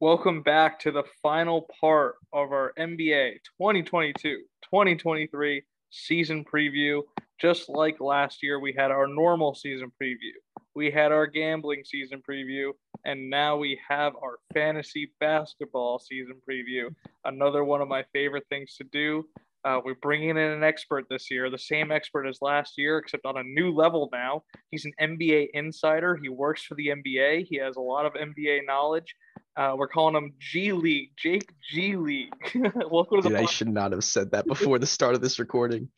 Welcome 0.00 0.42
back 0.42 0.78
to 0.80 0.92
the 0.92 1.02
final 1.20 1.66
part 1.80 2.14
of 2.32 2.52
our 2.52 2.72
NBA 2.78 3.32
2022 3.60 4.42
2023 4.62 5.62
season 5.90 6.44
preview. 6.44 7.02
Just 7.40 7.68
like 7.68 8.00
last 8.00 8.40
year, 8.40 8.60
we 8.60 8.72
had 8.72 8.92
our 8.92 9.08
normal 9.08 9.56
season 9.56 9.90
preview, 10.00 10.36
we 10.76 10.92
had 10.92 11.10
our 11.10 11.26
gambling 11.26 11.82
season 11.84 12.22
preview, 12.28 12.70
and 13.06 13.28
now 13.28 13.56
we 13.56 13.76
have 13.88 14.12
our 14.22 14.38
fantasy 14.54 15.10
basketball 15.18 15.98
season 15.98 16.36
preview. 16.48 16.94
Another 17.24 17.64
one 17.64 17.80
of 17.80 17.88
my 17.88 18.04
favorite 18.12 18.46
things 18.50 18.76
to 18.76 18.84
do. 18.92 19.24
Uh, 19.64 19.80
we're 19.84 19.96
bringing 19.96 20.30
in 20.30 20.38
an 20.38 20.62
expert 20.62 21.06
this 21.10 21.30
year, 21.30 21.50
the 21.50 21.58
same 21.58 21.90
expert 21.90 22.26
as 22.26 22.38
last 22.40 22.74
year, 22.78 22.98
except 22.98 23.26
on 23.26 23.38
a 23.38 23.42
new 23.42 23.74
level 23.74 24.08
now. 24.12 24.42
He's 24.70 24.84
an 24.84 24.92
NBA 25.00 25.48
insider. 25.52 26.16
He 26.16 26.28
works 26.28 26.62
for 26.62 26.76
the 26.76 26.88
NBA. 26.88 27.46
He 27.48 27.58
has 27.58 27.76
a 27.76 27.80
lot 27.80 28.06
of 28.06 28.12
NBA 28.14 28.60
knowledge. 28.66 29.14
Uh, 29.58 29.74
we're 29.76 29.88
calling 29.88 30.14
him 30.14 30.32
G 30.38 30.70
League, 30.70 31.10
Jake 31.16 31.50
G 31.68 31.96
League. 31.96 32.32
Welcome 32.54 33.20
to 33.20 33.22
the. 33.22 33.30
Dude, 33.30 33.38
I 33.38 33.44
should 33.44 33.68
not 33.68 33.90
have 33.90 34.04
said 34.04 34.30
that 34.30 34.46
before 34.46 34.78
the 34.78 34.86
start 34.86 35.16
of 35.16 35.20
this 35.20 35.40
recording. 35.40 35.88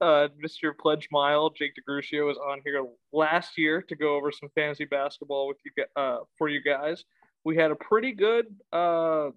Uh, 0.00 0.28
Mr. 0.42 0.72
Pledge 0.80 1.06
Mile, 1.12 1.50
Jake 1.50 1.72
DeGrucio, 1.76 2.26
was 2.26 2.38
on 2.38 2.62
here 2.64 2.82
last 3.12 3.58
year 3.58 3.82
to 3.82 3.94
go 3.94 4.16
over 4.16 4.32
some 4.32 4.48
fantasy 4.54 4.86
basketball 4.86 5.46
with 5.46 5.58
you 5.62 5.84
uh, 5.94 6.20
for 6.38 6.48
you 6.48 6.62
guys. 6.62 7.04
We 7.44 7.54
had 7.54 7.70
a 7.70 7.74
pretty 7.76 8.12
good, 8.12 8.46
uh, 8.72 9.28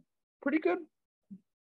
pretty 0.42 0.60
good 0.60 0.78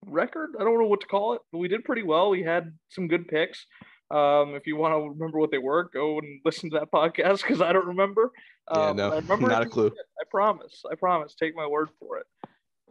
record. 0.05 0.51
I 0.57 0.63
don't 0.63 0.79
know 0.79 0.87
what 0.87 1.01
to 1.01 1.07
call 1.07 1.33
it, 1.33 1.41
but 1.51 1.57
we 1.57 1.67
did 1.67 1.83
pretty 1.83 2.03
well. 2.03 2.29
We 2.29 2.41
had 2.41 2.71
some 2.87 3.09
good 3.09 3.27
picks. 3.27 3.65
Um, 4.11 4.55
if 4.55 4.67
you 4.67 4.75
want 4.75 4.93
to 4.93 5.09
remember 5.09 5.39
what 5.39 5.51
they 5.51 5.57
were, 5.57 5.89
go 5.93 6.19
and 6.19 6.39
listen 6.45 6.69
to 6.71 6.79
that 6.79 6.91
podcast 6.93 7.41
because 7.41 7.61
I 7.61 7.73
don't 7.73 7.87
remember. 7.87 8.31
Um, 8.67 8.81
yeah, 8.81 8.93
no, 8.93 9.11
I 9.13 9.15
remember 9.17 9.47
not 9.49 9.63
a 9.63 9.69
clue. 9.69 9.87
I 9.87 10.23
promise. 10.29 10.83
I 10.89 10.95
promise. 10.95 11.35
Take 11.35 11.55
my 11.55 11.67
word 11.67 11.89
for 11.99 12.17
it. 12.17 12.25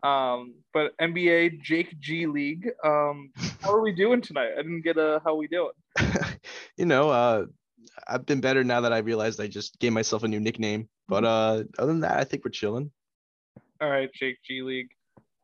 Um, 0.04 0.54
but 0.74 0.96
NBA 0.98 1.62
Jake 1.62 1.98
G 2.00 2.26
League. 2.26 2.68
Um, 2.84 3.30
how 3.62 3.72
are 3.72 3.80
we 3.80 3.92
doing 3.92 4.20
tonight? 4.20 4.50
I 4.52 4.62
didn't 4.62 4.82
get 4.82 4.98
a 4.98 5.20
how 5.24 5.34
we 5.34 5.48
doing. 5.48 5.72
you 6.76 6.84
know, 6.84 7.08
uh, 7.08 7.46
I've 8.06 8.26
been 8.26 8.40
better 8.40 8.64
now 8.64 8.82
that 8.82 8.92
I 8.92 8.98
realized 8.98 9.40
I 9.40 9.46
just 9.46 9.78
gave 9.78 9.92
myself 9.92 10.22
a 10.22 10.28
new 10.28 10.40
nickname. 10.40 10.88
But 11.08 11.24
mm-hmm. 11.24 11.60
uh, 11.60 11.82
other 11.82 11.92
than 11.92 12.00
that, 12.00 12.18
I 12.18 12.24
think 12.24 12.44
we're 12.44 12.50
chilling. 12.50 12.90
All 13.80 13.88
right, 13.88 14.10
Jake 14.12 14.38
G 14.46 14.62
League. 14.62 14.90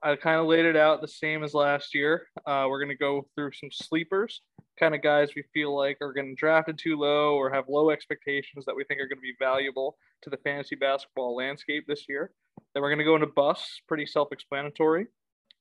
I 0.02 0.16
kind 0.16 0.40
of 0.40 0.46
laid 0.46 0.64
it 0.64 0.76
out 0.76 1.00
the 1.00 1.08
same 1.08 1.44
as 1.44 1.52
last 1.52 1.94
year. 1.94 2.26
Uh, 2.46 2.66
we're 2.68 2.78
going 2.78 2.88
to 2.88 2.96
go 2.96 3.26
through 3.34 3.52
some 3.52 3.70
sleepers, 3.70 4.40
kind 4.78 4.94
of 4.94 5.02
guys 5.02 5.30
we 5.36 5.44
feel 5.52 5.76
like 5.76 5.98
are 6.00 6.12
getting 6.12 6.34
drafted 6.34 6.78
too 6.78 6.96
low 6.96 7.34
or 7.34 7.50
have 7.50 7.64
low 7.68 7.90
expectations 7.90 8.64
that 8.64 8.74
we 8.74 8.84
think 8.84 9.00
are 9.00 9.08
going 9.08 9.18
to 9.18 9.22
be 9.22 9.34
valuable 9.38 9.98
to 10.22 10.30
the 10.30 10.38
fantasy 10.38 10.74
basketball 10.74 11.36
landscape 11.36 11.84
this 11.86 12.06
year. 12.08 12.30
Then 12.74 12.82
we're 12.82 12.88
going 12.88 12.98
to 12.98 13.04
go 13.04 13.14
into 13.14 13.26
busts, 13.26 13.82
pretty 13.86 14.06
self 14.06 14.32
explanatory. 14.32 15.06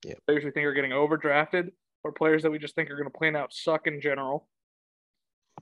Yeah. 0.06 0.14
Players 0.26 0.46
we 0.46 0.52
think 0.52 0.66
are 0.66 0.74
getting 0.74 0.92
overdrafted 0.92 1.72
or 2.04 2.14
players 2.14 2.44
that 2.44 2.52
we 2.52 2.60
just 2.60 2.76
think 2.76 2.90
are 2.90 2.96
going 2.96 3.10
to 3.10 3.18
plain 3.18 3.36
out 3.36 3.54
suck 3.54 3.88
in 3.88 4.00
general. 4.00 4.48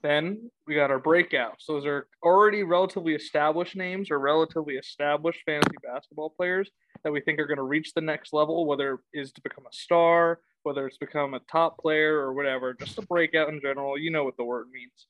Then 0.02 0.50
we 0.66 0.74
got 0.74 0.90
our 0.90 1.00
breakouts. 1.00 1.66
Those 1.66 1.86
are 1.86 2.06
already 2.22 2.62
relatively 2.62 3.14
established 3.14 3.76
names 3.76 4.10
or 4.10 4.18
relatively 4.18 4.74
established 4.74 5.40
fantasy 5.44 5.76
basketball 5.82 6.30
players 6.30 6.70
that 7.04 7.12
we 7.12 7.20
think 7.20 7.38
are 7.38 7.46
going 7.46 7.58
to 7.58 7.64
reach 7.64 7.92
the 7.94 8.00
next 8.00 8.32
level, 8.32 8.66
whether 8.66 8.94
it 8.94 9.20
is 9.20 9.32
to 9.32 9.40
become 9.40 9.64
a 9.66 9.72
star, 9.72 10.40
whether 10.62 10.86
it's 10.86 10.98
become 10.98 11.34
a 11.34 11.40
top 11.50 11.78
player 11.78 12.16
or 12.18 12.34
whatever, 12.34 12.74
just 12.74 12.98
a 12.98 13.02
breakout 13.02 13.48
in 13.48 13.60
general. 13.60 13.98
You 13.98 14.10
know 14.10 14.24
what 14.24 14.36
the 14.36 14.44
word 14.44 14.66
means. 14.72 15.06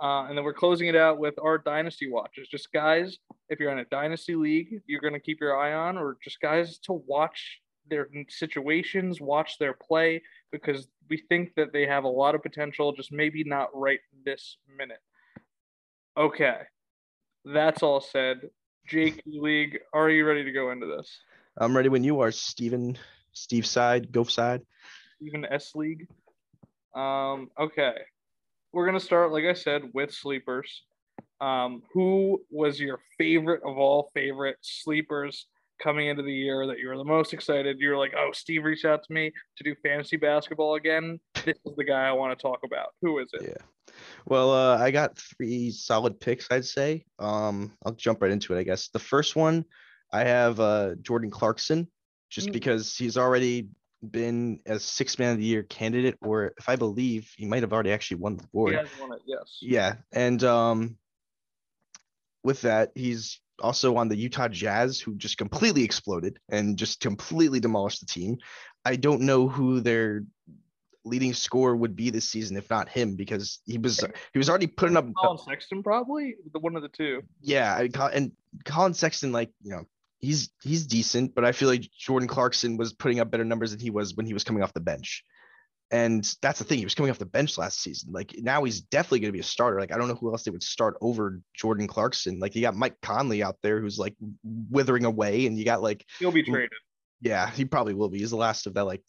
Uh, 0.00 0.26
and 0.28 0.38
then 0.38 0.44
we're 0.44 0.52
closing 0.52 0.88
it 0.88 0.96
out 0.96 1.18
with 1.18 1.34
our 1.42 1.58
dynasty 1.58 2.08
watches. 2.10 2.48
Just 2.48 2.72
guys, 2.72 3.18
if 3.48 3.58
you're 3.58 3.72
in 3.72 3.80
a 3.80 3.84
dynasty 3.86 4.36
league, 4.36 4.80
you're 4.86 5.00
going 5.00 5.14
to 5.14 5.20
keep 5.20 5.40
your 5.40 5.58
eye 5.58 5.74
on, 5.74 5.98
or 5.98 6.16
just 6.22 6.40
guys 6.40 6.78
to 6.78 6.92
watch 6.92 7.60
their 7.88 8.08
situations, 8.28 9.20
watch 9.20 9.58
their 9.58 9.74
play, 9.74 10.22
because 10.50 10.88
we 11.08 11.22
think 11.28 11.54
that 11.56 11.72
they 11.72 11.86
have 11.86 12.04
a 12.04 12.08
lot 12.08 12.34
of 12.34 12.42
potential, 12.42 12.92
just 12.92 13.12
maybe 13.12 13.44
not 13.44 13.68
right 13.74 14.00
this 14.24 14.56
minute. 14.76 15.02
Okay, 16.16 16.58
that's 17.44 17.82
all 17.82 18.00
said. 18.00 18.40
Jake 18.86 19.22
League, 19.26 19.78
are 19.92 20.10
you 20.10 20.26
ready 20.26 20.44
to 20.44 20.52
go 20.52 20.70
into 20.70 20.86
this? 20.86 21.20
I'm 21.56 21.76
ready 21.76 21.88
when 21.88 22.04
you 22.04 22.20
are, 22.20 22.30
Steven. 22.30 22.98
Steve 23.32 23.66
side, 23.66 24.10
go 24.10 24.24
side. 24.24 24.62
Steven 25.16 25.44
S 25.44 25.74
League. 25.74 26.08
Um, 26.94 27.50
okay. 27.58 27.94
We're 28.72 28.86
gonna 28.86 29.00
start, 29.00 29.32
like 29.32 29.44
I 29.44 29.54
said, 29.54 29.82
with 29.94 30.12
sleepers. 30.12 30.82
Um, 31.40 31.82
who 31.92 32.42
was 32.50 32.80
your 32.80 32.98
favorite 33.16 33.62
of 33.64 33.78
all 33.78 34.10
favorite 34.12 34.56
sleepers 34.60 35.46
coming 35.82 36.08
into 36.08 36.22
the 36.22 36.32
year 36.32 36.66
that 36.66 36.78
you 36.78 36.88
were 36.88 36.96
the 36.96 37.04
most 37.04 37.32
excited? 37.32 37.78
You 37.78 37.90
were 37.90 37.98
like, 37.98 38.14
oh, 38.16 38.30
Steve 38.32 38.64
reached 38.64 38.84
out 38.84 39.02
to 39.04 39.12
me 39.12 39.32
to 39.56 39.64
do 39.64 39.74
fantasy 39.82 40.16
basketball 40.16 40.74
again. 40.74 41.20
This 41.44 41.58
is 41.64 41.76
the 41.76 41.84
guy 41.84 42.08
I 42.08 42.12
want 42.12 42.36
to 42.36 42.42
talk 42.42 42.60
about. 42.64 42.88
Who 43.02 43.18
is 43.18 43.28
it? 43.32 43.42
Yeah. 43.42 43.94
Well, 44.26 44.52
uh, 44.52 44.78
I 44.78 44.90
got 44.90 45.18
three 45.18 45.70
solid 45.70 46.20
picks, 46.20 46.46
I'd 46.50 46.64
say. 46.64 47.04
Um, 47.18 47.72
I'll 47.84 47.92
jump 47.92 48.22
right 48.22 48.30
into 48.30 48.54
it, 48.54 48.58
I 48.58 48.62
guess. 48.62 48.88
The 48.88 48.98
first 48.98 49.36
one, 49.36 49.64
I 50.12 50.24
have 50.24 50.60
uh, 50.60 50.94
Jordan 51.00 51.30
Clarkson, 51.30 51.88
just 52.30 52.48
mm. 52.48 52.52
because 52.52 52.96
he's 52.96 53.16
already 53.16 53.68
been 54.10 54.60
a 54.66 54.78
six 54.78 55.18
man 55.18 55.32
of 55.32 55.38
the 55.38 55.44
year 55.44 55.62
candidate, 55.64 56.16
or 56.22 56.52
if 56.58 56.68
I 56.68 56.76
believe, 56.76 57.32
he 57.36 57.46
might 57.46 57.62
have 57.62 57.72
already 57.72 57.90
actually 57.90 58.18
won 58.18 58.36
the 58.36 58.44
award. 58.52 58.72
He 58.72 58.78
has 58.78 58.88
won 59.00 59.12
it, 59.12 59.22
yes. 59.26 59.58
Yeah, 59.60 59.94
and 60.12 60.42
um, 60.44 60.96
with 62.44 62.60
that, 62.62 62.92
he's 62.94 63.40
also 63.60 63.96
on 63.96 64.08
the 64.08 64.16
Utah 64.16 64.48
Jazz, 64.48 65.00
who 65.00 65.14
just 65.14 65.38
completely 65.38 65.84
exploded 65.84 66.38
and 66.48 66.76
just 66.76 67.00
completely 67.00 67.60
demolished 67.60 68.00
the 68.00 68.06
team. 68.06 68.38
I 68.84 68.96
don't 68.96 69.22
know 69.22 69.48
who 69.48 69.80
their 69.80 70.24
leading 71.04 71.32
scorer 71.32 71.74
would 71.74 71.96
be 71.96 72.10
this 72.10 72.28
season 72.28 72.56
if 72.56 72.68
not 72.70 72.88
him 72.88 73.16
because 73.16 73.60
he 73.64 73.78
was 73.78 74.04
he 74.32 74.38
was 74.38 74.48
already 74.48 74.66
putting 74.66 74.96
up 74.96 75.06
Collin 75.16 75.38
Sexton 75.38 75.82
probably 75.82 76.36
the 76.52 76.58
one 76.58 76.76
of 76.76 76.82
the 76.82 76.88
two. 76.88 77.22
Yeah, 77.40 77.86
and 78.12 78.32
Collin 78.64 78.94
Sexton 78.94 79.32
like 79.32 79.50
you 79.62 79.72
know 79.72 79.84
he's 80.20 80.50
he's 80.62 80.86
decent, 80.86 81.34
but 81.34 81.44
I 81.44 81.52
feel 81.52 81.68
like 81.68 81.88
Jordan 81.98 82.28
Clarkson 82.28 82.76
was 82.76 82.92
putting 82.92 83.20
up 83.20 83.30
better 83.30 83.44
numbers 83.44 83.70
than 83.70 83.80
he 83.80 83.90
was 83.90 84.14
when 84.14 84.26
he 84.26 84.34
was 84.34 84.44
coming 84.44 84.62
off 84.62 84.72
the 84.72 84.80
bench. 84.80 85.24
And 85.90 86.30
that's 86.42 86.58
the 86.58 86.64
thing. 86.64 86.78
He 86.78 86.84
was 86.84 86.94
coming 86.94 87.10
off 87.10 87.18
the 87.18 87.24
bench 87.26 87.56
last 87.56 87.80
season. 87.80 88.12
Like 88.12 88.34
now 88.38 88.62
he's 88.64 88.82
definitely 88.82 89.20
going 89.20 89.28
to 89.28 89.36
be 89.36 89.40
a 89.40 89.44
starter. 89.44 89.80
Like 89.80 89.92
I 89.92 89.96
don't 89.96 90.08
know 90.08 90.14
who 90.14 90.30
else 90.30 90.42
they 90.42 90.50
would 90.50 90.62
start 90.62 90.96
over 91.00 91.40
Jordan 91.54 91.86
Clarkson. 91.86 92.38
Like 92.38 92.54
you 92.54 92.60
got 92.60 92.76
Mike 92.76 92.96
Conley 93.00 93.42
out 93.42 93.56
there 93.62 93.80
who's 93.80 93.98
like 93.98 94.14
withering 94.70 95.06
away, 95.06 95.46
and 95.46 95.56
you 95.56 95.64
got 95.64 95.82
like 95.82 96.04
he'll 96.18 96.30
be 96.30 96.42
traded. 96.42 96.72
Yeah, 97.20 97.50
he 97.50 97.64
probably 97.64 97.94
will 97.94 98.10
be. 98.10 98.18
He's 98.18 98.30
the 98.30 98.36
last 98.36 98.66
of 98.66 98.74
that 98.74 98.84
like 98.84 99.02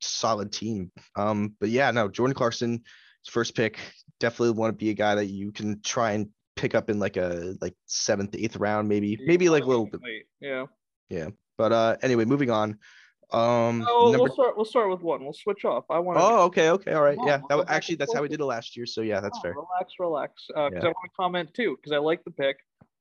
solid 0.00 0.52
team. 0.52 0.92
Um, 1.16 1.54
but 1.58 1.70
yeah, 1.70 1.90
no, 1.90 2.08
Jordan 2.08 2.34
Clarkson, 2.34 2.82
first 3.28 3.54
pick, 3.54 3.78
definitely 4.20 4.52
want 4.52 4.72
to 4.72 4.76
be 4.76 4.90
a 4.90 4.94
guy 4.94 5.14
that 5.14 5.26
you 5.26 5.52
can 5.52 5.80
try 5.82 6.12
and 6.12 6.28
pick 6.54 6.74
up 6.74 6.90
in 6.90 6.98
like 6.98 7.16
a 7.16 7.54
like 7.60 7.74
seventh, 7.86 8.34
eighth 8.34 8.56
round, 8.56 8.88
maybe, 8.88 9.18
maybe 9.24 9.48
like 9.48 9.64
a 9.64 9.66
little 9.66 9.86
bit. 9.86 10.00
Yeah. 10.40 10.66
Yeah. 11.08 11.28
But 11.58 11.72
uh 11.72 11.96
anyway, 12.02 12.24
moving 12.24 12.50
on. 12.50 12.78
Um 13.32 13.84
oh, 13.88 14.12
number... 14.12 14.24
we'll 14.24 14.32
start 14.32 14.56
we'll 14.56 14.64
start 14.64 14.90
with 14.90 15.00
one. 15.00 15.22
We'll 15.24 15.32
switch 15.32 15.64
off. 15.64 15.84
I 15.90 15.98
want 15.98 16.18
Oh, 16.20 16.44
okay, 16.44 16.70
okay, 16.70 16.92
all 16.92 17.02
right. 17.02 17.18
yeah. 17.24 17.40
That, 17.48 17.64
actually 17.68 17.96
that's 17.96 18.14
how 18.14 18.22
we 18.22 18.28
did 18.28 18.40
it 18.40 18.44
last 18.44 18.76
year. 18.76 18.86
So 18.86 19.00
yeah, 19.00 19.20
that's 19.20 19.38
oh, 19.38 19.42
fair. 19.42 19.54
Relax, 19.54 19.94
relax. 19.98 20.46
Uh 20.54 20.68
because 20.68 20.84
yeah. 20.84 20.88
I 20.88 20.92
want 20.92 21.10
to 21.10 21.16
comment 21.16 21.54
too, 21.54 21.76
because 21.76 21.92
I 21.92 21.98
like 21.98 22.24
the 22.24 22.30
pick. 22.30 22.56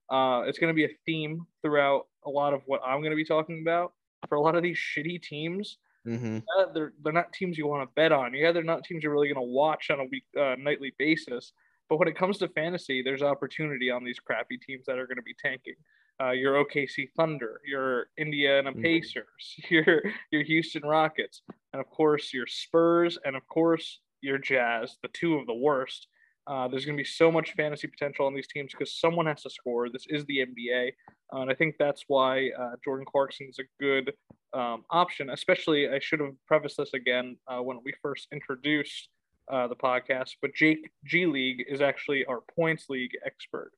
Uh 0.10 0.44
it's 0.48 0.57
gonna 0.57 0.74
be 0.74 0.86
a 0.86 0.89
theme 1.06 1.45
throughout 1.62 2.07
a 2.25 2.30
lot 2.30 2.54
of 2.54 2.62
what 2.66 2.81
I'm 2.86 3.04
gonna 3.04 3.16
be 3.16 3.25
talking 3.25 3.62
about. 3.62 3.94
For 4.27 4.36
a 4.36 4.42
lot 4.42 4.56
of 4.56 4.63
these 4.63 4.77
shitty 4.77 5.22
teams, 5.22 5.77
Mm-hmm. 6.07 6.38
Uh, 6.38 6.66
they're 6.74 6.94
they're 7.04 7.13
not 7.13 7.33
teams 7.33 7.57
you 7.57 7.68
want 7.68 7.88
to 7.88 7.94
bet 7.95 8.12
on. 8.12 8.33
Yeah, 8.33 8.51
they're 8.51 8.63
not 8.63 8.83
teams 8.83 9.04
you're 9.04 9.12
really 9.12 9.27
going 9.27 9.44
to 9.44 9.51
watch 9.51 9.89
on 9.89 10.00
a 10.00 10.06
week 10.06 10.24
uh, 10.39 10.56
nightly 10.57 10.94
basis. 11.00 11.51
But 11.89 11.98
when 11.98 12.07
it 12.07 12.18
comes 12.18 12.38
to 12.39 12.48
fantasy, 12.50 13.01
there's 13.01 13.22
opportunity 13.22 13.92
on 13.92 14.04
these 14.04 14.19
crappy 14.19 14.57
teams 14.57 14.86
that 14.86 14.98
are 14.98 15.07
going 15.07 15.18
to 15.18 15.24
be 15.24 15.36
tanking. 15.44 15.75
Uh, 16.21 16.31
your 16.31 16.63
OKC 16.63 17.09
Thunder, 17.17 17.59
your 17.65 18.07
Indiana 18.17 18.71
mm-hmm. 18.71 18.81
Pacers, 18.81 19.56
your 19.69 20.01
your 20.31 20.44
Houston 20.44 20.83
Rockets, 20.83 21.41
and 21.73 21.81
of 21.81 21.89
course 21.89 22.33
your 22.33 22.47
Spurs, 22.47 23.17
and 23.25 23.35
of 23.35 23.45
course 23.47 24.00
your 24.21 24.38
Jazz, 24.38 24.97
the 25.01 25.09
two 25.09 25.35
of 25.35 25.45
the 25.45 25.53
worst. 25.53 26.07
Uh, 26.47 26.67
there's 26.67 26.85
going 26.85 26.95
to 26.95 27.01
be 27.01 27.07
so 27.07 27.31
much 27.31 27.53
fantasy 27.53 27.88
potential 27.88 28.25
on 28.25 28.33
these 28.35 28.47
teams 28.47 28.71
because 28.71 28.94
someone 28.94 29.25
has 29.25 29.41
to 29.41 29.50
score. 29.50 29.89
This 29.89 30.06
is 30.07 30.23
the 30.25 30.45
NBA, 30.45 30.91
uh, 31.33 31.41
and 31.41 31.51
I 31.51 31.56
think 31.56 31.75
that's 31.77 32.03
why 32.07 32.51
uh, 32.57 32.75
Jordan 32.83 33.06
Clarkson 33.09 33.47
is 33.50 33.59
a 33.59 33.83
good 33.83 34.13
um, 34.53 34.85
option. 34.91 35.31
Especially, 35.31 35.89
I 35.89 36.00
should 36.00 36.19
have 36.19 36.33
prefaced 36.47 36.77
this 36.77 36.94
again 36.94 37.35
uh, 37.47 37.62
when 37.62 37.79
we 37.83 37.94
first 38.01 38.27
introduced 38.31 39.09
uh, 39.51 39.67
the 39.67 39.75
podcast, 39.75 40.31
but 40.41 40.53
Jake 40.53 40.89
G 41.03 41.25
League 41.25 41.65
is 41.67 41.81
actually 41.81 42.25
our 42.25 42.41
points 42.56 42.85
league 42.89 43.12
expert. 43.25 43.71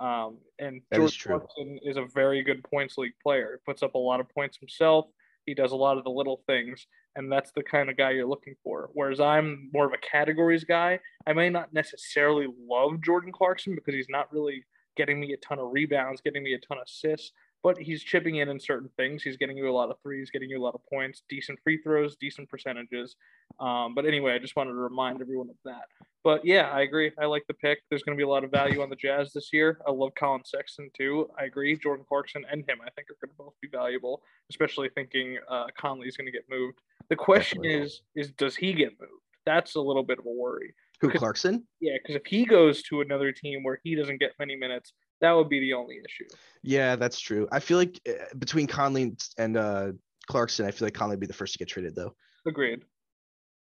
Um, 0.00 0.38
and 0.58 0.80
that 0.90 0.96
George 0.96 1.16
is 1.16 1.22
Clarkson 1.22 1.78
is 1.82 1.96
a 1.96 2.04
very 2.04 2.42
good 2.42 2.64
points 2.64 2.98
league 2.98 3.14
player. 3.22 3.60
He 3.60 3.70
puts 3.70 3.82
up 3.82 3.94
a 3.94 3.98
lot 3.98 4.20
of 4.20 4.28
points 4.28 4.58
himself. 4.58 5.06
He 5.46 5.54
does 5.54 5.72
a 5.72 5.76
lot 5.76 5.98
of 5.98 6.04
the 6.04 6.10
little 6.10 6.42
things, 6.46 6.86
and 7.16 7.30
that's 7.30 7.52
the 7.52 7.62
kind 7.62 7.90
of 7.90 7.96
guy 7.96 8.10
you're 8.10 8.26
looking 8.26 8.54
for. 8.62 8.90
Whereas 8.94 9.20
I'm 9.20 9.70
more 9.72 9.86
of 9.86 9.92
a 9.92 9.98
categories 9.98 10.64
guy. 10.64 10.98
I 11.26 11.32
may 11.32 11.50
not 11.50 11.72
necessarily 11.72 12.46
love 12.68 13.02
Jordan 13.02 13.30
Clarkson 13.30 13.74
because 13.74 13.94
he's 13.94 14.08
not 14.08 14.32
really 14.32 14.64
getting 14.96 15.20
me 15.20 15.32
a 15.32 15.36
ton 15.36 15.58
of 15.58 15.72
rebounds, 15.72 16.20
getting 16.22 16.42
me 16.42 16.54
a 16.54 16.58
ton 16.58 16.78
of 16.78 16.84
assists, 16.86 17.32
but 17.64 17.78
he's 17.78 18.02
chipping 18.02 18.36
in 18.36 18.50
in 18.50 18.60
certain 18.60 18.90
things. 18.98 19.22
He's 19.22 19.38
getting 19.38 19.56
you 19.56 19.70
a 19.70 19.72
lot 19.72 19.90
of 19.90 19.96
threes, 20.02 20.30
getting 20.30 20.50
you 20.50 20.60
a 20.60 20.62
lot 20.62 20.74
of 20.74 20.82
points, 20.86 21.22
decent 21.30 21.58
free 21.64 21.78
throws, 21.78 22.14
decent 22.14 22.50
percentages. 22.50 23.16
Um, 23.58 23.94
but 23.94 24.04
anyway, 24.04 24.34
I 24.34 24.38
just 24.38 24.54
wanted 24.54 24.72
to 24.72 24.76
remind 24.76 25.22
everyone 25.22 25.48
of 25.48 25.56
that. 25.64 25.86
But 26.22 26.44
yeah, 26.44 26.70
I 26.70 26.82
agree. 26.82 27.10
I 27.18 27.24
like 27.24 27.44
the 27.48 27.54
pick. 27.54 27.78
There's 27.88 28.02
going 28.02 28.16
to 28.16 28.20
be 28.20 28.24
a 28.24 28.28
lot 28.28 28.44
of 28.44 28.50
value 28.50 28.82
on 28.82 28.90
the 28.90 28.96
Jazz 28.96 29.32
this 29.32 29.48
year. 29.50 29.80
I 29.88 29.92
love 29.92 30.12
Collin 30.14 30.42
Sexton 30.44 30.90
too. 30.94 31.30
I 31.38 31.44
agree. 31.44 31.74
Jordan 31.76 32.04
Clarkson 32.06 32.44
and 32.50 32.68
him, 32.68 32.78
I 32.82 32.90
think, 32.90 33.08
are 33.08 33.16
going 33.26 33.30
to 33.30 33.36
both 33.38 33.54
be 33.62 33.68
valuable, 33.68 34.22
especially 34.50 34.90
thinking 34.94 35.38
uh, 35.50 35.64
Conley's 35.78 36.18
going 36.18 36.26
to 36.26 36.32
get 36.32 36.44
moved. 36.50 36.80
The 37.08 37.16
question 37.16 37.62
Definitely. 37.62 37.86
is, 37.86 38.02
is 38.14 38.30
does 38.32 38.56
he 38.56 38.74
get 38.74 38.90
moved? 39.00 39.22
That's 39.46 39.74
a 39.74 39.80
little 39.80 40.02
bit 40.02 40.18
of 40.18 40.26
a 40.26 40.30
worry. 40.30 40.74
Who 41.00 41.10
Clarkson? 41.10 41.66
Yeah, 41.80 41.94
because 42.00 42.16
if 42.16 42.26
he 42.26 42.44
goes 42.44 42.82
to 42.84 43.00
another 43.00 43.32
team 43.32 43.62
where 43.62 43.80
he 43.82 43.94
doesn't 43.94 44.20
get 44.20 44.32
many 44.38 44.56
minutes, 44.56 44.92
that 45.24 45.32
would 45.32 45.48
be 45.48 45.60
the 45.60 45.72
only 45.72 45.96
issue. 45.96 46.28
Yeah, 46.62 46.96
that's 46.96 47.18
true. 47.18 47.48
I 47.50 47.60
feel 47.60 47.78
like 47.78 47.98
uh, 48.06 48.12
between 48.38 48.66
Conley 48.66 49.16
and 49.38 49.56
uh, 49.56 49.92
Clarkson, 50.26 50.66
I 50.66 50.70
feel 50.70 50.86
like 50.86 50.94
Conley 50.94 51.14
would 51.14 51.20
be 51.20 51.26
the 51.26 51.32
first 51.32 51.54
to 51.54 51.58
get 51.58 51.68
traded, 51.68 51.94
though. 51.94 52.14
Agreed. 52.46 52.82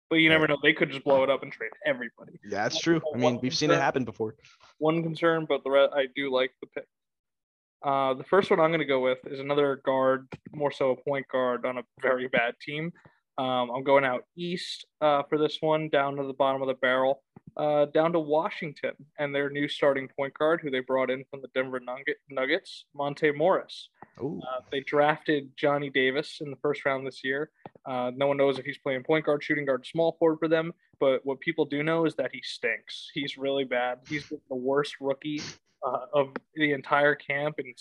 But 0.10 0.18
you 0.18 0.30
never 0.30 0.48
know; 0.48 0.58
they 0.62 0.74
could 0.74 0.90
just 0.90 1.04
blow 1.04 1.24
it 1.24 1.30
up 1.30 1.44
and 1.44 1.52
trade 1.52 1.72
everybody. 1.86 2.40
Yeah, 2.44 2.64
that's 2.64 2.80
true. 2.80 3.02
I 3.14 3.18
mean, 3.18 3.34
we've 3.34 3.52
concern, 3.52 3.70
seen 3.70 3.72
it 3.72 3.80
happen 3.80 4.04
before. 4.04 4.36
One 4.80 5.04
concern, 5.04 5.46
but 5.48 5.64
the 5.64 5.70
rest, 5.70 5.94
I 5.96 6.08
do 6.16 6.32
like 6.32 6.52
the 6.62 6.68
pick. 6.68 6.88
Uh, 7.84 8.14
the 8.14 8.24
first 8.24 8.50
one 8.50 8.60
I'm 8.60 8.70
going 8.70 8.80
to 8.80 8.86
go 8.86 9.02
with 9.02 9.20
is 9.26 9.40
another 9.40 9.82
guard, 9.86 10.28
more 10.54 10.72
so 10.72 10.92
a 10.92 10.96
point 10.96 11.28
guard 11.32 11.66
on 11.66 11.78
a 11.78 11.84
very 12.02 12.28
bad 12.28 12.56
team. 12.66 12.92
Um, 13.38 13.72
I'm 13.72 13.84
going 13.84 14.06
out 14.06 14.26
east 14.38 14.86
uh, 15.02 15.24
for 15.24 15.38
this 15.38 15.58
one, 15.60 15.90
down 15.90 16.18
to 16.18 16.24
the 16.24 16.34
bottom 16.34 16.62
of 16.62 16.68
the 16.68 16.76
barrel, 16.76 17.24
uh, 17.58 17.86
down 17.86 18.14
to 18.14 18.20
Washington 18.20 18.94
and 19.18 19.34
their 19.34 19.50
new 19.50 19.68
starting 19.68 20.08
point 20.08 20.34
guard, 20.38 20.62
who 20.62 20.70
they 20.70 20.82
brought 20.82 21.10
in 21.10 21.24
from 21.32 21.42
the 21.42 21.48
Denver 21.56 21.80
Nugget, 21.80 22.18
Nuggets, 22.30 22.86
Monte 22.96 23.32
Morris. 23.32 23.90
Uh, 24.20 24.60
they 24.72 24.82
drafted 24.82 25.50
Johnny 25.58 25.90
Davis 25.90 26.40
in 26.42 26.52
the 26.52 26.58
first 26.58 26.86
round 26.86 27.08
this 27.08 27.24
year. 27.24 27.50
Uh, 27.86 28.12
no 28.16 28.28
one 28.28 28.38
knows 28.38 28.60
if 28.60 28.66
he's 28.66 28.78
playing 28.78 29.04
point 29.04 29.26
guard, 29.26 29.44
shooting 29.44 29.66
guard, 29.66 29.86
small 29.86 30.16
forward 30.20 30.38
for 30.40 30.48
them, 30.48 30.72
but 31.00 31.22
what 31.26 31.40
people 31.40 31.66
do 31.66 31.82
know 31.82 32.06
is 32.06 32.16
that 32.16 32.30
he 32.32 32.42
stinks. 32.44 33.10
He's 33.14 33.38
really 33.38 33.64
bad. 33.64 34.00
He's 34.08 34.30
the 34.30 34.56
worst 34.56 34.96
rookie 35.00 35.42
uh, 35.86 36.06
of 36.14 36.30
the 36.56 36.72
entire 36.72 37.16
camp 37.16 37.60
in, 37.60 37.74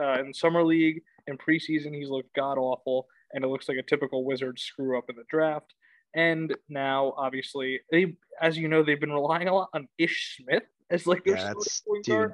uh, 0.00 0.20
in 0.20 0.32
summer 0.32 0.64
league 0.64 1.02
and 1.26 1.38
preseason. 1.38 1.94
He's 1.94 2.08
looked 2.08 2.34
god 2.34 2.58
awful 2.58 3.06
and 3.34 3.44
it 3.44 3.48
looks 3.48 3.68
like 3.68 3.76
a 3.76 3.82
typical 3.82 4.24
wizard 4.24 4.58
screw 4.58 4.96
up 4.96 5.04
in 5.10 5.16
the 5.16 5.24
draft. 5.28 5.74
And 6.16 6.54
now, 6.68 7.12
obviously, 7.16 7.80
they, 7.90 8.14
as 8.40 8.56
you 8.56 8.68
know, 8.68 8.84
they've 8.84 9.00
been 9.00 9.12
relying 9.12 9.48
a 9.48 9.54
lot 9.54 9.68
on 9.74 9.88
Ish 9.98 10.38
Smith 10.38 10.62
as 10.90 11.06
like 11.06 11.24
their 11.24 11.36
yeah, 11.36 11.52
dude. 12.04 12.32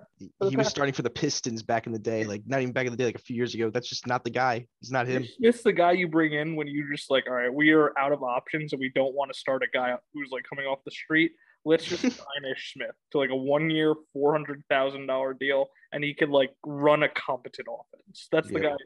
He 0.51 0.57
was 0.57 0.69
starting 0.69 0.93
for 0.93 1.01
the 1.01 1.11
Pistons 1.11 1.63
back 1.63 1.87
in 1.87 1.93
the 1.93 1.99
day, 1.99 2.25
like 2.25 2.43
not 2.47 2.61
even 2.61 2.73
back 2.73 2.85
in 2.85 2.93
the 2.93 2.97
day, 2.97 3.07
like 3.07 3.15
a 3.15 3.21
few 3.21 3.37
years 3.37 3.55
ago. 3.55 3.71
That's 3.71 3.89
just 3.89 4.07
not 4.07 4.23
the 4.23 4.31
guy. 4.31 4.67
He's 4.81 4.91
not 4.91 5.07
him. 5.07 5.27
It's 5.39 5.63
the 5.63 5.73
guy 5.73 5.93
you 5.93 6.09
bring 6.09 6.35
in 6.35 6.57
when 6.57 6.67
you 6.67 6.87
just 6.93 7.11
like, 7.11 7.25
all 7.27 7.35
right, 7.35 7.53
we 7.53 7.71
are 7.71 7.99
out 7.99 8.13
of 8.13 8.23
options 8.23 8.75
and 8.75 8.81
we 8.81 8.91
don't 8.95 9.15
want 9.15 9.33
to 9.33 9.39
start 9.39 9.63
a 9.63 9.69
guy 9.73 9.95
who's 10.13 10.29
like 10.31 10.45
coming 10.49 10.67
off 10.67 10.81
the 10.85 10.91
street. 10.91 11.33
Let's 11.65 11.85
just 11.85 12.03
sign 12.03 12.53
Ish 12.53 12.75
Smith 12.75 12.95
to 13.13 13.19
like 13.19 13.31
a 13.31 13.37
one-year, 13.37 13.95
four 14.13 14.33
hundred 14.33 14.63
thousand 14.69 15.07
dollar 15.07 15.33
deal, 15.33 15.69
and 15.93 16.05
he 16.05 16.13
could 16.13 16.31
like 16.31 16.51
run 16.67 17.03
a 17.03 17.09
competent 17.09 17.69
offense. 17.69 18.29
That's 18.31 18.49
the 18.49 18.61
yeah. 18.61 18.71
guy 18.71 18.77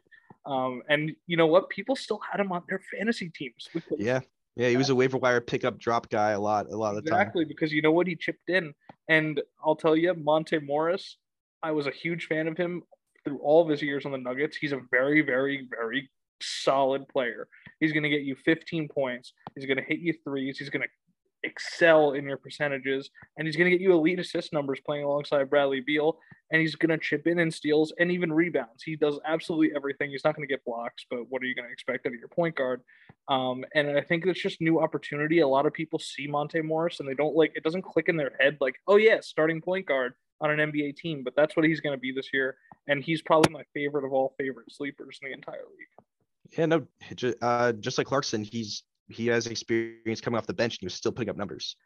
um, 0.46 0.82
and 0.88 1.12
you 1.26 1.36
know 1.36 1.46
what? 1.46 1.68
People 1.70 1.96
still 1.96 2.20
had 2.30 2.40
him 2.40 2.52
on 2.52 2.62
their 2.68 2.80
fantasy 2.96 3.30
teams. 3.30 3.68
Yeah. 3.98 4.20
Yeah, 4.56 4.68
he 4.68 4.76
was 4.76 4.88
a 4.88 4.94
waiver 4.94 5.16
wire 5.16 5.40
pickup 5.40 5.78
drop 5.78 6.08
guy 6.10 6.30
a 6.30 6.38
lot, 6.38 6.70
a 6.70 6.76
lot 6.76 6.96
of 6.96 7.02
the 7.02 7.10
time. 7.10 7.20
Exactly, 7.20 7.44
because 7.44 7.72
you 7.72 7.82
know 7.82 7.90
what? 7.90 8.06
He 8.06 8.14
chipped 8.14 8.48
in. 8.48 8.72
And 9.08 9.42
I'll 9.64 9.74
tell 9.74 9.96
you, 9.96 10.14
Monte 10.14 10.60
Morris, 10.60 11.16
I 11.60 11.72
was 11.72 11.88
a 11.88 11.90
huge 11.90 12.26
fan 12.26 12.46
of 12.46 12.56
him 12.56 12.84
through 13.24 13.38
all 13.38 13.62
of 13.62 13.68
his 13.68 13.82
years 13.82 14.06
on 14.06 14.12
the 14.12 14.18
Nuggets. 14.18 14.56
He's 14.56 14.72
a 14.72 14.80
very, 14.92 15.22
very, 15.22 15.66
very 15.68 16.08
solid 16.40 17.08
player. 17.08 17.48
He's 17.80 17.92
going 17.92 18.04
to 18.04 18.08
get 18.08 18.22
you 18.22 18.36
15 18.44 18.88
points. 18.88 19.32
He's 19.56 19.66
going 19.66 19.78
to 19.78 19.82
hit 19.82 19.98
you 19.98 20.14
threes. 20.24 20.58
He's 20.58 20.70
going 20.70 20.82
to 20.82 20.88
excel 21.44 22.12
in 22.12 22.24
your 22.24 22.36
percentages, 22.36 23.10
and 23.36 23.46
he's 23.46 23.56
going 23.56 23.70
to 23.70 23.76
get 23.76 23.82
you 23.82 23.92
elite 23.92 24.18
assist 24.18 24.52
numbers 24.52 24.80
playing 24.84 25.04
alongside 25.04 25.50
Bradley 25.50 25.80
Beal, 25.80 26.18
and 26.50 26.60
he's 26.60 26.74
going 26.74 26.90
to 26.90 26.98
chip 26.98 27.26
in 27.26 27.38
and 27.38 27.52
steals 27.52 27.92
and 27.98 28.10
even 28.10 28.32
rebounds. 28.32 28.82
He 28.82 28.96
does 28.96 29.18
absolutely 29.24 29.74
everything. 29.76 30.10
He's 30.10 30.24
not 30.24 30.34
going 30.34 30.46
to 30.46 30.52
get 30.52 30.64
blocks, 30.64 31.04
but 31.10 31.30
what 31.30 31.42
are 31.42 31.46
you 31.46 31.54
going 31.54 31.66
to 31.68 31.72
expect 31.72 32.06
out 32.06 32.12
of 32.12 32.18
your 32.18 32.28
point 32.28 32.56
guard? 32.56 32.80
Um, 33.28 33.64
and 33.74 33.96
I 33.96 34.00
think 34.00 34.26
it's 34.26 34.40
just 34.40 34.60
new 34.60 34.80
opportunity. 34.80 35.40
A 35.40 35.48
lot 35.48 35.66
of 35.66 35.72
people 35.72 35.98
see 35.98 36.26
Monte 36.26 36.60
Morris 36.62 37.00
and 37.00 37.08
they 37.08 37.14
don't 37.14 37.34
like 37.34 37.52
it 37.54 37.62
doesn't 37.62 37.82
click 37.82 38.08
in 38.08 38.16
their 38.16 38.32
head 38.38 38.58
like, 38.60 38.76
oh 38.86 38.96
yeah, 38.96 39.20
starting 39.20 39.60
point 39.60 39.86
guard 39.86 40.14
on 40.40 40.50
an 40.50 40.70
NBA 40.70 40.96
team, 40.96 41.22
but 41.22 41.34
that's 41.36 41.56
what 41.56 41.64
he's 41.64 41.80
going 41.80 41.96
to 41.96 42.00
be 42.00 42.12
this 42.12 42.28
year, 42.32 42.56
and 42.88 43.02
he's 43.02 43.22
probably 43.22 43.52
my 43.52 43.62
favorite 43.72 44.04
of 44.04 44.12
all 44.12 44.34
favorite 44.38 44.70
sleepers 44.70 45.18
in 45.22 45.30
the 45.30 45.34
entire 45.34 45.56
league. 45.56 46.58
Yeah, 46.58 46.66
no, 46.66 46.86
uh, 47.40 47.72
just 47.72 47.98
like 47.98 48.06
Clarkson, 48.06 48.44
he's 48.44 48.82
he 49.08 49.26
has 49.26 49.46
experience 49.46 50.20
coming 50.20 50.38
off 50.38 50.46
the 50.46 50.54
bench 50.54 50.74
and 50.74 50.80
he 50.80 50.86
was 50.86 50.94
still 50.94 51.12
putting 51.12 51.30
up 51.30 51.36
numbers. 51.36 51.76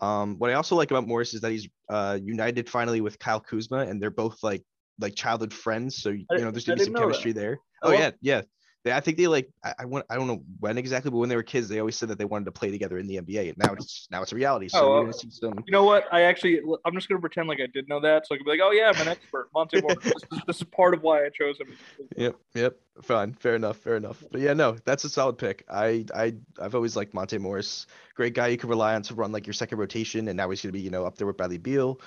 Um, 0.00 0.36
what 0.38 0.50
I 0.50 0.54
also 0.54 0.76
like 0.76 0.90
about 0.90 1.06
Morris 1.06 1.34
is 1.34 1.40
that 1.40 1.50
he's 1.50 1.68
uh, 1.88 2.18
united 2.22 2.68
finally 2.68 3.00
with 3.00 3.18
Kyle 3.18 3.40
Kuzma, 3.40 3.78
and 3.78 4.00
they're 4.00 4.10
both 4.10 4.42
like 4.42 4.62
like 4.98 5.14
childhood 5.14 5.52
friends. 5.52 6.02
So 6.02 6.10
you 6.10 6.26
know, 6.30 6.50
there's 6.50 6.64
gonna 6.64 6.78
be 6.78 6.84
some 6.84 6.94
chemistry 6.94 7.32
that. 7.32 7.40
there. 7.40 7.58
Oh, 7.82 7.90
oh 7.90 7.92
yeah, 7.92 8.10
yeah. 8.20 8.42
They, 8.86 8.92
I 8.92 9.00
think 9.00 9.16
they 9.16 9.26
like 9.26 9.50
I, 9.64 9.74
I 9.80 9.84
want 9.84 10.06
I 10.08 10.14
don't 10.14 10.28
know 10.28 10.44
when 10.60 10.78
exactly, 10.78 11.10
but 11.10 11.16
when 11.16 11.28
they 11.28 11.34
were 11.34 11.42
kids, 11.42 11.68
they 11.68 11.80
always 11.80 11.96
said 11.96 12.08
that 12.10 12.18
they 12.18 12.24
wanted 12.24 12.44
to 12.44 12.52
play 12.52 12.70
together 12.70 12.98
in 12.98 13.08
the 13.08 13.16
NBA. 13.16 13.48
And 13.48 13.58
now 13.58 13.72
it's 13.72 14.06
now 14.12 14.22
it's 14.22 14.30
a 14.30 14.36
reality. 14.36 14.68
So 14.68 15.08
oh, 15.08 15.10
see 15.10 15.28
some. 15.28 15.54
You 15.66 15.72
know 15.72 15.82
what? 15.82 16.06
I 16.12 16.22
actually 16.22 16.60
I'm 16.84 16.94
just 16.94 17.08
gonna 17.08 17.20
pretend 17.20 17.48
like 17.48 17.58
I 17.60 17.66
did 17.66 17.88
know 17.88 17.98
that, 17.98 18.28
so 18.28 18.36
I 18.36 18.38
can 18.38 18.44
be 18.44 18.52
like, 18.52 18.60
oh 18.62 18.70
yeah, 18.70 18.92
I'm 18.94 19.00
an 19.02 19.08
expert. 19.08 19.48
Monte 19.52 19.80
Morris. 19.80 19.98
this, 20.04 20.12
is, 20.14 20.40
this 20.46 20.56
is 20.58 20.62
part 20.62 20.94
of 20.94 21.02
why 21.02 21.26
I 21.26 21.30
chose 21.30 21.58
him. 21.58 21.76
Yep, 22.16 22.36
yep. 22.54 22.76
Fine, 23.02 23.34
fair 23.34 23.56
enough, 23.56 23.76
fair 23.78 23.96
enough. 23.96 24.22
But 24.30 24.40
yeah, 24.40 24.52
no, 24.52 24.76
that's 24.84 25.02
a 25.02 25.08
solid 25.08 25.36
pick. 25.36 25.64
I 25.68 26.04
I 26.14 26.34
I've 26.60 26.76
always 26.76 26.94
liked 26.94 27.12
Monte 27.12 27.38
Morris. 27.38 27.88
Great 28.14 28.34
guy 28.34 28.46
you 28.46 28.56
can 28.56 28.70
rely 28.70 28.94
on 28.94 29.02
to 29.02 29.16
run 29.16 29.32
like 29.32 29.48
your 29.48 29.54
second 29.54 29.78
rotation, 29.78 30.28
and 30.28 30.36
now 30.36 30.48
he's 30.48 30.62
gonna 30.62 30.70
be 30.70 30.80
you 30.80 30.90
know 30.90 31.04
up 31.04 31.18
there 31.18 31.26
with 31.26 31.36
Bradley 31.36 31.58
Beal. 31.58 32.00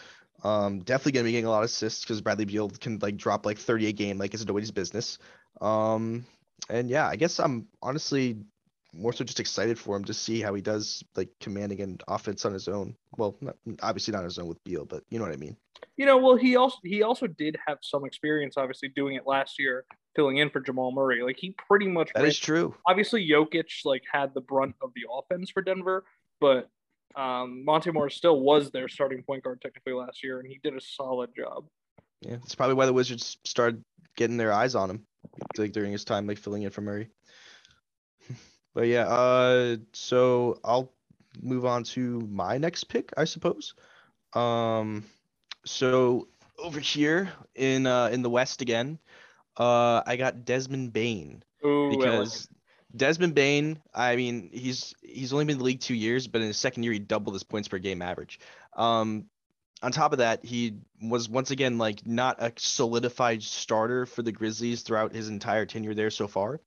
Um, 0.45 0.79
definitely 0.79 1.11
gonna 1.11 1.25
be 1.25 1.31
getting 1.31 1.45
a 1.45 1.49
lot 1.49 1.59
of 1.59 1.65
assists 1.65 2.05
because 2.05 2.21
Bradley 2.21 2.45
Beal 2.45 2.69
can 2.69 2.99
like 2.99 3.17
drop 3.17 3.45
like 3.45 3.57
30 3.57 3.87
a 3.87 3.91
game, 3.91 4.17
like 4.17 4.33
it's 4.33 4.45
nobody's 4.45 4.71
business. 4.71 5.17
Um, 5.59 6.25
and 6.69 6.89
yeah, 6.89 7.07
I 7.07 7.15
guess 7.15 7.39
I'm 7.39 7.67
honestly 7.81 8.37
more 8.93 9.13
so 9.13 9.23
just 9.23 9.39
excited 9.39 9.77
for 9.77 9.95
him 9.95 10.03
to 10.05 10.13
see 10.13 10.41
how 10.41 10.53
he 10.53 10.61
does 10.61 11.03
like 11.15 11.29
commanding 11.39 11.81
an 11.81 11.99
offense 12.07 12.45
on 12.45 12.53
his 12.53 12.67
own. 12.67 12.95
Well, 13.17 13.35
not, 13.41 13.55
obviously 13.81 14.13
not 14.13 14.19
on 14.19 14.25
his 14.25 14.39
own 14.39 14.47
with 14.47 14.63
Beal, 14.63 14.85
but 14.85 15.03
you 15.09 15.19
know 15.19 15.25
what 15.25 15.33
I 15.33 15.37
mean. 15.37 15.55
You 15.97 16.05
know, 16.05 16.17
well, 16.17 16.35
he 16.35 16.55
also 16.55 16.77
he 16.83 17.03
also 17.03 17.27
did 17.27 17.57
have 17.67 17.77
some 17.81 18.05
experience, 18.05 18.55
obviously, 18.57 18.89
doing 18.89 19.15
it 19.15 19.27
last 19.27 19.59
year, 19.59 19.85
filling 20.15 20.37
in 20.37 20.49
for 20.49 20.59
Jamal 20.59 20.91
Murray. 20.91 21.21
Like 21.21 21.37
he 21.37 21.55
pretty 21.67 21.87
much 21.87 22.11
that 22.13 22.21
ran, 22.21 22.29
is 22.29 22.39
true. 22.39 22.75
Obviously, 22.87 23.27
Jokic 23.27 23.85
like 23.85 24.03
had 24.11 24.33
the 24.33 24.41
brunt 24.41 24.75
of 24.81 24.91
the 24.95 25.03
offense 25.11 25.51
for 25.51 25.61
Denver, 25.61 26.05
but 26.41 26.69
um, 27.15 27.63
Monte 27.65 27.91
Morris 27.91 28.15
still 28.15 28.39
was 28.39 28.71
their 28.71 28.87
starting 28.87 29.23
point 29.23 29.43
guard 29.43 29.61
technically 29.61 29.93
last 29.93 30.23
year, 30.23 30.39
and 30.39 30.47
he 30.47 30.59
did 30.63 30.75
a 30.75 30.81
solid 30.81 31.29
job. 31.35 31.65
Yeah, 32.21 32.35
that's 32.37 32.55
probably 32.55 32.75
why 32.75 32.85
the 32.85 32.93
Wizards 32.93 33.37
started 33.45 33.81
getting 34.17 34.37
their 34.37 34.51
eyes 34.51 34.75
on 34.75 34.89
him 34.89 35.05
like 35.57 35.71
during 35.71 35.91
his 35.91 36.03
time 36.03 36.27
like 36.27 36.37
filling 36.37 36.63
in 36.63 36.71
for 36.71 36.81
Murray. 36.81 37.09
but 38.73 38.87
yeah, 38.87 39.07
uh, 39.07 39.77
so 39.93 40.59
I'll 40.63 40.93
move 41.41 41.65
on 41.65 41.83
to 41.83 42.21
my 42.29 42.57
next 42.57 42.85
pick, 42.85 43.11
I 43.17 43.25
suppose. 43.25 43.73
Um, 44.33 45.05
so 45.65 46.27
over 46.57 46.79
here 46.79 47.31
in 47.55 47.87
uh 47.87 48.07
in 48.07 48.21
the 48.21 48.29
West 48.29 48.61
again, 48.61 48.99
uh, 49.57 50.01
I 50.05 50.15
got 50.15 50.45
Desmond 50.45 50.93
Bane 50.93 51.43
Ooh, 51.65 51.89
because. 51.89 52.47
Desmond 52.95 53.35
Bane. 53.35 53.79
I 53.93 54.15
mean, 54.15 54.49
he's 54.51 54.95
he's 55.03 55.31
only 55.31 55.45
been 55.45 55.53
in 55.53 55.57
the 55.59 55.63
league 55.63 55.79
two 55.79 55.93
years, 55.93 56.25
but 56.25 56.41
in 56.41 56.47
his 56.47 56.57
second 56.57 56.81
year, 56.81 56.91
he 56.91 56.97
doubled 56.97 57.35
his 57.35 57.43
points 57.43 57.67
per 57.67 57.77
game 57.77 58.01
average. 58.01 58.39
Um, 58.75 59.25
on 59.81 59.91
top 59.91 60.11
of 60.11 60.19
that, 60.19 60.43
he 60.43 60.75
was 61.01 61.29
once 61.29 61.51
again 61.51 61.77
like 61.77 62.05
not 62.05 62.41
a 62.41 62.51
solidified 62.57 63.43
starter 63.43 64.05
for 64.05 64.21
the 64.21 64.31
Grizzlies 64.31 64.81
throughout 64.81 65.13
his 65.13 65.29
entire 65.29 65.65
tenure 65.65 65.93
there 65.93 66.09
so 66.09 66.27
far. 66.27 66.59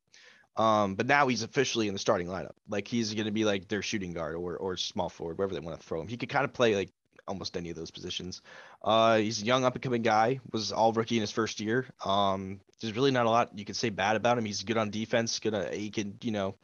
Um, 0.56 0.96
but 0.96 1.06
now 1.06 1.28
he's 1.28 1.42
officially 1.42 1.88
in 1.88 1.94
the 1.94 1.98
starting 1.98 2.26
lineup. 2.26 2.52
Like 2.68 2.86
he's 2.88 3.14
going 3.14 3.26
to 3.26 3.32
be 3.32 3.44
like 3.44 3.68
their 3.68 3.82
shooting 3.82 4.12
guard 4.12 4.36
or 4.36 4.56
or 4.56 4.76
small 4.76 5.08
forward, 5.08 5.38
wherever 5.38 5.54
they 5.54 5.60
want 5.60 5.80
to 5.80 5.86
throw 5.86 6.00
him. 6.00 6.08
He 6.08 6.16
could 6.16 6.28
kind 6.28 6.44
of 6.44 6.52
play 6.52 6.74
like 6.74 6.90
almost 7.26 7.56
any 7.56 7.70
of 7.70 7.76
those 7.76 7.90
positions. 7.90 8.42
Uh, 8.82 9.18
he's 9.18 9.42
a 9.42 9.44
young 9.44 9.64
up 9.64 9.74
and 9.74 9.82
coming 9.82 10.02
guy. 10.02 10.40
Was 10.52 10.72
all 10.72 10.92
rookie 10.92 11.16
in 11.16 11.20
his 11.20 11.30
first 11.30 11.60
year. 11.60 11.86
Um, 12.04 12.60
there's 12.80 12.94
really 12.94 13.10
not 13.10 13.26
a 13.26 13.30
lot 13.30 13.58
you 13.58 13.64
could 13.64 13.76
say 13.76 13.90
bad 13.90 14.16
about 14.16 14.38
him. 14.38 14.44
He's 14.44 14.62
good 14.62 14.76
on 14.76 14.90
defense. 14.90 15.38
Gonna 15.38 15.70
he 15.70 15.90
can 15.90 16.18
you 16.22 16.32
know. 16.32 16.56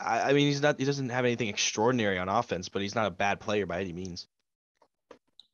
I, 0.00 0.30
I 0.30 0.32
mean, 0.32 0.46
he's 0.46 0.62
not. 0.62 0.78
He 0.78 0.84
doesn't 0.84 1.10
have 1.10 1.24
anything 1.24 1.48
extraordinary 1.48 2.18
on 2.18 2.28
offense, 2.28 2.68
but 2.68 2.82
he's 2.82 2.94
not 2.94 3.06
a 3.06 3.10
bad 3.10 3.40
player 3.40 3.66
by 3.66 3.80
any 3.80 3.92
means. 3.92 4.26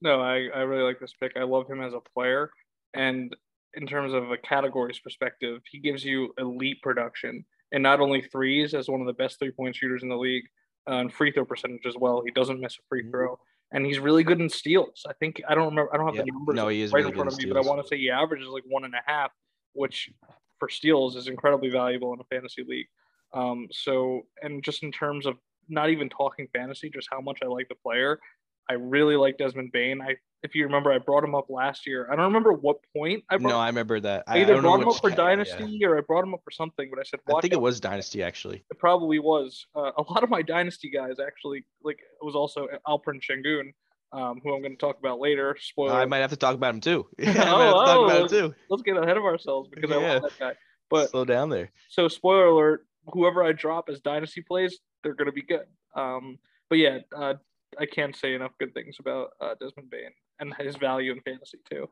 No, 0.00 0.20
I, 0.20 0.48
I 0.54 0.60
really 0.60 0.82
like 0.82 1.00
this 1.00 1.14
pick. 1.20 1.32
I 1.36 1.42
love 1.42 1.68
him 1.68 1.82
as 1.82 1.94
a 1.94 2.00
player. 2.14 2.50
And 2.94 3.34
in 3.74 3.86
terms 3.86 4.12
of 4.12 4.30
a 4.30 4.36
categories 4.36 4.98
perspective, 4.98 5.60
he 5.70 5.78
gives 5.78 6.04
you 6.04 6.32
elite 6.38 6.80
production 6.82 7.44
and 7.72 7.82
not 7.82 8.00
only 8.00 8.22
threes 8.22 8.74
as 8.74 8.88
one 8.88 9.00
of 9.00 9.06
the 9.06 9.12
best 9.12 9.38
three 9.38 9.50
point 9.50 9.76
shooters 9.76 10.02
in 10.02 10.08
the 10.08 10.16
league, 10.16 10.44
uh, 10.88 10.94
and 10.94 11.12
free 11.12 11.30
throw 11.30 11.44
percentage 11.44 11.84
as 11.86 11.96
well. 11.98 12.22
He 12.24 12.30
doesn't 12.30 12.60
miss 12.60 12.74
a 12.74 12.82
free 12.88 13.02
mm-hmm. 13.02 13.10
throw. 13.10 13.38
And 13.72 13.84
he's 13.84 13.98
really 13.98 14.24
good 14.24 14.40
in 14.40 14.48
steals. 14.48 15.04
I 15.06 15.12
think 15.12 15.42
I 15.46 15.54
don't 15.54 15.66
remember. 15.66 15.92
I 15.92 15.98
don't 15.98 16.06
have 16.06 16.14
yeah. 16.14 16.22
the 16.22 16.32
numbers 16.32 16.56
no, 16.56 16.68
he 16.68 16.80
is 16.80 16.90
right 16.90 17.00
really 17.00 17.10
in 17.10 17.16
front 17.16 17.32
of 17.32 17.38
me, 17.38 17.44
but 17.44 17.58
I 17.58 17.68
want 17.68 17.82
to 17.82 17.86
say 17.86 17.98
he 17.98 18.08
averages 18.08 18.48
like 18.48 18.62
one 18.66 18.84
and 18.84 18.94
a 18.94 19.02
half 19.04 19.30
which 19.78 20.10
for 20.58 20.68
steals 20.68 21.16
is 21.16 21.28
incredibly 21.28 21.70
valuable 21.70 22.12
in 22.12 22.20
a 22.20 22.24
fantasy 22.24 22.64
league. 22.66 22.88
Um, 23.32 23.68
so, 23.70 24.22
and 24.42 24.62
just 24.62 24.82
in 24.82 24.90
terms 24.90 25.26
of 25.26 25.36
not 25.68 25.90
even 25.90 26.08
talking 26.08 26.48
fantasy, 26.52 26.90
just 26.90 27.08
how 27.10 27.20
much 27.20 27.38
I 27.42 27.46
like 27.46 27.68
the 27.68 27.76
player, 27.76 28.18
I 28.68 28.74
really 28.74 29.16
like 29.16 29.38
Desmond 29.38 29.72
Bane. 29.72 30.00
I, 30.02 30.16
if 30.42 30.54
you 30.54 30.64
remember, 30.64 30.92
I 30.92 30.98
brought 30.98 31.24
him 31.24 31.34
up 31.34 31.46
last 31.48 31.86
year. 31.86 32.06
I 32.10 32.16
don't 32.16 32.26
remember 32.26 32.52
what 32.52 32.76
point 32.94 33.24
I 33.30 33.38
brought. 33.38 33.50
No, 33.50 33.58
I 33.58 33.68
remember 33.68 33.98
that. 34.00 34.24
I 34.26 34.40
either 34.40 34.60
brought 34.60 34.82
him 34.82 34.88
up 34.88 35.00
for 35.00 35.10
Dynasty 35.10 35.64
yeah. 35.64 35.88
or 35.88 35.98
I 35.98 36.00
brought 36.02 36.24
him 36.24 36.34
up 36.34 36.40
for 36.44 36.50
something, 36.50 36.88
but 36.90 37.00
I 37.00 37.02
said 37.02 37.20
I 37.34 37.40
think 37.40 37.54
it 37.54 37.60
was 37.60 37.80
Dynasty 37.80 38.22
actually. 38.22 38.62
It 38.70 38.78
probably 38.78 39.18
was. 39.18 39.66
Uh, 39.74 39.90
a 39.96 40.02
lot 40.02 40.22
of 40.22 40.30
my 40.30 40.42
Dynasty 40.42 40.90
guys 40.90 41.16
actually 41.24 41.64
like 41.82 41.98
it 41.98 42.24
was 42.24 42.34
also 42.34 42.68
Alperen 42.86 43.20
Sengun, 43.22 43.72
um, 44.12 44.40
who 44.42 44.54
I'm 44.54 44.60
going 44.60 44.76
to 44.76 44.78
talk 44.78 44.98
about 44.98 45.18
later. 45.18 45.56
Spoiler. 45.58 45.94
I 45.94 46.04
might 46.04 46.18
have 46.18 46.30
to 46.30 46.36
talk 46.36 46.54
about 46.54 46.74
him 46.74 46.80
too. 46.80 47.06
Yeah, 47.18 47.44
oh, 47.46 47.84
oh, 47.86 48.02
let's, 48.06 48.32
let's, 48.68 48.82
get 48.82 48.96
ahead 48.96 49.16
of 49.16 49.24
ourselves 49.24 49.68
because 49.72 49.90
yeah. 49.90 49.96
I 49.96 50.12
love 50.14 50.22
that 50.22 50.38
guy. 50.38 50.52
But 50.90 51.10
slow 51.10 51.24
down 51.24 51.48
there. 51.48 51.70
So 51.88 52.08
spoiler 52.08 52.46
alert: 52.46 52.86
whoever 53.12 53.42
I 53.42 53.52
drop 53.52 53.88
as 53.88 54.00
Dynasty 54.00 54.42
plays, 54.42 54.78
they're 55.02 55.14
going 55.14 55.26
to 55.26 55.32
be 55.32 55.42
good. 55.42 55.66
Um, 55.94 56.38
but 56.68 56.78
yeah, 56.78 56.98
uh, 57.16 57.34
I 57.78 57.86
can't 57.86 58.16
say 58.16 58.34
enough 58.34 58.52
good 58.58 58.74
things 58.74 58.96
about 59.00 59.30
uh, 59.40 59.54
Desmond 59.60 59.90
Bane 59.90 60.12
and 60.40 60.54
his 60.58 60.76
value 60.76 61.12
in 61.12 61.20
fantasy 61.20 61.58
too. 61.70 61.88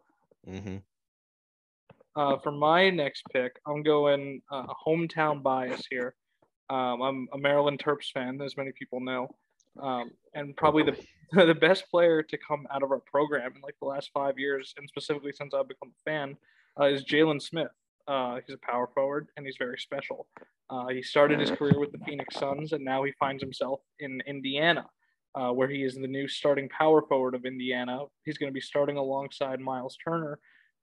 Mm-hmm. 0.49 0.76
Uh, 2.14 2.38
for 2.38 2.50
my 2.50 2.88
next 2.88 3.25
pick, 3.33 3.59
I'm 3.66 3.83
going 3.83 4.40
uh, 4.50 4.66
hometown 4.87 5.42
bias 5.42 5.83
here. 5.90 6.14
Um, 6.71 7.02
I'm 7.02 7.28
a 7.33 7.38
Maryland 7.38 7.80
Terps 7.85 8.11
fan, 8.12 8.40
as 8.40 8.56
many 8.56 8.73
people 8.73 9.00
know, 9.00 9.28
um, 9.80 10.11
and 10.35 10.56
probably 10.56 10.83
the 10.83 10.97
the 11.47 11.54
best 11.54 11.90
player 11.90 12.23
to 12.23 12.38
come 12.38 12.66
out 12.73 12.83
of 12.83 12.90
our 12.90 13.00
program 13.00 13.52
in 13.54 13.61
like 13.61 13.75
the 13.80 13.87
last 13.87 14.11
five 14.14 14.38
years, 14.38 14.75
and 14.78 14.88
specifically 14.88 15.33
since 15.33 15.52
I've 15.52 15.68
become 15.68 15.90
a 15.90 16.11
fan, 16.11 16.37
uh, 16.80 16.87
is 16.87 17.04
Jalen 17.04 17.42
Smith. 17.42 17.68
Uh, 18.09 18.38
he's 18.47 18.54
a 18.54 18.59
power 18.59 18.88
forward 18.95 19.28
and 19.37 19.45
he's 19.45 19.56
very 19.59 19.76
special. 19.78 20.28
Uh, 20.71 20.87
he 20.87 21.02
started 21.02 21.40
his 21.40 21.50
career 21.50 21.78
with 21.78 21.90
the 21.90 21.99
Phoenix 22.06 22.37
Suns, 22.37 22.73
and 22.73 22.85
now 22.85 23.02
he 23.02 23.12
finds 23.18 23.42
himself 23.42 23.80
in 23.99 24.23
Indiana 24.26 24.87
uh, 25.37 25.52
where 25.52 25.69
he 25.69 25.85
is 25.85 25.95
the 25.95 26.07
new 26.07 26.26
starting 26.26 26.69
power 26.69 27.02
forward 27.02 27.35
of 27.35 27.45
Indiana. 27.45 28.00
He's 28.25 28.38
going 28.38 28.50
to 28.50 28.55
be 28.55 28.61
starting 28.61 28.97
alongside 28.97 29.61
Miles 29.61 29.97
Turner. 30.02 30.38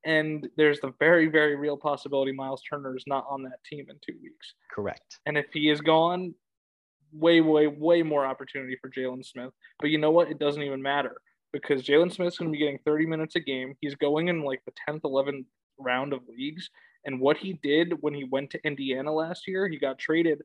And 0.06 0.48
there's 0.58 0.80
the 0.80 0.94
very, 1.00 1.28
very 1.28 1.56
real 1.56 1.78
possibility 1.78 2.32
Miles 2.32 2.62
Turner 2.70 2.96
is 2.96 3.06
not 3.08 3.26
on 3.30 3.42
that 3.44 3.64
team 3.68 3.86
in 3.90 3.96
two 4.06 4.18
weeks. 4.22 4.54
Correct. 4.72 5.20
And 5.26 5.38
if 5.38 5.48
he 5.54 5.70
is 5.70 5.82
gone, 5.82 6.36
way, 7.12 7.42
way, 7.42 7.68
way 7.68 8.04
more 8.04 8.26
opportunity 8.26 8.78
for 8.80 8.90
Jalen 8.90 9.26
Smith. 9.26 9.52
But 9.80 9.90
you 9.90 9.98
know 9.98 10.12
what? 10.12 10.30
It 10.30 10.40
doesn't 10.40 10.62
even 10.62 10.82
matter 10.82 11.16
because 11.52 11.84
Jalen 11.84 12.14
Smith's 12.14 12.38
going 12.38 12.52
to 12.52 12.56
be 12.56 12.64
getting 12.64 12.80
30 12.86 13.06
minutes 13.06 13.36
a 13.36 13.40
game. 13.40 13.76
He's 13.82 13.96
going 13.96 14.28
in 14.28 14.44
like 14.44 14.62
the 14.66 14.74
10th, 14.88 15.02
11th 15.02 15.46
round 15.80 16.14
of 16.14 16.22
leagues. 16.28 16.70
And 17.06 17.20
what 17.20 17.38
he 17.38 17.54
did 17.64 17.94
when 18.02 18.14
he 18.14 18.24
went 18.24 18.50
to 18.52 18.66
Indiana 18.66 19.12
last 19.12 19.48
year, 19.48 19.68
he 19.68 19.78
got 19.78 20.00
traded 20.00 20.42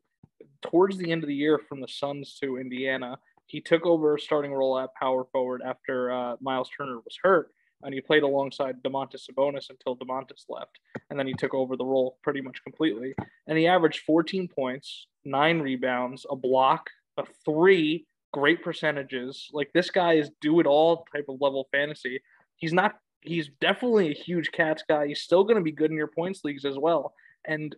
towards 0.62 0.96
the 0.96 1.10
end 1.10 1.22
of 1.22 1.28
the 1.28 1.34
year 1.34 1.60
from 1.68 1.80
the 1.80 1.88
Suns 1.88 2.38
to 2.42 2.58
Indiana 2.58 3.18
he 3.48 3.62
took 3.62 3.86
over 3.86 4.14
a 4.14 4.20
starting 4.20 4.52
role 4.52 4.78
at 4.78 4.94
power 4.94 5.24
forward 5.32 5.62
after 5.64 6.12
uh, 6.12 6.36
Miles 6.40 6.68
Turner 6.76 6.96
was 6.96 7.18
hurt, 7.22 7.50
and 7.82 7.94
he 7.94 8.00
played 8.00 8.22
alongside 8.22 8.82
Domantas 8.82 9.26
Sabonis 9.28 9.70
until 9.70 9.96
Domantas 9.96 10.44
left, 10.50 10.78
and 11.08 11.18
then 11.18 11.26
he 11.26 11.32
took 11.32 11.54
over 11.54 11.74
the 11.74 11.84
role 11.84 12.18
pretty 12.22 12.42
much 12.42 12.62
completely. 12.62 13.14
And 13.46 13.56
he 13.56 13.66
averaged 13.66 14.02
14 14.06 14.48
points, 14.48 15.06
nine 15.24 15.60
rebounds, 15.60 16.26
a 16.30 16.36
block, 16.36 16.90
a 17.16 17.24
three, 17.46 18.06
great 18.34 18.62
percentages. 18.62 19.48
Like 19.52 19.72
this 19.72 19.90
guy 19.90 20.14
is 20.14 20.30
do 20.42 20.60
it 20.60 20.66
all 20.66 21.06
type 21.10 21.26
of 21.30 21.40
level 21.40 21.68
fantasy. 21.72 22.20
He's 22.56 22.74
not. 22.74 22.96
He's 23.22 23.48
definitely 23.60 24.10
a 24.10 24.14
huge 24.14 24.52
cats 24.52 24.84
guy. 24.86 25.08
He's 25.08 25.22
still 25.22 25.42
going 25.42 25.56
to 25.56 25.62
be 25.62 25.72
good 25.72 25.90
in 25.90 25.96
your 25.96 26.06
points 26.06 26.44
leagues 26.44 26.64
as 26.64 26.76
well. 26.78 27.14
And 27.46 27.74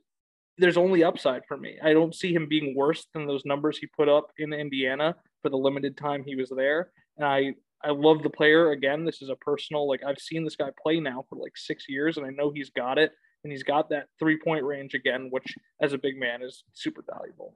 there's 0.58 0.76
only 0.76 1.02
upside 1.02 1.46
for 1.46 1.56
me. 1.56 1.78
I 1.82 1.94
don't 1.94 2.14
see 2.14 2.34
him 2.34 2.46
being 2.46 2.74
worse 2.76 3.06
than 3.14 3.26
those 3.26 3.46
numbers 3.46 3.78
he 3.78 3.86
put 3.86 4.08
up 4.08 4.32
in 4.36 4.52
Indiana 4.52 5.16
for 5.42 5.48
the 5.48 5.56
limited 5.56 5.96
time 5.96 6.24
he 6.24 6.36
was 6.36 6.50
there. 6.50 6.90
And 7.16 7.26
I 7.26 7.54
I 7.82 7.90
love 7.90 8.22
the 8.22 8.30
player. 8.30 8.72
Again, 8.72 9.04
this 9.04 9.22
is 9.22 9.30
a 9.30 9.36
personal 9.36 9.88
like 9.88 10.00
I've 10.06 10.18
seen 10.18 10.44
this 10.44 10.56
guy 10.56 10.70
play 10.82 11.00
now 11.00 11.24
for 11.28 11.36
like 11.36 11.56
six 11.56 11.86
years, 11.88 12.16
and 12.16 12.26
I 12.26 12.30
know 12.30 12.50
he's 12.54 12.70
got 12.70 12.98
it, 12.98 13.12
and 13.44 13.52
he's 13.52 13.62
got 13.62 13.90
that 13.90 14.06
three 14.18 14.38
point 14.38 14.64
range 14.64 14.94
again, 14.94 15.28
which 15.30 15.54
as 15.80 15.92
a 15.92 15.98
big 15.98 16.18
man 16.18 16.42
is 16.42 16.64
super 16.74 17.02
valuable. 17.10 17.54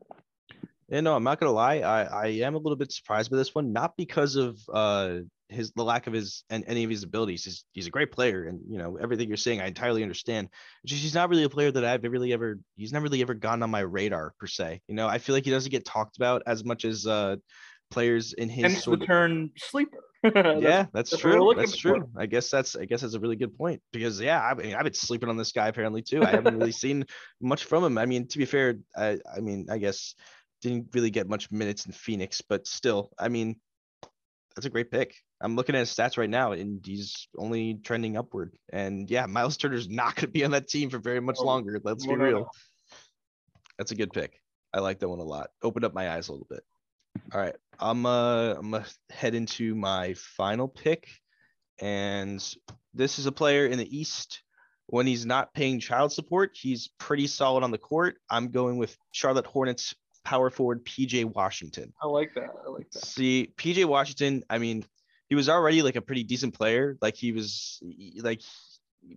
Yeah, 0.89 1.01
no, 1.01 1.15
I'm 1.15 1.25
not 1.25 1.41
gonna 1.41 1.53
lie. 1.53 1.81
I 1.81 2.05
I 2.05 2.27
am 2.27 2.55
a 2.55 2.59
little 2.59 2.77
bit 2.77 2.93
surprised 2.93 3.31
by 3.31 3.37
this 3.37 3.55
one, 3.55 3.73
not 3.73 3.97
because 3.97 4.37
of 4.37 4.59
uh 4.73 5.19
his 5.49 5.73
the 5.73 5.85
lack 5.85 6.07
of 6.07 6.13
his 6.13 6.45
and 6.51 6.65
any 6.67 6.85
of 6.85 6.91
his 6.91 7.03
abilities. 7.03 7.45
He's 7.45 7.65
he's 7.73 7.87
a 7.87 7.91
great 7.91 8.13
player, 8.13 8.45
and 8.45 8.61
you 8.69 8.79
know 8.79 8.97
everything 8.97 9.29
you're 9.29 9.37
saying, 9.37 9.61
I 9.61 9.67
entirely 9.67 10.03
understand. 10.03 10.49
Just 10.85 11.03
he's 11.03 11.15
not 11.15 11.31
really 11.31 11.45
a 11.45 11.49
player 11.49 11.71
that 11.71 11.85
I've 11.85 12.03
really 12.03 12.33
ever. 12.33 12.59
He's 12.77 12.93
never 12.93 13.05
really 13.05 13.23
ever 13.23 13.35
gotten 13.35 13.63
on 13.63 13.71
my 13.71 13.81
radar 13.81 14.35
per 14.39 14.47
se. 14.47 14.83
You 14.89 14.95
know, 14.95 15.07
I 15.07 15.19
feel 15.19 15.35
like 15.35 15.45
he 15.45 15.51
doesn't 15.51 15.71
get 15.71 15.85
talked 15.85 16.17
about 16.17 16.43
as 16.47 16.65
much 16.65 16.85
as 16.85 17.07
uh 17.07 17.37
players 17.91 18.33
in 18.33 18.49
his 18.49 18.73
Hence 18.73 18.85
sort 18.85 19.01
the 19.01 19.05
of 19.05 19.09
turn 19.09 19.51
sleeper. 19.57 19.99
that's, 20.23 20.63
yeah, 20.63 20.87
that's, 20.93 21.11
that's 21.11 21.19
true. 21.19 21.53
That's 21.57 21.77
true. 21.77 22.09
For. 22.13 22.21
I 22.21 22.27
guess 22.27 22.49
that's 22.49 22.77
I 22.77 22.87
guess 22.87 23.03
that's 23.03 23.15
a 23.15 23.21
really 23.21 23.37
good 23.37 23.57
point 23.57 23.83
because 23.93 24.21
yeah, 24.21 24.43
I 24.43 24.55
mean 24.55 24.75
I've 24.75 24.85
been 24.85 24.95
sleeping 24.95 25.29
on 25.29 25.37
this 25.37 25.53
guy 25.53 25.69
apparently 25.69 26.03
too. 26.03 26.23
I 26.23 26.31
haven't 26.31 26.59
really 26.59 26.73
seen 26.85 27.05
much 27.41 27.65
from 27.65 27.85
him. 27.85 27.99
I 27.99 28.07
mean, 28.07 28.27
to 28.29 28.39
be 28.39 28.47
fair, 28.47 28.77
I 28.97 29.19
I 29.37 29.41
mean 29.41 29.67
I 29.71 29.79
guess 29.79 30.15
didn't 30.63 30.89
really 30.95 31.11
get 31.11 31.29
much 31.29 31.51
minutes 31.51 31.85
in 31.85 31.93
Phoenix, 31.93 32.41
but 32.41 32.67
still, 32.67 33.11
I 33.19 33.29
mean, 33.29 33.57
that's 34.57 34.67
a 34.67 34.71
great 34.71 34.91
pick. 34.91 35.15
I'm 35.43 35.57
looking 35.57 35.75
at 35.75 35.81
his 35.81 35.91
stats 35.91 36.17
right 36.17 36.31
now, 36.31 36.53
and 36.53 36.85
he's 36.85 37.29
only 37.37 37.75
trending 37.85 38.17
upward. 38.17 38.57
And 38.73 39.11
yeah, 39.11 39.27
Miles 39.27 39.59
Turner's 39.59 39.91
not 39.91 40.15
going 40.15 40.27
to 40.27 40.29
be 40.29 40.45
on 40.45 40.53
that 40.53 40.69
team 40.69 40.89
for 40.89 40.99
very 40.99 41.21
much 41.21 41.39
longer. 41.39 41.79
Let's 41.85 42.07
be 42.07 42.15
real. 42.15 42.49
That's 43.77 43.91
a 43.91 43.97
good 43.97 44.13
pick. 44.13 44.41
I 44.73 44.81
like 44.81 45.01
that 45.01 45.09
one 45.09 45.19
a 45.19 45.25
lot. 45.25 45.51
Opened 45.63 45.85
up 45.85 45.93
my 45.93 46.11
eyes 46.11 46.29
a 46.29 46.33
little 46.33 46.47
bit. 46.49 46.63
All 47.33 47.41
right, 47.41 47.57
I'm 47.81 48.07
uh 48.07 48.55
I'm 48.55 48.71
gonna 48.71 48.85
head 49.11 49.35
into 49.35 49.75
my 49.75 50.15
final 50.15 50.69
pick, 50.69 51.09
and 51.81 52.43
this 52.93 53.19
is 53.19 53.27
a 53.27 53.33
player 53.33 53.67
in 53.67 53.79
the 53.79 53.97
East. 53.97 54.43
When 54.87 55.07
he's 55.07 55.25
not 55.25 55.55
paying 55.55 55.81
child 55.81 56.13
support, 56.13 56.51
he's 56.55 56.91
pretty 56.99 57.27
solid 57.27 57.65
on 57.65 57.71
the 57.71 57.79
court. 57.79 58.17
I'm 58.29 58.51
going 58.51 58.77
with 58.77 58.97
Charlotte 59.13 59.47
Hornets 59.47 59.95
power 60.25 60.51
forward 60.51 60.85
PJ 60.85 61.25
Washington. 61.25 61.93
I 62.03 62.07
like 62.07 62.35
that. 62.35 62.51
I 62.67 62.71
like 62.71 62.91
that. 62.91 63.05
See, 63.05 63.53
PJ 63.57 63.87
Washington, 63.87 64.45
I 64.51 64.59
mean, 64.59 64.85
he 65.29 65.35
was 65.35 65.49
already 65.49 65.83
like 65.83 65.97
a 65.97 66.03
pretty 66.03 66.23
decent 66.23 66.55
player. 66.55 66.99
Like 67.01 67.17
he 67.17 67.33
was 67.33 67.83
like 68.19 68.43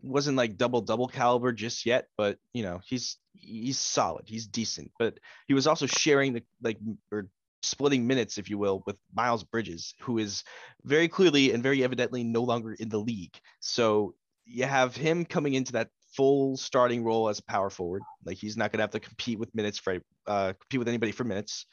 wasn't 0.02 0.38
like 0.38 0.58
double 0.58 0.82
double 0.82 1.08
caliber 1.08 1.52
just 1.52 1.86
yet, 1.86 2.08
but 2.18 2.38
you 2.54 2.64
know, 2.64 2.80
he's 2.86 3.18
he's 3.34 3.78
solid. 3.78 4.24
He's 4.28 4.48
decent. 4.48 4.92
But 5.00 5.20
he 5.48 5.54
was 5.54 5.68
also 5.68 5.86
sharing 5.86 6.34
the 6.34 6.44
like 6.62 6.78
or 7.12 7.28
splitting 7.64 8.06
minutes, 8.06 8.38
if 8.38 8.50
you 8.50 8.58
will, 8.58 8.84
with 8.86 8.98
Miles 9.14 9.44
Bridges, 9.44 9.94
who 10.02 10.18
is 10.18 10.44
very 10.84 11.08
clearly 11.08 11.54
and 11.54 11.64
very 11.64 11.84
evidently 11.84 12.24
no 12.24 12.44
longer 12.44 12.74
in 12.74 12.90
the 12.90 12.98
league. 12.98 13.36
So 13.60 14.14
you 14.46 14.66
have 14.66 14.96
him 14.96 15.26
coming 15.26 15.54
into 15.54 15.74
that 15.74 15.90
full 16.16 16.58
starting 16.58 17.04
role 17.04 17.30
as 17.30 17.40
a 17.40 17.44
power 17.44 17.70
forward. 17.70 18.02
Like 18.26 18.38
he's 18.38 18.58
not 18.58 18.72
gonna 18.72 18.84
have 18.84 18.92
to 18.92 19.00
compete 19.00 19.40
with 19.40 19.54
minutes 19.54 19.78
for 19.78 20.00
uh, 20.26 20.54
compete 20.60 20.80
with 20.80 20.88
anybody 20.88 21.12
for 21.12 21.24
minutes. 21.24 21.66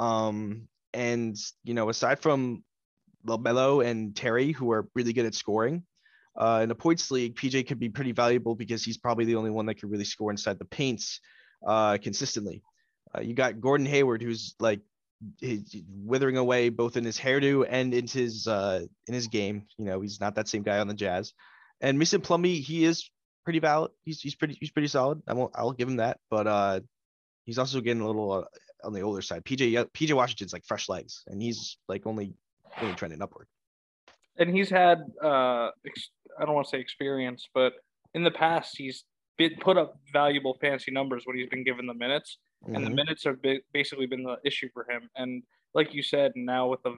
Um, 0.00 0.68
and 0.92 1.36
you 1.64 1.74
know, 1.74 1.88
aside 1.88 2.20
from 2.20 2.64
LaMelo 3.26 3.84
and 3.84 4.14
Terry, 4.14 4.52
who 4.52 4.72
are 4.72 4.88
really 4.94 5.12
good 5.12 5.26
at 5.26 5.34
scoring, 5.34 5.84
uh, 6.36 6.60
in 6.62 6.68
the 6.68 6.74
points 6.74 7.10
league, 7.10 7.34
PJ 7.34 7.66
could 7.66 7.80
be 7.80 7.88
pretty 7.88 8.12
valuable 8.12 8.54
because 8.54 8.84
he's 8.84 8.96
probably 8.96 9.24
the 9.24 9.34
only 9.34 9.50
one 9.50 9.66
that 9.66 9.74
can 9.74 9.90
really 9.90 10.04
score 10.04 10.30
inside 10.30 10.58
the 10.58 10.64
paints 10.64 11.20
uh, 11.66 11.98
consistently. 11.98 12.62
Uh, 13.14 13.20
you 13.20 13.34
got 13.34 13.60
Gordon 13.60 13.86
Hayward, 13.86 14.22
who's 14.22 14.54
like 14.60 14.80
withering 16.04 16.36
away 16.36 16.68
both 16.68 16.96
in 16.96 17.04
his 17.04 17.18
hairdo 17.18 17.66
and 17.68 17.92
in 17.92 18.06
his 18.06 18.46
uh, 18.46 18.84
in 19.06 19.14
his 19.14 19.28
game. 19.28 19.64
You 19.76 19.84
know, 19.84 20.00
he's 20.00 20.20
not 20.20 20.34
that 20.36 20.48
same 20.48 20.62
guy 20.62 20.78
on 20.78 20.88
the 20.88 20.94
Jazz. 20.94 21.32
And 21.80 21.98
Mason 21.98 22.20
Plumlee, 22.20 22.60
he 22.60 22.84
is 22.84 23.10
pretty 23.44 23.58
valid. 23.58 23.90
He's 24.04 24.20
he's 24.20 24.34
pretty 24.34 24.56
he's 24.60 24.70
pretty 24.70 24.88
solid. 24.88 25.22
I 25.26 25.34
won't 25.34 25.52
I'll 25.54 25.72
give 25.72 25.88
him 25.88 25.96
that. 25.96 26.18
But 26.30 26.46
uh, 26.46 26.80
he's 27.44 27.58
also 27.58 27.80
getting 27.80 28.02
a 28.02 28.06
little 28.06 28.32
uh, 28.32 28.86
on 28.86 28.92
the 28.92 29.00
older 29.00 29.22
side. 29.22 29.44
PJ 29.44 29.72
PJ 29.92 30.12
Washington's 30.12 30.52
like 30.52 30.64
fresh 30.66 30.88
legs, 30.88 31.24
and 31.26 31.40
he's 31.42 31.78
like 31.88 32.06
only 32.06 32.34
only 32.80 32.94
trending 32.94 33.22
upward. 33.22 33.46
And 34.38 34.54
he's 34.54 34.70
had 34.70 34.98
uh, 35.22 35.70
ex- 35.86 36.10
I 36.38 36.44
don't 36.44 36.54
want 36.54 36.66
to 36.66 36.70
say 36.70 36.80
experience, 36.80 37.48
but 37.54 37.72
in 38.14 38.22
the 38.22 38.30
past 38.30 38.76
he's 38.76 39.04
been 39.36 39.56
put 39.60 39.76
up 39.76 39.98
valuable 40.12 40.58
fancy 40.60 40.90
numbers 40.90 41.22
when 41.24 41.36
he's 41.36 41.48
been 41.48 41.64
given 41.64 41.86
the 41.86 41.94
minutes, 41.94 42.38
mm-hmm. 42.64 42.74
and 42.74 42.84
the 42.84 42.88
mm-hmm. 42.88 42.96
minutes 42.96 43.24
have 43.24 43.38
basically 43.72 44.06
been 44.06 44.22
the 44.22 44.36
issue 44.44 44.68
for 44.72 44.88
him. 44.90 45.08
And 45.16 45.42
like 45.74 45.94
you 45.94 46.02
said, 46.02 46.32
now 46.34 46.68
with 46.68 46.84
a 46.86 46.94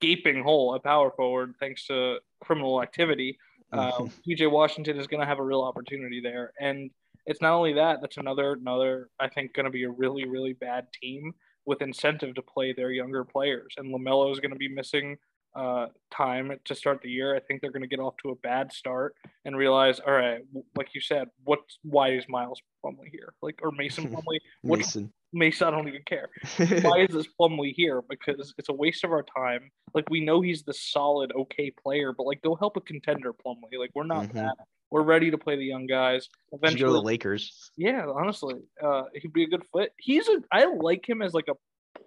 gaping 0.00 0.42
hole 0.42 0.74
at 0.74 0.84
power 0.84 1.10
forward 1.10 1.54
thanks 1.60 1.86
to 1.86 2.18
criminal 2.40 2.82
activity, 2.82 3.38
um, 3.72 4.10
PJ 4.26 4.50
Washington 4.50 4.98
is 4.98 5.06
going 5.06 5.20
to 5.20 5.26
have 5.26 5.38
a 5.38 5.44
real 5.44 5.62
opportunity 5.62 6.20
there. 6.20 6.52
And 6.60 6.90
it's 7.26 7.42
not 7.42 7.52
only 7.52 7.74
that; 7.74 8.00
that's 8.00 8.16
another 8.16 8.54
another 8.54 9.10
I 9.20 9.28
think 9.28 9.52
going 9.52 9.64
to 9.64 9.70
be 9.70 9.84
a 9.84 9.90
really 9.90 10.26
really 10.26 10.54
bad 10.54 10.86
team 11.02 11.34
with 11.66 11.82
incentive 11.82 12.34
to 12.34 12.40
play 12.40 12.72
their 12.72 12.90
younger 12.90 13.24
players. 13.24 13.74
And 13.76 13.94
LaMelo 13.94 14.32
is 14.32 14.40
going 14.40 14.52
to 14.52 14.56
be 14.56 14.68
missing 14.68 15.18
uh, 15.54 15.86
time 16.12 16.52
to 16.64 16.74
start 16.74 17.00
the 17.02 17.10
year. 17.10 17.34
I 17.34 17.40
think 17.40 17.60
they're 17.60 17.70
going 17.72 17.82
to 17.82 17.88
get 17.88 17.98
off 18.00 18.14
to 18.22 18.30
a 18.30 18.34
bad 18.36 18.72
start 18.72 19.14
and 19.44 19.56
realize, 19.56 19.98
all 20.00 20.12
right, 20.12 20.40
like 20.76 20.94
you 20.94 21.00
said, 21.00 21.28
what? 21.44 21.60
Why 21.82 22.10
is 22.10 22.24
Miles 22.28 22.60
Plumlee 22.84 23.10
here? 23.10 23.32
Like 23.42 23.58
or 23.62 23.72
Mason 23.72 24.08
Plumlee? 24.14 24.38
What, 24.62 24.78
Mason. 24.80 25.12
Mason, 25.32 25.68
I 25.68 25.70
don't 25.70 25.88
even 25.88 26.02
care. 26.06 26.28
Why 26.82 27.00
is 27.00 27.14
this 27.14 27.26
Plumlee 27.38 27.74
here? 27.74 28.02
Because 28.08 28.54
it's 28.56 28.68
a 28.68 28.72
waste 28.72 29.04
of 29.04 29.10
our 29.12 29.24
time. 29.36 29.70
Like 29.94 30.08
we 30.10 30.24
know 30.24 30.40
he's 30.40 30.62
the 30.62 30.72
solid, 30.74 31.32
okay 31.36 31.70
player, 31.82 32.12
but 32.16 32.24
like 32.24 32.40
go 32.42 32.54
help 32.54 32.76
a 32.76 32.80
contender, 32.80 33.32
Plumlee. 33.32 33.78
Like 33.78 33.90
we're 33.94 34.04
not 34.04 34.28
Mhm. 34.28 34.32
that. 34.34 34.54
We're 34.90 35.02
ready 35.02 35.30
to 35.30 35.36
play 35.36 35.56
the 35.56 35.64
young 35.66 35.86
guys. 35.86 36.28
Should 36.64 36.78
go 36.80 36.86
to 36.86 36.92
the 36.92 37.02
Lakers. 37.02 37.70
yeah, 37.76 38.06
honestly, 38.06 38.54
uh, 38.82 39.02
he'd 39.14 39.34
be 39.34 39.42
a 39.44 39.46
good 39.48 39.62
fit. 39.76 39.92
He's 39.98 40.26
a. 40.28 40.40
I 40.50 40.64
like 40.64 41.06
him 41.06 41.20
as 41.20 41.34
like 41.34 41.48
a 41.50 41.54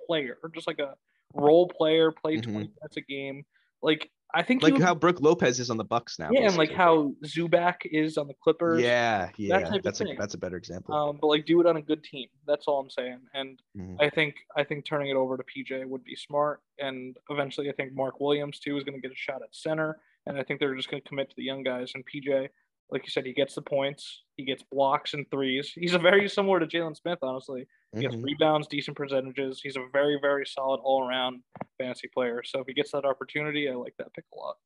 player, 0.07 0.37
just 0.55 0.65
like 0.65 0.79
a 0.79 0.95
role 1.33 1.67
player, 1.67 2.11
play 2.11 2.37
Mhm. 2.37 2.43
twenty 2.43 2.67
minutes 2.79 2.97
a 2.97 3.01
game. 3.01 3.43
Like 3.81 4.09
I 4.33 4.43
think 4.43 4.63
Like 4.63 4.73
would- 4.73 4.81
how 4.81 4.95
Brook 4.95 5.19
Lopez 5.19 5.59
is 5.59 5.69
on 5.69 5.75
the 5.75 5.83
Bucks 5.83 6.17
now. 6.17 6.29
yeah, 6.31 6.47
and 6.47 6.55
like 6.55 6.71
how 6.71 7.13
Zubac 7.25 7.79
is 7.83 8.17
on 8.17 8.27
the 8.27 8.33
Clippers. 8.41 8.81
Yeah, 8.81 9.29
yeah. 9.37 9.57
of 9.75 9.83
That's 9.83 9.99
a 9.99 10.05
thing. 10.05 10.15
that's 10.17 10.35
a 10.35 10.37
better 10.37 10.55
example. 10.55 10.95
Um, 10.95 11.17
but 11.19 11.27
like 11.27 11.45
do 11.45 11.59
it 11.59 11.65
on 11.67 11.75
a 11.75 11.81
good 11.81 12.01
team. 12.01 12.29
That's 12.47 12.65
all 12.65 12.79
I'm 12.79 12.89
saying. 12.89 13.19
And 13.33 13.61
Mhm. 13.77 13.97
I 13.99 14.09
think 14.09 14.35
I 14.55 14.63
think 14.63 14.85
turning 14.85 15.09
it 15.09 15.17
over 15.17 15.35
to 15.35 15.43
PJ 15.43 15.83
would 15.83 16.05
be 16.05 16.15
smart. 16.15 16.61
And 16.79 17.17
eventually, 17.29 17.67
I 17.69 17.73
think 17.73 17.91
Mark 17.93 18.21
Williams 18.21 18.59
too 18.59 18.77
is 18.77 18.85
going 18.85 18.95
to 18.95 19.01
get 19.01 19.11
a 19.11 19.15
shot 19.19 19.41
at 19.41 19.53
center. 19.53 19.99
And 20.25 20.37
I 20.37 20.43
think 20.43 20.61
they're 20.61 20.75
just 20.75 20.89
going 20.89 21.01
to 21.03 21.09
commit 21.09 21.29
to 21.31 21.35
the 21.35 21.43
young 21.43 21.63
guys. 21.63 21.91
And 21.93 22.05
PJ, 22.05 22.47
like 22.89 23.03
you 23.03 23.09
said, 23.09 23.25
he 23.25 23.33
gets 23.33 23.55
the 23.55 23.61
points. 23.61 24.23
He 24.37 24.45
gets 24.45 24.63
blocks 24.63 25.13
and 25.13 25.29
threes. 25.29 25.73
He's 25.73 25.93
a 25.93 25.99
very 25.99 26.29
similar 26.29 26.59
to 26.61 26.67
Jalen 26.67 26.95
Smith, 26.95 27.19
honestly. 27.21 27.67
He 27.93 28.01
gets 28.01 28.15
Mhm. 28.15 28.23
rebounds, 28.23 28.67
decent 28.67 28.95
percentages. 28.95 29.61
He's 29.61 29.75
a 29.75 29.85
very 29.91 30.17
very 30.19 30.45
solid 30.45 30.79
all 30.79 31.05
around 31.07 31.43
fantasy 31.77 32.07
player. 32.07 32.41
So 32.43 32.59
if 32.59 32.67
he 32.67 32.73
gets 32.73 32.91
that 32.91 33.05
opportunity, 33.05 33.69
I 33.69 33.73
like 33.73 33.95
that 33.97 34.13
pick 34.13 34.25
a 34.33 34.37
lot. 34.37 34.57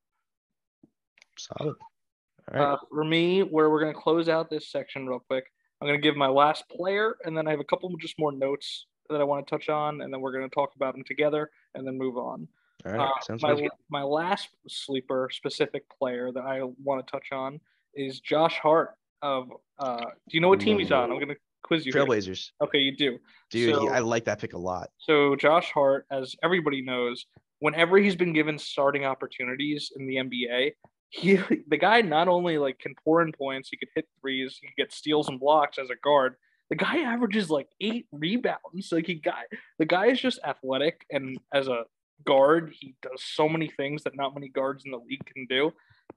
Solid. 1.38 1.76
All 1.78 2.54
right. 2.54 2.62
Uh, 2.62 2.78
for 2.90 3.04
me, 3.04 3.42
where 3.42 3.70
we're 3.70 3.82
going 3.82 3.94
to 3.94 4.00
close 4.00 4.30
out 4.30 4.50
this 4.50 4.70
section 4.70 5.08
real 5.08 5.20
quick, 5.20 5.52
I'm 5.82 5.88
going 5.88 6.00
to 6.00 6.04
give 6.04 6.16
my 6.16 6.28
last 6.28 6.70
player, 6.70 7.18
and 7.26 7.36
then 7.36 7.48
I 7.48 7.52
have 7.52 7.60
a 7.60 7.66
couple 7.66 7.90
just 7.98 8.18
more 8.20 8.32
notes 8.32 8.86
that 9.10 9.20
I 9.20 9.24
want 9.24 9.46
to 9.46 9.50
touch 9.50 9.70
on, 9.70 10.02
and 10.02 10.14
then 10.14 10.22
we're 10.22 10.32
going 10.32 10.48
to 10.48 10.54
talk 10.54 10.76
about 10.76 10.94
them 10.94 11.04
together, 11.04 11.52
and 11.74 11.86
then 11.86 11.98
move 11.98 12.18
on. 12.18 12.48
All 12.86 12.92
right. 12.92 13.02
Uh, 13.02 13.22
Sounds 13.22 13.42
my, 13.42 13.56
good. 13.56 13.72
my 13.90 14.04
last 14.04 14.50
sleeper 14.68 15.30
specific 15.32 15.84
player 15.90 16.32
that 16.32 16.44
I 16.44 16.62
want 16.84 17.06
to 17.06 17.12
touch 17.12 17.32
on 17.32 17.60
is 17.96 18.20
Josh 18.20 18.58
Hart 18.60 18.96
of. 19.22 19.52
Uh, 19.80 20.06
do 20.30 20.38
you 20.38 20.42
know 20.42 20.50
what 20.50 20.60
team 20.60 20.78
he's 20.80 20.92
on? 20.92 21.12
I'm 21.12 21.18
going 21.18 21.30
to 21.30 21.36
quiz 21.66 21.86
you. 21.86 21.92
here. 21.92 22.06
Trailblazers. 22.06 22.52
Okay, 22.64 22.80
you 22.80 22.96
do. 22.96 23.18
Dude, 23.50 23.76
he- 23.82 23.90
I 23.90 24.00
like 24.00 24.26
that 24.26 24.40
pick 24.40 24.54
a 24.54 24.58
lot. 24.58 24.90
So 24.98 25.36
Josh 25.36 25.72
Hart, 25.72 26.06
as 26.12 26.36
everybody 26.44 26.82
knows, 26.82 27.26
whenever 27.60 27.98
he's 27.98 28.16
been 28.16 28.34
given 28.34 28.58
starting 28.58 29.06
opportunities 29.06 29.92
in 29.96 30.08
the 30.08 30.16
NBA, 30.16 30.74
he 31.10 31.36
the 31.68 31.78
guy 31.78 32.02
not 32.02 32.28
only 32.28 32.58
like 32.58 32.80
can 32.80 32.94
pour 33.04 33.22
in 33.22 33.32
points, 33.32 33.70
he 33.70 33.78
could 33.78 33.90
hit 33.96 34.08
threes, 34.22 34.58
he 34.62 34.68
could 34.68 34.78
get 34.78 34.94
steals 34.94 35.28
and 35.28 35.40
blocks 35.40 35.78
as 35.78 35.90
a 35.90 35.96
guard. 36.04 36.36
The 36.70 36.76
guy 36.76 37.00
averages 37.00 37.50
like 37.50 37.68
eight 37.80 38.08
rebounds. 38.12 38.92
Like 38.92 39.06
he 39.06 39.16
got 39.16 39.44
the 39.78 39.86
guy 39.86 40.08
is 40.08 40.20
just 40.20 40.40
athletic, 40.44 41.06
and 41.12 41.38
as 41.54 41.68
a 41.68 41.84
guard, 42.26 42.74
he 42.80 42.96
does 43.02 43.24
so 43.24 43.48
many 43.48 43.68
things 43.68 44.04
that 44.04 44.16
not 44.16 44.34
many 44.34 44.50
guards 44.50 44.84
in 44.86 44.92
the 44.92 44.98
league 44.98 45.26
can 45.26 45.46
do. 45.48 45.72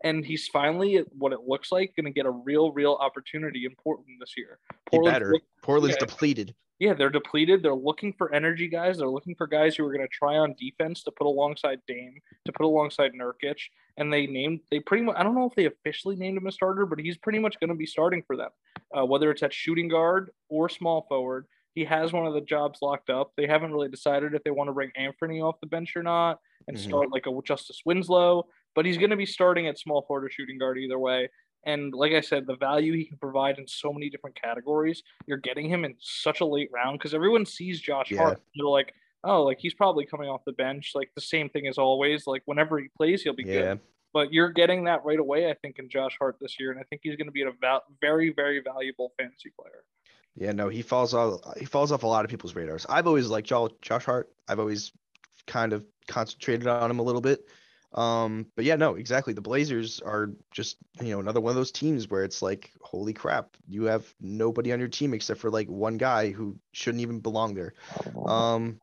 And 0.04 0.24
he's 0.24 0.46
finally, 0.48 1.02
what 1.16 1.32
it 1.32 1.40
looks 1.46 1.72
like, 1.72 1.94
going 1.96 2.06
to 2.06 2.12
get 2.12 2.26
a 2.26 2.30
real, 2.30 2.72
real 2.72 2.94
opportunity 3.00 3.64
in 3.64 3.74
Portland 3.82 4.18
this 4.20 4.34
year. 4.36 4.58
Portland's 4.90 5.14
better. 5.14 5.32
look- 5.32 5.42
Portland's 5.62 5.96
yeah. 6.00 6.06
depleted. 6.06 6.54
yeah, 6.78 6.94
they're 6.94 7.10
depleted. 7.10 7.62
They're 7.62 7.74
looking 7.74 8.12
for 8.16 8.32
energy 8.32 8.68
guys. 8.68 8.98
They're 8.98 9.08
looking 9.10 9.34
for 9.34 9.48
guys 9.48 9.74
who 9.74 9.84
are 9.84 9.92
going 9.92 10.06
to 10.06 10.12
try 10.12 10.36
on 10.38 10.54
defense 10.58 11.02
to 11.02 11.10
put 11.10 11.26
alongside 11.26 11.80
Dame, 11.88 12.14
to 12.44 12.52
put 12.52 12.64
alongside 12.64 13.12
Nurkic. 13.14 13.58
And 13.96 14.12
they 14.12 14.28
named, 14.28 14.60
they 14.70 14.78
pretty 14.78 15.02
much, 15.02 15.16
I 15.18 15.24
don't 15.24 15.34
know 15.34 15.46
if 15.46 15.56
they 15.56 15.64
officially 15.64 16.14
named 16.14 16.38
him 16.38 16.46
a 16.46 16.52
starter, 16.52 16.86
but 16.86 17.00
he's 17.00 17.18
pretty 17.18 17.40
much 17.40 17.58
going 17.58 17.70
to 17.70 17.74
be 17.74 17.86
starting 17.86 18.22
for 18.24 18.36
them, 18.36 18.50
uh, 18.96 19.04
whether 19.04 19.32
it's 19.32 19.42
at 19.42 19.52
shooting 19.52 19.88
guard 19.88 20.30
or 20.48 20.68
small 20.68 21.04
forward. 21.08 21.46
He 21.74 21.84
has 21.84 22.12
one 22.12 22.26
of 22.26 22.34
the 22.34 22.40
jobs 22.40 22.78
locked 22.82 23.10
up. 23.10 23.32
They 23.36 23.46
haven't 23.48 23.72
really 23.72 23.88
decided 23.88 24.34
if 24.34 24.44
they 24.44 24.50
want 24.52 24.68
to 24.68 24.72
bring 24.72 24.90
Anthony 24.96 25.40
off 25.40 25.60
the 25.60 25.66
bench 25.66 25.96
or 25.96 26.02
not 26.04 26.38
and 26.68 26.76
Mhm. 26.76 26.80
start 26.80 27.10
like 27.12 27.26
a 27.26 27.40
Justice 27.44 27.82
Winslow, 27.84 28.46
but 28.78 28.86
he's 28.86 28.96
going 28.96 29.10
to 29.10 29.16
be 29.16 29.26
starting 29.26 29.66
at 29.66 29.76
small 29.76 30.02
forward 30.02 30.24
or 30.24 30.30
shooting 30.30 30.56
guard 30.56 30.78
either 30.78 31.00
way. 31.00 31.28
And 31.66 31.92
like 31.92 32.12
I 32.12 32.20
said, 32.20 32.46
the 32.46 32.54
value 32.54 32.92
he 32.92 33.04
can 33.06 33.18
provide 33.18 33.58
in 33.58 33.66
so 33.66 33.92
many 33.92 34.08
different 34.08 34.40
categories, 34.40 35.02
you're 35.26 35.36
getting 35.38 35.68
him 35.68 35.84
in 35.84 35.96
such 35.98 36.40
a 36.40 36.44
late 36.44 36.70
round 36.72 36.96
because 36.96 37.12
everyone 37.12 37.44
sees 37.44 37.80
Josh 37.80 38.12
Yeah. 38.12 38.18
Hart. 38.18 38.40
They're 38.54 38.68
like, 38.68 38.94
oh, 39.24 39.42
like 39.42 39.58
he's 39.58 39.74
probably 39.74 40.06
coming 40.06 40.28
off 40.28 40.42
the 40.46 40.52
bench. 40.52 40.92
Like 40.94 41.10
the 41.16 41.20
same 41.20 41.48
thing 41.48 41.66
as 41.66 41.76
always. 41.76 42.28
Like 42.28 42.42
whenever 42.44 42.78
he 42.78 42.86
plays, 42.96 43.22
he'll 43.22 43.32
be 43.32 43.42
Yeah. 43.42 43.60
good. 43.60 43.80
But 44.12 44.32
you're 44.32 44.50
getting 44.52 44.84
that 44.84 45.04
right 45.04 45.18
away, 45.18 45.50
I 45.50 45.54
think, 45.54 45.80
in 45.80 45.88
Josh 45.90 46.16
Hart 46.16 46.36
this 46.40 46.60
year. 46.60 46.70
And 46.70 46.78
I 46.78 46.84
think 46.84 47.00
he's 47.02 47.16
going 47.16 47.26
to 47.26 47.32
be 47.32 47.42
a 47.42 47.50
val- 47.60 47.82
very, 48.00 48.32
very 48.32 48.60
valuable 48.60 49.12
fantasy 49.18 49.50
player. 49.60 49.82
Yeah, 50.36 50.52
no, 50.52 50.68
he 50.68 50.82
falls 50.82 51.14
off. 51.14 51.40
He 51.58 51.64
falls 51.64 51.90
off 51.90 52.04
a 52.04 52.06
lot 52.06 52.24
of 52.24 52.30
people's 52.30 52.54
radars. 52.54 52.86
I've 52.88 53.08
always 53.08 53.26
liked 53.28 53.48
Josh 53.82 54.04
Hart. 54.04 54.28
I've 54.46 54.60
always 54.60 54.92
kind 55.48 55.72
of 55.72 55.84
concentrated 56.06 56.68
on 56.68 56.88
him 56.88 57.00
a 57.00 57.02
little 57.02 57.20
bit. 57.20 57.40
Um, 57.92 58.46
but 58.54 58.64
yeah, 58.64 58.76
no, 58.76 58.96
exactly. 58.96 59.32
The 59.32 59.40
Blazers 59.40 60.00
are 60.00 60.30
just 60.50 60.76
you 61.00 61.12
know 61.12 61.20
another 61.20 61.40
one 61.40 61.50
of 61.50 61.56
those 61.56 61.72
teams 61.72 62.08
where 62.08 62.24
it's 62.24 62.42
like, 62.42 62.72
holy 62.82 63.12
crap, 63.12 63.56
you 63.66 63.84
have 63.84 64.12
nobody 64.20 64.72
on 64.72 64.78
your 64.78 64.88
team 64.88 65.14
except 65.14 65.40
for 65.40 65.50
like 65.50 65.68
one 65.68 65.96
guy 65.96 66.30
who 66.30 66.58
shouldn't 66.72 67.00
even 67.02 67.20
belong 67.20 67.54
there. 67.54 67.72
Um, 68.26 68.80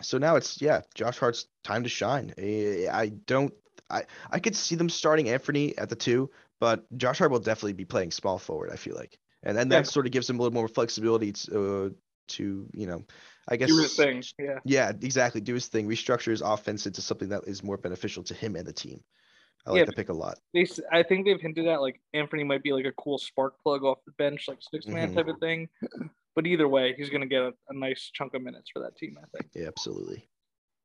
so 0.00 0.18
now 0.18 0.36
it's 0.36 0.60
yeah, 0.60 0.82
Josh 0.94 1.18
Hart's 1.18 1.46
time 1.64 1.82
to 1.84 1.88
shine. 1.88 2.34
Eh, 2.38 2.88
I 2.90 3.08
don't. 3.08 3.52
I 3.90 4.02
I 4.30 4.38
could 4.40 4.56
see 4.56 4.74
them 4.74 4.88
starting 4.88 5.28
Anthony 5.28 5.76
at 5.78 5.88
the 5.88 5.96
two, 5.96 6.30
but 6.60 6.84
Josh 6.98 7.18
Hart 7.18 7.30
will 7.30 7.38
definitely 7.38 7.72
be 7.74 7.84
playing 7.84 8.10
small 8.10 8.38
forward. 8.38 8.70
I 8.72 8.76
feel 8.76 8.96
like, 8.96 9.18
and 9.42 9.56
then 9.56 9.68
Yeah. 9.68 9.78
that 9.78 9.86
sort 9.86 10.06
of 10.06 10.12
gives 10.12 10.28
him 10.28 10.38
a 10.38 10.42
little 10.42 10.54
more 10.54 10.68
flexibility 10.68 11.32
to, 11.32 11.86
uh, 11.86 11.90
to 12.28 12.68
you 12.74 12.86
know, 12.86 13.04
I 13.48 13.56
guess 13.56 13.68
Do 13.68 13.78
his 13.78 13.96
thing. 13.96 14.22
Yeah. 14.38 14.58
yeah, 14.64 14.90
exactly. 14.90 15.40
Do 15.40 15.54
his 15.54 15.68
thing. 15.68 15.88
Restructure 15.88 16.30
his 16.30 16.42
offense 16.42 16.86
into 16.86 17.00
something 17.00 17.28
that 17.30 17.44
is 17.46 17.62
more 17.62 17.76
beneficial 17.78 18.22
to 18.24 18.34
him 18.34 18.56
and 18.56 18.66
the 18.66 18.72
team. 18.72 19.02
I 19.66 19.70
like 19.70 19.78
Yeah, 19.80 19.84
the 19.86 19.92
pick 19.92 20.08
a 20.08 20.12
lot. 20.12 20.38
They, 20.54 20.66
I 20.92 21.02
think 21.02 21.26
they've 21.26 21.40
hinted 21.40 21.66
at 21.66 21.80
like 21.80 22.00
Anthony 22.14 22.44
might 22.44 22.62
be 22.62 22.72
like 22.72 22.84
a 22.84 22.92
cool 22.92 23.18
spark 23.18 23.60
plug 23.62 23.82
off 23.84 23.98
the 24.06 24.12
bench, 24.12 24.46
like 24.48 24.58
six 24.60 24.86
man 24.86 25.10
Mhm. 25.10 25.14
type 25.14 25.28
of 25.28 25.38
thing. 25.40 25.68
But 26.34 26.46
either 26.46 26.68
way, 26.68 26.94
he's 26.94 27.10
going 27.10 27.22
to 27.22 27.26
get 27.26 27.42
a, 27.42 27.52
a 27.68 27.74
nice 27.74 28.10
chunk 28.14 28.34
of 28.34 28.42
minutes 28.42 28.70
for 28.72 28.80
that 28.80 28.96
team, 28.96 29.18
I 29.20 29.26
think. 29.36 29.50
Yeah, 29.54 29.66
absolutely. 29.66 30.28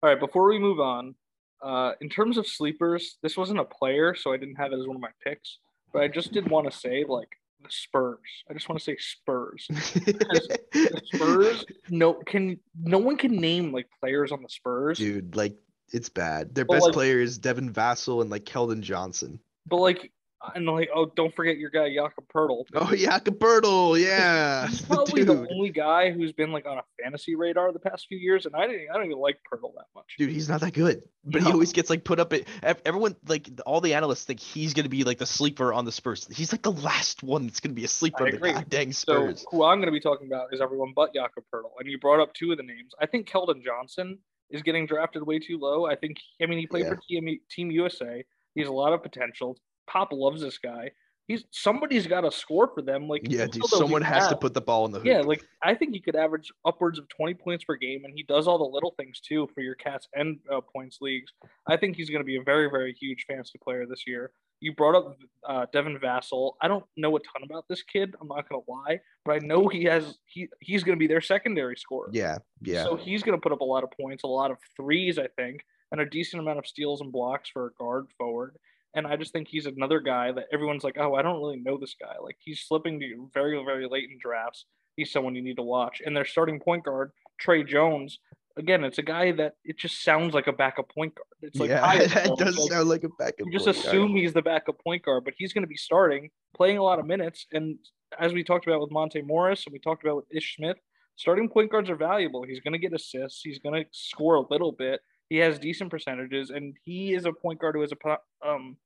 All 0.02 0.10
right, 0.10 0.20
before 0.20 0.48
we 0.50 0.58
move 0.58 0.80
on, 0.80 1.16
uh, 1.62 1.94
in 2.02 2.10
terms 2.10 2.38
of 2.38 2.48
sleepers, 2.48 3.18
this 3.22 3.38
wasn't 3.38 3.60
a 3.60 3.64
player, 3.66 4.16
so 4.16 4.34
I 4.34 4.38
didn't 4.38 4.56
have 4.56 4.74
it 4.74 4.80
as 4.80 4.88
one 4.88 4.96
of 4.96 5.02
my 5.02 5.12
picks. 5.24 5.60
But 5.94 6.02
I 6.02 6.08
just 6.08 6.32
did 6.34 6.50
want 6.50 6.70
to 6.72 6.78
say 6.78 7.06
like 7.08 7.30
the 7.64 7.70
Spurs. 7.72 8.20
I 8.50 8.54
just 8.54 8.70
want 8.70 8.80
to 8.80 8.84
say 8.84 8.98
Spurs. 9.00 9.68
Spurs, 11.06 11.66
no 11.90 12.14
can 12.14 12.60
no 12.82 12.98
one 12.98 13.18
can 13.18 13.36
name 13.36 13.72
like 13.72 13.88
players 14.00 14.32
on 14.32 14.42
the 14.42 14.50
Spurs. 14.50 14.98
Dude, 14.98 15.36
like 15.36 15.56
it's 15.92 16.10
bad. 16.10 16.54
Their 16.56 16.66
But, 16.66 16.76
best 16.76 16.86
like- 16.86 16.94
player 16.94 17.20
is 17.20 17.38
Devin 17.38 17.72
Vassell 17.74 18.22
and 18.22 18.30
like 18.30 18.46
Keldon 18.46 18.82
Johnson. 18.82 19.40
But 19.68 19.78
like, 19.78 20.12
and 20.56 20.66
like, 20.66 20.90
oh, 20.94 21.06
don't 21.16 21.34
forget 21.36 21.58
your 21.58 21.70
guy 21.70 21.94
Jakob 21.94 22.26
Poeltl. 22.34 22.66
Oh 22.76 22.94
yeah, 22.94 23.20
Poeltl, 23.20 24.00
yeah. 24.02 24.68
He's 24.68 24.82
probably 24.82 25.24
the 25.24 25.48
only 25.52 25.70
guy 25.70 26.12
who's 26.12 26.32
been 26.32 26.52
like 26.52 26.66
on 26.66 26.78
a 26.78 26.84
fantasy 27.02 27.36
radar 27.36 27.72
the 27.72 27.80
past 27.80 28.08
few 28.08 28.18
years, 28.18 28.46
and 28.46 28.56
I 28.56 28.68
didn't, 28.68 28.88
I 28.90 28.96
don't 28.96 29.06
even 29.06 29.18
like 29.20 29.40
Poeltl 29.52 29.74
that 29.76 29.86
much. 29.96 30.16
dude, 30.18 30.30
he's 30.30 30.50
not 30.50 30.62
that 30.62 30.74
good. 30.74 31.04
But 31.26 31.44
he 31.44 31.52
always 31.52 31.72
gets 31.72 31.90
like 31.90 32.04
put 32.04 32.20
up 32.20 32.34
at 32.34 32.44
everyone 32.86 33.16
like 33.28 33.50
all 33.66 33.80
the 33.80 33.94
analysts 33.94 34.26
think 34.26 34.40
he's 34.40 34.74
gonna 34.74 34.90
be 34.90 35.04
like 35.04 35.18
the 35.20 35.26
sleeper 35.26 35.72
on 35.74 35.86
the 35.86 35.92
Spurs. 35.92 36.28
He's 36.32 36.52
like 36.52 36.64
the 36.64 36.72
last 36.72 37.24
one 37.24 37.46
that's 37.48 37.60
gonna 37.60 37.76
be 37.76 37.86
a 37.86 37.88
sleeper 37.88 38.24
I 38.24 38.26
on 38.26 38.32
the 38.32 38.38
agree. 38.38 38.54
god 38.54 38.70
dang 38.70 38.92
So 38.92 39.34
who 39.52 39.64
I'm 39.64 39.78
going 39.80 39.88
to 39.88 39.92
be 39.92 40.00
talking 40.00 40.28
about 40.28 40.48
is 40.52 40.60
everyone 40.62 40.94
but 40.96 41.14
Jakob 41.14 41.44
Poeltl, 41.54 41.72
and 41.80 41.90
you 41.90 41.98
brought 42.00 42.20
up 42.22 42.34
two 42.34 42.52
of 42.52 42.58
the 42.58 42.64
names. 42.64 42.92
I 43.00 43.06
think 43.06 43.30
Keldon 43.30 43.64
Johnson 43.64 44.18
is 44.50 44.62
getting 44.62 44.86
drafted 44.86 45.24
way 45.26 45.40
too 45.40 45.58
low. 45.58 45.86
I 45.86 45.96
think, 45.96 46.18
I 46.42 46.46
mean, 46.46 46.60
he 46.60 46.68
played 46.68 46.88
for 46.88 47.00
Team 47.10 47.40
Team 47.50 47.72
USA. 47.72 48.24
He 48.54 48.62
has 48.62 48.70
a 48.70 48.74
lot 48.74 48.94
of 48.94 49.02
potential. 49.02 49.58
Pop 49.88 50.12
loves 50.12 50.42
this 50.42 50.58
guy. 50.58 50.92
He's 51.28 51.46
somebody's 51.52 52.06
got 52.06 52.22
to 52.22 52.32
score 52.32 52.70
for 52.76 52.82
them. 52.82 53.08
Like 53.08 53.22
yeah, 53.30 53.46
dude, 53.46 53.66
someone 53.68 54.02
has 54.02 54.28
to 54.28 54.36
put 54.36 54.54
the 54.54 54.60
ball 54.60 54.86
in 54.86 54.92
the 54.92 55.00
hoop. 55.00 55.08
Yeah, 55.08 55.22
like 55.22 55.42
I 55.64 55.74
think 55.74 55.94
he 55.94 56.02
could 56.02 56.18
average 56.18 56.52
upwards 56.66 57.00
of 57.00 57.08
20 57.08 57.36
points 57.36 57.64
per 57.64 57.76
game, 57.76 58.04
and 58.04 58.14
he 58.14 58.24
does 58.24 58.46
all 58.46 58.58
the 58.58 58.66
little 58.66 58.94
things 58.98 59.22
too 59.22 59.48
for 59.56 59.62
your 59.62 59.76
cats 59.76 60.10
and 60.14 60.40
uh, 60.54 60.60
points 60.60 60.98
leagues. 61.00 61.32
I 61.66 61.78
think 61.78 61.96
he's 61.96 62.10
going 62.10 62.20
to 62.20 62.26
be 62.26 62.36
a 62.36 62.44
very, 62.44 62.70
very 62.70 62.94
huge 62.94 63.26
fantasy 63.26 63.58
player 63.64 63.86
this 63.86 64.04
year. 64.06 64.32
You 64.60 64.74
brought 64.74 64.96
up 64.96 65.18
uh, 65.48 65.66
Devin 65.72 65.98
Vassell. 65.98 66.54
I 66.62 66.68
don't 66.68 66.84
know 66.98 67.16
a 67.16 67.20
ton 67.20 67.44
about 67.44 67.66
this 67.70 67.84
kid. 67.84 68.16
I'm 68.20 68.28
not 68.28 68.50
going 68.50 68.62
to 68.62 68.70
lie, 68.72 69.00
but 69.24 69.34
I 69.34 69.46
know 69.46 69.70
he 69.70 69.86
has 69.86 70.18
he 70.26 70.50
he's 70.60 70.84
going 70.84 70.98
to 70.98 71.00
be 71.00 71.08
their 71.08 71.22
secondary 71.22 71.78
scorer. 71.78 72.10
yeah, 72.12 72.40
yeah. 72.62 72.84
So 72.84 72.98
he's 72.98 73.24
going 73.24 73.38
to 73.38 73.42
put 73.42 73.54
up 73.54 73.62
a 73.62 73.66
lot 73.66 73.86
of 73.86 73.92
points, 73.92 74.24
a 74.24 74.28
lot 74.28 74.52
of 74.52 74.58
threes, 74.76 75.18
I 75.18 75.28
think, 75.38 75.62
and 75.94 76.02
a 76.02 76.06
decent 76.06 76.42
amount 76.42 76.60
of 76.60 76.68
steals 76.68 77.00
and 77.00 77.14
blocks 77.14 77.50
for 77.50 77.68
a 77.68 77.74
guard 77.80 78.08
forward. 78.18 78.58
And 78.96 79.08
I 79.08 79.16
just 79.16 79.34
think 79.34 79.48
he's 79.48 79.66
another 79.66 80.00
guy 80.00 80.32
that 80.32 80.46
everyone's 80.52 80.84
like, 80.84 80.98
oh, 81.00 81.16
I 81.16 81.22
don't 81.22 81.40
really 81.40 81.60
know 81.60 81.78
this 81.78 81.96
guy. 82.00 82.16
Like 82.22 82.38
he's 82.40 82.62
slipping 82.62 83.00
to 83.00 83.06
you 83.06 83.30
very, 83.34 83.62
very 83.66 83.88
late 83.88 84.10
in 84.12 84.18
drafts. 84.22 84.66
He's 84.96 85.12
someone 85.12 85.36
you 85.36 85.42
need 85.42 85.56
to 85.58 85.64
watch. 85.64 86.02
And 86.06 86.16
their 86.16 86.26
starting 86.26 86.60
point 86.60 86.84
guard, 86.84 87.12
Tre 87.40 87.64
Jones, 87.64 88.20
again, 88.58 88.84
it's 88.84 89.00
a 89.00 89.04
guy 89.04 89.32
that 89.32 89.54
it 89.64 89.78
just 89.78 90.04
sounds 90.04 90.34
like 90.34 90.48
a 90.48 90.54
backup 90.54 90.90
point 90.94 91.16
guard. 91.16 91.28
It's 91.42 91.60
like 91.60 91.70
yeah, 91.70 91.94
it 91.96 92.38
does 92.38 92.58
like- 92.58 92.72
sound 92.72 92.90
like 92.90 93.04
a 93.04 93.10
backup. 93.18 93.48
you 93.48 93.52
just 93.52 93.66
point 93.66 93.78
guard. 93.78 93.88
assume 93.88 94.16
he's 94.16 94.34
the 94.34 94.42
backup 94.42 94.80
point 94.84 95.04
guard, 95.04 95.24
but 95.26 95.34
he's 95.38 95.54
going 95.54 95.64
to 95.64 95.68
be 95.68 95.78
starting, 95.78 96.30
playing 96.56 96.78
a 96.78 96.84
lot 96.84 97.00
of 97.00 97.06
minutes. 97.06 97.48
And 97.52 97.78
as 98.20 98.34
we 98.34 98.44
talked 98.44 98.68
about 98.68 98.82
with 98.82 98.92
Monte 98.92 99.22
Morris 99.24 99.66
and 99.66 99.74
we 99.74 99.80
talked 99.80 100.04
about 100.04 100.18
with 100.18 100.26
Ish 100.32 100.56
Smith, 100.58 100.78
starting 101.16 101.50
point 101.50 101.72
guards 101.72 101.90
are 101.90 101.96
valuable. 101.96 102.44
He's 102.44 102.60
going 102.60 102.74
to 102.74 102.80
get 102.80 102.94
assists. 102.94 103.42
He's 103.44 103.60
going 103.60 103.84
to 103.84 103.90
score 103.92 104.36
a 104.36 104.46
little 104.52 104.72
bit. 104.72 105.02
He 105.30 105.38
has 105.38 105.58
decent 105.58 105.90
percentages, 105.90 106.52
and 106.52 106.76
he 106.84 107.14
is 107.14 107.26
a 107.26 107.34
point 107.34 107.60
guard 107.60 107.76
who 107.76 107.82
has 107.82 107.92
a 107.92 108.18
um, 108.48 108.78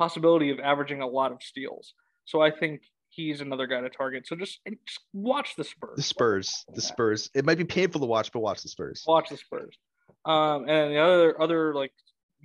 possibility 0.00 0.48
of 0.50 0.58
averaging 0.60 1.02
a 1.02 1.06
lot 1.06 1.30
of 1.30 1.42
steals. 1.42 1.92
So 2.24 2.40
I 2.40 2.50
think 2.50 2.80
he's 3.10 3.42
another 3.42 3.66
guy 3.66 3.82
to 3.82 3.90
target. 3.90 4.26
So 4.26 4.34
just, 4.34 4.60
just 4.86 5.00
watch 5.12 5.56
the 5.56 5.64
Spurs. 5.64 5.96
the 5.96 6.02
Spurs. 6.02 6.64
The 6.74 6.80
Spurs. 6.80 7.30
It 7.34 7.44
might 7.44 7.58
be 7.58 7.64
painful 7.64 8.00
to 8.00 8.06
watch, 8.06 8.32
but 8.32 8.40
watch 8.40 8.62
the 8.62 8.70
Spurs. 8.70 9.04
Watch 9.06 9.28
the 9.28 9.36
Spurs. 9.36 9.76
Um, 10.24 10.68
and 10.68 10.92
the 10.92 10.98
other 10.98 11.40
other 11.40 11.74
like 11.74 11.92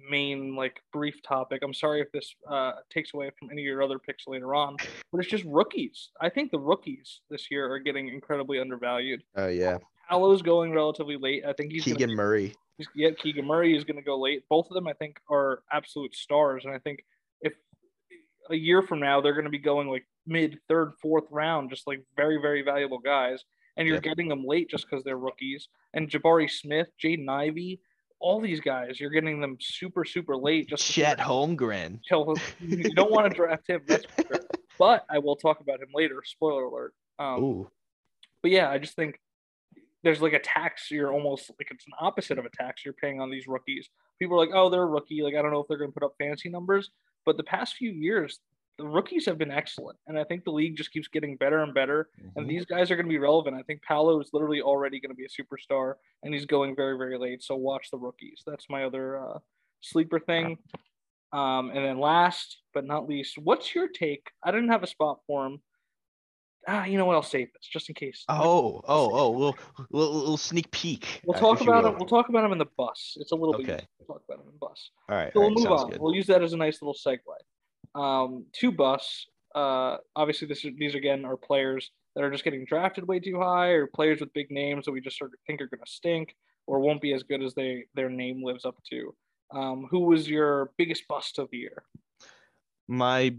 main 0.10 0.56
like 0.56 0.82
brief 0.92 1.24
topic. 1.24 1.62
I'm 1.64 1.74
sorry 1.74 2.02
if 2.02 2.12
this 2.12 2.36
uh, 2.50 2.74
takes 2.90 3.14
away 3.14 3.32
from 3.40 3.52
any 3.52 3.62
of 3.62 3.66
your 3.66 3.84
other 3.84 4.00
picks 4.00 4.28
later 4.28 4.54
on, 4.54 4.76
but 5.12 5.20
it's 5.20 5.30
just 5.30 5.46
rookies. 5.46 6.10
I 6.22 6.30
think 6.30 6.52
the 6.52 6.60
rookies 6.60 7.22
this 7.30 7.50
year 7.50 7.72
are 7.72 7.80
getting 7.80 8.10
incredibly 8.10 8.60
undervalued. 8.60 9.24
Oh 9.36 9.48
yeah, 9.48 9.78
Paolo's 10.10 10.42
going 10.42 10.74
relatively 10.74 11.18
late. 11.18 11.44
I 11.46 11.54
think 11.54 11.72
he's 11.72 11.84
Keegan 11.84 12.14
Murray. 12.14 12.54
he's, 12.78 12.88
yeah, 12.96 13.12
Keegan 13.12 13.46
Murray 13.46 13.76
is 13.76 13.84
going 13.84 13.98
to 13.98 14.04
go 14.04 14.20
late. 14.20 14.44
Both 14.50 14.68
of 14.70 14.74
them, 14.74 14.88
I 14.88 14.94
think, 14.94 15.20
are 15.30 15.64
absolute 15.72 16.16
stars, 16.16 16.64
and 16.66 16.74
I 16.74 16.80
think 16.80 17.04
a 18.50 18.56
year 18.56 18.82
from 18.82 19.00
now 19.00 19.22
they're 19.22 19.34
going 19.34 19.46
to 19.46 19.50
be 19.52 19.58
going 19.60 19.88
like 19.90 20.06
mid 20.26 20.60
third, 20.68 20.94
fourth 21.02 21.26
round, 21.32 21.70
just 21.70 21.88
like 21.88 22.04
very, 22.16 22.38
very 22.42 22.62
valuable 22.62 23.00
guys, 23.00 23.44
and 23.78 23.88
you're 23.88 23.96
Yep. 23.98 24.04
getting 24.04 24.28
them 24.30 24.46
late 24.46 24.70
just 24.70 24.90
because 24.90 25.04
they're 25.04 25.18
rookies. 25.18 25.68
And 25.94 26.10
Jabari 26.10 26.50
Smith, 26.50 26.88
Jaden 27.04 27.30
Ivey, 27.30 27.80
all 28.20 28.40
these 28.42 28.60
guys, 28.62 29.00
you're 29.00 29.10
getting 29.10 29.42
them 29.42 29.58
super, 29.60 30.06
super 30.06 30.36
late. 30.36 30.70
Just 30.70 30.90
Chet 30.92 31.20
Holmgren. 31.20 32.00
you 32.60 32.94
don't 32.94 33.12
want 33.12 33.30
to 33.30 33.36
draft 33.36 33.70
him. 33.70 33.82
That's 33.88 34.06
for 34.06 34.22
sure. 34.28 34.40
But 34.78 35.06
I 35.10 35.20
will 35.20 35.38
talk 35.38 35.62
about 35.62 35.80
him 35.82 35.88
later. 35.94 36.22
Spoiler 36.26 36.64
alert. 36.64 36.94
Um, 37.18 37.42
Ooh, 37.42 37.72
but 38.42 38.52
yeah, 38.52 38.70
I 38.70 38.78
just 38.78 38.94
think 38.98 39.22
there's 40.04 40.22
like 40.22 40.34
a 40.34 40.40
tax. 40.40 40.92
You're 40.92 41.14
almost 41.14 41.50
like 41.58 41.70
it's 41.72 41.86
an 41.88 41.94
opposite 41.98 42.38
of 42.38 42.44
a 42.46 42.50
tax 42.50 42.84
you're 42.84 42.94
paying 42.94 43.22
on 43.22 43.30
these 43.32 43.48
rookies. 43.48 43.88
People 44.20 44.36
are 44.36 44.46
like, 44.46 44.54
oh, 44.54 44.70
they're 44.70 44.82
a 44.84 44.86
rookie. 44.86 45.22
Like 45.22 45.34
I 45.36 45.42
don't 45.42 45.52
know 45.52 45.62
if 45.62 45.68
they're 45.70 45.78
going 45.78 45.92
to 45.92 45.98
put 45.98 46.06
up 46.06 46.14
fancy 46.18 46.50
numbers, 46.50 46.90
but 47.26 47.38
the 47.38 47.44
past 47.44 47.76
few 47.76 47.92
years, 47.92 48.40
the 48.78 48.86
rookies 48.86 49.26
have 49.26 49.38
been 49.38 49.52
excellent, 49.52 49.98
and 50.08 50.20
I 50.20 50.24
think 50.26 50.44
the 50.44 50.52
league 50.52 50.76
just 50.76 50.92
keeps 50.92 51.08
getting 51.08 51.38
better 51.38 51.64
and 51.64 51.74
better. 51.74 52.10
And 52.36 52.46
Mhm. 52.46 52.50
these 52.50 52.66
guys 52.66 52.92
are 52.92 52.96
going 52.96 53.06
to 53.06 53.10
be 53.10 53.18
relevant. 53.18 53.56
I 53.56 53.64
think 53.64 53.82
Paolo 53.82 54.20
is 54.20 54.32
literally 54.34 54.62
already 54.62 55.00
going 55.00 55.12
to 55.12 55.16
be 55.16 55.26
a 55.26 55.30
superstar, 55.30 55.96
and 56.24 56.34
he's 56.34 56.46
going 56.46 56.76
very, 56.76 56.98
very 56.98 57.18
late. 57.18 57.42
So 57.42 57.56
watch 57.56 57.90
the 57.90 57.98
rookies. 57.98 58.44
That's 58.46 58.70
my 58.70 58.84
other 58.84 59.18
uh, 59.18 59.40
sleeper 59.80 60.20
thing. 60.20 60.58
Um, 61.32 61.70
and 61.70 61.84
then 61.86 62.00
last 62.00 62.62
but 62.74 62.86
not 62.86 63.08
least, 63.08 63.38
what's 63.38 63.74
your 63.74 63.88
take? 63.88 64.30
I 64.44 64.52
didn't 64.52 64.70
have 64.70 64.84
a 64.84 64.88
spot 64.88 65.20
for 65.26 65.46
him. 65.46 65.62
Ah, 66.68 66.86
you 66.86 66.98
know 66.98 67.06
what? 67.06 67.16
I'll 67.16 67.24
save 67.24 67.54
this 67.54 67.68
just 67.72 67.90
in 67.90 67.96
case. 67.96 68.24
Oh, 68.28 68.82
oh, 68.88 69.10
oh, 69.12 69.32
little, 69.32 69.56
little, 69.92 70.14
little 70.20 70.38
sneak 70.38 70.72
peek. 70.72 71.22
We'll 71.26 71.38
uh, 71.38 71.40
talk 71.40 71.62
about 71.62 71.86
him. 71.86 71.96
We'll 71.98 72.08
talk 72.08 72.30
about 72.30 72.44
him 72.44 72.52
in 72.52 72.58
the 72.58 72.68
bus. 72.78 73.18
It's 73.20 73.32
a 73.32 73.36
little 73.36 73.54
bit. 73.54 73.64
Okay. 73.64 73.74
easier 73.74 73.88
to 74.00 74.06
talk 74.06 74.22
about 74.28 74.42
him 74.42 74.48
in 74.48 74.54
the 74.54 74.60
bus. 74.68 74.90
All 75.10 75.16
right, 75.16 75.32
So 75.34 75.42
all 75.42 75.50
we'll 75.54 75.56
right, 75.64 75.70
move 75.70 75.80
on. 75.80 75.90
good. 75.92 76.02
We'll 76.02 76.16
use 76.16 76.28
that 76.28 76.42
as 76.42 76.54
a 76.54 76.58
nice 76.58 76.82
little 76.82 76.96
segue. 76.96 78.00
Um, 78.00 78.46
two 78.52 78.72
bus. 78.72 79.28
Uh, 79.54 79.98
obviously, 80.16 80.48
this 80.48 80.66
is, 80.66 80.72
these 80.78 80.96
again 80.96 81.24
are 81.24 81.38
players 81.38 81.92
that 82.16 82.24
are 82.24 82.32
just 82.32 82.44
getting 82.44 82.66
drafted 82.66 83.08
way 83.08 83.20
too 83.20 83.40
high, 83.40 83.70
or 83.70 83.88
players 83.88 84.20
with 84.20 84.34
big 84.34 84.50
names 84.50 84.86
that 84.86 84.92
we 84.92 85.02
just 85.02 85.18
sort 85.18 85.32
of 85.34 85.40
think 85.46 85.62
are 85.62 85.68
going 85.68 85.84
to 85.86 85.92
stink 85.92 86.36
or 86.68 86.80
won't 86.80 87.02
be 87.02 87.14
as 87.14 87.24
good 87.24 87.44
as 87.44 87.54
they 87.54 87.86
their 87.94 88.10
name 88.10 88.44
lives 88.44 88.66
up 88.66 88.76
to. 88.90 89.14
Um, 89.52 89.88
who 89.92 90.00
was 90.00 90.28
your 90.28 90.72
biggest 90.78 91.08
bust 91.08 91.38
of 91.40 91.50
the 91.52 91.58
year? 91.58 91.84
my 92.88 93.36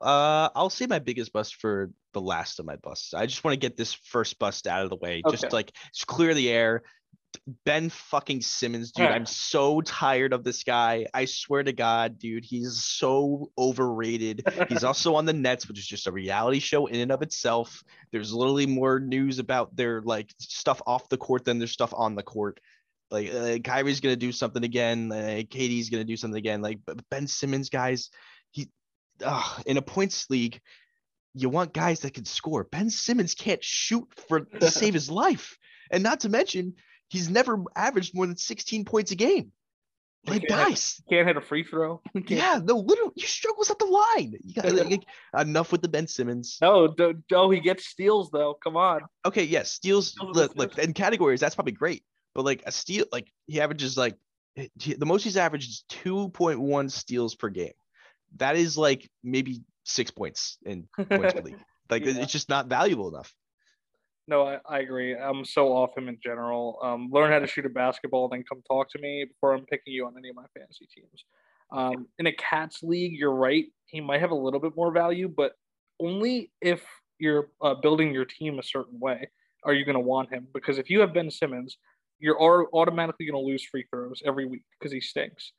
uh 0.00 0.48
I'll 0.54 0.70
say 0.70 0.86
my 0.86 0.98
biggest 0.98 1.32
bust 1.32 1.56
for 1.56 1.90
the 2.12 2.20
last 2.20 2.60
of 2.60 2.66
my 2.66 2.76
busts. 2.76 3.14
I 3.14 3.26
just 3.26 3.44
want 3.44 3.54
to 3.54 3.58
get 3.58 3.76
this 3.76 3.92
first 3.92 4.38
bust 4.38 4.66
out 4.66 4.84
of 4.84 4.90
the 4.90 4.96
way. 4.96 5.22
Just 5.30 5.52
like 5.52 5.72
just 5.92 6.06
clear 6.06 6.34
the 6.34 6.50
air. 6.50 6.82
Ben 7.64 7.88
fucking 7.88 8.42
Simmons, 8.42 8.92
dude. 8.92 9.06
I'm 9.06 9.26
so 9.26 9.80
tired 9.80 10.34
of 10.34 10.44
this 10.44 10.64
guy. 10.64 11.06
I 11.14 11.24
swear 11.24 11.62
to 11.62 11.72
God, 11.72 12.18
dude, 12.18 12.44
he's 12.44 12.84
so 12.84 13.50
overrated. 13.56 14.46
He's 14.68 14.84
also 14.84 15.14
on 15.14 15.24
the 15.24 15.32
Nets, 15.32 15.66
which 15.66 15.78
is 15.78 15.86
just 15.86 16.06
a 16.06 16.12
reality 16.12 16.58
show 16.58 16.86
in 16.86 17.00
and 17.00 17.10
of 17.10 17.22
itself. 17.22 17.82
There's 18.12 18.34
literally 18.34 18.66
more 18.66 19.00
news 19.00 19.38
about 19.38 19.74
their 19.74 20.02
like 20.02 20.30
stuff 20.38 20.82
off 20.86 21.08
the 21.08 21.16
court 21.16 21.44
than 21.46 21.58
their 21.58 21.68
stuff 21.68 21.94
on 21.96 22.14
the 22.14 22.22
court. 22.22 22.60
Like 23.10 23.32
uh, 23.32 23.58
Kyrie's 23.58 24.00
gonna 24.00 24.16
do 24.16 24.32
something 24.32 24.62
again. 24.62 25.10
Uh, 25.10 25.42
KD's 25.48 25.90
gonna 25.90 26.04
do 26.04 26.16
something 26.16 26.38
again. 26.38 26.62
Like 26.62 26.80
but 26.84 26.98
Ben 27.10 27.26
Simmons, 27.26 27.70
guys, 27.70 28.10
he 28.50 28.68
uh, 29.24 29.42
in 29.66 29.76
a 29.76 29.82
points 29.82 30.28
league, 30.30 30.60
you 31.34 31.48
want 31.48 31.72
guys 31.72 32.00
that 32.00 32.14
can 32.14 32.24
score. 32.24 32.64
Ben 32.64 32.90
Simmons 32.90 33.34
can't 33.34 33.62
shoot 33.62 34.06
for 34.28 34.40
to 34.40 34.70
save 34.70 34.94
his 34.94 35.10
life, 35.10 35.58
and 35.90 36.02
not 36.02 36.20
to 36.20 36.28
mention 36.28 36.74
he's 37.08 37.28
never 37.28 37.62
averaged 37.76 38.14
more 38.14 38.26
than 38.26 38.36
16 38.36 38.84
points 38.84 39.10
a 39.10 39.14
game. 39.16 39.52
Like 40.26 40.42
Yeah. 40.42 40.68
guys, 40.68 41.02
Can't 41.10 41.26
hit 41.26 41.36
a 41.36 41.40
free 41.40 41.64
throw. 41.64 42.00
Yeah, 42.28 42.60
no, 42.62 42.76
literally, 42.76 43.12
you 43.16 43.26
struggles 43.26 43.70
at 43.70 43.78
the 43.78 43.86
line. 43.86 44.34
You 44.44 44.54
got 44.54 44.72
like, 44.90 45.02
enough 45.36 45.72
with 45.72 45.82
the 45.82 45.88
Ben 45.88 46.06
Simmons. 46.06 46.58
No, 46.62 46.86
do, 46.86 47.14
do, 47.28 47.50
he 47.50 47.60
gets 47.60 47.86
steals 47.86 48.30
though. 48.30 48.56
Come 48.62 48.76
on. 48.76 49.00
Okay, 49.26 49.42
yes, 49.44 49.70
steals. 49.70 50.08
Steals 50.08 50.36
Look, 50.36 50.56
look, 50.56 50.78
in 50.78 50.92
categories, 50.92 51.40
that's 51.40 51.54
probably 51.56 51.72
great. 51.72 52.04
But 52.34 52.44
like 52.44 52.62
a 52.66 52.72
steal, 52.72 53.06
like 53.10 53.32
he 53.46 53.60
averages 53.60 53.96
like 53.96 54.16
the 54.54 55.06
most 55.06 55.24
he's 55.24 55.36
averaged 55.36 55.70
is 55.70 55.84
2.1 55.90 56.90
steals 56.90 57.34
per 57.34 57.48
game. 57.48 57.72
That 58.36 58.56
is 58.56 58.76
like 58.76 59.08
maybe 59.22 59.62
six 59.84 60.10
points 60.10 60.58
in 60.64 60.88
points 60.96 61.34
per 61.34 61.40
league. 61.44 61.58
Like 61.90 62.04
Yeah. 62.04 62.22
it's 62.22 62.32
just 62.32 62.48
not 62.48 62.66
valuable 62.66 63.08
enough. 63.08 63.32
No, 64.28 64.46
I, 64.46 64.58
I 64.68 64.78
agree. 64.78 65.16
I'm 65.16 65.44
so 65.44 65.72
off 65.72 65.96
him 65.96 66.08
in 66.08 66.18
general. 66.22 66.78
Um, 66.82 67.08
learn 67.10 67.30
how 67.32 67.40
to 67.40 67.46
shoot 67.46 67.66
a 67.66 67.68
basketball, 67.68 68.28
then 68.28 68.44
come 68.48 68.62
talk 68.68 68.88
to 68.90 68.98
me 69.00 69.24
before 69.24 69.52
I'm 69.52 69.66
picking 69.66 69.92
you 69.92 70.06
on 70.06 70.14
any 70.16 70.28
of 70.28 70.36
my 70.36 70.44
fantasy 70.56 70.88
teams. 70.94 71.24
Um, 71.72 72.06
in 72.18 72.26
a 72.26 72.32
Cats 72.32 72.82
league, 72.82 73.12
you're 73.18 73.34
right. 73.34 73.64
He 73.86 74.00
might 74.00 74.20
have 74.20 74.30
a 74.30 74.34
little 74.36 74.60
bit 74.60 74.76
more 74.76 74.92
value, 74.92 75.28
but 75.28 75.52
only 75.98 76.52
if 76.60 76.84
you're 77.18 77.48
uh, 77.60 77.74
building 77.74 78.14
your 78.14 78.24
team 78.24 78.58
a 78.58 78.62
certain 78.62 78.98
way 79.00 79.28
are 79.64 79.72
you 79.72 79.84
going 79.84 79.94
to 79.94 80.00
want 80.00 80.32
him. 80.32 80.46
Because 80.54 80.78
if 80.78 80.88
you 80.90 81.00
have 81.00 81.12
Ben 81.14 81.30
Simmons, 81.30 81.78
you're 82.18 82.40
automatically 82.40 83.26
going 83.26 83.42
to 83.42 83.46
lose 83.46 83.64
free 83.64 83.84
throws 83.90 84.22
every 84.24 84.46
week 84.46 84.62
because 84.78 84.92
he 84.92 85.00
stinks. 85.00 85.52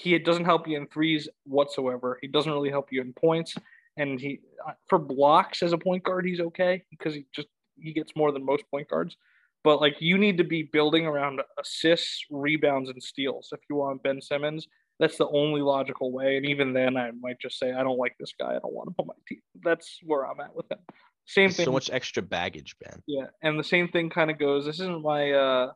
He 0.00 0.18
doesn't 0.18 0.46
help 0.46 0.66
you 0.66 0.76
in 0.76 0.86
threes 0.86 1.28
whatsoever. 1.44 2.18
He 2.22 2.28
doesn't 2.28 2.50
really 2.50 2.70
help 2.70 2.88
you 2.90 3.00
in 3.02 3.12
points. 3.12 3.54
And 3.96 4.18
he, 4.18 4.40
uh, 4.66 4.72
for 4.88 4.98
blocks 4.98 5.62
as 5.62 5.72
a 5.72 5.78
point 5.78 6.04
guard, 6.04 6.24
he's 6.24 6.40
okay 6.40 6.82
because 6.90 7.14
he 7.14 7.26
just 7.34 7.48
he 7.78 7.92
gets 7.92 8.12
more 8.16 8.32
than 8.32 8.44
most 8.44 8.64
point 8.70 8.88
guards. 8.88 9.16
But 9.62 9.80
like 9.80 9.96
you 10.00 10.16
need 10.16 10.38
to 10.38 10.44
be 10.44 10.62
building 10.62 11.06
around 11.06 11.42
assists, 11.58 12.24
rebounds, 12.30 12.88
and 12.88 13.02
steals 13.02 13.48
if 13.52 13.60
you 13.68 13.76
want 13.76 14.02
Ben 14.02 14.22
Simmons. 14.22 14.66
That's 14.98 15.16
the 15.16 15.28
only 15.28 15.60
logical 15.60 16.12
way. 16.12 16.36
And 16.36 16.46
even 16.46 16.72
then, 16.72 16.96
I 16.96 17.10
might 17.20 17.40
just 17.40 17.58
say 17.58 17.72
I 17.72 17.82
don't 17.82 17.98
like 17.98 18.14
this 18.18 18.32
guy. 18.38 18.50
I 18.50 18.58
don't 18.58 18.72
want 18.72 18.88
him 18.88 18.94
on 18.98 19.06
my 19.08 19.14
team. 19.28 19.40
That's 19.62 19.98
where 20.02 20.26
I'm 20.26 20.40
at 20.40 20.54
with 20.54 20.70
him. 20.70 20.78
Same 21.26 21.44
There's 21.48 21.56
thing. 21.56 21.64
so 21.66 21.72
much 21.72 21.90
extra 21.90 22.22
baggage, 22.22 22.74
Ben. 22.82 23.02
Yeah, 23.06 23.26
and 23.42 23.58
the 23.58 23.64
same 23.64 23.88
thing 23.88 24.08
kind 24.10 24.30
of 24.30 24.38
goes. 24.38 24.64
This 24.64 24.80
isn't 24.80 25.02
my 25.02 25.32
uh 25.32 25.72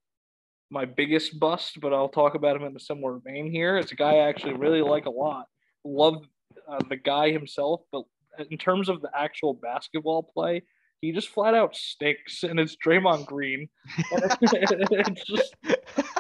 my 0.75 0.85
biggest 0.85 1.39
bust, 1.39 1.81
but 1.81 1.95
I'll 1.95 2.09
talk 2.09 2.35
about 2.35 2.57
him 2.57 2.65
in 2.65 2.77
a 2.77 2.81
similar 2.81 3.21
vein 3.25 3.51
here. 3.51 3.79
It's 3.79 3.93
a 3.93 3.95
guy 3.95 4.17
I 4.17 4.29
actually 4.29 4.55
really 4.55 4.83
like 4.83 5.07
a 5.07 5.11
lot. 5.11 5.47
Love 5.85 6.27
uh, 6.69 6.81
the 6.89 6.97
guy 6.97 7.31
himself, 7.31 7.83
but 7.93 8.03
in 8.51 8.59
terms 8.59 8.89
of 8.89 9.01
the 9.01 9.11
actual 9.17 9.55
basketball 9.55 10.25
play, 10.25 10.63
he 11.01 11.13
just 11.13 11.29
flat 11.29 11.55
out 11.55 11.77
stinks, 11.77 12.43
and 12.43 12.59
it's 12.59 12.77
Draymond 12.85 13.27
Green. 13.27 13.69
it's 14.13 15.25
just 15.25 15.55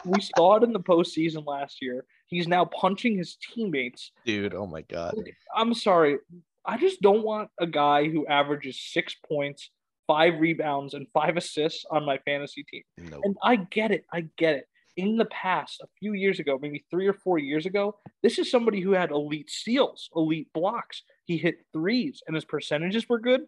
we 0.04 0.20
saw 0.36 0.56
it 0.56 0.62
in 0.62 0.72
the 0.72 0.80
postseason 0.80 1.44
last 1.46 1.82
year. 1.82 2.04
He's 2.26 2.46
now 2.46 2.66
punching 2.66 3.16
his 3.16 3.36
teammates 3.36 4.12
Dude, 4.24 4.54
oh 4.54 4.66
my 4.66 4.82
god. 4.82 5.14
I'm 5.54 5.74
sorry. 5.74 6.18
I 6.64 6.78
just 6.78 7.02
don't 7.02 7.24
want 7.24 7.50
a 7.58 7.66
guy 7.66 8.08
who 8.08 8.26
averages 8.26 8.80
six 8.80 9.16
points, 9.26 9.70
five 10.06 10.40
rebounds, 10.40 10.94
and 10.94 11.06
five 11.12 11.36
assists 11.36 11.84
on 11.90 12.04
my 12.04 12.18
fantasy 12.18 12.64
team. 12.64 12.82
No. 12.98 13.20
And 13.22 13.36
I 13.42 13.56
get 13.56 13.90
it. 13.90 14.04
I 14.12 14.26
get 14.36 14.56
it. 14.56 14.68
In 14.96 15.16
the 15.16 15.24
past, 15.26 15.80
a 15.82 15.88
few 15.98 16.12
years 16.12 16.38
ago, 16.38 16.56
maybe 16.60 16.84
three 16.90 17.08
or 17.08 17.14
four 17.14 17.38
years 17.38 17.66
ago, 17.66 17.96
this 18.22 18.38
is 18.38 18.48
somebody 18.48 18.80
who 18.80 18.92
had 18.92 19.10
elite 19.10 19.50
steals, 19.50 20.08
elite 20.14 20.48
blocks. 20.54 21.02
He 21.24 21.36
hit 21.36 21.56
threes, 21.72 22.22
and 22.26 22.34
his 22.36 22.44
percentages 22.44 23.08
were 23.08 23.18
good, 23.18 23.40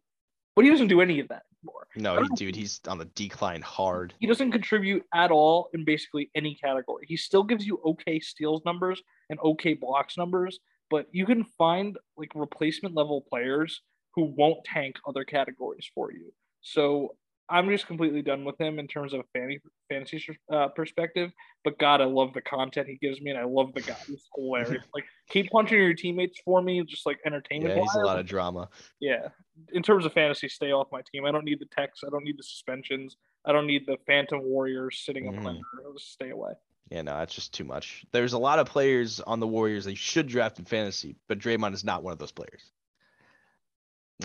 but 0.57 0.65
he 0.65 0.71
doesn't 0.71 0.89
do 0.89 1.01
any 1.01 1.21
of 1.21 1.29
that 1.29 1.43
anymore. 1.63 1.87
No, 1.95 2.23
he, 2.23 2.29
dude, 2.35 2.57
he's 2.57 2.81
on 2.89 2.99
the 2.99 3.05
decline 3.05 3.63
hard. 3.63 4.15
He 4.19 4.27
doesn't 4.27 4.51
contribute 4.51 5.05
at 5.15 5.31
all 5.31 5.69
in 5.73 5.85
basically 5.85 6.31
any 6.35 6.57
category. 6.57 7.05
He 7.07 7.17
still 7.17 7.45
gives 7.45 7.65
you 7.65 7.81
okay 7.85 8.19
steals 8.19 8.63
numbers 8.65 9.01
and 9.31 9.39
okay 9.41 9.75
blocks 9.75 10.17
numbers, 10.17 10.59
but 10.91 11.07
you 11.13 11.27
can 11.27 11.45
find 11.45 11.97
like 12.17 12.33
replacement 12.35 12.95
level 12.95 13.25
players 13.29 13.83
who 14.15 14.35
won't 14.37 14.65
tank 14.65 14.97
other 15.07 15.25
categories 15.25 15.89
for 15.95 16.11
you. 16.11 16.33
So 16.67 17.15
I'm 17.49 17.69
just 17.69 17.87
completely 17.87 18.23
done 18.23 18.45
with 18.45 18.61
him 18.61 18.81
in 18.81 18.89
terms 18.89 19.13
of 19.13 19.21
a 19.21 19.59
fantasy 19.89 20.37
uh, 20.53 20.69
perspective. 20.69 21.31
But 21.63 21.79
God, 21.79 22.01
I 22.01 22.05
love 22.05 22.33
the 22.35 22.41
content 22.41 22.89
he 22.89 22.97
gives 22.97 23.21
me, 23.21 23.31
and 23.31 23.39
I 23.39 23.45
love 23.45 23.73
the 23.73 23.83
guy. 23.83 23.97
He's 24.09 24.29
hilarious. 24.35 24.85
like 24.95 25.05
keep 25.31 25.49
punching 25.51 25.79
your 25.79 25.95
teammates 25.95 26.41
for 26.45 26.61
me, 26.61 26.83
just 26.83 27.07
like 27.07 27.19
entertainment. 27.25 27.77
Yeah, 27.77 27.83
he's 27.83 27.95
a 27.95 28.01
lot 28.01 28.19
of 28.19 28.27
drama. 28.27 28.69
Yeah, 29.01 29.29
in 29.73 29.83
terms 29.85 30.05
of 30.05 30.13
fantasy, 30.13 30.49
stay 30.49 30.73
off 30.73 30.89
my 30.91 31.03
team. 31.13 31.25
I 31.25 31.31
don't 31.31 31.45
need 31.45 31.61
the 31.61 31.67
techs. 31.67 32.01
I 32.05 32.11
don't 32.11 32.25
need 32.25 32.37
the 32.37 32.43
suspensions. 32.43 33.17
I 33.45 33.53
don't 33.53 33.69
need 33.69 33.87
the 33.87 33.97
Phantom 34.09 34.43
Warriors 34.43 35.03
sitting 35.07 35.29
up 35.29 35.35
mm. 35.35 35.47
under. 35.47 35.61
I'll 35.85 35.93
just 35.93 36.13
stay 36.13 36.31
away. 36.31 36.53
Yeah, 36.91 37.03
no, 37.03 37.17
that's 37.17 37.35
just 37.35 37.55
too 37.55 37.65
much. 37.65 38.05
There's 38.11 38.33
a 38.33 38.39
lot 38.39 38.59
of 38.59 38.67
players 38.67 39.21
on 39.21 39.39
the 39.39 39.47
Warriors 39.47 39.85
that 39.85 39.93
you 39.93 39.97
should 39.97 40.27
draft 40.27 40.59
in 40.59 40.65
fantasy, 40.65 41.15
but 41.29 41.39
Draymond 41.39 41.75
is 41.75 41.85
not 41.85 42.03
one 42.03 42.13
of 42.13 42.19
those 42.19 42.33
players. 42.33 42.73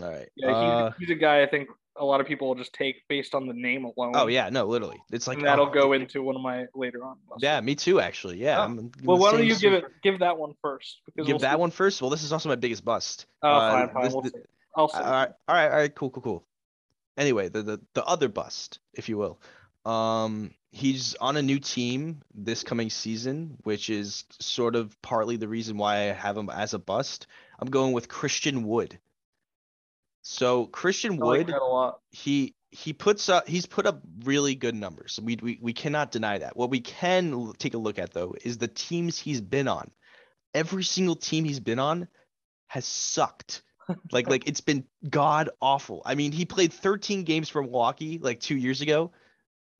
All 0.01 0.09
right. 0.09 0.29
Yeah, 0.35 0.47
he's, 0.47 0.55
uh, 0.55 0.91
he's 0.99 1.09
a 1.09 1.15
guy 1.15 1.43
I 1.43 1.47
think 1.47 1.69
a 1.95 2.05
lot 2.05 2.21
of 2.21 2.27
people 2.27 2.47
will 2.47 2.55
just 2.55 2.73
take 2.73 3.07
based 3.07 3.35
on 3.35 3.47
the 3.47 3.53
name 3.53 3.85
alone. 3.85 4.13
Oh 4.15 4.27
yeah, 4.27 4.49
no, 4.49 4.65
literally, 4.65 5.01
it's 5.11 5.27
like 5.27 5.37
and 5.37 5.47
that'll 5.47 5.67
oh, 5.67 5.71
go 5.71 5.93
into 5.93 6.23
one 6.23 6.35
of 6.35 6.41
my 6.41 6.65
later 6.73 7.03
on. 7.03 7.17
Yeah, 7.39 7.59
me 7.61 7.75
too, 7.75 7.99
actually. 7.99 8.37
Yeah. 8.37 8.65
Oh. 8.65 8.89
Well, 9.03 9.17
why 9.17 9.31
don't 9.31 9.45
you 9.45 9.55
give 9.55 9.73
it 9.73 9.85
give 10.03 10.19
that 10.19 10.37
one 10.37 10.53
first? 10.61 11.01
Because 11.05 11.27
give 11.27 11.35
we'll 11.35 11.39
that 11.39 11.53
see. 11.53 11.59
one 11.59 11.71
first. 11.71 12.01
Well, 12.01 12.09
this 12.09 12.23
is 12.23 12.31
also 12.31 12.49
my 12.49 12.55
biggest 12.55 12.85
bust. 12.85 13.25
Oh, 13.41 13.49
uh, 13.49 13.71
fine, 13.71 13.93
fine. 13.93 14.03
This, 14.03 14.13
we'll 14.13 14.21
the, 14.23 14.31
I'll 14.75 14.89
see. 14.89 14.97
All 14.97 15.11
right, 15.11 15.29
all 15.47 15.55
right, 15.55 15.69
all 15.69 15.77
right, 15.77 15.95
cool, 15.95 16.09
cool, 16.09 16.23
cool. 16.23 16.45
Anyway, 17.17 17.49
the 17.49 17.61
the 17.61 17.81
the 17.93 18.05
other 18.05 18.29
bust, 18.29 18.79
if 18.93 19.09
you 19.09 19.17
will. 19.17 19.39
Um, 19.85 20.53
he's 20.71 21.15
on 21.15 21.37
a 21.37 21.41
new 21.41 21.59
team 21.59 22.21
this 22.33 22.63
coming 22.63 22.89
season, 22.89 23.57
which 23.63 23.89
is 23.89 24.25
sort 24.39 24.75
of 24.75 24.99
partly 25.01 25.37
the 25.37 25.47
reason 25.47 25.77
why 25.77 26.09
I 26.09 26.13
have 26.13 26.37
him 26.37 26.49
as 26.49 26.73
a 26.73 26.79
bust. 26.79 27.27
I'm 27.59 27.69
going 27.69 27.93
with 27.93 28.07
Christian 28.07 28.63
Wood. 28.63 28.97
So 30.21 30.67
Christian 30.67 31.17
Wood, 31.17 31.49
like 31.49 31.93
he 32.11 32.55
he 32.69 32.93
puts 32.93 33.27
up 33.29 33.47
he's 33.47 33.65
put 33.65 33.85
up 33.85 34.01
really 34.23 34.55
good 34.55 34.75
numbers. 34.75 35.19
We, 35.21 35.37
we 35.41 35.59
we 35.61 35.73
cannot 35.73 36.11
deny 36.11 36.37
that. 36.37 36.55
What 36.55 36.69
we 36.69 36.79
can 36.79 37.53
take 37.57 37.73
a 37.73 37.77
look 37.77 37.99
at 37.99 38.13
though 38.13 38.35
is 38.43 38.57
the 38.57 38.67
teams 38.67 39.17
he's 39.17 39.41
been 39.41 39.67
on. 39.67 39.91
Every 40.53 40.83
single 40.83 41.15
team 41.15 41.43
he's 41.43 41.59
been 41.59 41.79
on 41.79 42.07
has 42.67 42.85
sucked. 42.85 43.63
like 44.11 44.29
like 44.29 44.47
it's 44.47 44.61
been 44.61 44.85
god 45.09 45.49
awful. 45.61 46.01
I 46.05 46.15
mean, 46.15 46.31
he 46.31 46.45
played 46.45 46.71
13 46.71 47.23
games 47.23 47.49
for 47.49 47.61
Milwaukee 47.61 48.19
like 48.19 48.39
2 48.39 48.55
years 48.55 48.81
ago 48.81 49.11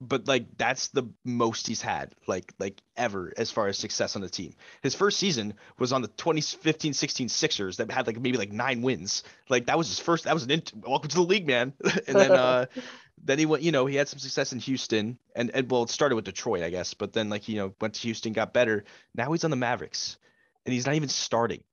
but 0.02 0.28
like 0.28 0.58
that's 0.58 0.88
the 0.88 1.04
most 1.24 1.68
he's 1.68 1.82
had 1.82 2.16
like 2.26 2.52
like 2.58 2.82
ever 2.98 3.32
as 3.38 3.52
far 3.52 3.68
as 3.68 3.78
success 3.78 4.16
on 4.16 4.24
the 4.24 4.30
team. 4.30 4.54
His 4.82 4.96
first 4.96 5.20
season 5.20 5.54
was 5.78 5.94
on 5.94 6.02
the 6.02 6.08
2015-16 6.08 7.30
Sixers 7.30 7.78
that 7.78 7.92
had 7.92 8.08
like 8.08 8.20
maybe 8.20 8.38
like 8.38 8.52
nine 8.52 8.82
wins. 8.82 9.24
Like 9.48 9.68
that 9.68 9.78
was 9.78 9.88
his 9.88 10.00
first 10.00 10.24
that 10.24 10.34
was 10.34 10.44
an 10.44 10.52
int- 10.52 10.74
welcome 10.76 11.10
to 11.10 11.16
the 11.16 11.22
league, 11.22 11.46
man. 11.46 11.74
and 12.08 12.16
then 12.16 12.32
uh 12.32 12.66
then 13.24 13.38
he 13.38 13.46
went, 13.46 13.62
you 13.62 13.72
know, 13.72 13.86
he 13.86 13.96
had 13.96 14.08
some 14.08 14.18
success 14.18 14.52
in 14.52 14.60
Houston 14.60 15.20
and, 15.36 15.52
and 15.52 15.70
well 15.70 15.84
it 15.84 15.92
started 15.92 16.16
with 16.16 16.26
Detroit, 16.26 16.64
I 16.64 16.72
guess, 16.72 16.96
but 16.96 17.14
then 17.14 17.30
like 17.30 17.48
you 17.48 17.58
know, 17.58 17.74
went 17.80 17.94
to 17.94 18.02
Houston, 18.02 18.34
got 18.34 18.54
better. 18.54 18.84
Now 19.14 19.32
he's 19.32 19.44
on 19.44 19.52
the 19.52 19.58
Mavericks 19.58 20.18
and 20.66 20.74
he's 20.74 20.88
not 20.88 20.96
even 20.96 21.10
starting 21.10 21.64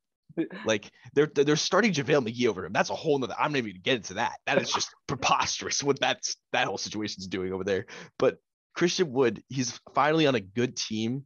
like 0.64 0.90
they're 1.14 1.30
they're 1.34 1.56
starting 1.56 1.92
JaVale 1.92 2.26
McGee 2.28 2.48
over 2.48 2.64
him. 2.64 2.72
That's 2.72 2.90
a 2.90 2.94
whole 2.94 3.18
nother. 3.18 3.34
I'm 3.38 3.52
not 3.52 3.58
even 3.58 3.72
gonna 3.72 3.80
get 3.80 3.96
into 3.96 4.14
that. 4.14 4.38
That 4.46 4.60
is 4.60 4.72
just 4.72 4.94
preposterous 5.06 5.82
what 5.82 6.00
that's 6.00 6.36
that 6.52 6.66
whole 6.66 6.78
situation's 6.78 7.26
doing 7.26 7.52
over 7.52 7.64
there. 7.64 7.86
But 8.18 8.38
Christian 8.74 9.12
Wood, 9.12 9.42
he's 9.48 9.78
finally 9.94 10.26
on 10.26 10.34
a 10.34 10.40
good 10.40 10.76
team. 10.76 11.24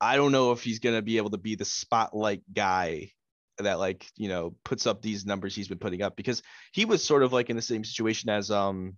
I 0.00 0.16
don't 0.16 0.32
know 0.32 0.52
if 0.52 0.62
he's 0.62 0.78
gonna 0.78 1.02
be 1.02 1.16
able 1.16 1.30
to 1.30 1.38
be 1.38 1.54
the 1.54 1.64
spotlight 1.64 2.42
guy 2.52 3.12
that 3.58 3.78
like 3.78 4.06
you 4.16 4.28
know 4.28 4.54
puts 4.64 4.86
up 4.86 5.02
these 5.02 5.26
numbers 5.26 5.54
he's 5.54 5.68
been 5.68 5.78
putting 5.78 6.02
up 6.02 6.16
because 6.16 6.42
he 6.72 6.84
was 6.84 7.04
sort 7.04 7.22
of 7.22 7.32
like 7.32 7.50
in 7.50 7.56
the 7.56 7.62
same 7.62 7.84
situation 7.84 8.30
as 8.30 8.50
um 8.50 8.96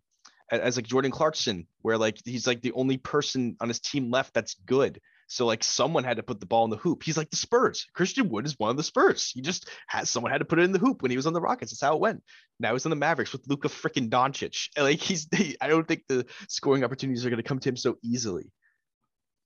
as 0.51 0.77
like 0.77 0.87
Jordan 0.87 1.11
Clarkson, 1.11 1.67
where 1.83 1.99
like 1.99 2.19
he's 2.25 2.47
like 2.47 2.61
the 2.61 2.73
only 2.73 2.97
person 2.97 3.57
on 3.61 3.69
his 3.69 3.81
team 3.81 4.11
left 4.11 4.35
that's 4.35 4.55
good. 4.67 5.01
So 5.27 5.47
like 5.47 5.65
someone 5.65 6.05
had 6.05 6.19
to 6.19 6.23
put 6.23 6.41
the 6.41 6.47
ball 6.47 6.65
in 6.65 6.71
the 6.71 6.77
hoop. 6.77 7.03
He's 7.03 7.17
like 7.17 7.31
the 7.31 7.37
Spurs. 7.37 7.87
Christian 7.95 8.29
Wood 8.29 8.47
is 8.47 8.59
one 8.59 8.71
of 8.71 8.77
the 8.77 8.83
Spurs. 8.83 9.31
He 9.31 9.41
just 9.41 9.69
had 9.87 10.07
someone 10.07 10.33
had 10.33 10.39
to 10.39 10.45
put 10.45 10.59
it 10.59 10.65
in 10.65 10.73
the 10.73 10.79
hoop 10.79 11.03
when 11.03 11.11
he 11.11 11.17
was 11.17 11.27
on 11.27 11.33
the 11.33 11.41
Rockets. 11.41 11.73
That's 11.73 11.81
how 11.81 11.95
it 11.95 12.01
went. 12.01 12.23
Now 12.61 12.73
he's 12.73 12.87
on 12.87 12.91
the 12.91 12.97
Mavericks 12.97 13.33
with 13.33 13.47
Luka 13.49 13.69
freaking 13.69 14.11
Doncic. 14.11 14.69
Like 14.79 15.01
he's 15.01 15.27
I 15.61 15.69
don't 15.69 15.89
think 15.89 16.03
the 16.09 16.27
scoring 16.49 16.85
opportunities 16.85 17.25
are 17.25 17.31
going 17.31 17.43
to 17.43 17.49
come 17.49 17.59
to 17.61 17.69
him 17.69 17.77
so 17.77 17.97
easily. 18.03 18.53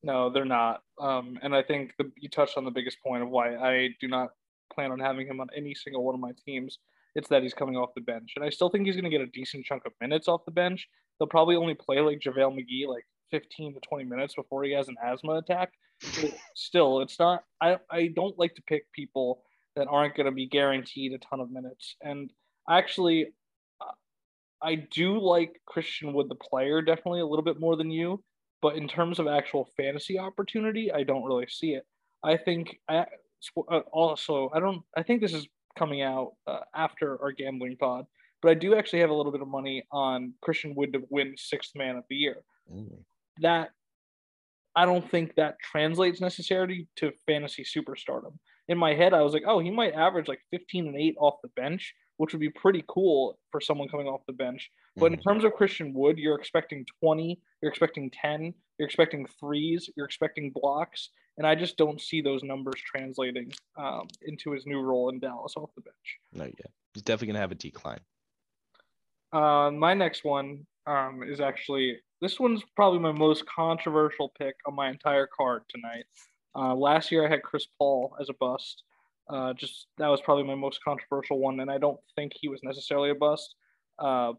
No, 0.02 0.30
they're 0.30 0.44
not. 0.44 0.82
Um, 1.00 1.38
and 1.42 1.54
I 1.54 1.62
think 1.62 1.92
the, 1.98 2.10
you 2.16 2.28
touched 2.28 2.56
on 2.56 2.64
the 2.64 2.70
biggest 2.70 2.98
point 3.02 3.22
of 3.22 3.30
why 3.30 3.56
I 3.56 3.90
do 4.00 4.08
not 4.08 4.30
plan 4.72 4.92
on 4.92 5.00
having 5.00 5.26
him 5.26 5.40
on 5.40 5.48
any 5.56 5.74
single 5.74 6.04
one 6.04 6.14
of 6.14 6.20
my 6.20 6.32
teams. 6.44 6.78
It's 7.14 7.28
that 7.28 7.42
he's 7.42 7.54
coming 7.54 7.76
off 7.76 7.90
the 7.94 8.00
bench, 8.00 8.34
and 8.36 8.44
I 8.44 8.50
still 8.50 8.68
think 8.68 8.86
he's 8.86 8.94
going 8.94 9.04
to 9.04 9.10
get 9.10 9.20
a 9.20 9.26
decent 9.26 9.64
chunk 9.64 9.84
of 9.86 9.92
minutes 10.00 10.28
off 10.28 10.44
the 10.44 10.52
bench. 10.52 10.86
They'll 11.18 11.26
probably 11.26 11.56
only 11.56 11.74
play 11.74 12.00
like 12.00 12.20
JaVale 12.20 12.54
McGee 12.56 12.86
like 12.86 13.04
15 13.30 13.74
to 13.74 13.80
20 13.80 14.04
minutes 14.04 14.34
before 14.34 14.64
he 14.64 14.72
has 14.72 14.88
an 14.88 14.96
asthma 15.02 15.34
attack. 15.34 15.72
Still, 16.54 17.00
it's 17.00 17.18
not. 17.18 17.44
I 17.60 17.78
I 17.90 18.08
don't 18.14 18.38
like 18.38 18.54
to 18.54 18.62
pick 18.62 18.90
people 18.92 19.42
that 19.76 19.88
aren't 19.88 20.16
going 20.16 20.26
to 20.26 20.32
be 20.32 20.46
guaranteed 20.46 21.12
a 21.12 21.18
ton 21.18 21.40
of 21.40 21.50
minutes. 21.50 21.96
And 22.02 22.30
actually, 22.68 23.32
I 24.62 24.74
do 24.74 25.20
like 25.20 25.60
Christian 25.66 26.12
Wood 26.12 26.28
the 26.28 26.34
player 26.34 26.82
definitely 26.82 27.20
a 27.20 27.26
little 27.26 27.44
bit 27.44 27.60
more 27.60 27.76
than 27.76 27.90
you. 27.90 28.22
But 28.60 28.76
in 28.76 28.88
terms 28.88 29.20
of 29.20 29.28
actual 29.28 29.68
fantasy 29.76 30.18
opportunity, 30.18 30.90
I 30.90 31.04
don't 31.04 31.22
really 31.22 31.46
see 31.48 31.74
it. 31.74 31.86
I 32.24 32.36
think 32.36 32.80
I 32.88 33.06
uh, 33.70 33.80
also 33.92 34.50
I 34.52 34.58
don't. 34.58 34.82
I 34.96 35.04
think 35.04 35.20
this 35.20 35.32
is 35.32 35.46
coming 35.78 36.02
out 36.02 36.32
uh, 36.46 36.60
after 36.74 37.22
our 37.22 37.30
gambling 37.30 37.76
pod. 37.76 38.06
But 38.42 38.50
I 38.50 38.54
do 38.54 38.74
actually 38.74 39.00
have 39.00 39.10
a 39.10 39.14
little 39.14 39.32
bit 39.32 39.42
of 39.42 39.48
money 39.48 39.84
on 39.92 40.34
Christian 40.42 40.74
Wood 40.74 40.92
to 40.92 41.02
win 41.10 41.34
sixth 41.36 41.72
man 41.76 41.96
of 41.96 42.04
the 42.08 42.16
year. 42.16 42.38
Mm 42.72 43.04
that 43.42 43.70
I 44.76 44.84
don't 44.84 45.08
think 45.10 45.34
that 45.34 45.56
translates 45.60 46.20
necessarily 46.20 46.86
to 46.96 47.12
fantasy 47.26 47.64
superstardom. 47.64 48.38
In 48.68 48.78
my 48.78 48.94
head, 48.94 49.14
I 49.14 49.22
was 49.22 49.32
like, 49.32 49.42
oh, 49.46 49.58
he 49.58 49.70
might 49.70 49.94
average 49.94 50.28
like 50.28 50.40
15 50.52 50.86
and 50.86 50.96
8 50.96 51.16
off 51.18 51.34
the 51.42 51.48
bench, 51.56 51.94
which 52.18 52.32
would 52.32 52.40
be 52.40 52.50
pretty 52.50 52.84
cool 52.86 53.38
for 53.50 53.60
someone 53.60 53.88
coming 53.88 54.06
off 54.06 54.20
the 54.26 54.32
bench. 54.32 54.70
But 54.96 55.06
mm-hmm. 55.06 55.14
in 55.14 55.20
terms 55.20 55.44
of 55.44 55.54
Christian 55.54 55.92
Wood, 55.94 56.18
you're 56.18 56.38
expecting 56.38 56.84
20, 57.02 57.40
you're 57.62 57.70
expecting 57.70 58.10
10, 58.10 58.54
you're 58.78 58.86
expecting 58.86 59.26
threes, 59.40 59.88
you're 59.96 60.06
expecting 60.06 60.52
blocks. 60.54 61.10
And 61.38 61.46
I 61.46 61.54
just 61.54 61.76
don't 61.76 62.00
see 62.00 62.20
those 62.20 62.42
numbers 62.42 62.80
translating 62.84 63.52
um, 63.76 64.06
into 64.22 64.52
his 64.52 64.66
new 64.66 64.80
role 64.80 65.08
in 65.08 65.18
Dallas 65.18 65.54
off 65.56 65.70
the 65.74 65.82
bench. 65.82 66.18
No, 66.32 66.44
yeah. 66.44 66.70
He's 66.94 67.02
definitely 67.02 67.28
going 67.28 67.34
to 67.34 67.40
have 67.40 67.52
a 67.52 67.56
decline. 67.56 68.00
Uh, 69.32 69.70
my 69.70 69.94
next 69.94 70.24
one 70.24 70.66
um, 70.88 71.22
is 71.22 71.40
actually 71.40 71.98
this 72.20 72.40
one's 72.40 72.62
probably 72.74 72.98
my 72.98 73.12
most 73.12 73.44
controversial 73.46 74.32
pick 74.38 74.56
on 74.66 74.74
my 74.74 74.88
entire 74.88 75.28
card 75.36 75.62
tonight. 75.68 76.04
Uh, 76.56 76.74
last 76.74 77.12
year 77.12 77.26
I 77.26 77.30
had 77.30 77.42
Chris 77.42 77.66
Paul 77.78 78.16
as 78.20 78.28
a 78.28 78.34
bust. 78.40 78.82
Uh, 79.28 79.52
just 79.52 79.86
that 79.98 80.08
was 80.08 80.22
probably 80.22 80.44
my 80.44 80.54
most 80.54 80.82
controversial 80.82 81.38
one, 81.38 81.60
and 81.60 81.70
I 81.70 81.78
don't 81.78 82.00
think 82.16 82.32
he 82.34 82.48
was 82.48 82.60
necessarily 82.62 83.10
a 83.10 83.14
bust. 83.14 83.54
Uh, 83.98 84.32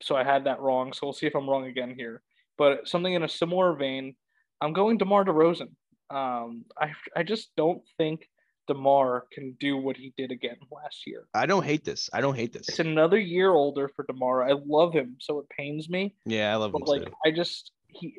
so 0.00 0.14
I 0.14 0.22
had 0.22 0.44
that 0.44 0.60
wrong. 0.60 0.92
So 0.92 1.00
we'll 1.06 1.12
see 1.14 1.26
if 1.26 1.34
I'm 1.34 1.50
wrong 1.50 1.66
again 1.66 1.92
here. 1.96 2.22
But 2.56 2.86
something 2.86 3.12
in 3.12 3.24
a 3.24 3.28
similar 3.28 3.74
vein, 3.74 4.14
I'm 4.60 4.72
going 4.72 4.98
DeMar 4.98 5.24
DeRozan. 5.24 5.70
Um, 6.08 6.64
I 6.80 6.92
I 7.16 7.24
just 7.24 7.50
don't 7.56 7.82
think 7.98 8.28
DeMar 8.66 9.26
can 9.32 9.56
do 9.60 9.76
what 9.76 9.96
he 9.96 10.12
did 10.16 10.30
again 10.30 10.56
last 10.70 11.06
year. 11.06 11.26
I 11.34 11.46
don't 11.46 11.64
hate 11.64 11.84
this. 11.84 12.10
I 12.12 12.20
don't 12.20 12.34
hate 12.34 12.52
this. 12.52 12.68
It's 12.68 12.78
another 12.78 13.18
year 13.18 13.50
older 13.50 13.88
for 13.88 14.04
DeMar. 14.04 14.48
I 14.48 14.52
love 14.66 14.92
him, 14.92 15.16
so 15.20 15.38
it 15.40 15.48
pains 15.48 15.88
me. 15.88 16.14
Yeah, 16.24 16.52
I 16.52 16.56
love 16.56 16.72
but 16.72 16.82
him. 16.82 16.86
Like 16.86 17.04
too. 17.04 17.12
I 17.24 17.30
just 17.30 17.72
he 17.88 18.18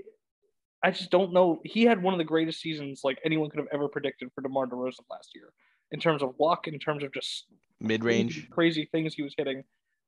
I 0.83 0.91
just 0.91 1.11
don't 1.11 1.33
know. 1.33 1.59
He 1.63 1.83
had 1.83 2.01
one 2.01 2.13
of 2.13 2.17
the 2.17 2.23
greatest 2.23 2.61
seasons 2.61 3.01
like 3.03 3.19
anyone 3.25 3.49
could 3.49 3.59
have 3.59 3.69
ever 3.73 3.87
predicted 3.87 4.31
for 4.33 4.41
DeMar 4.41 4.67
DeRozan 4.67 5.01
last 5.09 5.31
year. 5.35 5.51
In 5.91 5.99
terms 5.99 6.21
of 6.21 6.35
luck, 6.39 6.67
in 6.67 6.79
terms 6.79 7.03
of 7.03 7.13
just 7.13 7.45
mid 7.79 8.03
range 8.03 8.49
crazy 8.49 8.89
things 8.91 9.13
he 9.13 9.23
was 9.23 9.33
hitting. 9.37 9.63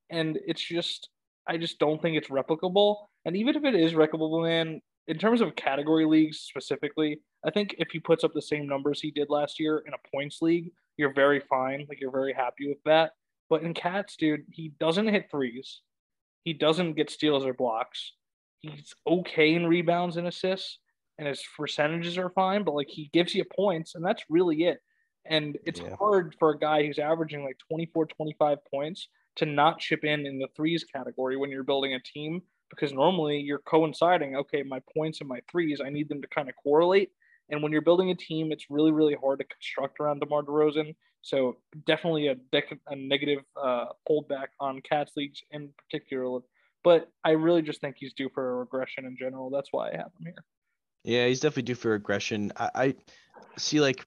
And 0.10 0.40
it's 0.46 0.62
just 0.62 1.10
I 1.48 1.58
just 1.58 1.80
don't 1.80 2.02
think 2.02 2.18
it's 2.18 2.30
replicable. 2.30 3.08
And 3.26 3.36
even 3.36 3.56
if 3.56 3.64
it 3.64 3.76
is 3.76 3.94
replicable, 3.94 4.44
man, 4.44 4.82
in 5.10 5.18
terms 5.18 5.42
of 5.42 5.56
category 5.56 6.06
leagues 6.06 6.40
specifically, 6.40 7.20
I 7.44 7.50
think 7.50 7.76
if 7.80 7.90
he 7.92 8.00
puts 8.00 8.24
up 8.24 8.32
the 8.34 8.42
same 8.42 8.68
numbers 8.68 9.02
he 9.02 9.10
did 9.10 9.30
last 9.30 9.60
year 9.60 9.84
in 9.88 9.94
a 9.94 10.10
points 10.16 10.42
league, 10.42 10.72
you're 10.98 11.14
very 11.14 11.40
fine. 11.40 11.88
Like 11.90 12.00
you're 12.00 12.12
very 12.12 12.32
happy 12.32 12.70
with 12.70 12.78
that. 12.86 13.14
But 13.50 13.64
in 13.64 13.74
cats, 13.74 14.16
dude, 14.16 14.46
he 14.52 14.72
doesn't 14.80 15.08
hit 15.08 15.32
threes. 15.32 15.82
He 16.44 16.54
doesn't 16.54 16.94
get 16.94 17.10
steals 17.10 17.44
or 17.44 17.54
blocks. 17.54 18.14
He's 18.60 18.94
okay 19.08 19.56
in 19.56 19.66
rebounds 19.66 20.18
and 20.18 20.28
assists, 20.28 20.78
and 21.18 21.28
his 21.28 21.44
percentages 21.58 22.18
are 22.20 22.30
fine. 22.30 22.64
But 22.64 22.76
like 22.76 22.90
he 22.90 23.10
gives 23.12 23.34
you 23.34 23.46
points, 23.46 23.96
and 23.96 24.06
that's 24.06 24.24
really 24.30 24.66
it. 24.66 24.80
And 25.26 25.58
it's 25.66 25.82
yeah. 25.82 25.96
hard 25.98 26.36
for 26.38 26.52
a 26.52 26.60
guy 26.60 26.86
who's 26.86 27.00
averaging 27.00 27.44
like 27.44 27.58
24, 27.68 28.06
25 28.06 28.58
points 28.72 29.08
to 29.38 29.48
not 29.48 29.80
chip 29.80 30.04
in 30.04 30.28
in 30.28 30.38
the 30.38 30.50
threes 30.56 30.84
category 30.84 31.36
when 31.36 31.50
you're 31.50 31.64
building 31.64 31.96
a 31.96 32.00
team 32.00 32.44
because 32.70 32.94
normally 32.94 33.40
you're 33.40 33.60
coinciding. 33.60 34.36
Okay, 34.36 34.64
my 34.64 34.82
points 34.96 35.20
and 35.20 35.30
my 35.30 35.40
threes, 35.52 35.82
I 35.84 35.90
need 35.90 36.10
them 36.10 36.22
to 36.22 36.28
kind 36.28 36.50
of 36.50 36.56
correlate 36.62 37.12
and 37.52 37.64
when 37.64 37.72
you're 37.72 37.82
building 37.82 38.12
a 38.12 38.16
team, 38.16 38.52
it's 38.52 38.66
really, 38.70 38.92
really 38.92 39.18
hard 39.20 39.40
to 39.40 39.46
construct 39.46 40.00
around 40.00 40.20
DeMar 40.20 40.44
DeRozan. 40.44 40.96
So 41.24 41.58
definitely 41.88 42.28
a, 42.28 42.36
dec- 42.36 42.78
a 42.88 42.96
negative 42.96 43.40
uh, 43.60 43.86
pullback 44.08 44.50
on 44.60 44.82
Cats 44.82 45.14
leagues 45.18 45.42
in 45.50 45.70
particular 45.76 46.42
but 46.84 47.12
I 47.24 47.32
really 47.32 47.62
just 47.62 47.82
think 47.82 47.98
he's 48.00 48.14
due 48.14 48.30
for 48.34 48.52
a 48.52 48.56
regression 48.56 49.06
in 49.06 49.18
general. 49.18 49.50
That's 49.50 49.70
why 49.72 49.90
I 49.90 49.98
have 49.98 50.12
him 50.20 50.26
here. 50.26 50.44
Yeah, 51.04 51.28
he's 51.28 51.40
definitely 51.40 51.64
due 51.64 51.76
for 51.76 51.92
regression. 51.92 52.52
I, 52.58 52.70
I 52.76 52.96
see 53.58 53.80
like 53.80 54.06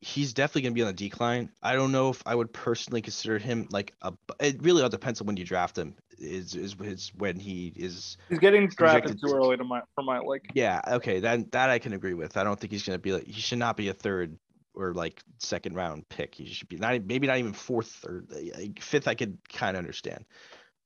he's 0.00 0.32
definitely 0.32 0.62
gonna 0.62 0.74
be 0.74 0.82
on 0.82 0.88
the 0.88 0.92
decline. 0.92 1.50
I 1.62 1.74
don't 1.74 1.92
know 1.92 2.10
if 2.10 2.22
I 2.26 2.34
would 2.34 2.52
personally 2.52 3.02
consider 3.02 3.38
him 3.38 3.68
like 3.70 3.94
a. 4.02 4.12
It 4.40 4.62
really 4.62 4.82
all 4.82 4.88
depends 4.88 5.20
on 5.20 5.26
when 5.26 5.36
you 5.36 5.44
draft 5.44 5.76
him. 5.76 5.94
Is 6.18 6.54
is 6.54 6.74
is 6.80 7.12
when 7.16 7.38
he 7.38 7.72
is. 7.76 8.16
He's 8.28 8.38
getting 8.38 8.68
drafted 8.68 9.20
too 9.20 9.32
early 9.32 9.56
to 9.56 9.64
my 9.64 9.82
for 9.94 10.02
my 10.02 10.18
like. 10.18 10.42
Yeah. 10.54 10.80
Okay. 10.86 11.20
That 11.20 11.52
that 11.52 11.70
I 11.70 11.78
can 11.78 11.92
agree 11.92 12.14
with. 12.14 12.36
I 12.36 12.44
don't 12.44 12.58
think 12.58 12.72
he's 12.72 12.82
gonna 12.82 12.98
be 12.98 13.12
like. 13.12 13.26
He 13.26 13.40
should 13.40 13.58
not 13.58 13.76
be 13.76 13.88
a 13.88 13.94
third 13.94 14.36
or 14.74 14.94
like 14.94 15.22
second 15.38 15.74
round 15.74 16.08
pick. 16.08 16.34
He 16.34 16.46
should 16.46 16.68
be 16.68 16.76
not 16.76 17.04
maybe 17.04 17.26
not 17.26 17.38
even 17.38 17.52
fourth 17.52 18.04
or 18.06 18.24
like, 18.28 18.80
fifth. 18.80 19.08
I 19.08 19.14
could 19.14 19.38
kind 19.52 19.76
of 19.76 19.78
understand, 19.78 20.24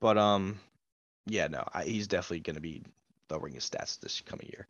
but 0.01 0.19
um, 0.19 0.59
yeah, 1.27 1.47
no, 1.49 1.65
I, 1.73 1.85
he's 1.85 2.09
definitely 2.09 2.41
gonna 2.41 2.61
be 2.61 2.83
lowering 3.31 3.55
his 3.55 3.69
stats 3.69 4.01
this 4.01 4.21
coming 4.21 4.49
year. 4.53 4.67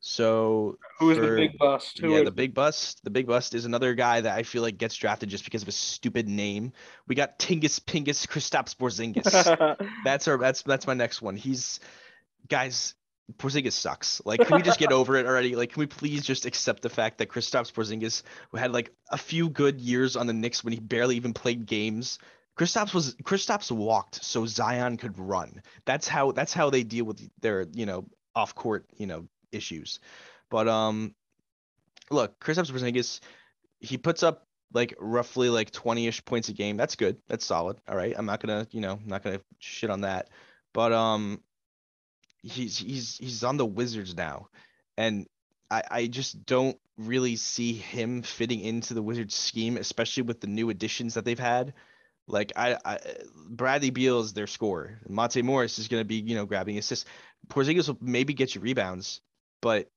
So 0.00 0.78
Who 0.98 1.10
is 1.10 1.18
the 1.18 1.34
big 1.34 1.58
bust? 1.58 1.98
Who 1.98 2.12
yeah, 2.12 2.18
is 2.18 2.24
the 2.24 2.30
big 2.30 2.54
bust. 2.54 3.02
The 3.02 3.10
big 3.10 3.26
bust 3.26 3.54
is 3.54 3.64
another 3.64 3.94
guy 3.94 4.20
that 4.20 4.36
I 4.36 4.42
feel 4.42 4.62
like 4.62 4.78
gets 4.78 4.94
drafted 4.94 5.28
just 5.28 5.44
because 5.44 5.62
of 5.62 5.66
his 5.66 5.76
stupid 5.76 6.28
name. 6.28 6.72
We 7.08 7.14
got 7.14 7.38
Tingus 7.38 7.80
Pingus 7.80 8.26
Kristaps 8.26 8.76
Porzingis. 8.76 9.88
that's 10.04 10.28
our 10.28 10.38
that's 10.38 10.62
that's 10.62 10.86
my 10.86 10.94
next 10.94 11.22
one. 11.22 11.36
He's 11.36 11.80
guys. 12.48 12.94
Porzingis 13.38 13.72
sucks. 13.72 14.22
Like, 14.24 14.38
can 14.46 14.54
we 14.54 14.62
just 14.62 14.78
get 14.78 14.92
over 14.92 15.16
it 15.16 15.26
already? 15.26 15.56
Like, 15.56 15.72
can 15.72 15.80
we 15.80 15.86
please 15.86 16.22
just 16.22 16.46
accept 16.46 16.82
the 16.82 16.88
fact 16.88 17.18
that 17.18 17.28
Kristaps 17.28 17.72
Porzingis 17.72 18.22
who 18.52 18.56
had 18.56 18.70
like 18.70 18.92
a 19.10 19.18
few 19.18 19.50
good 19.50 19.80
years 19.80 20.14
on 20.14 20.28
the 20.28 20.32
Knicks 20.32 20.62
when 20.62 20.72
he 20.72 20.78
barely 20.78 21.16
even 21.16 21.34
played 21.34 21.66
games. 21.66 22.20
Kristaps 22.56 22.94
was 22.94 23.14
Kristaps 23.16 23.70
walked 23.70 24.24
so 24.24 24.46
Zion 24.46 24.96
could 24.96 25.18
run. 25.18 25.60
That's 25.84 26.08
how 26.08 26.32
that's 26.32 26.54
how 26.54 26.70
they 26.70 26.84
deal 26.84 27.04
with 27.04 27.20
their 27.40 27.66
you 27.72 27.84
know 27.84 28.06
off 28.34 28.54
court 28.54 28.86
you 28.96 29.06
know 29.06 29.26
issues. 29.52 30.00
But 30.50 30.68
um, 30.68 31.14
look, 32.10 32.38
Kristaps 32.40 32.70
Porzingis, 32.70 33.20
he 33.80 33.98
puts 33.98 34.22
up 34.22 34.46
like 34.72 34.94
roughly 34.98 35.48
like 35.48 35.70
20ish 35.70 36.24
points 36.24 36.48
a 36.48 36.52
game. 36.52 36.76
That's 36.76 36.96
good. 36.96 37.16
That's 37.28 37.44
solid. 37.44 37.78
All 37.88 37.96
right. 37.96 38.14
I'm 38.16 38.26
not 38.26 38.40
gonna, 38.40 38.66
you 38.70 38.80
know, 38.80 38.98
not 39.04 39.22
gonna 39.22 39.40
shit 39.58 39.90
on 39.90 40.02
that. 40.02 40.28
But 40.72 40.92
um 40.92 41.40
he's 42.42 42.78
he's 42.78 43.16
he's 43.18 43.44
on 43.44 43.56
the 43.56 43.66
Wizards 43.66 44.16
now. 44.16 44.48
And 44.96 45.26
I, 45.70 45.82
I 45.90 46.06
just 46.06 46.46
don't 46.46 46.78
really 46.96 47.36
see 47.36 47.72
him 47.74 48.22
fitting 48.22 48.60
into 48.60 48.94
the 48.94 49.02
Wizards 49.02 49.34
scheme, 49.34 49.76
especially 49.76 50.22
with 50.22 50.40
the 50.40 50.46
new 50.46 50.70
additions 50.70 51.14
that 51.14 51.24
they've 51.24 51.38
had. 51.38 51.74
Like 52.28 52.52
I, 52.56 52.76
I 52.84 52.98
Bradley 53.48 53.90
Beal 53.90 54.20
is 54.20 54.32
their 54.32 54.46
scorer. 54.46 55.00
Monte 55.08 55.42
Morris 55.42 55.78
is 55.78 55.88
gonna 55.88 56.04
be, 56.04 56.16
you 56.16 56.34
know, 56.34 56.46
grabbing 56.46 56.78
assists. 56.78 57.04
Porzingis 57.48 57.88
will 57.88 57.98
maybe 58.00 58.34
get 58.34 58.54
you 58.54 58.60
rebounds, 58.60 59.20
but 59.66 59.90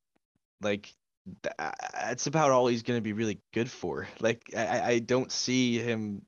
like 0.62 0.91
uh, 1.60 1.71
that's 1.93 2.25
about 2.25 2.49
all 2.49 2.65
he's 2.65 2.82
gonna 2.82 3.01
be 3.01 3.13
really 3.13 3.39
good 3.53 3.69
for. 3.69 4.08
Like 4.19 4.41
I, 4.58 4.93
I- 4.93 4.99
don't 4.99 5.32
see 5.32 5.77
him 5.77 6.23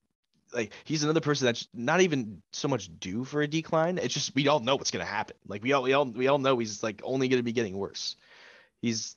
like 0.53 0.73
he's 0.83 1.03
another 1.03 1.21
person 1.21 1.47
that's 1.47 1.67
not 1.73 2.01
even 2.01 2.43
so 2.53 2.67
much 2.67 2.91
due 2.99 3.23
for 3.23 3.41
a 3.41 3.47
decline. 3.47 3.97
It's 3.97 4.13
just 4.13 4.35
we 4.35 4.47
all 4.47 4.59
know 4.59 4.75
what's 4.75 4.91
gonna 4.91 5.05
happen. 5.05 5.37
Like 5.47 5.63
we 5.63 5.73
all 5.73 5.81
we 5.81 5.93
all 5.93 6.05
we 6.05 6.27
all 6.27 6.37
know 6.37 6.59
he's 6.59 6.83
like 6.83 7.01
only 7.03 7.29
gonna 7.29 7.41
be 7.41 7.51
getting 7.51 7.75
worse. 7.75 8.15
He's 8.79 9.15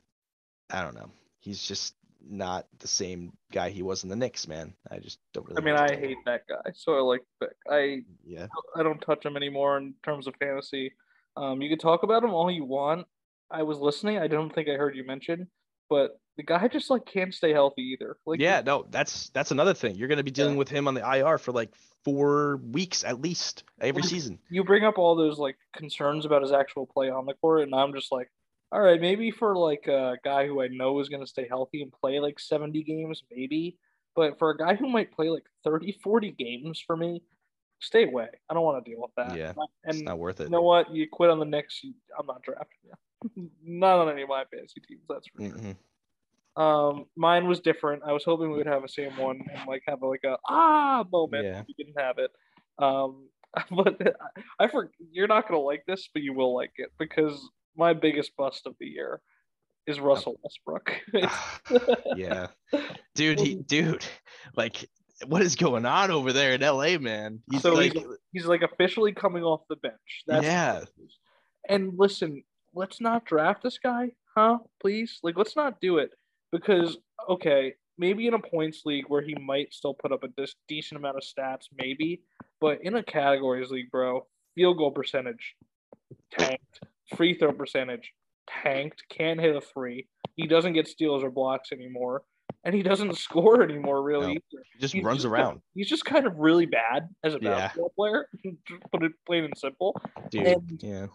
I 0.70 0.80
don't 0.80 0.94
know. 0.94 1.10
He's 1.40 1.62
just 1.62 1.94
not 2.26 2.66
the 2.78 2.88
same 2.88 3.34
guy 3.52 3.68
he 3.68 3.82
was 3.82 4.04
in 4.04 4.08
the 4.08 4.16
Knicks, 4.16 4.48
man. 4.48 4.72
I 4.90 5.00
just 5.00 5.18
don't 5.34 5.46
really. 5.46 5.60
I 5.60 5.64
mean, 5.66 5.76
I 5.76 5.88
to 5.88 5.96
hate 5.98 6.16
that 6.24 6.48
guy, 6.48 6.72
so 6.72 6.96
I 6.96 7.00
like. 7.00 7.20
I 7.70 8.04
Yeah. 8.24 8.46
I 8.74 8.82
don't 8.82 9.02
touch 9.02 9.26
him 9.26 9.36
anymore 9.36 9.76
in 9.76 9.92
terms 10.02 10.26
of 10.26 10.34
fantasy. 10.36 10.94
Um, 11.36 11.60
you 11.60 11.68
can 11.68 11.78
talk 11.78 12.04
about 12.04 12.24
him 12.24 12.32
all 12.32 12.50
you 12.50 12.64
want. 12.64 13.06
I 13.50 13.62
was 13.62 13.78
listening. 13.78 14.18
I 14.18 14.26
don't 14.26 14.54
think 14.54 14.68
I 14.68 14.72
heard 14.72 14.96
you 14.96 15.04
mention, 15.06 15.48
but 15.90 16.18
the 16.36 16.42
guy 16.42 16.66
just 16.68 16.90
like 16.90 17.06
can't 17.06 17.32
stay 17.32 17.52
healthy 17.52 17.82
either. 17.98 18.16
Like 18.26 18.40
yeah, 18.40 18.62
no, 18.64 18.86
that's 18.90 19.30
that's 19.30 19.50
another 19.50 19.74
thing. 19.74 19.94
You're 19.94 20.08
gonna 20.08 20.22
be 20.24 20.30
dealing 20.30 20.56
with 20.56 20.68
him 20.68 20.88
on 20.88 20.94
the 20.94 21.08
IR 21.08 21.38
for 21.38 21.52
like 21.52 21.70
four 22.04 22.56
weeks 22.70 23.04
at 23.04 23.20
least 23.20 23.64
every 23.80 24.02
Well, 24.02 24.08
season. 24.08 24.38
you 24.50 24.62
bring 24.64 24.84
up 24.84 24.98
all 24.98 25.14
those 25.16 25.38
like 25.38 25.56
concerns 25.76 26.24
about 26.26 26.42
his 26.42 26.52
actual 26.52 26.86
play 26.86 27.08
on 27.10 27.26
the 27.26 27.34
court, 27.34 27.62
and 27.62 27.74
I'm 27.74 27.94
just 27.94 28.10
like, 28.12 28.30
all 28.72 28.80
right, 28.80 29.00
maybe 29.00 29.30
for 29.30 29.56
like 29.56 29.86
a 29.86 30.16
guy 30.24 30.46
who 30.46 30.60
I 30.60 30.68
know 30.68 30.98
is 31.00 31.08
going 31.08 31.22
to 31.22 31.26
stay 31.26 31.46
healthy 31.48 31.80
and 31.82 31.92
play 31.92 32.18
like 32.20 32.40
70 32.40 32.82
games, 32.82 33.22
maybe. 33.30 33.78
But 34.16 34.38
for 34.38 34.50
a 34.50 34.56
guy 34.56 34.74
who 34.74 34.88
might 34.88 35.12
play 35.12 35.28
like 35.30 35.44
30, 35.64 35.98
40 36.02 36.32
games 36.32 36.82
for 36.84 36.96
me, 36.96 37.22
stay 37.80 38.04
away. 38.04 38.28
I 38.50 38.54
don't 38.54 38.64
want 38.64 38.84
to 38.84 38.90
deal 38.90 39.00
with 39.00 39.12
that. 39.16 39.36
Yeah, 39.36 39.52
And 39.84 39.94
It's 39.96 40.02
not 40.02 40.18
worth 40.18 40.40
it. 40.40 40.44
you 40.44 40.50
know 40.50 40.62
what? 40.62 40.92
You 40.94 41.06
quit 41.10 41.30
on 41.30 41.38
the 41.38 41.44
Knicks. 41.44 41.80
You, 41.84 41.94
I'm 42.18 42.26
not 42.26 42.42
drafting 42.42 42.78
you. 42.84 42.92
Not 43.64 43.98
on 44.00 44.08
any 44.10 44.22
of 44.22 44.28
my 44.28 44.44
fantasy 44.52 44.80
teams. 44.86 45.02
That's 45.08 45.26
for 45.28 45.42
sure. 45.42 45.50
Mhm. 45.58 45.76
Um, 46.60 47.06
mine 47.16 47.48
was 47.48 47.60
different. 47.60 48.02
I 48.06 48.12
was 48.12 48.24
hoping 48.24 48.50
we 48.50 48.58
would 48.58 48.66
have 48.66 48.84
a 48.84 48.88
same 48.88 49.16
one 49.16 49.40
and 49.52 49.66
like 49.66 49.82
have 49.88 50.02
like 50.02 50.22
a 50.24 50.36
ah 50.48 51.04
moment. 51.10 51.44
Yeah. 51.44 51.62
We 51.66 51.74
didn't 51.74 52.00
have 52.00 52.18
it. 52.18 52.30
Um, 52.78 53.28
but 53.70 54.16
I 54.58 54.68
for 54.68 54.90
you're 55.10 55.26
not 55.28 55.48
gonna 55.48 55.60
like 55.60 55.84
this, 55.86 56.08
but 56.12 56.22
you 56.22 56.32
will 56.32 56.54
like 56.54 56.72
it 56.76 56.90
because 56.98 57.40
my 57.76 57.92
biggest 57.92 58.36
bust 58.36 58.66
of 58.66 58.74
the 58.80 58.86
year 58.86 59.20
is 59.86 59.98
Russell 60.00 60.38
Westbrook. 60.42 61.00
yeah, 62.16 62.46
dude, 63.14 63.38
he, 63.40 63.54
dude, 63.66 64.04
like, 64.56 64.88
what 65.26 65.42
is 65.42 65.56
going 65.56 65.84
on 65.86 66.10
over 66.10 66.32
there 66.32 66.54
in 66.54 66.60
LA, 66.62 66.98
man? 66.98 67.40
He's 67.50 67.62
So 67.62 67.74
like, 67.74 67.92
he's- 67.92 68.06
He's 68.32 68.46
like 68.46 68.62
officially 68.62 69.12
coming 69.12 69.42
off 69.44 69.60
the 69.68 69.76
bench. 69.76 70.22
That's 70.26 70.44
Yeah. 70.44 70.74
what 70.74 70.82
it 70.84 70.88
is. 71.04 71.18
And 71.68 71.92
listen, 71.98 72.42
let's 72.74 73.00
not 73.00 73.24
draft 73.24 73.62
this 73.62 73.78
guy, 73.78 74.10
huh? 74.36 74.58
Please, 74.80 75.18
like, 75.22 75.36
let's 75.36 75.56
not 75.56 75.80
do 75.80 75.98
it 75.98 76.10
because 76.52 76.98
okay, 77.28 77.74
maybe 77.98 78.26
in 78.26 78.34
a 78.34 78.38
points 78.38 78.82
league 78.84 79.04
where 79.08 79.22
he 79.22 79.34
might 79.36 79.72
still 79.72 79.94
put 79.94 80.12
up 80.12 80.24
a 80.24 80.28
dis- 80.36 80.56
decent 80.68 80.98
amount 80.98 81.16
of 81.16 81.22
stats, 81.22 81.66
maybe, 81.78 82.20
but 82.60 82.78
in 82.82 82.96
a 82.96 83.02
categories 83.02 83.70
league, 83.70 83.90
bro, 83.90 84.26
field 84.54 84.76
goal 84.78 84.90
percentage 84.90 85.54
tanked, 86.36 86.80
free 87.16 87.34
throw 87.34 87.52
percentage 87.52 88.12
tanked, 88.48 89.02
can't 89.08 89.40
hit 89.40 89.56
a 89.56 89.60
three. 89.60 90.08
He 90.36 90.46
doesn't 90.46 90.72
get 90.72 90.88
steals 90.88 91.22
or 91.22 91.30
blocks 91.30 91.70
anymore, 91.72 92.22
and 92.64 92.74
he 92.74 92.82
doesn't 92.82 93.16
score 93.18 93.62
anymore, 93.62 94.02
really. 94.02 94.34
No. 94.34 94.40
he 94.74 94.80
just 94.80 94.94
he's 94.94 95.04
runs 95.04 95.18
just- 95.22 95.26
around, 95.26 95.60
He's 95.74 95.88
just 95.88 96.04
kind 96.04 96.26
of 96.26 96.36
really 96.36 96.66
bad 96.66 97.08
as 97.22 97.34
a 97.34 97.38
Yeah. 97.40 97.50
basketball 97.50 97.92
player, 97.96 98.26
to 98.42 98.56
put 98.92 99.02
it 99.02 99.12
plain 99.26 99.44
and 99.44 99.56
simple 99.56 99.96
dude. 100.30 100.46
and- 100.46 100.82
yeah, 100.82 101.06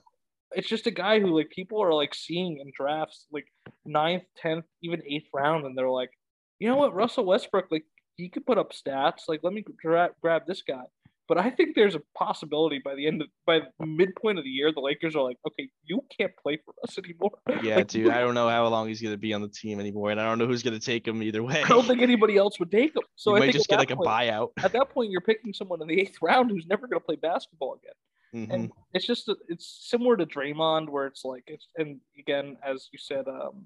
it's 0.53 0.67
just 0.67 0.87
a 0.87 0.91
guy 0.91 1.19
who 1.19 1.37
like 1.37 1.49
people 1.49 1.81
are 1.81 1.93
like 1.93 2.15
seeing 2.15 2.59
in 2.59 2.71
drafts 2.75 3.25
like 3.31 3.47
ninth, 3.85 4.23
tenth, 4.37 4.65
even 4.81 5.01
eighth 5.07 5.27
round, 5.33 5.65
and 5.65 5.77
they're 5.77 5.89
like, 5.89 6.11
you 6.59 6.67
know 6.67 6.75
what, 6.75 6.93
Russell 6.93 7.25
Westbrook, 7.25 7.67
like 7.71 7.85
he 8.17 8.29
could 8.29 8.45
put 8.45 8.57
up 8.57 8.73
stats. 8.73 9.21
Like 9.27 9.41
let 9.43 9.53
me 9.53 9.63
gra- 9.81 10.11
grab 10.21 10.43
this 10.47 10.61
guy. 10.61 10.83
But 11.27 11.37
I 11.37 11.51
think 11.51 11.75
there's 11.75 11.93
a 11.93 12.01
possibility 12.17 12.81
by 12.83 12.95
the 12.95 13.05
end 13.05 13.21
of 13.21 13.27
by 13.45 13.59
the 13.79 13.85
midpoint 13.85 14.39
of 14.39 14.43
the 14.43 14.49
year, 14.49 14.71
the 14.73 14.81
Lakers 14.81 15.15
are 15.15 15.21
like, 15.21 15.37
okay, 15.47 15.69
you 15.85 16.03
can't 16.17 16.31
play 16.41 16.57
for 16.65 16.73
us 16.83 16.97
anymore. 16.97 17.37
yeah, 17.63 17.75
Like, 17.75 17.87
dude. 17.87 18.09
I 18.09 18.19
don't 18.21 18.33
know 18.33 18.49
how 18.49 18.67
long 18.67 18.87
he's 18.87 18.99
gonna 18.99 19.15
be 19.15 19.31
on 19.33 19.43
the 19.43 19.47
team 19.47 19.79
anymore, 19.79 20.09
and 20.09 20.19
I 20.19 20.25
don't 20.27 20.39
know 20.39 20.47
who's 20.47 20.63
gonna 20.63 20.79
take 20.79 21.07
him 21.07 21.21
either 21.21 21.43
way. 21.43 21.61
I 21.61 21.67
don't 21.67 21.85
think 21.85 22.01
anybody 22.01 22.35
else 22.35 22.59
would 22.59 22.71
take 22.71 22.95
him. 22.95 23.03
So 23.15 23.31
you 23.31 23.35
I 23.35 23.39
might 23.39 23.53
just 23.53 23.67
get 23.67 23.77
like 23.77 23.91
a 23.91 23.95
buyout. 23.95 24.49
At 24.63 24.71
that 24.71 24.89
point, 24.89 25.11
you're 25.11 25.21
picking 25.21 25.53
someone 25.53 25.81
in 25.81 25.89
the 25.89 25.99
eighth 25.99 26.17
round 26.21 26.49
who's 26.49 26.65
never 26.65 26.87
going 26.87 27.01
to 27.01 27.05
play 27.05 27.17
basketball 27.17 27.73
again. 27.73 27.93
Mhm. 28.33 28.53
and 28.53 28.71
it's 28.93 29.05
just 29.07 29.29
it's 29.47 29.65
similar 29.89 30.15
to 30.17 30.25
Draymond, 30.25 30.89
where 30.89 31.07
it's 31.07 31.25
like 31.25 31.43
it's 31.47 31.67
and 31.77 31.99
again 32.17 32.57
as 32.63 32.89
you 32.91 32.99
said, 32.99 33.27
um, 33.27 33.65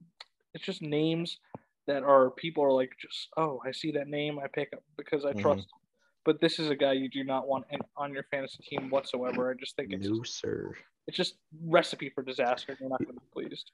it's 0.54 0.64
just 0.64 0.82
names 0.82 1.40
that 1.88 2.04
are 2.04 2.32
people 2.32 2.64
are 2.64 2.72
like 2.72 2.92
just 3.00 3.30
oh 3.38 3.62
I 3.66 3.72
see 3.72 3.92
that 3.92 4.08
name 4.08 4.40
I 4.40 4.48
pick 4.48 4.72
up 4.74 4.84
because 4.98 5.26
I 5.26 5.34
Mhm. 5.34 5.42
trust. 5.42 5.60
him. 5.66 5.80
But 6.26 6.40
this 6.40 6.58
is 6.58 6.70
a 6.70 6.76
guy 6.76 6.94
you 6.94 7.10
do 7.10 7.24
not 7.26 7.48
want 7.50 7.66
in, 7.70 7.82
on 7.98 8.14
your 8.14 8.24
fantasy 8.24 8.64
team 8.64 8.90
whatsoever. 8.90 9.52
I 9.52 9.56
just 9.56 9.76
think 9.76 9.92
it's 9.92 10.08
No, 10.08 10.24
sir. 10.24 10.74
it's 11.08 11.18
just 11.18 11.36
recipe 11.66 12.10
for 12.10 12.24
disaster. 12.24 12.78
You're 12.80 12.88
not 12.90 13.00
going 13.04 13.16
to 13.16 13.20
be 13.22 13.28
pleased. 13.34 13.72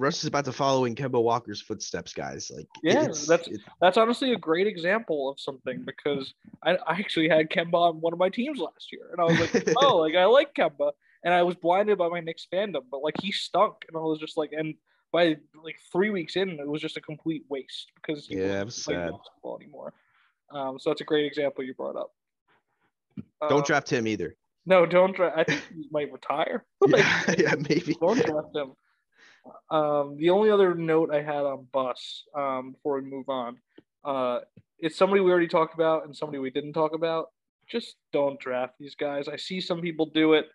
Russ 0.00 0.20
is 0.20 0.24
about 0.28 0.46
to 0.46 0.52
follow 0.52 0.86
in 0.86 0.94
Kemba 0.94 1.22
Walker's 1.22 1.60
footsteps, 1.60 2.14
guys. 2.14 2.50
Like, 2.54 2.66
Yeah, 2.82 3.02
it's- 3.04 3.26
that's- 3.26 3.48
it- 3.48 3.60
That's 3.80 3.98
honestly 3.98 4.32
a 4.32 4.36
great 4.38 4.66
example 4.66 5.28
of 5.28 5.38
something 5.38 5.84
because 5.84 6.32
I, 6.62 6.76
I 6.76 6.94
actually 6.94 7.28
had 7.28 7.50
Kemba 7.50 7.74
on 7.74 8.00
one 8.00 8.14
of 8.14 8.18
my 8.18 8.30
teams 8.30 8.58
last 8.58 8.90
year, 8.92 9.10
and 9.12 9.20
I 9.20 9.24
was 9.24 9.38
like, 9.38 9.52
oh, 9.76 9.98
like 9.98 10.14
I 10.16 10.24
like 10.24 10.54
Kemba, 10.54 10.92
and 11.22 11.34
I 11.34 11.42
was 11.42 11.54
blinded 11.56 11.98
by 11.98 12.08
my 12.08 12.20
Knicks 12.20 12.46
fandom, 12.50 12.84
but 12.90 13.02
like 13.02 13.14
he 13.20 13.30
stunk, 13.30 13.74
and 13.88 13.96
I 13.96 14.00
was 14.00 14.18
just 14.18 14.38
like, 14.38 14.52
and 14.52 14.74
by 15.12 15.36
like 15.62 15.76
three 15.92 16.08
weeks 16.10 16.36
in, 16.36 16.48
it 16.58 16.66
was 16.66 16.80
just 16.80 16.96
a 16.96 17.00
complete 17.02 17.44
waste 17.50 17.92
because 17.96 18.26
he 18.26 18.36
Yeah, 18.38 18.62
wasn't 18.64 18.84
playing 18.86 19.00
sad. 19.00 19.12
basketball 19.12 19.58
anymore. 19.60 19.92
Um, 20.50 20.78
so 20.78 20.88
that's 20.90 21.02
a 21.02 21.04
great 21.04 21.26
example 21.26 21.62
you 21.62 21.74
brought 21.74 21.96
up. 21.96 22.10
don't 23.48 23.60
Uh, 23.60 23.64
draft 23.66 23.90
him 23.92 24.06
either. 24.06 24.34
No, 24.64 24.86
don't 24.86 25.14
draft. 25.14 25.36
I 25.38 25.44
think 25.44 25.62
he 25.74 25.88
might 25.90 26.10
retire. 26.10 26.64
Like, 26.80 27.04
Yeah, 27.04 27.34
yeah, 27.38 27.54
maybe. 27.68 27.94
don't 28.00 28.16
draft 28.24 28.56
him. 28.56 28.72
Um, 29.70 30.16
the 30.16 30.30
only 30.30 30.50
other 30.50 30.74
note 30.74 31.10
I 31.12 31.22
had 31.22 31.44
on 31.44 31.66
Bus 31.72 32.24
um, 32.34 32.72
before 32.72 33.00
we 33.00 33.08
move 33.08 33.28
on, 33.28 33.56
uh, 34.04 34.40
it's 34.78 34.96
somebody 34.96 35.20
we 35.20 35.30
already 35.30 35.48
talked 35.48 35.74
about 35.74 36.04
and 36.04 36.16
somebody 36.16 36.38
we 36.38 36.50
didn't 36.50 36.72
talk 36.72 36.94
about. 36.94 37.30
Just 37.68 37.96
don't 38.12 38.38
draft 38.40 38.74
these 38.80 38.94
guys. 38.94 39.28
I 39.28 39.36
see 39.36 39.60
some 39.60 39.80
people 39.80 40.06
do 40.06 40.32
it. 40.34 40.46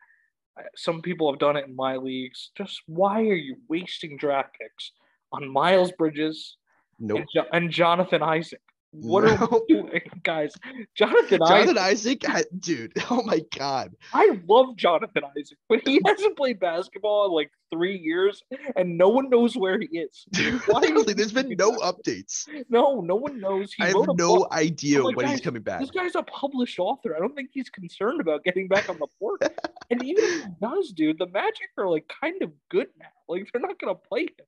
some 0.76 1.02
people 1.02 1.32
have 1.32 1.40
done 1.40 1.56
it 1.58 1.68
in 1.68 1.76
my 1.76 1.96
leagues. 1.98 2.52
Just 2.56 2.82
why 2.88 3.22
are 3.22 3.36
you 3.36 3.56
wasting 3.70 4.18
draft 4.18 4.56
picks 4.60 4.92
on 5.32 5.48
Miles 5.48 5.92
Bridges 5.92 6.58
Nope. 7.00 7.20
and, 7.20 7.28
jo- 7.34 7.50
and 7.54 7.72
Jonathan 7.72 8.22
Isaac? 8.22 8.62
What 9.02 9.26
are 9.26 9.38
No. 9.38 9.64
we 9.68 9.76
doing, 9.76 10.02
guys? 10.24 10.54
Jonathan, 10.96 11.39
Jonathan 11.48 11.78
Isaac. 11.78 12.28
Isaac, 12.30 12.48
dude. 12.60 12.93
Oh 13.12 13.22
my 13.24 13.41
god. 13.58 13.93
I 14.14 14.39
love 14.48 14.76
Jonathan 14.76 15.24
Isaac, 15.38 15.58
but 15.70 15.82
he 15.88 16.02
hasn't 16.06 16.38
played 16.38 16.60
basketball 16.60 17.26
in 17.28 17.32
like 17.32 17.52
three 17.72 17.98
years, 17.98 18.41
and 18.76 18.98
no 18.98 19.10
one 19.10 19.30
knows 19.30 19.56
where 19.58 19.80
he 19.80 19.88
is. 19.98 20.26
Dude, 20.32 20.62
Why 20.68 20.80
literally, 20.82 21.14
there's 21.14 21.34
been 21.34 21.50
no 21.58 21.72
updates. 21.78 22.48
No, 22.70 23.02
no 23.02 23.16
one 23.16 23.39
knows. 23.39 23.74
He 23.74 23.84
I 23.84 23.88
have 23.88 23.96
no 23.96 24.38
book. 24.39 24.48
idea 24.52 25.04
like, 25.04 25.16
when 25.16 25.28
he's 25.28 25.41
coming 25.41 25.62
back. 25.62 25.80
This 25.82 25.91
guy's 25.91 26.16
a 26.16 26.24
published 26.24 26.80
author. 26.80 27.16
I 27.16 27.20
don't 27.20 27.36
think 27.36 27.50
he's 27.54 27.70
concerned 27.70 28.22
about 28.22 28.43
getting 28.43 28.68
back 28.68 28.89
on 28.89 28.98
the 29.00 29.08
court. 29.20 29.41
and 29.89 30.04
even 30.04 30.24
if 30.24 30.43
he 30.43 30.50
does, 30.62 30.91
dude, 30.91 31.18
the 31.18 31.28
Magic 31.28 31.70
are 31.78 31.89
like 31.89 32.12
kind 32.22 32.41
of 32.41 32.52
good 32.70 32.88
now. 33.00 33.08
Like 33.28 33.50
they're 33.52 33.62
not 33.62 33.80
gonna 33.80 33.96
play 33.96 34.22
him. 34.24 34.46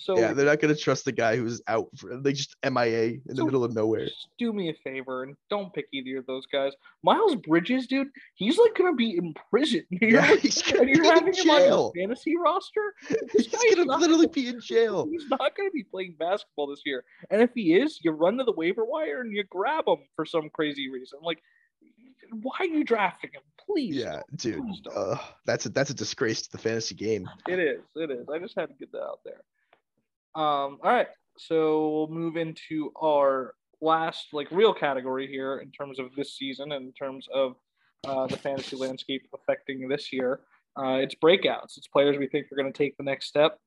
So 0.00 0.16
Yeah, 0.16 0.32
they're 0.32 0.46
not 0.46 0.60
gonna 0.60 0.76
trust 0.76 1.04
the 1.06 1.10
guy 1.12 1.34
who's 1.36 1.60
out 1.66 1.88
for 1.96 2.16
they 2.18 2.32
just 2.32 2.54
MIA 2.64 3.18
in 3.28 3.34
the 3.34 3.44
middle 3.44 3.64
of 3.64 3.74
nowhere. 3.74 4.04
just 4.06 4.28
do 4.38 4.52
me 4.52 4.70
a 4.70 4.74
favor 4.84 5.24
and 5.24 5.34
don't 5.50 5.74
pick 5.74 5.86
either 5.92 6.18
of 6.18 6.26
those 6.26 6.46
guys. 6.46 6.72
Miles 7.02 7.34
Bridges, 7.34 7.88
dude, 7.88 8.06
he's 8.36 8.56
like 8.58 8.76
gonna 8.76 8.94
be 8.94 9.16
in 9.16 9.34
prison. 9.50 9.82
You're 9.90 10.10
Yeah, 10.22 10.30
like- 10.30 10.38
he's 10.38 10.62
gonna 10.62 10.82
and 10.82 10.88
you're 10.90 11.02
be 11.02 11.08
in 11.08 11.14
having 11.14 11.34
him 11.34 11.50
on 11.50 11.62
your 11.62 11.92
fantasy 11.96 12.36
roster. 12.36 12.94
This 13.34 13.46
He's 13.48 13.74
gonna 13.74 13.86
not- 13.86 14.00
literally 14.00 14.28
be 14.28 14.48
in 14.48 14.60
jail. 14.60 15.08
He's 15.10 15.28
not 15.28 15.56
going 15.56 15.68
to 15.68 15.72
be 15.74 15.82
playing 15.82 16.14
basketball 16.18 16.68
this 16.68 16.82
year. 16.86 17.04
And 17.30 17.42
if 17.42 17.50
he 17.54 17.74
is, 17.74 17.98
you 18.04 18.12
run 18.12 18.38
to 18.38 18.44
the 18.44 18.52
waiver 18.52 18.84
wire 18.84 19.20
and 19.20 19.32
you 19.32 19.42
grab 19.50 19.84
him 19.88 19.98
for 20.14 20.24
some 20.24 20.48
crazy 20.50 20.88
reason. 20.88 21.18
Like, 21.22 21.42
why 22.42 22.52
are 22.60 22.64
you 22.66 22.84
drafting 22.84 23.30
him? 23.32 23.42
Please. 23.66 23.96
Yeah, 23.96 24.22
dude. 24.36 24.62
Uh, 24.94 25.16
that's 25.44 25.66
a 25.66 25.68
that's 25.70 25.90
a 25.90 25.94
disgrace 25.94 26.42
to 26.42 26.52
the 26.52 26.58
fantasy 26.58 26.94
game. 26.94 27.28
It 27.48 27.58
is. 27.58 27.80
It 27.96 28.10
is. 28.10 28.28
I 28.28 28.38
just 28.38 28.54
had 28.56 28.68
to 28.68 28.74
get 28.74 28.92
that 28.92 29.02
out 29.02 29.20
there. 29.24 29.40
Um. 30.34 30.78
All 30.82 30.92
right. 30.92 31.08
So 31.38 31.90
we'll 31.90 32.08
move 32.08 32.36
into 32.36 32.92
our 33.00 33.54
last 33.80 34.28
like 34.32 34.50
real 34.50 34.74
category 34.74 35.26
here 35.26 35.58
in 35.58 35.70
terms 35.70 35.98
of 35.98 36.06
this 36.16 36.36
season 36.36 36.72
and 36.72 36.86
in 36.86 36.92
terms 36.92 37.28
of 37.32 37.54
uh, 38.06 38.26
the 38.26 38.36
fantasy 38.36 38.76
landscape 38.76 39.22
affecting 39.34 39.88
this 39.88 40.12
year. 40.12 40.40
Uh, 40.76 40.98
it's 40.98 41.14
breakouts. 41.14 41.76
It's 41.76 41.86
players 41.86 42.18
we 42.18 42.26
think 42.26 42.46
are 42.52 42.56
going 42.56 42.72
to 42.72 42.76
take 42.76 42.96
the 42.96 43.04
next 43.04 43.26
step, 43.26 43.58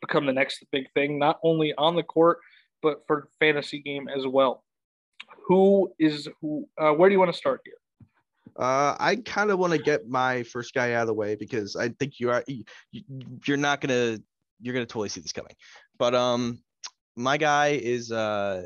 become 0.00 0.26
the 0.26 0.32
next 0.32 0.64
big 0.72 0.90
thing, 0.92 1.18
not 1.18 1.38
only 1.42 1.74
on 1.76 1.96
the 1.96 2.02
court 2.02 2.38
but 2.82 3.02
for 3.06 3.28
fantasy 3.38 3.80
game 3.80 4.08
as 4.08 4.26
well. 4.26 4.64
Who 5.46 5.92
is 5.98 6.28
who? 6.40 6.68
Uh, 6.78 6.92
where 6.92 7.08
do 7.08 7.14
you 7.14 7.18
want 7.18 7.32
to 7.32 7.36
start 7.36 7.60
here? 7.64 7.74
Uh, 8.56 8.96
I 8.98 9.16
kind 9.16 9.50
of 9.50 9.58
want 9.58 9.72
to 9.72 9.78
get 9.78 10.08
my 10.08 10.42
first 10.44 10.74
guy 10.74 10.92
out 10.94 11.02
of 11.02 11.06
the 11.08 11.14
way 11.14 11.36
because 11.36 11.76
I 11.76 11.88
think 11.88 12.18
you 12.18 12.30
are 12.30 12.44
you, 12.46 12.64
you're 13.46 13.56
not 13.56 13.80
gonna 13.80 14.18
you're 14.60 14.74
gonna 14.74 14.86
totally 14.86 15.08
see 15.08 15.20
this 15.20 15.32
coming. 15.32 15.54
But 15.98 16.14
um, 16.14 16.62
my 17.16 17.36
guy 17.36 17.80
is 17.82 18.12
uh 18.12 18.62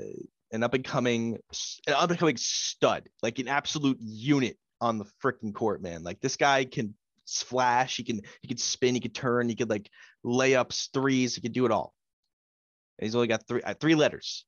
an 0.53 0.63
up 0.63 0.75
and 0.75 0.85
coming 0.85 1.39
an 1.87 1.95
up 1.95 2.11
and 2.11 2.19
coming 2.19 2.37
stud, 2.37 3.09
like 3.23 3.39
an 3.39 3.49
absolute 3.49 3.99
unit 4.01 4.57
on 4.81 4.99
the 4.99 5.07
freaking 5.23 5.55
court, 5.55 5.83
man. 5.83 6.03
Like 6.03 6.21
this 6.21 6.37
guy 6.37 6.65
can 6.65 6.95
flash, 7.27 7.97
he 7.97 8.05
can 8.05 8.21
he 8.43 8.49
can 8.49 8.59
spin, 8.59 8.95
he 8.95 9.01
can 9.01 9.11
turn, 9.11 9.49
he 9.49 9.55
could 9.55 9.71
like 9.71 9.91
layups, 10.25 10.91
threes, 10.93 11.35
he 11.35 11.41
could 11.41 11.53
do 11.53 11.67
it 11.67 11.73
all. 11.73 11.93
And 12.99 13.07
he's 13.07 13.15
only 13.15 13.29
got 13.29 13.47
three 13.47 13.63
uh, 13.63 13.75
three 13.75 13.95
letters. 13.95 14.45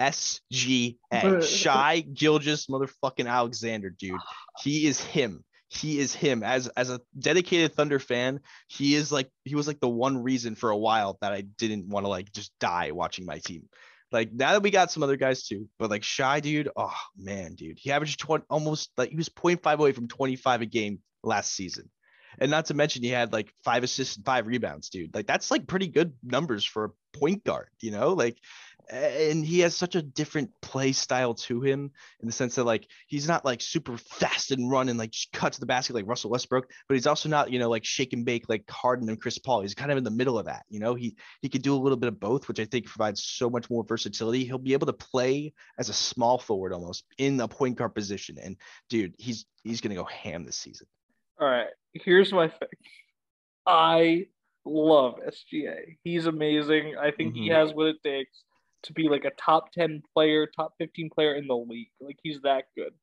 S 0.00 0.40
G 0.52 0.98
A. 1.12 1.42
Shai 1.44 2.00
Gilgeous 2.00 2.66
motherfucking 2.66 3.26
Alexander, 3.26 3.90
dude. 3.90 4.20
He 4.60 4.86
is 4.86 5.00
him. 5.00 5.44
He 5.68 5.98
is 5.98 6.14
him. 6.14 6.42
As 6.42 6.68
as 6.68 6.90
a 6.90 7.00
dedicated 7.18 7.74
Thunder 7.74 7.98
fan, 7.98 8.40
he 8.68 8.94
is 8.94 9.12
like 9.12 9.30
he 9.44 9.54
was 9.54 9.66
like 9.66 9.80
the 9.80 9.88
one 9.88 10.22
reason 10.22 10.54
for 10.54 10.70
a 10.70 10.76
while 10.76 11.18
that 11.20 11.32
I 11.32 11.42
didn't 11.42 11.88
want 11.88 12.04
to 12.04 12.10
like 12.10 12.32
just 12.32 12.52
die 12.58 12.92
watching 12.92 13.26
my 13.26 13.38
team. 13.38 13.68
Like 14.10 14.32
now 14.32 14.52
that 14.52 14.62
we 14.62 14.70
got 14.70 14.90
some 14.90 15.02
other 15.02 15.16
guys 15.16 15.46
too, 15.46 15.68
but 15.78 15.90
like 15.90 16.02
Shai, 16.02 16.40
dude, 16.40 16.70
oh 16.76 16.96
man, 17.16 17.54
dude, 17.54 17.78
he 17.78 17.92
averaged 17.92 18.20
20, 18.20 18.44
almost 18.48 18.90
like 18.96 19.10
he 19.10 19.16
was 19.16 19.28
0.5 19.28 19.78
away 19.78 19.92
from 19.92 20.08
25 20.08 20.62
a 20.62 20.66
game 20.66 21.00
last 21.22 21.54
season. 21.54 21.90
And 22.38 22.50
not 22.50 22.66
to 22.66 22.74
mention 22.74 23.02
he 23.02 23.10
had 23.10 23.32
like 23.32 23.52
five 23.64 23.82
assists 23.82 24.16
and 24.16 24.24
five 24.24 24.46
rebounds, 24.46 24.88
dude. 24.88 25.14
Like 25.14 25.26
that's 25.26 25.50
like 25.50 25.66
pretty 25.66 25.88
good 25.88 26.14
numbers 26.22 26.64
for 26.64 26.94
point 27.18 27.44
guard, 27.44 27.68
you 27.80 27.90
know? 27.90 28.12
Like 28.12 28.38
and 28.90 29.44
he 29.44 29.60
has 29.60 29.76
such 29.76 29.94
a 29.94 30.02
different 30.02 30.50
play 30.62 30.92
style 30.92 31.34
to 31.34 31.60
him 31.60 31.90
in 32.20 32.26
the 32.26 32.32
sense 32.32 32.54
that 32.54 32.64
like 32.64 32.88
he's 33.06 33.28
not 33.28 33.44
like 33.44 33.60
super 33.60 33.96
fast 33.98 34.50
and 34.50 34.70
run 34.70 34.88
and 34.88 34.98
like 34.98 35.10
just 35.10 35.30
cut 35.32 35.52
to 35.52 35.60
the 35.60 35.66
basket 35.66 35.94
like 35.94 36.06
Russell 36.06 36.30
Westbrook, 36.30 36.70
but 36.88 36.94
he's 36.94 37.06
also 37.06 37.28
not 37.28 37.50
you 37.50 37.58
know 37.58 37.68
like 37.68 37.84
shake 37.84 38.12
and 38.12 38.24
bake 38.24 38.48
like 38.48 38.68
Harden 38.70 39.08
and 39.08 39.20
Chris 39.20 39.38
Paul. 39.38 39.60
He's 39.60 39.74
kind 39.74 39.90
of 39.90 39.98
in 39.98 40.04
the 40.04 40.10
middle 40.10 40.38
of 40.38 40.46
that. 40.46 40.64
You 40.68 40.80
know, 40.80 40.94
he 40.94 41.16
he 41.42 41.48
could 41.48 41.62
do 41.62 41.74
a 41.74 41.76
little 41.76 41.98
bit 41.98 42.08
of 42.08 42.18
both, 42.18 42.48
which 42.48 42.60
I 42.60 42.64
think 42.64 42.86
provides 42.86 43.22
so 43.22 43.50
much 43.50 43.68
more 43.68 43.84
versatility. 43.84 44.44
He'll 44.44 44.58
be 44.58 44.72
able 44.72 44.86
to 44.86 44.92
play 44.92 45.52
as 45.78 45.88
a 45.88 45.94
small 45.94 46.38
forward 46.38 46.72
almost 46.72 47.04
in 47.18 47.36
the 47.36 47.48
point 47.48 47.76
guard 47.76 47.94
position. 47.94 48.36
And 48.42 48.56
dude, 48.88 49.14
he's 49.18 49.44
he's 49.64 49.80
gonna 49.80 49.96
go 49.96 50.04
ham 50.04 50.44
this 50.44 50.56
season. 50.56 50.86
All 51.40 51.48
right, 51.48 51.68
here's 51.92 52.32
my 52.32 52.48
thing. 52.48 52.68
I 53.66 54.28
love 54.68 55.18
SGA. 55.26 55.96
He's 56.04 56.26
amazing. 56.26 56.96
I 56.96 57.10
think 57.10 57.34
he 57.34 57.48
Mhm. 57.48 57.54
has 57.54 57.72
what 57.72 57.86
it 57.86 58.02
takes 58.02 58.44
to 58.84 58.92
be 58.92 59.08
like 59.08 59.24
a 59.24 59.30
top 59.32 59.72
10 59.72 60.02
player, 60.14 60.46
top 60.46 60.74
15 60.78 61.10
player 61.10 61.34
in 61.34 61.46
the 61.46 61.56
league. 61.56 61.90
Like 62.00 62.18
he's 62.22 62.40
that 62.42 62.64
good. 62.76 62.94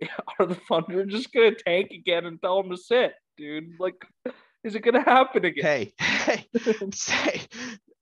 Are 0.38 0.46
the 0.46 0.54
Thunder 0.54 1.04
just 1.06 1.32
gonna 1.32 1.54
tank 1.54 1.90
again 1.92 2.26
and 2.26 2.40
tell 2.40 2.60
him 2.60 2.70
to 2.70 2.76
sit, 2.76 3.14
dude? 3.36 3.78
Like, 3.78 3.94
is 4.64 4.74
it 4.74 4.80
gonna 4.80 5.02
happen 5.02 5.44
again? 5.44 5.64
Hey, 5.64 5.92
hey, 6.00 6.48
say, 6.92 7.42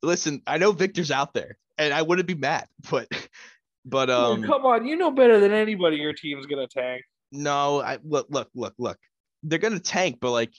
listen, 0.02 0.42
I 0.46 0.58
know 0.58 0.72
Victor's 0.72 1.10
out 1.10 1.34
there, 1.34 1.58
and 1.78 1.92
I 1.92 2.02
wouldn't 2.02 2.26
be 2.28 2.34
mad, 2.34 2.68
but 2.90 3.08
but 3.84 4.08
Oh, 4.10 4.34
um 4.34 4.42
come 4.44 4.64
on, 4.64 4.86
you 4.86 4.96
know 4.96 5.10
better 5.10 5.38
than 5.40 5.52
anybody. 5.52 5.96
Your 5.96 6.12
team's 6.14 6.46
gonna 6.46 6.68
tank. 6.68 7.02
No, 7.30 7.80
I 7.82 7.98
look, 8.04 8.26
look, 8.30 8.48
look, 8.54 8.74
look. 8.78 8.98
They're 9.42 9.58
gonna 9.58 9.80
tank, 9.80 10.18
but 10.20 10.30
like, 10.30 10.52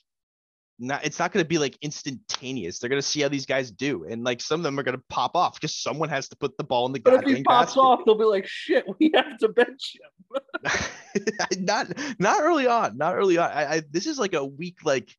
not. 0.80 1.06
It's 1.06 1.20
not 1.20 1.32
gonna 1.32 1.46
be 1.46 1.58
like 1.58 1.78
instantaneous. 1.82 2.80
They're 2.80 2.90
gonna 2.90 3.02
see 3.02 3.22
how 3.22 3.30
these 3.30 3.46
guys 3.46 3.72
do, 3.72 4.06
and 4.10 4.24
like 4.24 4.42
some 4.42 4.60
of 4.60 4.64
them 4.64 4.78
are 4.80 4.84
gonna 4.84 5.02
pop 5.10 5.36
off 5.36 5.56
because 5.56 5.76
someone 5.76 6.10
has 6.10 6.30
to 6.30 6.36
put 6.36 6.58
the 6.58 6.64
ball 6.64 6.86
in 6.88 6.92
the 6.94 7.00
But 7.00 7.24
if 7.24 7.36
he 7.38 7.44
pops 7.44 7.68
basket. 7.68 7.80
off, 7.82 8.00
they'll 8.06 8.18
be 8.18 8.24
like, 8.26 8.48
"Shit, 8.48 8.86
we 9.00 9.12
have 9.16 9.38
to 9.40 9.50
bench 9.50 9.96
him." 9.96 10.42
not, 11.60 11.88
not 12.20 12.42
early 12.42 12.68
on. 12.68 12.98
Not 12.98 13.16
early 13.16 13.38
on. 13.38 13.52
I, 13.52 13.76
I, 13.76 13.82
this 13.92 14.08
is 14.08 14.18
like 14.18 14.34
a 14.34 14.44
week, 14.44 14.78
like 14.84 15.16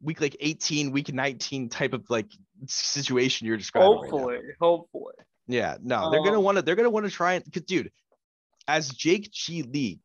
week, 0.00 0.20
like 0.20 0.36
18, 0.38 0.92
week 0.92 1.12
19 1.12 1.68
type 1.70 1.92
of 1.92 2.08
like 2.08 2.30
situation 2.66 3.46
you're 3.46 3.56
describing. 3.56 3.90
right. 4.00 4.10
Hopefully, 4.10 4.38
hopefully. 4.60 5.14
Yeah, 5.46 5.76
no, 5.82 6.10
they're 6.10 6.22
gonna 6.22 6.38
Um, 6.38 6.44
want 6.44 6.56
to. 6.58 6.62
They're 6.62 6.76
gonna 6.76 6.90
want 6.90 7.06
to 7.06 7.12
try 7.12 7.34
and, 7.34 7.52
cause, 7.52 7.62
dude. 7.64 7.90
As 8.66 8.88
Jake 8.88 9.30
G 9.30 9.62
League, 9.62 10.00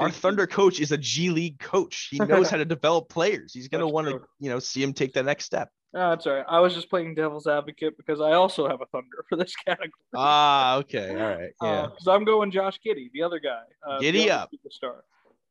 our 0.00 0.10
Thunder 0.10 0.46
coach 0.46 0.80
is 0.80 0.92
a 0.92 0.98
G 0.98 1.30
League 1.30 1.58
coach. 1.58 2.08
He 2.10 2.18
knows 2.18 2.50
how 2.50 2.56
to 2.56 2.64
develop 2.76 3.08
players. 3.08 3.52
He's 3.52 3.68
gonna 3.68 3.88
want 3.88 4.08
to, 4.08 4.20
you 4.40 4.50
know, 4.50 4.58
see 4.58 4.82
him 4.82 4.92
take 4.92 5.12
the 5.12 5.22
next 5.22 5.44
step. 5.44 5.70
No, 5.92 6.10
that's 6.10 6.26
all 6.26 6.34
right. 6.34 6.44
I 6.48 6.58
was 6.58 6.74
just 6.74 6.90
playing 6.90 7.14
devil's 7.14 7.46
advocate 7.46 7.96
because 7.96 8.20
I 8.20 8.32
also 8.32 8.68
have 8.68 8.80
a 8.80 8.86
Thunder 8.86 9.24
for 9.28 9.36
this 9.36 9.54
category. 9.54 9.92
Ah, 10.14 10.76
okay, 10.78 11.10
all 11.10 11.36
right, 11.38 11.52
yeah. 11.62 11.86
Because 11.86 12.08
I'm 12.08 12.24
going 12.24 12.50
Josh 12.50 12.80
Giddey, 12.84 13.10
the 13.12 13.22
other 13.22 13.38
guy. 13.38 13.62
Uh, 13.86 14.00
Giddy 14.00 14.30
up. 14.30 14.50
Superstar. 14.52 15.02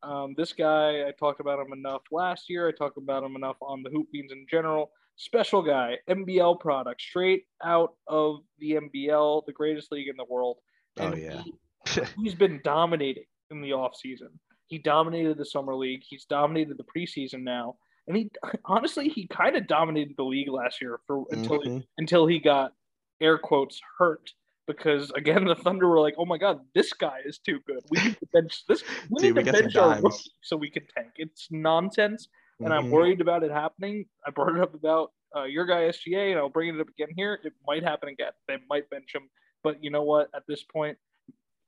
Um, 0.03 0.35
this 0.35 0.51
guy, 0.51 1.07
I 1.07 1.11
talked 1.17 1.39
about 1.39 1.65
him 1.65 1.71
enough 1.71 2.01
last 2.11 2.49
year. 2.49 2.67
I 2.67 2.73
talked 2.73 2.97
about 2.97 3.23
him 3.23 3.37
enough 3.37 3.55
on 3.61 3.83
the 3.83 3.89
Hoop 3.89 4.11
Beans 4.11 4.33
in 4.33 4.45
general. 4.51 4.91
Special 5.15 5.61
guy, 5.61 5.97
NBL 6.09 6.59
product, 6.59 6.99
straight 6.99 7.45
out 7.63 7.93
of 8.07 8.39
the 8.59 8.73
NBL, 8.73 9.45
the 9.45 9.53
greatest 9.53 9.93
league 9.93 10.09
in 10.09 10.17
the 10.17 10.25
world. 10.25 10.57
Oh, 10.99 11.15
yeah. 11.15 11.41
he, 11.85 12.01
he's 12.21 12.35
been 12.35 12.59
dominating 12.65 13.23
in 13.53 13.61
the 13.61 13.69
offseason. 13.71 14.29
He 14.67 14.77
dominated 14.79 15.37
the 15.37 15.45
summer 15.45 15.75
league. 15.75 16.01
He's 16.07 16.25
dominated 16.25 16.77
the 16.77 16.83
preseason 16.83 17.43
now. 17.43 17.75
And 18.07 18.17
he 18.17 18.29
honestly, 18.65 19.07
he 19.07 19.27
kind 19.27 19.55
of 19.55 19.67
dominated 19.67 20.15
the 20.17 20.23
league 20.23 20.49
last 20.49 20.81
year 20.81 20.99
for 21.07 21.25
until 21.31 21.61
Mhm. 21.61 21.85
until 21.97 22.27
he 22.27 22.39
got 22.39 22.73
air 23.21 23.37
quotes 23.37 23.79
hurt 23.97 24.33
because 24.67 25.09
again 25.11 25.45
the 25.45 25.55
Thunder 25.55 25.87
were 25.87 26.01
like, 26.01 26.15
oh 26.17 26.25
my 26.25 26.37
god, 26.37 26.59
this 26.73 26.91
guy 26.93 27.19
is 27.23 27.37
too 27.37 27.59
good. 27.67 27.79
We 27.89 27.99
need 28.03 28.17
to 28.19 28.25
bench 28.33 28.65
this. 28.67 28.83
We 29.09 29.21
Dude, 29.21 29.21
need 29.21 29.31
we 29.31 29.43
to 29.43 29.51
got 29.51 29.61
bench 29.61 29.75
our 29.77 30.01
rookie 30.01 30.31
so 30.41 30.57
we 30.57 30.69
can 30.69 30.85
tank. 30.97 31.11
It's 31.17 31.47
nonsense, 31.51 32.27
and 32.59 32.73
I'm 32.73 32.87
Mhm. 32.87 32.91
worried 32.91 33.21
about 33.21 33.43
it 33.43 33.51
happening. 33.51 34.05
I 34.25 34.31
brought 34.31 34.55
it 34.55 34.61
up 34.61 34.73
about 34.73 35.13
uh, 35.35 35.45
your 35.45 35.65
guy 35.65 35.87
SGA, 35.87 36.29
and 36.29 36.39
I'll 36.39 36.47
bring 36.49 36.75
it 36.75 36.79
up 36.79 36.87
again 36.89 37.07
here. 37.15 37.39
It 37.43 37.53
might 37.65 37.81
happen 37.83 38.07
again. 38.09 38.33
They 38.47 38.57
might 38.69 38.87
bench 38.91 39.15
him, 39.15 39.29
but 39.63 39.83
you 39.83 39.89
know 39.89 40.03
what? 40.03 40.29
At 40.35 40.43
this 40.47 40.63
point, 40.63 40.95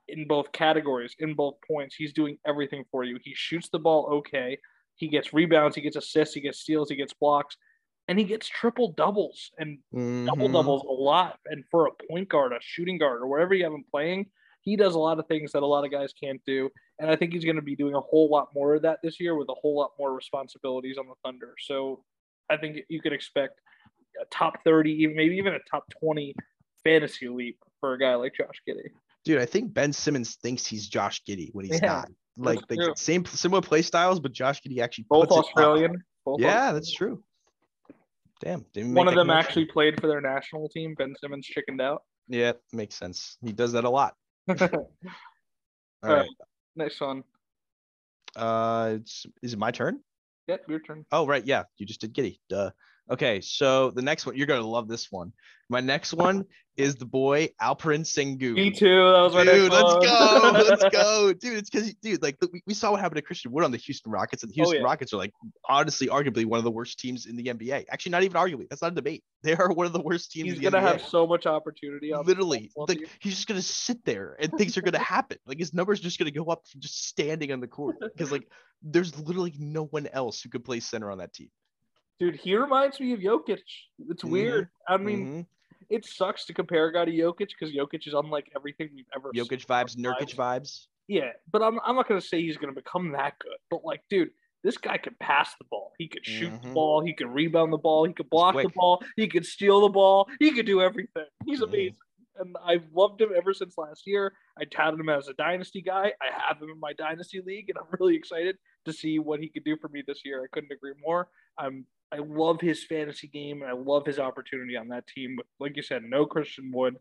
in 0.07 0.27
both 0.27 0.51
categories, 0.51 1.15
in 1.19 1.33
both 1.33 1.55
points, 1.67 1.95
he's 1.95 2.13
doing 2.13 2.37
everything 2.45 2.83
for 2.91 3.03
you. 3.03 3.17
He 3.23 3.33
shoots 3.35 3.69
the 3.69 3.79
ball 3.79 4.07
okay. 4.19 4.57
He 4.95 5.07
gets 5.07 5.33
rebounds. 5.33 5.75
He 5.75 5.81
gets 5.81 5.95
assists. 5.95 6.35
He 6.35 6.41
gets 6.41 6.59
steals. 6.59 6.89
He 6.89 6.95
gets 6.95 7.13
blocks. 7.13 7.57
And 8.07 8.19
he 8.19 8.25
gets 8.25 8.47
triple 8.47 8.91
doubles 8.93 9.51
and 9.57 9.79
double 9.91 10.47
Mhm. 10.47 10.53
doubles 10.53 10.83
a 10.83 10.91
lot. 10.91 11.39
And 11.47 11.65
for 11.71 11.87
a 11.87 11.91
point 12.07 12.29
guard, 12.29 12.53
a 12.53 12.59
shooting 12.61 12.97
guard, 12.99 13.21
or 13.21 13.27
wherever 13.27 13.53
you 13.55 13.63
have 13.63 13.73
him 13.73 13.83
playing, 13.89 14.29
he 14.61 14.75
does 14.75 14.95
a 14.95 14.99
lot 14.99 15.19
of 15.19 15.27
things 15.27 15.51
that 15.51 15.63
a 15.63 15.65
lot 15.65 15.85
of 15.85 15.91
guys 15.91 16.13
can't 16.13 16.43
do. 16.45 16.69
And 16.99 17.09
I 17.09 17.15
think 17.15 17.33
he's 17.33 17.43
going 17.43 17.55
to 17.55 17.61
be 17.63 17.75
doing 17.75 17.95
a 17.95 17.99
whole 18.01 18.29
lot 18.29 18.53
more 18.53 18.75
of 18.75 18.83
that 18.83 18.99
this 19.01 19.19
year 19.19 19.35
with 19.35 19.49
a 19.49 19.53
whole 19.55 19.75
lot 19.75 19.91
more 19.97 20.13
responsibilities 20.13 20.97
on 20.97 21.07
the 21.07 21.15
Thunder. 21.23 21.55
So 21.59 22.03
I 22.49 22.57
think 22.57 22.85
you 22.89 23.01
could 23.01 23.13
expect 23.13 23.59
a 24.21 24.25
top 24.25 24.63
30, 24.63 25.07
maybe 25.07 25.35
even 25.37 25.55
a 25.55 25.59
top 25.69 25.89
20 25.99 26.35
fantasy 26.83 27.27
leap 27.27 27.57
for 27.79 27.93
a 27.93 27.99
guy 27.99 28.15
like 28.15 28.35
Josh 28.35 28.61
Giddey. 28.67 28.91
Dude, 29.25 29.41
I 29.41 29.45
think 29.45 29.73
Ben 29.73 29.91
Simmons 29.91 30.35
thinks 30.35 30.65
he's 30.65 30.87
Josh 30.87 31.21
Giddey 31.27 31.49
when 31.53 31.65
he's 31.65 31.81
Yeah, 31.81 31.87
not. 31.87 32.09
Like 32.37 32.59
the 32.67 32.75
true. 32.75 32.93
same 32.95 33.25
similar 33.25 33.61
play 33.61 33.81
styles, 33.81 34.19
but 34.19 34.31
Josh 34.31 34.61
Giddey 34.61 34.79
actually 34.79 35.05
Both. 35.09 35.31
Australian. 35.31 36.03
Both 36.25 36.39
Yeah, 36.41 36.71
that's 36.73 36.91
true. 36.91 37.23
Damn. 38.41 38.65
didn't 38.73 38.93
One 38.93 39.07
of 39.07 39.15
them 39.15 39.27
connection. 39.27 39.47
actually 39.49 39.65
played 39.65 39.99
for 39.99 40.07
their 40.07 40.21
national 40.21 40.69
team. 40.69 40.93
Ben 40.97 41.15
Simmons 41.19 41.45
chickened 41.45 41.81
out. 41.81 42.03
Yeah, 42.27 42.53
makes 42.73 42.95
sense. 42.95 43.37
He 43.43 43.51
does 43.53 43.71
that 43.73 43.83
a 43.85 43.89
lot. 43.89 44.15
All 44.49 44.87
Uh. 46.03 46.23
Next 46.75 46.99
one. 46.99 47.23
Uh, 48.35 48.95
it's, 48.99 49.25
is 49.41 49.53
it 49.53 49.59
my 49.59 49.71
turn? 49.71 50.01
Yep, 50.47 50.65
your 50.67 50.79
turn. 50.79 51.05
Oh, 51.11 51.25
right. 51.25 51.45
Yeah, 51.45 51.63
you 51.77 51.85
just 51.85 52.01
did 52.01 52.13
Giddey. 52.13 52.39
Duh. 52.49 52.69
Okay, 53.09 53.39
so 53.41 53.91
the 53.91 54.01
next 54.01 54.25
one, 54.25 54.35
you're 54.35 54.47
gonna 54.47 54.65
love 54.65 54.87
this 54.87 55.11
one. 55.11 55.31
My 55.69 55.79
next 55.79 56.13
one 56.13 56.45
is 56.77 56.95
the 56.95 57.05
boy 57.05 57.49
Alperen 57.61 58.01
Sengun. 58.01 58.53
Me 58.53 58.71
too. 58.71 58.87
That 58.87 59.21
was 59.21 59.33
my 59.33 59.43
Dude, 59.43 59.71
next 59.71 59.83
let's 59.83 60.05
go. 60.05 60.51
Let's 60.53 60.83
go. 60.91 61.33
Dude, 61.33 61.57
it's 61.57 61.69
because, 61.69 61.93
dude, 61.95 62.21
like 62.21 62.37
we, 62.51 62.61
we 62.67 62.73
saw 62.73 62.91
what 62.91 62.99
happened 62.99 63.17
to 63.17 63.21
Christian 63.21 63.51
Wood 63.51 63.63
on 63.63 63.71
the 63.71 63.77
Houston 63.77 64.11
Rockets, 64.11 64.43
and 64.43 64.51
the 64.51 64.55
oh, 64.55 64.55
Houston 64.55 64.77
Oh, 64.77 64.79
yeah. 64.79 64.85
Rockets 64.85 65.13
are 65.13 65.17
like 65.17 65.33
honestly, 65.67 66.07
arguably 66.07 66.45
one 66.45 66.57
of 66.57 66.63
the 66.63 66.71
worst 66.71 66.99
teams 66.99 67.25
in 67.27 67.35
the 67.35 67.45
NBA. 67.45 67.85
Actually, 67.89 68.11
not 68.11 68.23
even 68.23 68.37
arguably. 68.37 68.67
That's 68.69 68.81
not 68.81 68.91
a 68.91 68.95
debate. 68.95 69.23
They 69.45 69.53
are 69.53 69.71
one 69.71 69.85
of 69.85 69.93
the 69.93 70.01
worst 70.01 70.31
teams 70.31 70.45
He's 70.49 70.57
in 70.57 70.63
the 70.63 70.71
gonna 70.71 70.83
NBA. 70.83 70.91
have 70.93 71.01
so 71.03 71.27
much 71.27 71.45
opportunity. 71.45 72.11
Literally, 72.11 72.71
like 72.75 73.07
he's 73.19 73.35
just 73.35 73.47
gonna 73.47 73.61
sit 73.61 74.03
there 74.03 74.35
and 74.39 74.51
things 74.53 74.75
are 74.75 74.81
gonna 74.81 74.97
happen. 74.97 75.37
Like 75.45 75.59
his 75.59 75.71
numbers 75.71 75.99
just 75.99 76.17
gonna 76.17 76.31
go 76.31 76.45
up 76.45 76.63
from 76.67 76.81
just 76.81 77.07
standing 77.07 77.51
on 77.51 77.59
the 77.59 77.67
court 77.67 77.97
because 78.01 78.31
like 78.31 78.47
there's 78.81 79.15
literally 79.19 79.53
no 79.59 79.85
one 79.85 80.07
else 80.07 80.41
who 80.41 80.49
could 80.49 80.65
play 80.65 80.79
center 80.79 81.11
on 81.11 81.19
that 81.19 81.31
team. 81.31 81.49
Dude, 82.19 82.35
he 82.35 82.55
reminds 82.55 82.99
me 82.99 83.13
of 83.13 83.19
Jokic. 83.19 83.61
It's 84.09 84.23
Mhm. 84.23 84.29
weird. 84.29 84.69
I 84.87 84.97
mean, 84.97 85.25
Mhm. 85.27 85.47
it 85.89 86.05
sucks 86.05 86.45
to 86.45 86.53
compare 86.53 86.87
a 86.87 86.93
guy 86.93 87.05
to 87.05 87.11
Jokic 87.11 87.49
because 87.49 87.73
Jokic 87.73 88.07
is 88.07 88.13
unlike 88.13 88.51
everything 88.55 88.89
we've 88.95 89.05
ever. 89.15 89.31
seen. 89.33 89.43
Jokic 89.43 89.65
vibes, 89.65 89.95
Nurkic 89.97 90.35
vibes. 90.35 90.87
Yeah, 91.07 91.33
but 91.51 91.61
I'm 91.61 91.79
I'm 91.83 91.95
not 91.95 92.07
gonna 92.07 92.21
say 92.21 92.41
he's 92.41 92.57
gonna 92.57 92.73
become 92.73 93.11
that 93.11 93.37
good. 93.39 93.57
But 93.69 93.83
like, 93.83 94.03
dude, 94.09 94.31
this 94.63 94.77
guy 94.77 94.97
could 94.97 95.17
pass 95.19 95.55
the 95.57 95.65
ball. 95.65 95.93
He 95.99 96.07
could 96.07 96.25
shoot 96.25 96.49
the 96.63 96.69
Mhm. 96.69 96.73
ball. 96.73 97.01
He 97.01 97.13
could 97.13 97.27
rebound 97.27 97.71
the 97.71 97.77
ball. 97.77 98.05
He 98.05 98.13
could 98.13 98.29
block 98.29 98.55
the 98.55 98.69
ball. 98.69 99.03
He 99.15 99.27
could 99.27 99.45
steal 99.45 99.81
the 99.81 99.89
ball. 99.89 100.27
He 100.39 100.51
could 100.51 100.65
do 100.65 100.81
everything. 100.81 101.27
He's 101.45 101.59
Mhm. 101.61 101.67
amazing. 101.67 102.01
And 102.37 102.57
I've 102.63 102.91
loved 102.91 103.21
him 103.21 103.31
ever 103.33 103.53
since 103.53 103.77
last 103.77 104.05
year. 104.07 104.35
I 104.57 104.65
touted 104.65 104.99
him 104.99 105.07
as 105.09 105.27
a 105.29 105.33
dynasty 105.35 105.81
guy. 105.81 106.13
I 106.19 106.31
have 106.31 106.61
him 106.61 106.69
in 106.69 106.79
my 106.79 106.91
dynasty 106.93 107.39
league, 107.39 107.69
and 107.69 107.77
I'm 107.77 107.85
really 107.99 108.15
excited 108.15 108.57
to 108.85 108.91
see 108.91 109.19
what 109.19 109.39
he 109.39 109.47
could 109.47 109.63
do 109.63 109.77
for 109.77 109.87
me 109.89 110.01
this 110.01 110.25
year. 110.25 110.43
I 110.43 110.47
couldn't 110.47 110.71
agree 110.71 110.93
more. 110.99 111.29
I'm 111.57 111.85
I 112.15 112.19
love 112.19 112.61
his 112.61 112.83
fantasy 112.83 113.27
game, 113.27 113.61
and 113.61 113.69
I 113.69 113.73
love 113.73 114.05
his 114.05 114.19
opportunity 114.19 114.77
on 114.77 114.87
that 114.89 115.07
team. 115.07 115.35
But 115.35 115.45
like 115.59 115.75
you 115.75 115.83
said, 115.83 116.03
no 116.03 116.25
Christian 116.25 116.71
Wood. 116.73 116.97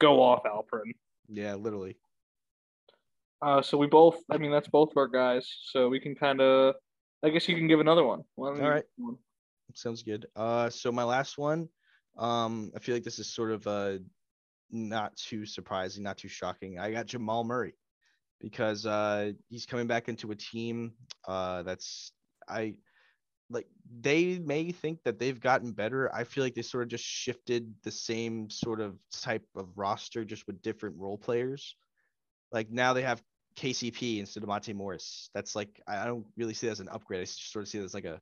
Go 0.00 0.20
off, 0.20 0.42
Alperen. 0.44 0.92
Yeah, 1.28 1.54
literally. 1.54 1.96
Uh, 3.40 3.62
so 3.62 3.78
we 3.78 3.86
both, 3.86 4.22
I 4.30 4.38
mean, 4.38 4.50
that's 4.50 4.68
both 4.68 4.90
of 4.90 4.96
our 4.96 5.08
guys. 5.08 5.50
So 5.64 5.88
we 5.88 6.00
can 6.00 6.14
kind 6.14 6.40
of, 6.40 6.74
I 7.22 7.30
guess 7.30 7.48
you 7.48 7.54
can 7.54 7.68
give 7.68 7.80
another 7.80 8.04
one. 8.04 8.24
Why 8.34 8.48
don't 8.48 8.58
you 8.58 8.64
All 8.64 8.70
right. 8.70 8.84
one? 8.96 9.16
Sounds 9.74 10.02
good. 10.02 10.26
Uh, 10.34 10.68
so 10.70 10.90
my 10.90 11.04
last 11.04 11.38
one, 11.38 11.68
um, 12.18 12.72
I 12.74 12.78
feel 12.80 12.94
like 12.94 13.04
this 13.04 13.18
is 13.18 13.32
sort 13.32 13.52
of 13.52 13.66
uh 13.66 13.98
not 14.70 15.14
too 15.16 15.46
surprising, 15.46 16.02
not 16.02 16.18
too 16.18 16.28
shocking. 16.28 16.78
I 16.78 16.90
got 16.92 17.06
Jamal 17.06 17.44
Murray 17.44 17.74
because 18.40 18.86
uh 18.86 19.32
he's 19.48 19.66
coming 19.66 19.86
back 19.86 20.08
into 20.08 20.30
a 20.30 20.34
team 20.34 20.92
uh 21.26 21.62
that's 21.62 22.12
I 22.48 22.74
like 23.48 23.66
they 24.00 24.38
may 24.38 24.72
think 24.72 25.02
that 25.04 25.18
they've 25.18 25.40
gotten 25.40 25.72
better. 25.72 26.12
I 26.14 26.24
feel 26.24 26.42
like 26.42 26.54
they 26.54 26.62
sort 26.62 26.82
of 26.84 26.88
just 26.88 27.04
shifted 27.04 27.72
the 27.82 27.90
same 27.90 28.50
sort 28.50 28.80
of 28.80 28.98
type 29.12 29.46
of 29.54 29.68
roster 29.76 30.24
just 30.24 30.46
with 30.46 30.62
different 30.62 30.96
role 30.98 31.18
players. 31.18 31.76
Like 32.52 32.70
now 32.70 32.92
they 32.92 33.02
have 33.02 33.22
KCP 33.56 34.18
instead 34.18 34.42
of 34.42 34.48
Monte 34.48 34.72
Morris. 34.72 35.30
That's 35.34 35.54
like 35.54 35.80
I 35.86 36.04
don't 36.04 36.26
really 36.36 36.54
see 36.54 36.66
that 36.66 36.72
as 36.72 36.80
an 36.80 36.88
upgrade. 36.88 37.20
I 37.20 37.24
just 37.24 37.52
sort 37.52 37.62
of 37.62 37.68
see 37.68 37.78
it 37.78 37.84
as 37.84 37.94
like 37.94 38.04
a 38.04 38.20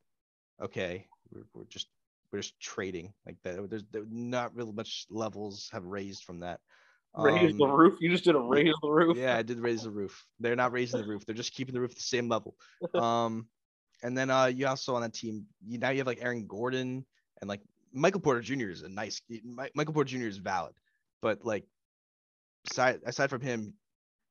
okay, 0.63 1.07
we're, 1.33 1.45
we're 1.55 1.65
just 1.65 1.89
we're 2.31 2.41
just 2.41 2.59
trading 2.61 3.13
like 3.27 3.37
that. 3.45 3.69
There's 3.71 3.85
there, 3.91 4.05
not 4.09 4.55
really 4.55 4.73
much 4.73 5.07
levels 5.11 5.69
have 5.73 5.85
raised 5.85 6.25
from 6.25 6.41
that. 6.41 6.61
Raise 7.17 7.57
the 7.57 7.65
Um, 7.65 7.73
roof. 7.73 7.99
You 8.01 8.11
just 8.11 8.25
did 8.25 8.35
a 8.35 8.41
raise 8.41 8.75
the 8.83 8.91
roof. 8.91 9.17
yeah, 9.17 9.37
I 9.37 9.43
did 9.43 9.61
raise 9.61 9.85
the 9.85 9.91
roof. 9.91 10.27
They're 10.41 10.57
not 10.57 10.73
raising 10.73 11.01
the 11.01 11.07
roof. 11.07 11.25
They're 11.25 11.35
just 11.35 11.53
keeping 11.53 11.75
the 11.75 11.81
roof 11.81 11.95
the 11.95 12.01
same 12.01 12.29
level. 12.29 12.57
Um, 12.95 13.49
and 14.05 14.17
then 14.17 14.31
uh, 14.31 14.47
you 14.47 14.67
also 14.67 14.95
on 14.95 15.03
that 15.03 15.15
team, 15.15 15.47
you 15.67 15.79
now 15.79 15.89
you 15.89 15.99
have 15.99 16.07
like 16.07 16.23
Aaron 16.23 16.47
Gordon 16.47 17.05
and 17.41 17.49
like 17.49 17.63
Michael 17.93 18.21
Porter 18.21 18.43
Jr. 18.43 18.69
is 18.69 18.83
a 18.83 18.89
nice. 18.89 19.23
Michael 19.75 19.95
Porter 19.95 20.11
Jr. 20.11 20.27
is 20.27 20.37
valid, 20.37 20.75
but 21.23 21.45
like 21.45 21.65
aside 22.71 23.01
aside 23.07 23.31
from 23.31 23.41
him, 23.41 23.73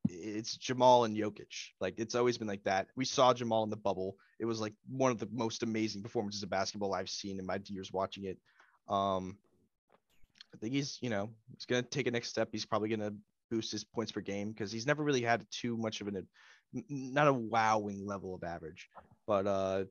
it's 0.08 0.58
Jamal 0.58 1.06
and 1.06 1.18
Jokic. 1.18 1.72
Like 1.82 1.96
it's 1.98 2.14
always 2.14 2.38
been 2.38 2.48
like 2.48 2.64
that. 2.66 2.88
We 2.96 3.04
saw 3.04 3.34
Jamal 3.34 3.64
in 3.64 3.72
the 3.72 3.76
bubble. 3.76 4.16
It 4.40 4.46
was 4.46 4.62
like 4.62 4.76
one 4.88 5.12
of 5.12 5.18
the 5.18 5.30
most 5.32 5.64
amazing 5.64 6.04
performances 6.04 6.44
of 6.44 6.52
basketball 6.52 6.94
I've 6.94 7.10
seen 7.10 7.40
in 7.40 7.46
my 7.46 7.60
years 7.66 7.92
watching 7.92 8.26
it. 8.26 8.38
Um, 8.88 9.38
I 10.54 10.58
think 10.58 10.74
he's, 10.74 11.00
you 11.02 11.10
know, 11.10 11.32
he's 11.52 11.66
gonna 11.66 11.82
take 11.82 12.06
a 12.06 12.12
next 12.12 12.30
step. 12.30 12.50
He's 12.52 12.66
probably 12.66 12.90
gonna 12.90 13.14
boost 13.50 13.72
his 13.72 13.84
points 13.84 14.12
per 14.12 14.22
game 14.22 14.52
because 14.52 14.72
he's 14.72 14.86
never 14.86 15.04
really 15.04 15.22
had 15.22 15.46
too 15.50 15.78
much 15.78 16.02
of 16.02 16.08
an, 16.08 16.28
not 16.90 17.28
a 17.28 17.34
wowing 17.34 18.06
level 18.06 18.34
of 18.36 18.44
average. 18.44 18.90
But 19.28 19.48
uh, 19.48 19.86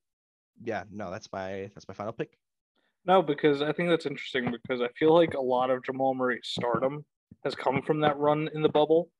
yeah, 0.63 0.85
no, 0.91 1.11
that's 1.11 1.33
my 1.33 1.71
that's 1.75 1.89
my 1.89 1.95
final 1.95 2.13
pick. 2.13 2.39
No, 3.05 3.21
because 3.23 3.63
I 3.63 3.73
think 3.73 3.89
that's 3.89 4.07
interesting 4.07 4.51
because 4.53 4.81
I 4.81 4.89
feel 4.99 5.13
like 5.15 5.35
a 5.35 5.41
lot 5.41 5.71
of 5.71 5.83
Jamal 5.85 6.15
Murray's 6.15 6.47
stardom 6.47 7.05
has 7.45 7.55
come 7.55 7.83
from 7.83 8.01
that 8.01 8.17
run 8.19 8.49
in 8.55 8.63
the 8.63 8.69
bubble. 8.69 9.11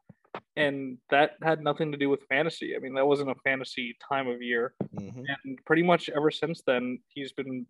And 0.57 0.97
that 1.11 1.33
had 1.43 1.63
nothing 1.63 1.93
to 1.93 1.99
do 1.99 2.09
with 2.09 2.23
fantasy. 2.29 2.75
I 2.75 2.79
mean, 2.79 2.95
that 2.95 3.07
wasn't 3.07 3.31
a 3.31 3.35
fantasy 3.45 3.97
time 4.09 4.29
of 4.29 4.41
year. 4.41 4.75
Mhm. 4.95 5.25
and 5.45 5.59
pretty 5.67 5.83
much 5.83 6.09
ever 6.11 6.31
since 6.31 6.63
then 6.63 7.01
he's 7.09 7.33
been 7.33 7.67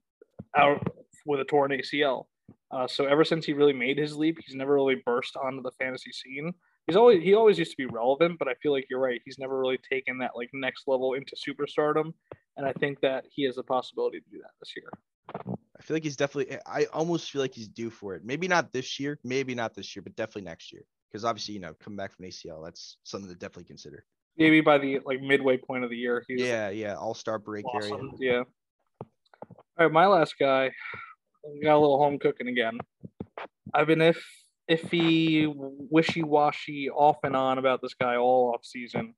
out 0.57 0.86
with 1.26 1.40
a 1.40 1.45
torn 1.45 1.72
ACL. 1.72 2.28
Uh, 2.70 2.86
so 2.86 3.07
ever 3.07 3.24
since 3.24 3.45
he 3.47 3.53
really 3.53 3.72
made 3.72 3.99
his 3.99 4.16
leap, 4.16 4.38
he's 4.45 4.55
never 4.55 4.74
really 4.74 4.97
burst 5.07 5.36
onto 5.36 5.62
the 5.62 5.72
fantasy 5.72 6.12
scene. 6.12 6.55
He's 6.87 6.97
always 6.97 7.22
he 7.22 7.35
always 7.35 7.59
used 7.59 7.70
to 7.70 7.76
be 7.76 7.87
relevant, 7.87 8.39
but 8.39 8.49
I 8.49 8.55
feel 8.55 8.72
like 8.72 8.87
you're 8.91 9.01
right. 9.01 9.20
He's 9.24 9.39
never 9.39 9.59
really 9.59 9.78
taken 9.91 10.18
that 10.18 10.33
like 10.35 10.51
next 10.53 10.89
level 10.89 11.14
into 11.14 11.37
superstardom, 11.37 12.12
and 12.57 12.66
I 12.66 12.72
think 12.72 13.01
that 13.01 13.24
he 13.30 13.45
has 13.45 13.57
the 13.57 13.62
possibility 13.62 14.20
to 14.20 14.30
do 14.30 14.39
that 14.39 14.51
this 14.61 14.72
year. 14.76 14.91
I 15.78 15.83
feel 15.83 15.95
like 15.95 16.03
he's 16.03 16.16
definitely. 16.16 16.57
Eh, 16.57 16.61
I 16.66 16.85
almost 16.87 17.30
feel 17.30 17.41
like 17.41 17.55
he's 17.55 17.68
due 17.68 17.91
for 17.91 18.14
it. 18.14 18.24
Maybe 18.24 18.49
not 18.49 18.72
this 18.72 18.99
year. 18.99 19.18
Maybe 19.22 19.55
not 19.55 19.74
this 19.74 19.95
year, 19.95 20.03
but 20.03 20.16
definitely 20.16 20.43
next 20.43 20.72
year. 20.72 20.85
Because 21.11 21.24
obviously, 21.24 21.55
you 21.55 21.61
know, 21.61 21.74
coming 21.74 21.97
back 21.97 22.12
from 22.16 22.24
ACL, 22.24 22.64
that's 22.64 22.97
something 23.05 23.28
to 23.28 23.37
definitely 23.37 23.64
consider. 23.64 24.05
Maybe 24.37 24.61
by 24.61 24.78
the 24.78 25.01
like 25.05 25.20
midway 25.20 25.59
point 25.59 25.85
of 25.85 25.91
the 25.91 25.97
year, 25.97 26.24
he's 26.26 26.41
Yeah, 26.41 26.70
yeah, 26.70 26.95
All 26.95 27.14
Star 27.14 27.39
break 27.39 27.64
area. 27.74 27.97
Yeah. 28.18 28.43
All 29.78 29.87
right, 29.87 29.93
my 29.93 30.07
last 30.07 30.35
guy 30.39 30.70
got 31.62 31.76
a 31.76 31.78
little 31.78 31.99
home 31.99 32.18
cooking 32.18 32.49
again. 32.49 32.78
I've 33.74 33.87
been 33.87 34.01
if 34.01 34.24
iffy, 34.70 35.52
wishy 35.54 36.22
washy, 36.22 36.88
off 36.90 37.18
and 37.24 37.36
on 37.36 37.58
about 37.58 37.82
this 37.82 37.94
guy 37.94 38.16
all 38.16 38.52
off 38.54 38.64
season. 38.64 39.14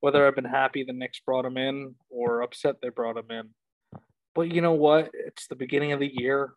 Whether 0.00 0.26
I've 0.26 0.34
been 0.34 0.44
happy 0.44 0.84
the 0.84 0.92
Knicks 0.92 1.20
brought 1.20 1.44
him 1.44 1.56
in 1.56 1.94
or 2.10 2.42
upset 2.42 2.76
they 2.80 2.88
brought 2.88 3.16
him 3.16 3.30
in. 3.30 3.50
But 4.34 4.52
you 4.52 4.60
know 4.60 4.72
what? 4.72 5.10
It's 5.12 5.46
the 5.46 5.56
beginning 5.56 5.92
of 5.92 6.00
the 6.00 6.12
year. 6.12 6.52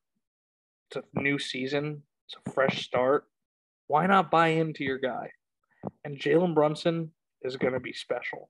It's 0.91 1.05
a 1.05 1.19
new 1.21 1.39
season. 1.39 2.03
It's 2.27 2.35
a 2.45 2.51
fresh 2.51 2.83
start. 2.85 3.25
Why 3.87 4.05
not 4.05 4.31
buy 4.31 4.49
into 4.49 4.83
your 4.83 4.97
guy? 4.97 5.31
And 6.03 6.19
Jalen 6.19 6.53
Brunson 6.53 7.11
is 7.41 7.55
going 7.55 7.73
to 7.73 7.79
be 7.79 7.93
special. 7.93 8.49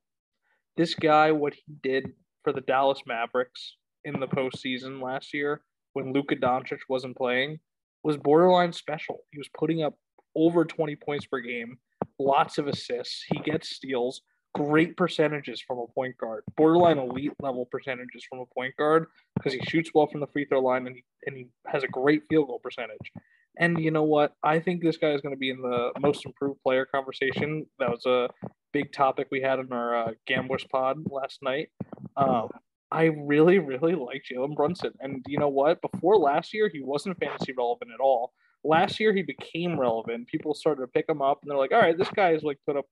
This 0.76 0.96
guy, 0.96 1.32
what 1.32 1.54
he 1.54 1.64
did 1.84 2.14
for 2.44 2.54
the 2.54 2.62
Dallas 2.62 3.02
Mavericks 3.06 3.76
in 4.06 4.20
the 4.20 4.28
postseason 4.28 5.02
last 5.02 5.34
year 5.34 5.62
when 5.94 6.14
Luka 6.14 6.36
Doncic 6.36 6.80
wasn't 6.88 7.18
playing 7.18 7.60
was 8.04 8.18
borderline 8.18 8.74
special. 8.74 9.20
He 9.32 9.38
was 9.38 9.50
putting 9.58 9.84
up 9.84 9.96
over 10.36 10.66
20 10.66 10.96
points 10.96 11.26
per 11.26 11.40
game, 11.40 11.78
lots 12.18 12.58
of 12.58 12.68
assists. 12.68 13.24
He 13.30 13.40
gets 13.40 13.76
steals, 13.76 14.22
great 14.56 14.98
percentages 14.98 15.62
from 15.62 15.80
a 15.80 15.88
point 15.88 16.18
guard, 16.18 16.44
borderline 16.56 16.98
elite 16.98 17.34
level 17.42 17.66
percentages 17.66 18.24
from 18.30 18.40
a 18.40 18.46
point 18.54 18.76
guard 18.78 19.08
because 19.36 19.54
he 19.54 19.62
shoots 19.68 19.92
well 19.94 20.08
from 20.08 20.22
the 20.22 20.28
free 20.28 20.46
throw 20.46 20.62
line 20.62 20.88
and 20.88 20.96
he, 20.96 21.04
and 21.26 21.36
he 21.36 21.48
has 21.68 21.84
a 21.84 21.88
great 21.88 22.24
field 22.30 22.48
goal 22.48 22.60
percentage. 22.60 23.12
And 23.58 23.78
you 23.84 23.92
know 23.92 24.04
what? 24.04 24.34
I 24.44 24.60
think 24.60 24.82
this 24.82 24.98
guy 24.98 25.12
is 25.12 25.22
going 25.22 25.36
to 25.36 25.40
be 25.40 25.50
in 25.50 25.62
the 25.62 25.92
most 26.00 26.26
improved 26.26 26.62
player 26.64 26.86
conversation. 26.86 27.66
That 27.78 27.90
was 27.90 28.06
a 28.06 28.30
big 28.72 28.94
topic 28.94 29.28
we 29.32 29.42
had 29.42 29.60
in 29.60 29.72
our 29.74 29.96
uh, 29.96 30.12
Gamblers 30.28 30.66
pod 30.72 30.98
last 31.12 31.40
night. 31.42 31.70
Um, 32.16 32.50
I 32.92 33.06
really, 33.06 33.60
really 33.60 33.94
like 33.96 34.24
Jalen 34.30 34.56
Brunson. 34.56 34.94
And 35.00 35.24
you 35.28 35.38
know 35.38 35.48
what? 35.50 35.82
Before 35.82 36.18
last 36.18 36.54
year, 36.54 36.70
he 36.70 36.82
wasn't 36.82 37.20
fantasy 37.20 37.54
relevant 37.54 37.92
at 37.94 38.00
all. 38.00 38.34
Last 38.64 39.00
year, 39.00 39.14
he 39.14 39.22
became 39.22 39.80
relevant. 39.80 40.28
People 40.28 40.54
started 40.54 40.82
to 40.82 40.88
pick 40.88 41.08
him 41.08 41.22
up, 41.22 41.40
and 41.42 41.50
they're 41.52 41.58
like, 41.58 41.72
"All 41.72 41.80
right, 41.80 41.98
this 41.98 42.10
guy 42.10 42.32
is 42.32 42.44
like 42.44 42.58
put 42.66 42.76
up 42.76 42.86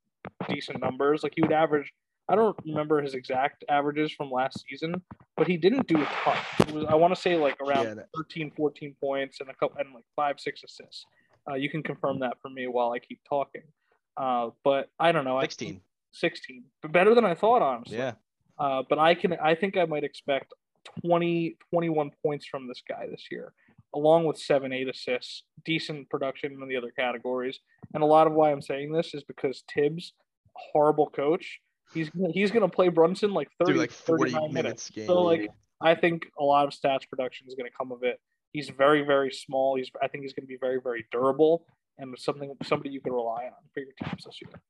decent 0.48 0.80
numbers. 0.80 1.24
Like 1.24 1.34
he 1.36 1.42
would 1.42 1.52
average. 1.52 1.92
I 2.30 2.36
don't 2.36 2.56
remember 2.66 3.02
his 3.02 3.14
exact 3.16 3.64
averages 3.70 4.12
from 4.12 4.30
last 4.30 4.64
season, 4.70 5.02
but 5.38 5.48
he 5.48 5.58
didn't 5.58 5.88
do 5.88 5.96
a 6.02 6.06
ton. 6.06 6.38
It 6.60 6.72
was 6.72 6.86
I 6.86 6.96
want 6.96 7.16
to 7.16 7.20
say 7.20 7.36
like 7.38 7.60
around 7.62 7.86
Yeah, 7.86 7.94
that- 7.96 8.10
13, 8.16 8.52
14 8.52 8.96
points 9.02 9.40
and 9.40 9.50
a 9.50 9.54
couple 9.54 9.78
and 9.80 9.94
like 9.94 10.04
five, 10.16 10.40
six 10.40 10.64
assists. 10.64 11.06
Uh, 11.50 11.56
you 11.56 11.70
can 11.70 11.82
confirm 11.82 12.20
that 12.20 12.38
for 12.42 12.50
me 12.50 12.68
while 12.68 12.92
I 12.92 13.00
keep 13.00 13.20
talking. 13.28 13.64
Uh, 14.18 14.50
but 14.64 14.90
I 15.00 15.12
don't 15.12 15.24
know. 15.26 15.38
I- 15.38 15.44
16. 15.44 15.82
16, 16.12 16.64
but 16.82 16.92
better 16.92 17.14
than 17.16 17.24
I 17.26 17.34
thought, 17.36 17.62
honestly. 17.62 17.98
Yeah. 17.98 18.14
Uh, 18.60 18.84
but 18.90 19.00
I 19.00 19.16
can, 19.16 19.34
I 19.42 19.56
think 19.56 19.78
I 19.78 19.86
might 19.86 20.04
expect 20.04 20.54
20, 21.06 21.58
21 21.72 22.12
points 22.24 22.46
from 22.46 22.68
this 22.68 22.82
guy 22.88 23.08
this 23.10 23.26
year, 23.32 23.54
along 23.94 24.26
with 24.26 24.38
seven, 24.38 24.74
eight 24.74 24.90
assists, 24.90 25.44
decent 25.66 26.10
production 26.10 26.58
in 26.62 26.68
the 26.68 26.76
other 26.76 26.92
categories. 26.92 27.60
And 27.94 28.04
a 28.04 28.06
lot 28.06 28.28
of 28.28 28.34
why 28.34 28.52
I'm 28.52 28.62
saying 28.62 28.92
this 28.92 29.14
is 29.14 29.24
because 29.24 29.64
Thibs, 29.74 30.14
horrible 30.54 31.08
coach, 31.08 31.60
he's 31.94 32.10
he's 32.32 32.52
gonna 32.52 32.70
play 32.70 32.90
Brunson 32.90 33.34
like 33.34 33.50
30, 33.60 33.72
Through 33.72 33.82
like 33.82 33.92
40 33.92 34.32
39 34.32 34.54
minutes 34.54 34.90
game. 34.90 35.08
So 35.08 35.22
like, 35.22 35.50
I 35.82 35.96
think 35.96 36.26
a 36.40 36.44
lot 36.44 36.66
of 36.66 36.74
stats 36.74 37.08
production 37.08 37.48
is 37.48 37.56
gonna 37.56 37.70
come 37.78 37.92
of 37.92 38.04
it. 38.04 38.20
He's 38.54 38.70
very, 38.70 39.04
very 39.04 39.32
small. 39.32 39.76
He's, 39.76 39.92
I 40.02 40.08
think 40.08 40.24
he's 40.24 40.34
gonna 40.34 40.48
be 40.48 40.58
very, 40.60 40.80
very 40.82 41.06
durable 41.12 41.66
and 42.00 42.18
something 42.18 42.54
somebody 42.64 42.90
you 42.90 43.02
can 43.02 43.14
rely 43.14 43.46
on 43.46 43.54
for 43.74 43.82
your 43.82 43.92
teams 44.04 44.24
this 44.24 44.40
year. 44.42 44.62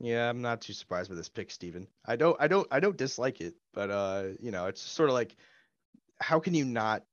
Yeah, 0.00 0.28
I'm 0.30 0.42
not 0.42 0.60
too 0.60 0.72
surprised 0.72 1.10
by 1.10 1.16
this 1.16 1.28
pick, 1.28 1.50
Steven. 1.50 1.88
I 2.06 2.16
don't 2.16 2.36
I 2.40 2.46
don't 2.46 2.66
I 2.70 2.80
don't 2.80 2.96
dislike 2.96 3.40
it, 3.40 3.54
but 3.74 3.90
uh, 3.90 4.24
you 4.40 4.50
know, 4.52 4.66
it's 4.66 4.80
sort 4.80 5.08
of 5.10 5.14
like 5.14 5.36
how 6.20 6.38
can 6.40 6.54
you 6.54 6.64
not 6.64 7.04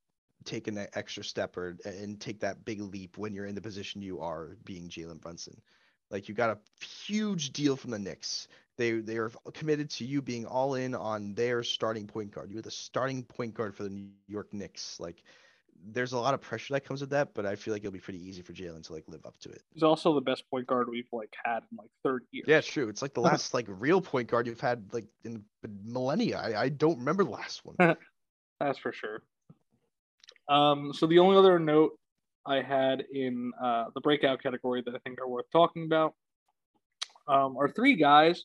take 0.44 0.68
an 0.68 0.88
extra 0.94 1.24
step 1.24 1.58
or 1.58 1.78
and 1.86 2.20
take 2.22 2.42
that 2.42 2.64
big 2.66 2.82
leap 2.82 3.18
when 3.18 3.34
you're 3.34 3.48
in 3.48 3.56
the 3.56 3.62
position 3.62 4.02
you 4.02 4.22
are 4.22 4.58
being 4.66 4.90
Jalen 4.90 5.20
Brunson? 5.20 5.60
Like 6.12 6.30
you 6.30 6.36
got 6.36 6.52
a 6.52 6.86
huge 6.86 7.54
deal 7.54 7.76
from 7.76 7.92
the 7.92 8.00
Knicks. 8.00 8.48
They 8.78 8.92
they 8.94 9.18
are 9.18 9.32
committed 9.54 9.90
to 9.92 10.06
you 10.06 10.22
being 10.22 10.46
all 10.46 10.76
in 10.76 10.94
on 10.94 11.34
their 11.34 11.64
starting 11.64 12.06
point 12.06 12.32
guard. 12.32 12.52
You're 12.52 12.62
the 12.62 12.70
starting 12.72 13.24
point 13.24 13.56
guard 13.56 13.76
for 13.76 13.84
the 13.84 13.90
New 13.90 14.10
York 14.28 14.54
Knicks. 14.54 15.00
Like 15.00 15.24
there's 15.92 16.14
a 16.14 16.20
lot 16.20 16.34
of 16.34 16.42
pressure 16.42 16.74
that 16.74 16.86
comes 16.86 17.02
with 17.02 17.12
that, 17.12 17.34
but 17.34 17.46
I 17.46 17.56
feel 17.56 17.74
like 17.74 17.82
it'll 17.82 17.92
be 17.92 18.00
pretty 18.00 18.26
easy 18.28 18.42
for 18.42 18.54
Jalen 18.54 18.84
to 18.88 18.94
like 18.94 19.04
live 19.08 19.26
up 19.26 19.38
to 19.40 19.50
it. 19.50 19.62
He's 19.74 19.84
also 19.84 20.14
the 20.14 20.22
best 20.22 20.50
point 20.50 20.68
guard 20.68 20.90
we've 20.90 21.08
like 21.12 21.34
had 21.44 21.64
in 21.72 21.78
like 21.78 21.90
30 22.04 22.26
years. 22.32 22.46
Yeah, 22.48 22.62
true. 22.62 22.90
It's 22.90 23.02
like 23.02 23.14
the 23.14 23.22
last 23.22 23.54
like 23.54 23.66
real 23.68 24.02
point 24.02 24.30
guard 24.30 24.48
you've 24.48 24.60
had 24.60 24.86
like 24.94 25.06
in 25.24 25.44
millennia. 25.84 26.38
I, 26.38 26.64
I 26.64 26.70
don't 26.70 26.98
remember 27.00 27.24
the 27.24 27.32
last 27.32 27.62
one. 27.64 27.76
That's 28.60 28.80
for 28.80 28.92
sure. 28.92 29.22
Um, 30.48 30.94
so 30.94 31.08
the 31.08 31.20
only 31.20 31.38
other 31.38 31.60
note 31.60 31.98
I 32.46 32.62
had 32.62 33.04
in 33.12 33.52
uh, 33.62 33.86
the 33.94 34.02
breakout 34.02 34.42
category 34.42 34.84
that 34.86 34.94
I 34.94 35.00
think 35.00 35.20
are 35.20 35.28
worth 35.28 35.50
talking 35.52 35.86
about 35.86 36.14
um, 37.28 37.58
are 37.58 37.68
three 37.68 37.96
guys 37.96 38.44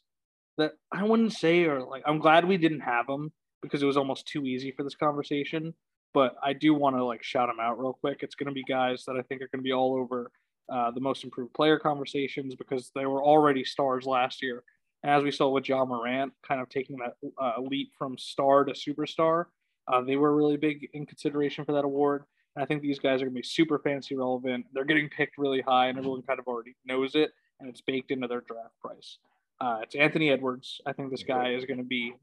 that 0.57 0.73
I 0.93 1.05
wouldn't 1.05 1.33
say 1.33 1.65
are 1.65 1.83
like 1.83 2.03
I'm 2.07 2.19
glad 2.19 2.47
we 2.47 2.57
didn't 2.57 2.81
have 2.81 3.07
them 3.07 3.33
because 3.63 3.83
it 3.83 3.87
was 3.87 3.97
almost 3.97 4.27
too 4.27 4.45
easy 4.47 4.73
for 4.73 4.83
this 4.83 4.95
conversation. 4.95 5.75
But 6.13 6.35
I 6.43 6.53
do 6.53 6.75
want 6.75 6.97
to 6.97 7.05
like 7.05 7.23
shout 7.23 7.49
them 7.49 7.61
out 7.61 7.79
real 7.79 7.93
quick. 7.93 8.23
It's 8.23 8.35
going 8.35 8.49
to 8.49 8.53
be 8.53 8.65
guys 8.65 9.05
that 9.07 9.17
I 9.17 9.23
think 9.23 9.43
are 9.43 9.49
going 9.53 9.61
to 9.61 9.69
be 9.69 9.73
all 9.73 9.95
over 9.95 10.31
uh, 10.71 10.91
the 10.91 11.01
most 11.01 11.25
improved 11.25 11.55
player 11.55 11.79
conversations 11.79 12.55
because 12.55 12.91
they 12.95 13.07
were 13.07 13.23
already 13.23 13.65
stars 13.65 14.07
last 14.07 14.43
year. 14.43 14.63
And 15.03 15.13
as 15.13 15.23
we 15.23 15.31
saw 15.31 15.49
with 15.49 15.69
Ja 15.69 15.85
Morant, 15.85 16.33
kind 16.47 16.61
of 16.61 16.69
taking 16.69 16.97
that 16.99 17.15
uh, 17.41 17.61
leap 17.61 17.93
from 17.97 18.19
star 18.19 18.65
to 18.65 18.73
superstar, 18.73 19.47
uh, 19.89 20.03
they 20.03 20.17
were 20.17 20.37
really 20.37 20.57
big 20.57 20.89
in 20.93 21.07
consideration 21.07 21.65
for 21.65 21.73
that 21.73 21.85
award. 21.85 22.25
And 22.55 22.63
I 22.63 22.67
think 22.67 22.83
these 22.83 22.99
guys 22.99 23.23
are 23.23 23.27
going 23.27 23.35
to 23.35 23.41
be 23.41 23.47
super 23.47 23.79
fancy 23.79 24.15
relevant. 24.15 24.67
They're 24.73 24.85
getting 24.85 25.09
picked 25.09 25.39
really 25.39 25.61
high, 25.61 25.89
and 25.89 25.99
everyone 25.99 26.23
kind 26.23 26.39
of 26.39 26.47
already 26.47 26.77
knows 26.85 27.15
it, 27.15 27.33
and 27.61 27.69
it's 27.69 27.81
baked 27.81 28.11
into 28.11 28.27
their 28.27 28.43
draft 28.43 28.79
price. 28.81 29.19
Uh, 29.61 29.81
it's 29.83 29.95
Anthony 29.95 30.31
Edwards. 30.31 30.81
I 30.87 30.93
think 30.93 31.11
this 31.11 31.23
guy 31.23 31.53
is 31.53 31.65
going 31.65 31.79
to 31.79 31.85
be 31.85 32.15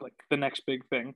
like 0.00 0.14
the 0.28 0.36
next 0.36 0.64
big 0.66 0.86
thing. 0.88 1.14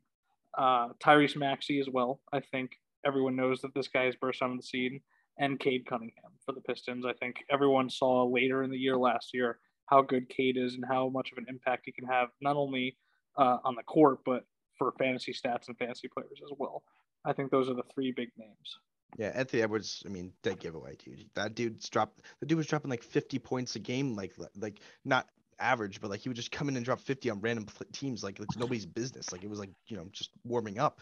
Uh, 0.56 0.88
Tyrese 1.02 1.36
Maxey 1.36 1.80
as 1.80 1.88
well. 1.90 2.20
I 2.32 2.40
think 2.40 2.72
everyone 3.04 3.36
knows 3.36 3.60
that 3.60 3.74
this 3.74 3.88
guy 3.88 4.04
has 4.04 4.16
burst 4.16 4.42
onto 4.42 4.56
the 4.56 4.62
scene, 4.62 5.00
and 5.38 5.58
Cade 5.58 5.86
Cunningham 5.86 6.32
for 6.44 6.52
the 6.52 6.60
Pistons. 6.60 7.04
I 7.06 7.12
think 7.12 7.36
everyone 7.50 7.90
saw 7.90 8.24
later 8.24 8.62
in 8.62 8.70
the 8.70 8.78
year 8.78 8.96
last 8.96 9.34
year 9.34 9.58
how 9.86 10.02
good 10.02 10.28
Cade 10.28 10.56
is 10.56 10.74
and 10.74 10.84
how 10.88 11.08
much 11.08 11.32
of 11.32 11.38
an 11.38 11.46
impact 11.48 11.82
he 11.84 11.92
can 11.92 12.06
have 12.06 12.28
not 12.40 12.56
only 12.56 12.96
uh, 13.36 13.58
on 13.64 13.74
the 13.74 13.82
court 13.82 14.20
but 14.24 14.44
for 14.78 14.92
fantasy 14.98 15.32
stats 15.32 15.68
and 15.68 15.76
fantasy 15.78 16.08
players 16.08 16.40
as 16.42 16.52
well. 16.58 16.82
I 17.24 17.32
think 17.32 17.50
those 17.50 17.68
are 17.68 17.74
the 17.74 17.84
three 17.94 18.12
big 18.12 18.30
names. 18.36 18.78
Yeah, 19.16 19.28
Anthony 19.34 19.62
Edwards. 19.62 20.02
I 20.04 20.08
mean, 20.08 20.32
dead 20.42 20.58
giveaway, 20.58 20.96
dude. 20.96 21.26
That 21.34 21.54
dude's 21.54 21.88
dropped. 21.88 22.22
The 22.40 22.46
dude 22.46 22.58
was 22.58 22.66
dropping 22.66 22.90
like 22.90 23.02
50 23.02 23.38
points 23.38 23.76
a 23.76 23.78
game, 23.78 24.16
like 24.16 24.34
like 24.56 24.80
not 25.04 25.28
average, 25.58 26.00
but 26.00 26.10
like 26.10 26.20
he 26.20 26.28
would 26.28 26.36
just 26.36 26.50
come 26.52 26.68
in 26.68 26.76
and 26.76 26.84
drop 26.84 27.00
50 27.00 27.30
on 27.30 27.40
random 27.40 27.66
teams, 27.92 28.22
like 28.22 28.38
it's 28.40 28.56
nobody's 28.56 28.86
business. 28.86 29.32
Like 29.32 29.44
it 29.44 29.50
was 29.50 29.58
like 29.58 29.70
you 29.86 29.96
know 29.96 30.06
just 30.12 30.30
warming 30.44 30.78
up. 30.78 31.00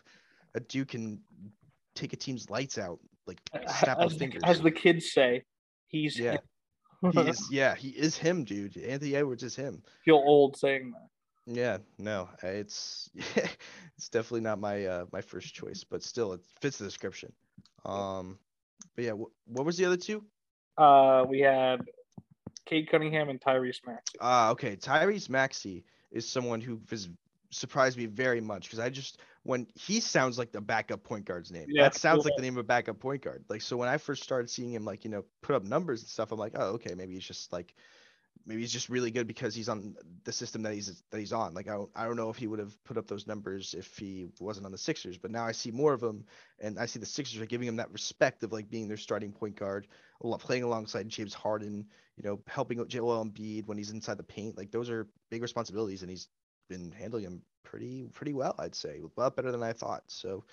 A 0.54 0.60
dude 0.60 0.88
can 0.88 1.20
take 1.94 2.12
a 2.12 2.16
team's 2.16 2.50
lights 2.50 2.78
out, 2.78 2.98
like 3.26 3.40
snap 3.80 3.98
as, 3.98 4.04
his 4.10 4.12
the, 4.12 4.18
fingers. 4.18 4.42
as 4.44 4.60
the 4.60 4.70
kids 4.70 5.12
say, 5.12 5.42
he's 5.86 6.18
Yeah. 6.18 6.36
he 7.12 7.20
is, 7.20 7.48
yeah, 7.50 7.74
he 7.74 7.88
is 7.88 8.16
him, 8.16 8.44
dude. 8.44 8.76
Anthony 8.76 9.14
Edwards 9.16 9.42
is 9.42 9.56
him. 9.56 9.82
feel 10.04 10.16
old 10.16 10.56
saying 10.56 10.92
that. 10.92 11.08
Yeah, 11.44 11.78
no, 11.98 12.28
uh, 12.44 12.46
it's 12.48 13.10
it's 13.96 14.08
definitely 14.10 14.42
not 14.42 14.60
my 14.60 14.86
uh 14.86 15.04
my 15.12 15.20
first 15.20 15.54
choice, 15.54 15.84
but 15.84 16.02
still 16.02 16.32
it 16.34 16.40
fits 16.60 16.78
the 16.78 16.84
description. 16.84 17.32
Um, 17.84 18.38
but 18.94 19.04
yeah, 19.04 19.12
wh- 19.12 19.48
what 19.48 19.66
was 19.66 19.76
the 19.76 19.84
other 19.86 19.96
two? 19.96 20.24
Uh, 20.78 21.24
we 21.28 21.40
had 21.40 21.80
Cade 22.66 22.88
Cunningham 22.90 23.28
and 23.28 23.40
Tyrese 23.40 23.80
Maxey. 23.86 24.18
Ah, 24.20 24.50
okay. 24.50 24.76
Tyrese 24.76 25.28
Maxey 25.28 25.84
is 26.10 26.28
someone 26.28 26.60
who 26.60 26.80
has 26.90 27.08
surprised 27.50 27.98
me 27.98 28.06
very 28.06 28.40
much 28.40 28.64
because 28.64 28.78
I 28.78 28.88
just 28.88 29.20
when 29.42 29.66
he 29.74 30.00
sounds 30.00 30.38
like 30.38 30.52
the 30.52 30.60
backup 30.60 31.02
point 31.04 31.24
guard's 31.24 31.50
name. 31.50 31.66
Yeah, 31.68 31.82
that 31.84 31.94
sounds 31.94 32.24
like 32.24 32.34
the 32.36 32.42
name 32.42 32.54
of 32.54 32.60
a 32.60 32.66
backup 32.66 32.98
point 32.98 33.22
guard. 33.22 33.44
Like 33.48 33.62
so 33.62 33.76
when 33.76 33.88
I 33.88 33.98
first 33.98 34.22
started 34.22 34.48
seeing 34.48 34.72
him 34.72 34.84
like, 34.84 35.04
you 35.04 35.10
know, 35.10 35.24
put 35.42 35.54
up 35.54 35.64
numbers 35.64 36.00
and 36.00 36.08
stuff, 36.08 36.32
I'm 36.32 36.38
like, 36.38 36.52
oh, 36.56 36.70
okay, 36.74 36.94
maybe 36.94 37.14
he's 37.14 37.24
just 37.24 37.52
like 37.52 37.74
maybe 38.46 38.60
he's 38.60 38.72
just 38.72 38.88
really 38.88 39.10
good 39.10 39.26
because 39.26 39.54
he's 39.54 39.68
on 39.68 39.94
the 40.24 40.32
system 40.32 40.62
that 40.62 40.74
he's 40.74 41.02
that 41.10 41.18
he's 41.18 41.32
on. 41.32 41.54
Like 41.54 41.68
I 41.68 41.74
don't, 41.74 41.90
I 41.94 42.04
don't 42.04 42.16
know 42.16 42.30
if 42.30 42.36
he 42.36 42.46
would 42.46 42.58
have 42.58 42.82
put 42.84 42.96
up 42.96 43.06
those 43.06 43.26
numbers 43.26 43.74
if 43.74 43.96
he 43.96 44.28
wasn't 44.40 44.66
on 44.66 44.72
the 44.72 44.78
Sixers, 44.78 45.18
but 45.18 45.30
now 45.30 45.44
I 45.44 45.52
see 45.52 45.70
more 45.70 45.92
of 45.92 46.02
him 46.02 46.24
and 46.60 46.78
I 46.78 46.86
see 46.86 46.98
the 46.98 47.06
Sixers 47.06 47.40
are 47.40 47.46
giving 47.46 47.68
him 47.68 47.76
that 47.76 47.92
respect 47.92 48.42
of 48.42 48.52
like 48.52 48.70
being 48.70 48.88
their 48.88 48.96
starting 48.96 49.32
point 49.32 49.56
guard, 49.56 49.86
playing 50.38 50.62
alongside 50.62 51.08
James 51.08 51.34
Harden, 51.34 51.86
you 52.16 52.28
know, 52.28 52.40
helping 52.46 52.80
out 52.80 52.88
Joel 52.88 53.24
Embiid 53.24 53.66
when 53.66 53.78
he's 53.78 53.90
inside 53.90 54.18
the 54.18 54.24
paint. 54.24 54.56
Like 54.56 54.70
those 54.70 54.90
are 54.90 55.08
big 55.30 55.42
responsibilities 55.42 56.02
and 56.02 56.10
he's 56.10 56.28
been 56.68 56.92
handling 56.92 57.24
them 57.24 57.42
pretty 57.64 58.08
pretty 58.12 58.32
well, 58.32 58.54
I'd 58.58 58.74
say. 58.74 59.00
A 59.00 59.20
lot 59.20 59.36
better 59.36 59.52
than 59.52 59.62
I 59.62 59.72
thought. 59.72 60.02
So 60.08 60.44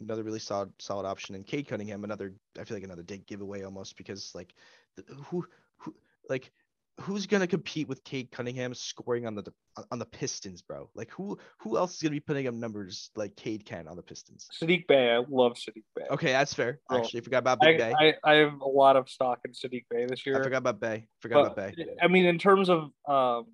another 0.00 0.22
really 0.22 0.38
solid 0.38 0.70
solid 0.78 1.06
option 1.06 1.34
and 1.34 1.46
Cade 1.46 1.68
Cunningham 1.68 2.04
another 2.04 2.34
I 2.58 2.64
feel 2.64 2.76
like 2.76 2.84
another 2.84 3.02
dead 3.02 3.26
giveaway 3.26 3.62
almost 3.62 3.96
because 3.96 4.32
like 4.34 4.54
the, 4.96 5.02
who 5.14 5.46
who 5.78 5.94
like 6.28 6.52
who's 7.00 7.26
gonna 7.26 7.46
compete 7.46 7.88
with 7.88 8.02
Cade 8.04 8.30
Cunningham 8.30 8.74
scoring 8.74 9.26
on 9.26 9.34
the 9.34 9.44
on 9.90 9.98
the 9.98 10.06
Pistons, 10.06 10.62
bro? 10.62 10.88
Like 10.94 11.10
who 11.10 11.38
who 11.58 11.76
else 11.76 11.94
is 11.94 12.02
gonna 12.02 12.12
be 12.12 12.20
putting 12.20 12.46
up 12.46 12.54
numbers 12.54 13.10
like 13.16 13.36
Cade 13.36 13.64
can 13.64 13.88
on 13.88 13.96
the 13.96 14.02
Pistons? 14.02 14.48
Sadiq 14.60 14.86
Bey, 14.86 15.10
I 15.12 15.22
love 15.28 15.54
Sadiq 15.54 15.84
Bey. 15.94 16.06
Okay, 16.10 16.32
that's 16.32 16.54
fair. 16.54 16.80
Actually, 16.90 17.20
forgot 17.20 17.38
about 17.38 17.58
I, 17.62 17.76
Bey. 17.76 17.94
I, 17.98 18.14
I 18.24 18.34
have 18.36 18.60
a 18.60 18.68
lot 18.68 18.96
of 18.96 19.08
stock 19.08 19.40
in 19.44 19.52
Sadiq 19.52 19.84
Bey 19.90 20.06
this 20.06 20.24
year. 20.24 20.40
I 20.40 20.42
forgot 20.42 20.58
about 20.58 20.80
Bey. 20.80 21.06
Forgot 21.20 21.34
But, 21.34 21.52
about 21.52 21.76
Bey. 21.76 21.86
I 22.00 22.08
mean, 22.08 22.26
in 22.26 22.38
terms 22.38 22.70
of 22.70 22.90
um, 23.08 23.46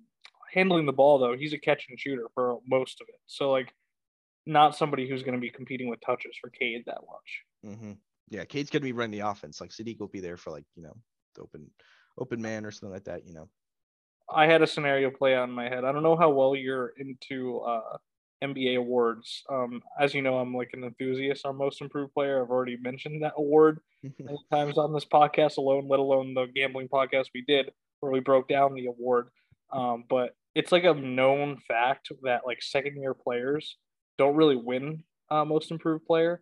handling 0.51 0.85
the 0.85 0.93
ball, 0.93 1.19
though, 1.19 1.35
he's 1.35 1.53
a 1.53 1.57
catch 1.57 1.87
and 1.89 1.99
shooter 1.99 2.27
for 2.33 2.59
most 2.67 3.01
of 3.01 3.07
it. 3.09 3.19
So, 3.27 3.51
like, 3.51 3.73
not 4.45 4.75
somebody 4.75 5.07
who's 5.07 5.23
going 5.23 5.35
to 5.35 5.41
be 5.41 5.49
competing 5.49 5.89
with 5.89 5.99
touches 6.01 6.37
for 6.39 6.49
Cade 6.49 6.83
that 6.85 7.01
much. 7.09 7.77
hmm 7.77 7.93
Yeah, 8.29 8.45
Cade's 8.45 8.69
gonna 8.69 8.83
be 8.83 8.91
running 8.91 9.19
the 9.19 9.27
offense. 9.27 9.61
Like 9.61 9.71
Sadiq 9.71 9.99
will 9.99 10.07
be 10.07 10.19
there 10.19 10.37
for 10.37 10.51
like 10.51 10.65
you 10.75 10.83
know 10.83 10.95
the 11.35 11.41
open 11.41 11.69
open 12.17 12.41
man 12.41 12.65
or 12.65 12.71
something 12.71 12.93
like 12.93 13.05
that. 13.05 13.25
You 13.25 13.33
know. 13.33 13.49
I 14.33 14.47
had 14.47 14.61
a 14.61 14.67
scenario 14.67 15.11
play 15.11 15.35
out 15.35 15.49
in 15.49 15.55
my 15.55 15.69
head. 15.69 15.83
I 15.83 15.91
don't 15.91 16.03
know 16.03 16.15
how 16.15 16.29
well 16.29 16.55
you're 16.55 16.93
into 16.97 17.59
uh, 17.59 17.97
NBA 18.43 18.77
awards. 18.77 19.43
Um, 19.49 19.81
as 19.99 20.13
you 20.13 20.21
know, 20.21 20.37
I'm 20.37 20.55
like 20.55 20.71
an 20.73 20.83
enthusiast 20.83 21.45
our 21.45 21.53
Most 21.53 21.81
Improved 21.81 22.13
Player. 22.13 22.41
I've 22.41 22.49
already 22.49 22.77
mentioned 22.77 23.23
that 23.23 23.33
award 23.37 23.79
many 24.19 24.37
times 24.51 24.77
on 24.77 24.93
this 24.93 25.05
podcast 25.05 25.57
alone, 25.57 25.87
let 25.87 25.99
alone 25.99 26.33
the 26.33 26.47
gambling 26.47 26.87
podcast 26.87 27.27
we 27.33 27.41
did 27.41 27.71
where 27.99 28.11
we 28.11 28.19
broke 28.19 28.49
down 28.49 28.73
the 28.73 28.87
award. 28.87 29.29
Um, 29.71 30.03
but 30.09 30.35
it's 30.55 30.71
like 30.71 30.83
a 30.83 30.93
known 30.93 31.57
fact 31.67 32.11
that 32.23 32.41
like 32.45 32.61
second 32.61 32.97
year 32.97 33.13
players 33.13 33.77
don't 34.17 34.35
really 34.35 34.57
win 34.57 35.03
uh, 35.31 35.45
most 35.45 35.71
improved 35.71 36.05
player. 36.05 36.41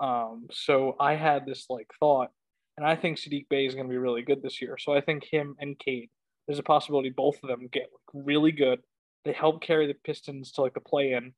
Um, 0.00 0.48
so 0.52 0.96
I 1.00 1.14
had 1.14 1.46
this 1.46 1.66
like 1.70 1.90
thought, 2.00 2.30
and 2.76 2.86
I 2.86 2.96
think 2.96 3.18
Sadiq 3.18 3.48
Bey 3.48 3.66
is 3.66 3.74
going 3.74 3.86
to 3.86 3.90
be 3.90 3.98
really 3.98 4.22
good 4.22 4.42
this 4.42 4.60
year. 4.60 4.76
So 4.78 4.92
I 4.92 5.00
think 5.00 5.24
him 5.24 5.56
and 5.58 5.78
Cade, 5.78 6.10
there's 6.46 6.58
a 6.58 6.64
possibility 6.64 7.10
both 7.10 7.42
of 7.42 7.48
them 7.48 7.68
get 7.72 7.88
like, 7.92 8.24
really 8.26 8.52
good. 8.52 8.80
They 9.24 9.32
help 9.32 9.62
carry 9.62 9.86
the 9.86 9.94
Pistons 9.94 10.52
to 10.52 10.62
like 10.62 10.74
the 10.74 10.80
play 10.80 11.12
in, 11.12 11.32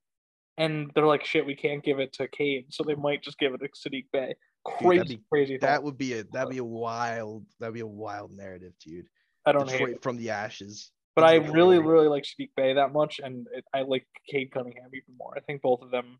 and 0.57 0.91
they're 0.93 1.07
like, 1.07 1.25
shit, 1.25 1.45
we 1.45 1.55
can't 1.55 1.83
give 1.83 1.99
it 1.99 2.13
to 2.13 2.27
Cade, 2.27 2.65
so 2.69 2.83
they 2.83 2.95
might 2.95 3.23
just 3.23 3.39
give 3.39 3.53
it 3.53 3.61
to 3.61 3.89
Sadiq 3.89 4.05
Bey. 4.11 4.35
Crazy, 4.65 5.15
be- 5.15 5.23
crazy. 5.29 5.57
That 5.57 5.81
would 5.81 5.97
be 5.97 6.13
a 6.13 6.23
that'd 6.25 6.51
be 6.51 6.57
a 6.57 6.63
wild 6.63 7.45
that'd 7.59 7.73
be 7.73 7.79
a 7.79 7.87
wild 7.87 8.31
narrative, 8.35 8.73
dude. 8.85 9.07
I 9.45 9.53
don't 9.53 9.69
hate 9.69 9.89
it. 9.89 10.03
from 10.03 10.17
the 10.17 10.29
ashes. 10.31 10.91
But 11.15 11.23
I 11.23 11.35
really, 11.35 11.77
player. 11.77 11.91
really 11.91 12.07
like 12.07 12.23
Sadiq 12.23 12.49
Bey 12.55 12.73
that 12.73 12.93
much, 12.93 13.19
and 13.23 13.47
it, 13.53 13.65
I 13.73 13.81
like 13.81 14.05
Cade 14.29 14.51
Cunningham 14.51 14.89
even 14.93 15.17
more. 15.17 15.33
I 15.35 15.39
think 15.39 15.61
both 15.61 15.81
of 15.81 15.91
them, 15.91 16.19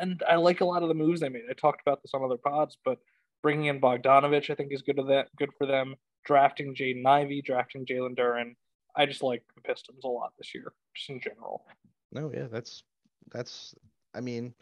and 0.00 0.22
I 0.28 0.36
like 0.36 0.62
a 0.62 0.64
lot 0.64 0.82
of 0.82 0.88
the 0.88 0.94
moves 0.94 1.20
they 1.20 1.28
made. 1.28 1.42
I 1.50 1.52
talked 1.52 1.82
about 1.84 2.02
this 2.02 2.12
on 2.14 2.24
other 2.24 2.38
pods, 2.38 2.78
but 2.84 2.98
bringing 3.42 3.66
in 3.66 3.80
Bogdanovich, 3.80 4.50
I 4.50 4.54
think 4.54 4.72
is 4.72 4.82
good 4.82 4.96
to 4.96 5.04
that, 5.04 5.28
good 5.36 5.50
for 5.58 5.66
them. 5.66 5.94
Drafting 6.24 6.74
Jaden 6.74 7.06
Ivey, 7.06 7.42
drafting 7.42 7.84
Jalen 7.84 8.16
Duren. 8.16 8.54
I 8.96 9.06
just 9.06 9.22
like 9.22 9.42
the 9.54 9.60
Pistons 9.62 10.04
a 10.04 10.08
lot 10.08 10.32
this 10.38 10.54
year, 10.54 10.72
just 10.94 11.10
in 11.10 11.20
general. 11.20 11.64
No, 12.12 12.30
yeah, 12.32 12.46
that's 12.50 12.84
that's. 13.32 13.74
I 14.14 14.20
mean, 14.20 14.54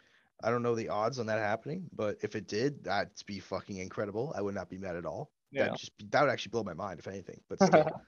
I 0.43 0.49
don't 0.49 0.63
know 0.63 0.75
the 0.75 0.89
odds 0.89 1.19
on 1.19 1.25
that 1.27 1.39
happening, 1.39 1.83
but 1.93 2.17
if 2.21 2.35
it 2.35 2.47
did, 2.47 2.83
that'd 2.83 3.11
be 3.27 3.39
fucking 3.39 3.77
incredible. 3.77 4.33
I 4.35 4.41
would 4.41 4.55
not 4.55 4.69
be 4.69 4.77
mad 4.77 4.95
at 4.95 5.05
all. 5.05 5.31
Yeah. 5.51 5.65
That 5.65 5.77
just 5.77 5.91
that 6.09 6.21
would 6.21 6.31
actually 6.31 6.51
blow 6.51 6.63
my 6.63 6.73
mind 6.73 6.99
if 6.99 7.07
anything. 7.07 7.41
But 7.49 7.61
still, 7.63 8.01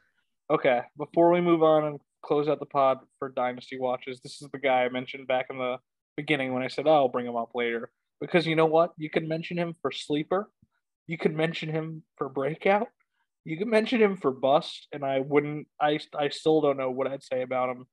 okay, 0.49 0.82
before 0.97 1.32
we 1.32 1.41
move 1.41 1.61
on 1.61 1.86
and 1.86 1.99
close 2.24 2.47
out 2.47 2.59
the 2.59 2.65
pod 2.65 2.99
for 3.19 3.30
Dynasty 3.30 3.78
Watches, 3.78 4.21
this 4.21 4.41
is 4.41 4.49
the 4.51 4.59
guy 4.59 4.84
I 4.84 4.89
mentioned 4.89 5.28
back 5.28 5.47
in 5.49 5.57
the 5.57 5.78
beginning 6.15 6.53
when 6.53 6.63
I 6.63 6.67
said, 6.67 6.88
oh, 6.88 6.93
I'll 6.93 7.09
bring 7.09 7.26
him 7.26 7.36
up 7.36 7.51
later. 7.53 7.91
Because 8.21 8.47
you 8.47 8.55
know 8.55 8.65
what? 8.65 8.93
You 8.97 9.09
can 9.09 9.28
mention 9.28 9.57
him 9.57 9.76
for 9.82 9.91
sleeper, 9.91 10.49
you 11.08 11.18
could 11.18 11.36
mention 11.36 11.70
him 11.70 12.04
for 12.18 12.30
breakout, 12.30 12.88
you 13.45 13.58
could 13.58 13.68
mention 13.68 14.01
him 14.01 14.18
for 14.18 14.32
bust, 14.32 14.88
and 14.91 15.04
I 15.04 15.20
wouldn't, 15.20 15.68
I, 15.82 15.99
I 16.18 16.30
still 16.30 16.62
don't 16.62 16.78
know 16.78 16.91
what 16.91 17.08
I'd 17.08 17.24
say 17.24 17.41
about 17.41 17.70
him. 17.70 17.86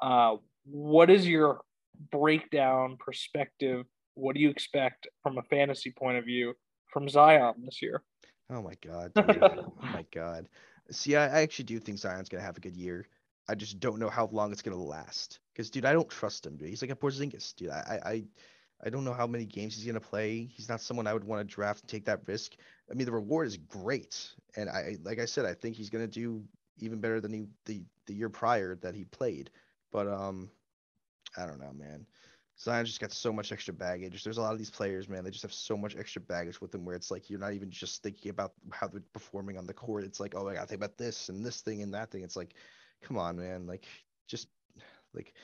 Uh, 0.00 0.36
what 0.64 1.10
is 1.10 1.26
your 1.26 1.60
breakdown 2.10 2.96
perspective? 2.98 3.86
What 4.14 4.34
do 4.34 4.40
you 4.40 4.50
expect 4.50 5.06
from 5.22 5.38
a 5.38 5.42
fantasy 5.42 5.92
point 5.96 6.18
of 6.18 6.24
view 6.24 6.54
from 6.92 7.08
Zion 7.08 7.54
this 7.64 7.80
year? 7.82 8.02
oh 8.50 8.62
my 8.62 8.74
god, 8.84 9.12
oh 9.16 9.72
my 9.82 10.04
god. 10.14 10.48
See, 10.90 11.16
I, 11.16 11.26
I 11.26 11.40
actually 11.42 11.66
do 11.66 11.78
think 11.78 11.98
Zion's 11.98 12.28
gonna 12.28 12.42
have 12.42 12.56
a 12.56 12.60
good 12.60 12.76
year. 12.76 13.06
I 13.48 13.54
just 13.54 13.80
don't 13.80 13.98
know 13.98 14.08
how 14.08 14.28
long 14.32 14.52
it's 14.52 14.62
gonna 14.62 14.76
last. 14.76 15.40
Because, 15.52 15.70
dude, 15.70 15.84
I 15.84 15.92
don't 15.92 16.08
trust 16.08 16.46
him, 16.46 16.56
dude. 16.56 16.68
He's 16.68 16.82
like 16.82 16.90
a 16.90 16.96
Porzingis, 16.96 17.54
dude. 17.56 17.70
I, 17.70 18.00
I, 18.04 18.24
I, 18.84 18.90
don't 18.90 19.04
know 19.04 19.12
how 19.12 19.26
many 19.26 19.44
games 19.44 19.76
he's 19.76 19.86
gonna 19.86 20.00
play. 20.00 20.48
He's 20.52 20.68
not 20.68 20.80
someone 20.80 21.06
I 21.06 21.12
would 21.12 21.24
want 21.24 21.46
to 21.46 21.54
draft 21.54 21.82
and 21.82 21.88
take 21.90 22.04
that 22.06 22.26
risk. 22.26 22.54
I 22.90 22.94
mean, 22.94 23.06
the 23.06 23.12
reward 23.12 23.46
is 23.46 23.56
great, 23.56 24.30
and 24.56 24.68
I, 24.68 24.96
like 25.02 25.18
I 25.18 25.24
said, 25.24 25.44
I 25.44 25.54
think 25.54 25.76
he's 25.76 25.90
gonna 25.90 26.06
do 26.06 26.44
even 26.78 27.00
better 27.00 27.20
than 27.20 27.32
he 27.32 27.46
the 27.64 27.82
the 28.06 28.14
year 28.14 28.28
prior 28.28 28.76
that 28.76 28.94
he 28.94 29.04
played. 29.04 29.50
But 29.92 30.08
um, 30.08 30.50
I 31.36 31.46
don't 31.46 31.60
know, 31.60 31.72
man. 31.72 32.06
Zion 32.60 32.84
just 32.84 33.00
got 33.00 33.12
so 33.12 33.32
much 33.32 33.52
extra 33.52 33.72
baggage. 33.72 34.24
There's 34.24 34.38
a 34.38 34.42
lot 34.42 34.52
of 34.52 34.58
these 34.58 34.70
players, 34.70 35.08
man. 35.08 35.22
They 35.22 35.30
just 35.30 35.42
have 35.42 35.52
so 35.52 35.76
much 35.76 35.94
extra 35.96 36.20
baggage 36.20 36.60
with 36.60 36.72
them, 36.72 36.84
where 36.84 36.96
it's 36.96 37.10
like 37.10 37.30
you're 37.30 37.38
not 37.38 37.52
even 37.52 37.70
just 37.70 38.02
thinking 38.02 38.30
about 38.30 38.52
how 38.72 38.88
they're 38.88 39.02
performing 39.12 39.56
on 39.56 39.66
the 39.66 39.72
court. 39.72 40.04
It's 40.04 40.18
like, 40.18 40.34
oh, 40.36 40.48
I 40.48 40.54
gotta 40.54 40.66
think 40.66 40.80
about 40.80 40.98
this 40.98 41.28
and 41.28 41.46
this 41.46 41.60
thing 41.60 41.82
and 41.82 41.94
that 41.94 42.10
thing. 42.10 42.22
It's 42.24 42.36
like, 42.36 42.54
come 43.02 43.16
on, 43.16 43.38
man. 43.38 43.66
Like, 43.66 43.86
just 44.26 44.48
like, 45.14 45.34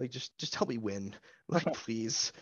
like 0.00 0.10
just 0.10 0.36
just 0.38 0.56
help 0.56 0.68
me 0.68 0.78
win, 0.78 1.14
like, 1.48 1.64
please. 1.74 2.32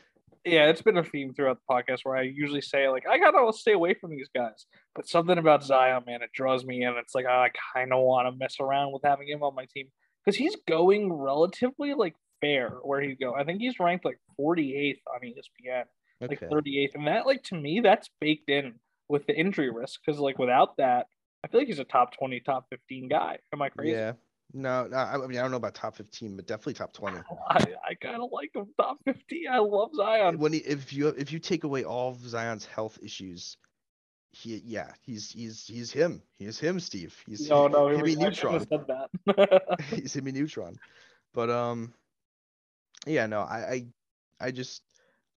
Yeah, 0.45 0.67
it's 0.67 0.83
been 0.83 0.99
a 0.99 1.05
theme 1.05 1.33
throughout 1.33 1.59
the 1.59 1.75
podcast 1.75 2.01
where 2.03 2.17
I 2.17 2.23
usually 2.23 2.61
say 2.61 2.89
like 2.89 3.05
I 3.09 3.19
gotta 3.19 3.53
stay 3.53 3.73
away 3.73 3.95
from 3.95 4.11
these 4.11 4.29
guys, 4.35 4.67
but 4.95 5.09
something 5.09 5.39
about 5.39 5.65
Zion, 5.65 6.05
man, 6.07 6.23
it 6.23 6.31
draws 6.35 6.65
me 6.65 6.85
in. 6.85 6.95
It's 6.99 7.15
like 7.15 7.27
I 7.27 7.51
kind 7.75 7.93
of 7.93 8.03
want 8.03 8.29
to 8.29 8.39
mess 8.39 8.57
around 8.61 8.93
with 8.93 9.03
having 9.05 9.29
him 9.29 9.43
on 9.43 9.55
my 9.55 9.67
team 9.75 9.89
because 10.25 10.37
he's 10.37 10.57
going 10.69 11.13
relatively 11.13 11.95
like 11.95 12.15
fair 12.41 12.71
where 12.83 13.01
he 13.01 13.15
go. 13.15 13.35
I 13.35 13.45
think 13.45 13.61
he's 13.61 13.81
ranked 13.81 14.05
like 14.05 14.19
48th 14.39 14.99
on 15.15 15.21
ESPN, 15.23 15.85
like 16.21 16.41
38th, 16.41 16.95
and 16.95 17.07
that 17.07 17.27
like 17.27 17.43
to 17.45 17.55
me 17.55 17.81
that's 17.81 18.11
baked 18.21 18.51
in 18.51 18.75
with 19.09 19.27
the 19.27 19.35
injury 19.35 19.71
risk 19.71 20.01
because 20.05 20.21
like 20.21 20.39
without 20.39 20.77
that, 20.77 21.07
I 21.45 21.49
feel 21.49 21.61
like 21.61 21.69
he's 21.69 21.79
a 21.79 21.85
top 21.85 22.17
20, 22.17 22.41
top 22.41 22.67
15 22.71 23.09
guy. 23.09 23.39
Am 23.53 23.63
I 23.63 23.69
crazy? 23.71 23.93
Yeah. 23.93 24.13
No, 24.55 24.87
no. 24.87 24.97
I 24.97 25.15
I 25.15 25.27
mean, 25.27 25.39
I 25.39 25.43
don't 25.43 25.51
know 25.51 25.57
about 25.59 25.75
top 25.75 25.97
15, 25.97 26.37
but 26.37 26.47
definitely 26.47 26.75
top 26.75 26.93
20. 26.95 27.19
I, 27.51 27.65
I 27.91 27.95
kind 27.95 28.23
of 28.23 28.31
like 28.33 28.55
him 28.55 28.67
top 28.81 28.99
50. 29.05 29.49
I 29.49 29.59
love 29.59 29.91
Zion. 29.95 30.39
when 30.39 30.53
he, 30.53 30.61
if 30.61 30.93
you 30.93 31.09
if 31.09 31.33
you 31.33 31.39
take 31.41 31.65
away 31.65 31.85
all 31.85 32.11
of 32.11 32.19
Zion's 32.27 32.65
health 32.65 32.99
issues, 33.03 33.57
he 34.33 34.63
yeah 34.65 34.93
he's 35.03 35.31
he's 35.31 35.67
he's 35.67 35.93
him. 35.93 36.23
He's 36.39 36.59
him, 36.59 36.81
Steve. 36.81 37.15
He's 37.27 37.49
No, 37.49 37.67
no, 37.69 37.89
him 37.89 38.05
I 38.05 38.09
and 38.09 38.09
shouldn't 38.09 38.23
have 38.23 38.35
Neutron. 38.35 38.67
said 38.69 38.87
that. 39.27 39.79
he's 39.91 40.15
him 40.15 40.25
Neutron. 40.25 40.79
But 41.33 41.51
um, 41.51 41.93
yeah, 43.07 43.27
no, 43.27 43.41
I 43.41 43.59
I 43.71 43.87
I 44.41 44.51
just 44.51 44.83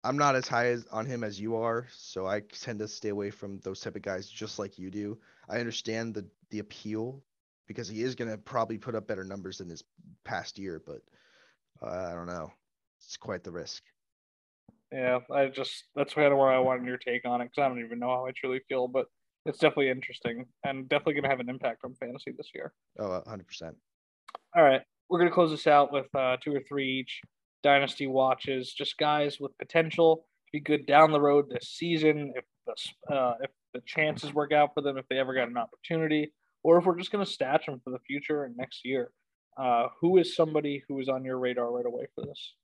I'm 0.03 0.17
not 0.17 0.35
as 0.35 0.47
high 0.47 0.67
as 0.67 0.85
on 0.91 1.05
him 1.05 1.23
as 1.23 1.39
you 1.39 1.55
are, 1.55 1.87
so 1.91 2.27
I 2.27 2.41
tend 2.41 2.79
to 2.79 2.87
stay 2.87 3.09
away 3.09 3.31
from 3.31 3.59
those 3.59 3.79
type 3.81 3.95
of 3.95 4.01
guys 4.01 4.29
just 4.29 4.59
like 4.59 4.77
you 4.77 4.91
do. 4.91 5.17
I 5.49 5.59
understand 5.59 6.13
the 6.13 6.25
the 6.49 6.59
appeal 6.59 7.23
because 7.67 7.87
he 7.87 8.01
is 8.01 8.15
gonna 8.15 8.37
probably 8.37 8.77
put 8.77 8.95
up 8.95 9.07
better 9.07 9.23
numbers 9.23 9.57
than 9.59 9.69
his 9.69 9.83
past 10.23 10.57
year, 10.57 10.81
but 10.85 11.01
uh, 11.81 12.09
I 12.11 12.13
don't 12.13 12.27
know. 12.27 12.51
It's 12.99 13.17
quite 13.17 13.43
the 13.43 13.51
risk. 13.51 13.83
Yeah, 14.91 15.19
I 15.31 15.47
just 15.47 15.85
that's 15.95 16.13
kind 16.13 16.31
of 16.31 16.37
where 16.37 16.51
I 16.51 16.59
wanted 16.59 16.85
your 16.85 16.97
take 16.97 17.25
on 17.25 17.41
it 17.41 17.45
because 17.45 17.63
I 17.63 17.67
don't 17.67 17.83
even 17.83 17.99
know 17.99 18.09
how 18.09 18.25
I 18.25 18.31
truly 18.31 18.61
feel, 18.69 18.87
but 18.87 19.07
it's 19.45 19.59
definitely 19.59 19.89
interesting 19.89 20.45
and 20.63 20.87
definitely 20.89 21.13
going 21.13 21.23
to 21.23 21.29
have 21.29 21.39
an 21.39 21.49
impact 21.49 21.81
on 21.83 21.93
fantasy 21.95 22.31
this 22.35 22.49
year. 22.55 22.73
Oh, 22.97 23.21
100%. 23.27 23.75
All 24.55 24.63
right, 24.63 24.81
we're 25.09 25.19
going 25.19 25.29
to 25.29 25.33
close 25.33 25.51
this 25.51 25.67
out 25.67 25.91
with 25.91 26.07
uh, 26.15 26.37
two 26.41 26.55
or 26.55 26.61
three 26.67 26.99
each 26.99 27.21
dynasty 27.61 28.07
watches, 28.07 28.73
just 28.73 28.97
guys 28.97 29.39
with 29.39 29.57
potential 29.57 30.17
to 30.17 30.51
be 30.51 30.59
good 30.59 30.85
down 30.85 31.11
the 31.11 31.19
road 31.19 31.45
this 31.49 31.69
season 31.69 32.31
if 32.35 32.45
the 32.65 33.13
uh, 33.13 33.33
if 33.41 33.51
the 33.73 33.81
chances 33.85 34.33
work 34.33 34.51
out 34.51 34.69
for 34.73 34.81
them, 34.81 34.97
if 34.97 35.05
they 35.09 35.17
ever 35.17 35.33
got 35.33 35.49
an 35.49 35.57
opportunity, 35.57 36.31
or 36.65 36.79
if 36.79 36.85
we're 36.85 36.97
just 36.97 37.11
going 37.11 37.23
to 37.23 37.31
stash 37.31 37.67
them 37.67 37.79
for 37.83 37.91
the 37.91 37.99
future 37.99 38.45
and 38.45 38.57
next 38.57 38.81
year. 38.83 39.11
Uh, 39.55 39.87
who 40.01 40.17
is 40.17 40.35
somebody 40.35 40.83
who 40.87 40.99
is 40.99 41.07
on 41.07 41.23
your 41.23 41.37
radar 41.37 41.71
right 41.71 41.85
away 41.85 42.07
for 42.15 42.25
this? 42.25 42.55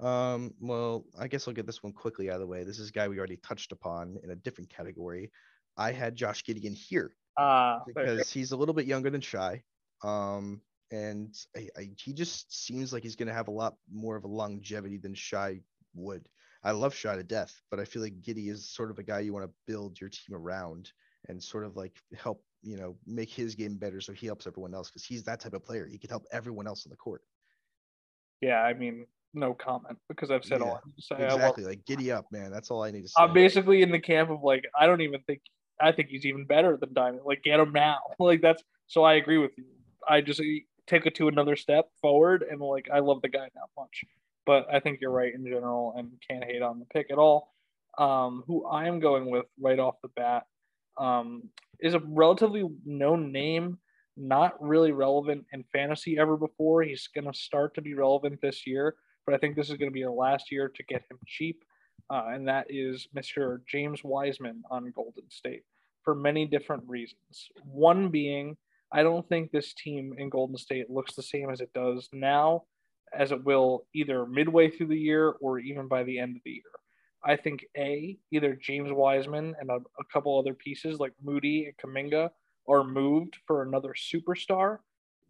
Um, 0.00 0.52
well, 0.60 1.06
I 1.18 1.28
guess 1.28 1.48
I'll 1.48 1.54
get 1.54 1.66
this 1.66 1.82
one 1.82 1.94
quickly 1.94 2.28
out 2.28 2.34
of 2.34 2.40
the 2.40 2.46
way. 2.46 2.62
This 2.62 2.78
is 2.78 2.90
a 2.90 2.92
guy 2.92 3.08
we 3.08 3.18
already 3.18 3.38
touched 3.38 3.72
upon 3.72 4.18
in 4.22 4.30
a 4.30 4.36
different 4.36 4.68
category. 4.68 5.32
I 5.78 5.92
had 5.92 6.14
Josh 6.14 6.44
Gideon 6.44 6.74
here 6.74 7.16
Uh, 7.38 7.78
because 7.86 8.30
he's 8.30 8.52
a 8.52 8.56
little 8.56 8.74
bit 8.74 8.86
younger 8.86 9.08
than 9.08 9.22
Shai. 9.22 9.62
Um, 10.04 10.60
and 10.90 11.34
I, 11.56 11.68
I, 11.76 11.90
he 11.96 12.12
just 12.12 12.66
seems 12.66 12.92
like 12.92 13.02
he's 13.02 13.16
going 13.16 13.28
to 13.28 13.34
have 13.34 13.48
a 13.48 13.52
lot 13.52 13.76
more 13.90 14.14
of 14.14 14.24
a 14.24 14.28
longevity 14.28 14.98
than 14.98 15.14
Shai 15.14 15.60
would. 15.94 16.28
I 16.62 16.72
love 16.72 16.94
Shai 16.94 17.16
to 17.16 17.24
death, 17.24 17.54
but 17.70 17.80
I 17.80 17.86
feel 17.86 18.02
like 18.02 18.20
Giddey 18.20 18.50
is 18.50 18.68
sort 18.68 18.90
of 18.90 18.98
a 18.98 19.02
guy 19.02 19.20
you 19.20 19.32
want 19.32 19.46
to 19.46 19.54
build 19.66 19.98
your 19.98 20.10
team 20.10 20.36
around 20.36 20.92
and 21.28 21.42
sort 21.42 21.64
of 21.64 21.76
like 21.76 21.96
help, 22.14 22.44
you 22.62 22.76
know, 22.76 22.96
make 23.06 23.30
his 23.30 23.54
game 23.54 23.76
better 23.76 24.00
so 24.00 24.12
he 24.12 24.26
helps 24.26 24.46
everyone 24.46 24.74
else 24.74 24.88
because 24.88 25.04
he's 25.04 25.24
that 25.24 25.40
type 25.40 25.54
of 25.54 25.64
player. 25.64 25.86
He 25.86 25.98
can 25.98 26.10
help 26.10 26.24
everyone 26.32 26.66
else 26.66 26.86
on 26.86 26.90
the 26.90 26.96
court. 26.96 27.22
yeah, 28.40 28.62
I 28.62 28.74
mean, 28.74 29.06
no 29.34 29.54
comment 29.54 29.98
because 30.08 30.30
I've 30.30 30.44
said 30.44 30.62
all 30.62 30.76
I 30.76 30.80
say. 30.98 31.24
I 31.24 31.34
Exactly. 31.34 31.64
Like 31.64 31.84
giddy 31.86 32.12
up, 32.12 32.26
man. 32.30 32.50
That's 32.50 32.70
all 32.70 32.82
I 32.82 32.90
need 32.90 33.02
to 33.02 33.08
say. 33.08 33.14
I'm 33.18 33.32
basically 33.32 33.82
in 33.82 33.90
the 33.90 34.00
camp 34.00 34.30
of 34.30 34.42
like 34.42 34.64
I 34.78 34.86
don't 34.86 35.00
even 35.00 35.20
think 35.22 35.40
I 35.80 35.92
think 35.92 36.08
he's 36.08 36.26
even 36.26 36.44
better 36.44 36.76
than 36.76 36.92
Diamond. 36.92 37.22
Like 37.24 37.42
get 37.42 37.60
him 37.60 37.72
now. 37.72 37.98
Like 38.18 38.42
that's 38.42 38.62
so 38.86 39.04
I 39.04 39.14
agree 39.14 39.38
with 39.38 39.52
you. 39.56 39.64
I 40.08 40.20
just 40.20 40.40
uh, 40.40 40.44
take 40.86 41.06
it 41.06 41.14
to 41.16 41.28
another 41.28 41.56
step 41.56 41.88
forward 42.00 42.44
and 42.48 42.60
like 42.60 42.88
I 42.92 42.98
love 42.98 43.22
the 43.22 43.28
guy 43.28 43.48
that 43.54 43.68
much. 43.76 44.04
But 44.44 44.66
I 44.72 44.80
think 44.80 45.00
you're 45.00 45.12
right 45.12 45.32
in 45.32 45.44
general 45.44 45.94
and 45.96 46.10
can't 46.28 46.44
hate 46.44 46.62
on 46.62 46.78
the 46.78 46.86
pick 46.86 47.10
at 47.10 47.18
all. 47.18 47.52
Um, 47.98 48.42
who 48.46 48.66
I 48.66 48.86
am 48.86 49.00
going 49.00 49.30
with 49.30 49.46
right 49.60 49.78
off 49.78 49.96
the 50.02 50.08
bat 50.08 50.44
um, 50.98 51.48
is 51.80 51.94
a 51.94 52.02
relatively 52.06 52.64
known 52.84 53.32
name, 53.32 53.78
not 54.16 54.54
really 54.62 54.92
relevant 54.92 55.44
in 55.52 55.64
fantasy 55.72 56.18
ever 56.18 56.36
before. 56.36 56.82
He's 56.82 57.08
going 57.08 57.30
to 57.30 57.38
start 57.38 57.74
to 57.74 57.82
be 57.82 57.94
relevant 57.94 58.40
this 58.40 58.66
year, 58.66 58.94
but 59.26 59.34
I 59.34 59.38
think 59.38 59.56
this 59.56 59.70
is 59.70 59.76
going 59.76 59.90
to 59.90 59.94
be 59.94 60.04
the 60.04 60.10
last 60.10 60.52
year 60.52 60.68
to 60.68 60.82
get 60.84 61.02
him 61.10 61.18
cheap 61.26 61.64
uh, 62.10 62.24
and 62.28 62.46
that 62.48 62.66
is 62.68 63.08
Mr. 63.16 63.58
James 63.66 64.02
Wiseman 64.04 64.62
on 64.70 64.92
Golden 64.94 65.30
State 65.30 65.62
for 66.02 66.14
many 66.14 66.46
different 66.46 66.82
reasons. 66.86 67.48
One 67.64 68.08
being, 68.08 68.56
I 68.92 69.02
don't 69.02 69.26
think 69.28 69.50
this 69.50 69.72
team 69.72 70.14
in 70.18 70.28
Golden 70.28 70.56
State 70.56 70.90
looks 70.90 71.14
the 71.14 71.22
same 71.22 71.50
as 71.50 71.60
it 71.60 71.72
does 71.72 72.08
now, 72.12 72.64
as 73.16 73.32
it 73.32 73.44
will 73.44 73.86
either 73.94 74.26
midway 74.26 74.70
through 74.70 74.88
the 74.88 74.98
year 74.98 75.30
or 75.40 75.58
even 75.58 75.88
by 75.88 76.02
the 76.02 76.18
end 76.18 76.36
of 76.36 76.42
the 76.44 76.50
year. 76.50 76.62
I 77.24 77.36
think 77.36 77.64
A, 77.76 78.18
either 78.32 78.54
James 78.60 78.90
Wiseman 78.92 79.54
and 79.60 79.70
a, 79.70 79.74
a 79.76 80.04
couple 80.12 80.38
other 80.38 80.54
pieces 80.54 80.98
like 80.98 81.12
Moody 81.22 81.66
and 81.66 81.76
Kuminga 81.76 82.30
are 82.68 82.84
moved 82.84 83.36
for 83.46 83.62
another 83.62 83.94
superstar, 83.94 84.78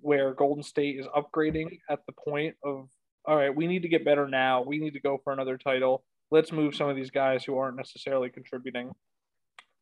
where 0.01 0.35
Golden 0.35 0.63
State 0.63 0.99
is 0.99 1.07
upgrading 1.09 1.79
at 1.91 2.01
the 2.07 2.13
point 2.13 2.55
of, 2.65 2.89
all 3.27 3.37
right, 3.37 3.55
we 3.55 3.67
need 3.67 3.83
to 3.83 3.89
get 3.89 4.05
better 4.05 4.27
now. 4.27 4.63
We 4.63 4.79
need 4.79 4.95
to 4.95 5.01
go 5.01 5.21
for 5.23 5.33
another 5.33 5.57
title 5.59 6.05
let's 6.33 6.51
move 6.51 6.75
some 6.75 6.89
of 6.89 6.97
these 6.97 7.11
guys 7.11 7.45
who 7.45 7.59
aren't 7.59 7.77
necessarily 7.77 8.31
contributing. 8.31 8.91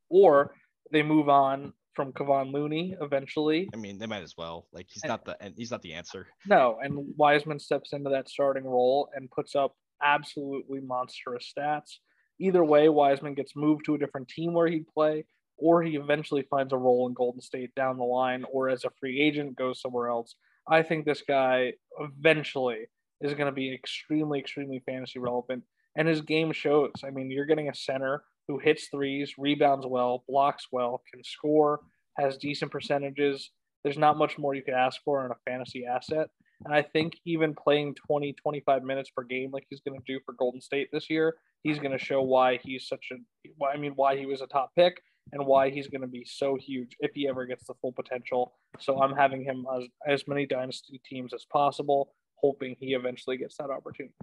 Or 0.08 0.52
they 0.90 1.02
move 1.02 1.28
on 1.28 1.72
from 1.94 2.12
Kevon 2.12 2.52
Looney 2.52 2.96
eventually. 3.00 3.68
I 3.72 3.76
mean, 3.76 3.98
they 3.98 4.06
might 4.06 4.24
as 4.24 4.34
well. 4.36 4.66
Like 4.72 4.86
he's 4.90 5.04
And- 5.04 5.10
not 5.10 5.24
the 5.24 5.36
he's 5.56 5.70
not 5.70 5.80
the 5.82 5.94
answer. 5.94 6.26
No, 6.46 6.78
and 6.82 7.14
Wiseman 7.16 7.60
steps 7.60 7.92
into 7.92 8.10
that 8.10 8.28
starting 8.28 8.64
role 8.64 9.08
and 9.14 9.30
puts 9.30 9.54
up 9.54 9.76
absolutely 10.02 10.80
monstrous 10.80 11.52
stats. 11.56 11.96
Either 12.38 12.64
way, 12.64 12.88
Wiseman 12.88 13.34
gets 13.34 13.54
moved 13.54 13.84
to 13.84 13.94
a 13.94 13.98
different 13.98 14.28
team 14.28 14.54
where 14.54 14.66
he'd 14.66 14.88
play, 14.88 15.24
or 15.58 15.82
he 15.82 15.96
eventually 15.96 16.42
finds 16.50 16.72
a 16.72 16.78
role 16.78 17.06
in 17.06 17.14
Golden 17.14 17.40
State 17.40 17.74
down 17.74 17.98
the 17.98 18.04
line, 18.04 18.44
or 18.50 18.68
as 18.68 18.84
a 18.84 18.90
free 18.98 19.20
agent 19.20 19.56
goes 19.56 19.80
somewhere 19.80 20.08
else. 20.08 20.36
I 20.68 20.82
think 20.82 21.04
this 21.04 21.22
guy 21.26 21.74
eventually 21.98 22.86
is 23.20 23.34
going 23.34 23.46
to 23.46 23.52
be 23.52 23.72
extremely, 23.74 24.38
extremely 24.38 24.82
fantasy 24.86 25.18
relevant. 25.18 25.64
And 25.96 26.08
his 26.08 26.20
game 26.22 26.52
shows. 26.52 26.92
I 27.04 27.10
mean, 27.10 27.30
you're 27.30 27.46
getting 27.46 27.68
a 27.68 27.74
center 27.74 28.22
who 28.48 28.58
hits 28.58 28.88
threes, 28.88 29.34
rebounds 29.36 29.86
well, 29.86 30.24
blocks 30.28 30.68
well, 30.72 31.02
can 31.12 31.22
score, 31.22 31.80
has 32.16 32.36
decent 32.38 32.70
percentages. 32.70 33.50
There's 33.82 33.98
not 33.98 34.18
much 34.18 34.38
more 34.38 34.54
you 34.54 34.62
could 34.62 34.74
ask 34.74 35.00
for 35.04 35.24
in 35.24 35.32
a 35.32 35.50
fantasy 35.50 35.86
asset. 35.86 36.28
And 36.64 36.74
I 36.74 36.82
think 36.82 37.14
even 37.24 37.54
playing 37.54 37.94
20, 38.06 38.34
25 38.34 38.82
minutes 38.82 39.10
per 39.10 39.22
game, 39.22 39.50
like 39.50 39.66
he's 39.70 39.80
going 39.80 39.98
to 39.98 40.04
do 40.06 40.20
for 40.24 40.34
Golden 40.34 40.60
State 40.60 40.88
this 40.92 41.08
year, 41.08 41.36
he's 41.62 41.78
going 41.78 41.92
to 41.92 41.98
show 41.98 42.22
why 42.22 42.58
he's 42.62 42.86
such 42.86 43.12
a, 43.12 43.64
I 43.64 43.76
mean, 43.76 43.92
why 43.96 44.16
he 44.16 44.26
was 44.26 44.42
a 44.42 44.46
top 44.46 44.70
pick 44.76 45.00
and 45.32 45.46
why 45.46 45.70
he's 45.70 45.88
going 45.88 46.02
to 46.02 46.06
be 46.06 46.24
so 46.24 46.56
huge 46.56 46.96
if 47.00 47.12
he 47.14 47.28
ever 47.28 47.46
gets 47.46 47.66
the 47.66 47.74
full 47.80 47.92
potential. 47.92 48.54
So 48.78 49.00
I'm 49.00 49.16
having 49.16 49.44
him 49.44 49.66
as, 49.74 49.84
as 50.06 50.28
many 50.28 50.46
dynasty 50.46 51.00
teams 51.08 51.32
as 51.32 51.46
possible, 51.50 52.14
hoping 52.36 52.76
he 52.78 52.94
eventually 52.94 53.36
gets 53.36 53.56
that 53.56 53.70
opportunity. 53.70 54.14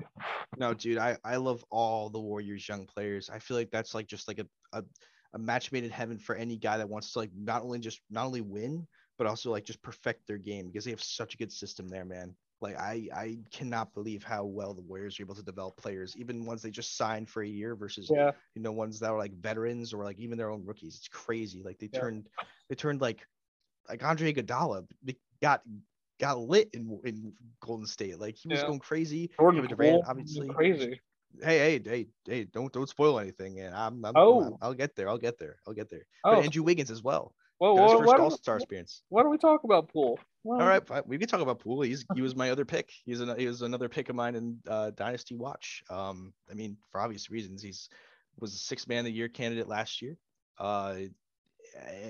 No, 0.58 0.74
dude, 0.74 0.98
I, 0.98 1.18
I 1.24 1.38
love 1.38 1.64
all 1.72 2.10
the 2.10 2.20
Warriors 2.20 2.68
young 2.68 2.86
players. 2.86 3.30
I 3.30 3.40
feel 3.40 3.58
like 3.58 3.72
that's 3.72 3.96
like 3.96 4.08
just 4.08 4.28
like 4.28 4.40
a, 4.40 4.48
a, 4.74 4.84
a 5.34 5.40
match 5.40 5.72
made 5.72 5.84
in 5.84 5.92
heaven 5.92 6.20
for 6.20 6.36
any 6.36 6.58
guy 6.58 6.78
that 6.78 6.90
wants 6.90 7.14
to 7.14 7.20
like 7.20 7.32
not 7.36 7.64
only 7.64 7.80
just 7.80 8.02
not 8.10 8.26
only 8.26 8.42
win, 8.42 8.88
but 9.18 9.28
also 9.28 9.52
like 9.52 9.66
just 9.66 9.82
perfect 9.82 10.28
their 10.28 10.38
game 10.38 10.68
because 10.68 10.86
they 10.86 10.92
have 10.92 11.04
such 11.04 11.34
a 11.34 11.38
good 11.38 11.52
system 11.52 11.88
there, 11.88 12.06
man. 12.06 12.36
Like 12.62 12.78
I 12.78 13.08
I 13.14 13.38
cannot 13.52 13.94
believe 13.94 14.24
how 14.24 14.46
well 14.46 14.74
the 14.74 14.82
Warriors 14.82 15.20
are 15.20 15.24
able 15.24 15.36
to 15.36 15.44
develop 15.44 15.78
players, 15.78 16.16
even 16.18 16.46
ones 16.46 16.62
they 16.62 16.72
just 16.72 16.98
signed 16.98 17.30
for 17.30 17.44
a 17.44 17.48
year 17.48 17.76
versus 17.76 18.10
Yeah. 18.12 18.32
you 18.56 18.62
know 18.62 18.72
ones 18.72 19.00
that 19.00 19.12
are 19.12 19.18
like 19.18 19.34
veterans 19.34 19.94
or 19.94 20.04
like 20.04 20.18
even 20.20 20.38
their 20.38 20.50
own 20.50 20.66
rookies. 20.66 20.96
It's 20.98 21.08
crazy. 21.08 21.62
Like 21.64 21.78
they 21.80 21.90
Yeah. 21.94 22.00
turned 22.00 22.30
they 22.70 22.76
turned 22.76 23.02
like 23.02 23.28
like 23.90 24.04
Andre 24.04 24.34
Iguodala 24.34 24.88
got 25.42 25.62
got 26.20 26.40
lit 26.40 26.70
in 26.74 27.00
in 27.06 27.34
Golden 27.62 27.86
State. 27.86 28.20
Like 28.20 28.36
he 28.36 28.50
was 28.50 28.62
Yeah. 28.62 28.68
going 28.68 28.80
crazy. 28.80 29.30
Jordan 29.40 29.66
Durant, 29.68 30.04
obviously. 30.08 30.48
crazy. 30.50 31.00
Hey, 31.44 31.60
hey, 31.60 31.82
hey, 31.86 32.08
hey! 32.26 32.44
Don't 32.46 32.72
don't 32.74 32.90
spoil 32.90 33.20
anything. 33.20 33.60
And 33.60 33.76
I'm, 33.76 34.04
I'm 34.04 34.18
Oh. 34.18 34.42
I'm- 34.42 34.58
I'll 34.62 34.74
get 34.74 34.96
there. 34.96 35.10
I'll 35.10 35.18
get 35.20 35.38
there. 35.38 35.60
I'll 35.68 35.74
get 35.74 35.90
there. 35.90 36.08
Oh, 36.24 36.32
But 36.36 36.46
Andrew 36.46 36.64
Wiggins 36.64 36.90
as 36.90 37.04
well. 37.04 37.36
Whoa, 37.58 37.76
Got 37.76 37.84
his 37.84 38.00
first 38.00 38.08
why, 38.08 38.24
All 38.24 38.32
Star 38.32 38.58
appearance. 38.58 39.04
why 39.10 39.24
do 39.24 39.30
we 39.30 39.38
talk 39.38 39.64
about 39.64 39.92
Poole? 39.92 40.20
Well, 40.44 40.62
All 40.62 40.68
right, 40.68 41.08
we 41.08 41.18
can 41.18 41.28
talk 41.28 41.42
about 41.42 41.60
Poole. 41.60 41.82
He's 41.82 42.06
he 42.16 42.22
was 42.22 42.36
my 42.36 42.52
other 42.52 42.66
pick. 42.66 42.90
He's 43.06 43.20
an, 43.20 43.38
he 43.38 43.48
was 43.48 43.62
another 43.62 43.90
pick 43.90 44.10
of 44.10 44.16
mine 44.16 44.36
in 44.36 44.58
uh, 44.68 44.92
Dynasty 44.92 45.36
Watch. 45.36 45.84
Um, 45.90 46.34
I 46.50 46.54
mean, 46.54 46.78
for 46.92 47.02
obvious 47.02 47.30
reasons, 47.30 47.62
he's 47.62 47.90
was 48.40 48.54
a 48.54 48.58
six 48.58 48.88
man 48.88 49.00
of 49.00 49.06
the 49.06 49.12
year 49.12 49.28
candidate 49.28 49.68
last 49.68 50.02
year. 50.02 50.18
Uh, 50.60 50.96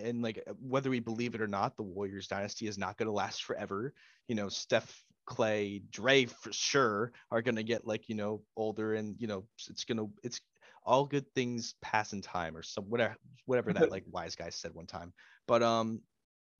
and 0.04 0.22
like 0.22 0.43
whether 0.62 0.89
we 0.89 1.00
believe 1.00 1.36
it 1.36 1.41
or 1.41 1.48
not, 1.48 1.76
the 1.76 1.84
Warriors 1.84 2.28
dynasty 2.28 2.68
is 2.68 2.78
not 2.78 2.98
going 2.98 3.08
to 3.08 3.14
last 3.14 3.43
forever. 3.43 3.93
You 4.28 4.36
know, 4.36 4.50
Steph, 4.50 5.04
Clay, 5.26 5.82
Dre 5.89 6.26
for 6.26 6.54
sure 6.54 7.12
are 7.32 7.41
going 7.41 7.56
to 7.56 7.64
get 7.64 7.86
like 7.86 8.08
you 8.08 8.16
know 8.16 8.41
older, 8.56 8.93
and 8.93 9.16
you 9.20 9.28
know 9.28 9.45
it's 9.70 9.84
gonna 9.84 10.06
it's 10.24 10.39
all 10.84 11.06
good 11.06 11.26
things 11.34 11.76
pass 11.82 12.14
in 12.14 12.22
time 12.22 12.56
or 12.56 12.64
some 12.64 12.86
whatever 12.86 13.16
whatever 13.45 13.74
that 13.74 13.91
like 13.91 14.04
wise 14.10 14.36
guy 14.36 14.50
said 14.50 14.74
one 14.74 14.88
time. 14.88 15.14
But 15.48 15.64
um, 15.64 16.02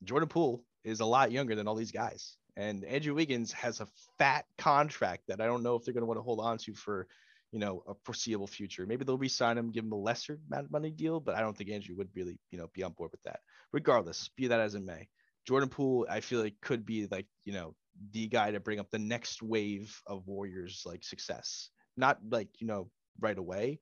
Jordan 0.04 0.30
Poole 0.30 0.64
is 0.84 1.00
a 1.00 1.06
lot 1.06 1.32
younger 1.32 1.56
than 1.56 1.68
all 1.68 1.76
these 1.76 1.92
guys. 1.92 2.38
And 2.56 2.84
Andrew 2.86 3.14
Wiggins 3.14 3.52
has 3.52 3.82
a 3.82 3.88
fat 4.18 4.46
contract 4.58 5.24
that 5.28 5.42
I 5.42 5.46
don't 5.46 5.62
know 5.64 5.76
if 5.76 5.84
they're 5.84 5.94
going 5.94 6.02
to 6.02 6.08
want 6.08 6.18
to 6.18 6.24
hold 6.24 6.40
on 6.40 6.58
to 6.60 6.74
for, 6.74 7.08
you 7.52 7.60
know, 7.60 7.84
a 7.88 7.94
foreseeable 8.04 8.48
future. 8.48 8.86
Maybe 8.88 9.06
they'll 9.06 9.18
re-sign 9.18 9.58
him, 9.58 9.72
give 9.72 9.84
him 9.84 9.92
a 9.92 9.96
lesser 9.98 10.40
amount 10.50 10.66
of 10.66 10.72
money 10.72 10.90
deal, 10.90 11.20
but 11.20 11.36
I 11.36 11.42
don't 11.42 11.56
think 11.56 11.70
Andrew 11.70 11.96
would 11.98 12.10
really, 12.16 12.40
you 12.50 12.58
know, 12.58 12.68
be 12.74 12.84
on 12.84 12.94
board 12.94 13.12
with 13.12 13.22
that. 13.24 13.42
Regardless, 13.74 14.30
be 14.36 14.48
that 14.48 14.60
as 14.60 14.74
it 14.74 14.84
may, 14.84 15.08
Jordan 15.46 15.70
Poole, 15.70 16.08
I 16.10 16.22
feel 16.22 16.42
like 16.42 16.56
could 16.62 16.86
be 16.86 17.08
like, 17.12 17.28
you 17.46 17.54
know, 17.54 17.76
the 18.12 18.28
guy 18.28 18.52
to 18.52 18.60
bring 18.60 18.80
up 18.80 18.90
the 18.90 19.00
next 19.00 19.42
wave 19.42 20.02
of 20.08 20.28
Warriors 20.28 20.84
like 20.86 21.04
success. 21.04 21.70
Not 21.96 22.20
like, 22.30 22.50
you 22.60 22.68
know, 22.68 22.90
right 23.20 23.38
away, 23.38 23.80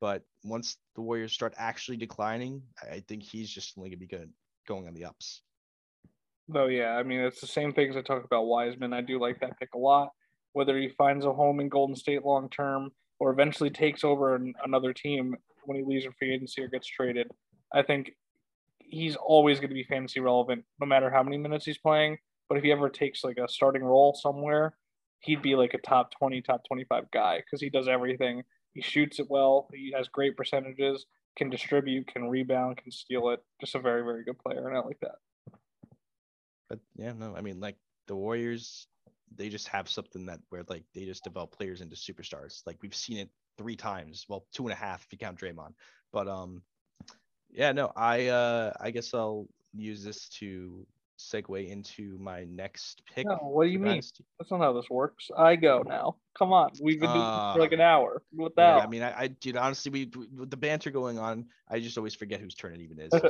but 0.00 0.22
once 0.44 0.76
the 0.94 1.02
Warriors 1.02 1.32
start 1.32 1.54
actually 1.56 1.96
declining, 1.96 2.62
I 2.82 3.00
think 3.08 3.22
he's 3.22 3.50
just 3.50 3.76
only 3.76 3.90
gonna 3.90 3.98
be 3.98 4.06
good 4.06 4.32
going 4.66 4.86
on 4.86 4.94
the 4.94 5.04
ups. 5.04 5.42
Though, 6.48 6.66
yeah, 6.66 6.96
I 6.96 7.02
mean, 7.02 7.20
it's 7.20 7.40
the 7.40 7.46
same 7.46 7.72
things 7.72 7.96
I 7.96 8.02
talk 8.02 8.24
about 8.24 8.46
Wiseman. 8.46 8.92
I 8.94 9.02
do 9.02 9.20
like 9.20 9.40
that 9.40 9.58
pick 9.58 9.74
a 9.74 9.78
lot. 9.78 10.10
Whether 10.52 10.78
he 10.78 10.88
finds 10.88 11.26
a 11.26 11.32
home 11.32 11.60
in 11.60 11.68
Golden 11.68 11.94
State 11.94 12.24
long 12.24 12.48
term 12.48 12.90
or 13.18 13.30
eventually 13.30 13.70
takes 13.70 14.02
over 14.02 14.34
an, 14.34 14.54
another 14.64 14.92
team 14.94 15.36
when 15.64 15.76
he 15.76 15.84
leaves 15.84 16.06
for 16.06 16.12
free 16.12 16.32
agency 16.32 16.62
or 16.62 16.68
gets 16.68 16.86
traded, 16.86 17.30
I 17.74 17.82
think 17.82 18.12
he's 18.78 19.16
always 19.16 19.58
going 19.58 19.68
to 19.68 19.74
be 19.74 19.84
fantasy 19.84 20.20
relevant 20.20 20.64
no 20.80 20.86
matter 20.86 21.10
how 21.10 21.22
many 21.22 21.36
minutes 21.36 21.66
he's 21.66 21.78
playing. 21.78 22.16
But 22.48 22.56
if 22.56 22.64
he 22.64 22.72
ever 22.72 22.88
takes 22.88 23.22
like 23.22 23.36
a 23.36 23.48
starting 23.48 23.84
role 23.84 24.14
somewhere, 24.14 24.74
he'd 25.20 25.42
be 25.42 25.54
like 25.54 25.74
a 25.74 25.78
top 25.78 26.12
20, 26.18 26.40
top 26.42 26.62
25 26.66 27.10
guy 27.10 27.38
because 27.44 27.60
he 27.60 27.68
does 27.68 27.88
everything. 27.88 28.42
He 28.74 28.82
shoots 28.82 29.18
it 29.18 29.26
well, 29.28 29.68
he 29.72 29.92
has 29.96 30.08
great 30.08 30.36
percentages, 30.36 31.06
can 31.36 31.50
distribute, 31.50 32.06
can 32.06 32.28
rebound, 32.28 32.76
can 32.76 32.90
steal 32.90 33.30
it. 33.30 33.42
Just 33.60 33.74
a 33.74 33.80
very, 33.80 34.02
very 34.02 34.24
good 34.24 34.38
player. 34.38 34.68
And 34.68 34.76
I 34.76 34.80
like 34.80 35.00
that. 35.00 35.16
But 36.68 36.80
yeah, 36.96 37.12
no, 37.12 37.34
I 37.36 37.40
mean, 37.40 37.60
like 37.60 37.76
the 38.06 38.14
Warriors, 38.16 38.86
they 39.34 39.48
just 39.48 39.68
have 39.68 39.88
something 39.88 40.26
that 40.26 40.40
where 40.50 40.64
like 40.68 40.84
they 40.94 41.04
just 41.04 41.24
develop 41.24 41.52
players 41.52 41.80
into 41.80 41.96
superstars. 41.96 42.62
Like 42.66 42.76
we've 42.82 42.94
seen 42.94 43.18
it 43.18 43.30
three 43.56 43.76
times. 43.76 44.26
Well, 44.28 44.46
two 44.52 44.64
and 44.64 44.72
a 44.72 44.76
half 44.76 45.04
if 45.04 45.12
you 45.12 45.18
count 45.18 45.38
Draymond. 45.40 45.74
But 46.12 46.28
um, 46.28 46.62
yeah, 47.50 47.72
no, 47.72 47.92
I 47.96 48.26
uh, 48.26 48.72
I 48.80 48.90
guess 48.90 49.14
I'll 49.14 49.48
use 49.74 50.02
this 50.02 50.28
to 50.40 50.86
segue 51.18 51.68
into 51.68 52.16
my 52.20 52.44
next 52.44 53.02
pick. 53.12 53.26
No, 53.26 53.34
what 53.36 53.64
do 53.64 53.70
you 53.70 53.78
mean? 53.78 53.92
Dynasty. 53.92 54.24
That's 54.38 54.50
not 54.50 54.60
how 54.60 54.72
this 54.72 54.88
works. 54.88 55.30
I 55.36 55.56
go 55.56 55.82
now. 55.86 56.16
Come 56.38 56.52
on, 56.52 56.70
we've 56.80 57.00
been 57.00 57.10
doing 57.10 57.20
this 57.20 57.54
for 57.54 57.58
like 57.60 57.72
an 57.72 57.80
Uh, 57.80 57.84
hour. 57.84 58.22
What 58.32 58.54
the 58.54 58.62
Yeah, 58.62 58.72
hell? 58.74 58.80
I 58.82 58.86
mean, 58.86 59.02
I, 59.02 59.20
I 59.22 59.26
dude, 59.28 59.56
honestly, 59.56 59.90
we 59.90 60.10
with 60.36 60.50
the 60.50 60.56
banter 60.56 60.90
going 60.90 61.18
on, 61.18 61.46
I 61.68 61.80
just 61.80 61.98
always 61.98 62.14
forget 62.14 62.40
whose 62.40 62.54
turn 62.54 62.74
it 62.74 62.80
even 62.80 63.00
is. 63.00 63.12
All 63.12 63.20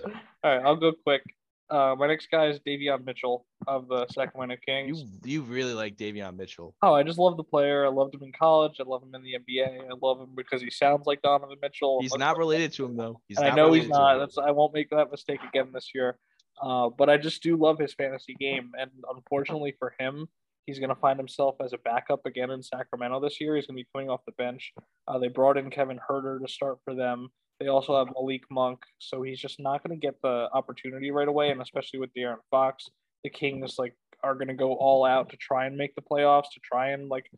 right, 0.44 0.62
I'll 0.64 0.76
go 0.76 0.92
quick. 0.92 1.22
Uh, 1.70 1.94
my 1.98 2.06
next 2.06 2.30
guy 2.30 2.46
is 2.46 2.58
Davion 2.60 3.04
Mitchell 3.04 3.44
of 3.66 3.88
the 3.88 4.06
Sacramento 4.08 4.56
Kings. 4.64 5.02
you 5.02 5.08
you 5.24 5.42
really 5.42 5.74
like 5.74 5.96
Davion 5.98 6.34
Mitchell. 6.36 6.74
Oh, 6.82 6.94
I 6.94 7.02
just 7.02 7.18
love 7.18 7.36
the 7.36 7.44
player. 7.44 7.84
I 7.84 7.90
loved 7.90 8.14
him 8.14 8.22
in 8.22 8.32
college. 8.32 8.76
I 8.80 8.84
love 8.84 9.02
him 9.02 9.14
in 9.14 9.22
the 9.22 9.34
NBA. 9.38 9.80
I 9.90 9.94
love 10.00 10.18
him 10.18 10.30
because 10.34 10.62
he 10.62 10.70
sounds 10.70 11.06
like 11.06 11.20
Donovan 11.20 11.58
Mitchell. 11.60 11.98
He's 12.00 12.14
not 12.16 12.28
like- 12.32 12.38
related 12.38 12.72
to 12.74 12.86
him 12.86 12.96
though. 12.96 13.20
I 13.38 13.50
know 13.54 13.72
he's 13.72 13.88
not. 13.88 14.18
That's 14.18 14.38
I 14.38 14.50
won't 14.50 14.72
make 14.72 14.88
that 14.90 15.10
mistake 15.10 15.40
again 15.46 15.68
this 15.72 15.90
year. 15.94 16.18
Uh, 16.62 16.88
but 16.96 17.08
I 17.08 17.16
just 17.16 17.42
do 17.42 17.56
love 17.56 17.78
his 17.78 17.94
fantasy 17.94 18.34
game, 18.34 18.72
and 18.78 18.90
unfortunately 19.14 19.74
for 19.78 19.94
him, 19.98 20.26
he's 20.66 20.78
going 20.78 20.90
to 20.90 21.00
find 21.00 21.18
himself 21.18 21.56
as 21.64 21.72
a 21.72 21.78
backup 21.78 22.26
again 22.26 22.50
in 22.50 22.62
Sacramento 22.62 23.20
this 23.20 23.40
year. 23.40 23.56
He's 23.56 23.66
going 23.66 23.78
to 23.78 23.82
be 23.82 23.88
coming 23.94 24.10
off 24.10 24.20
the 24.26 24.32
bench. 24.32 24.72
Uh, 25.06 25.18
they 25.18 25.28
brought 25.28 25.56
in 25.56 25.70
Kevin 25.70 25.98
Huerter 25.98 26.40
to 26.40 26.52
start 26.52 26.78
for 26.84 26.94
them. 26.94 27.28
They 27.58 27.68
also 27.68 27.96
have 27.98 28.14
Malik 28.14 28.42
Monk, 28.50 28.80
so 28.98 29.22
he's 29.22 29.40
just 29.40 29.58
not 29.58 29.82
going 29.82 29.98
to 29.98 30.06
get 30.06 30.20
the 30.22 30.48
opportunity 30.52 31.10
right 31.10 31.26
away. 31.26 31.50
And 31.50 31.60
especially 31.60 31.98
with 32.00 32.10
De'Aaron 32.16 32.36
Fox, 32.50 32.88
the 33.24 33.30
Kings 33.30 33.76
like 33.78 33.94
are 34.22 34.34
going 34.34 34.48
to 34.48 34.54
go 34.54 34.74
all 34.74 35.04
out 35.04 35.30
to 35.30 35.36
try 35.36 35.66
and 35.66 35.76
make 35.76 35.94
the 35.94 36.02
playoffs, 36.02 36.50
to 36.54 36.60
try 36.62 36.90
and 36.90 37.08
like 37.08 37.30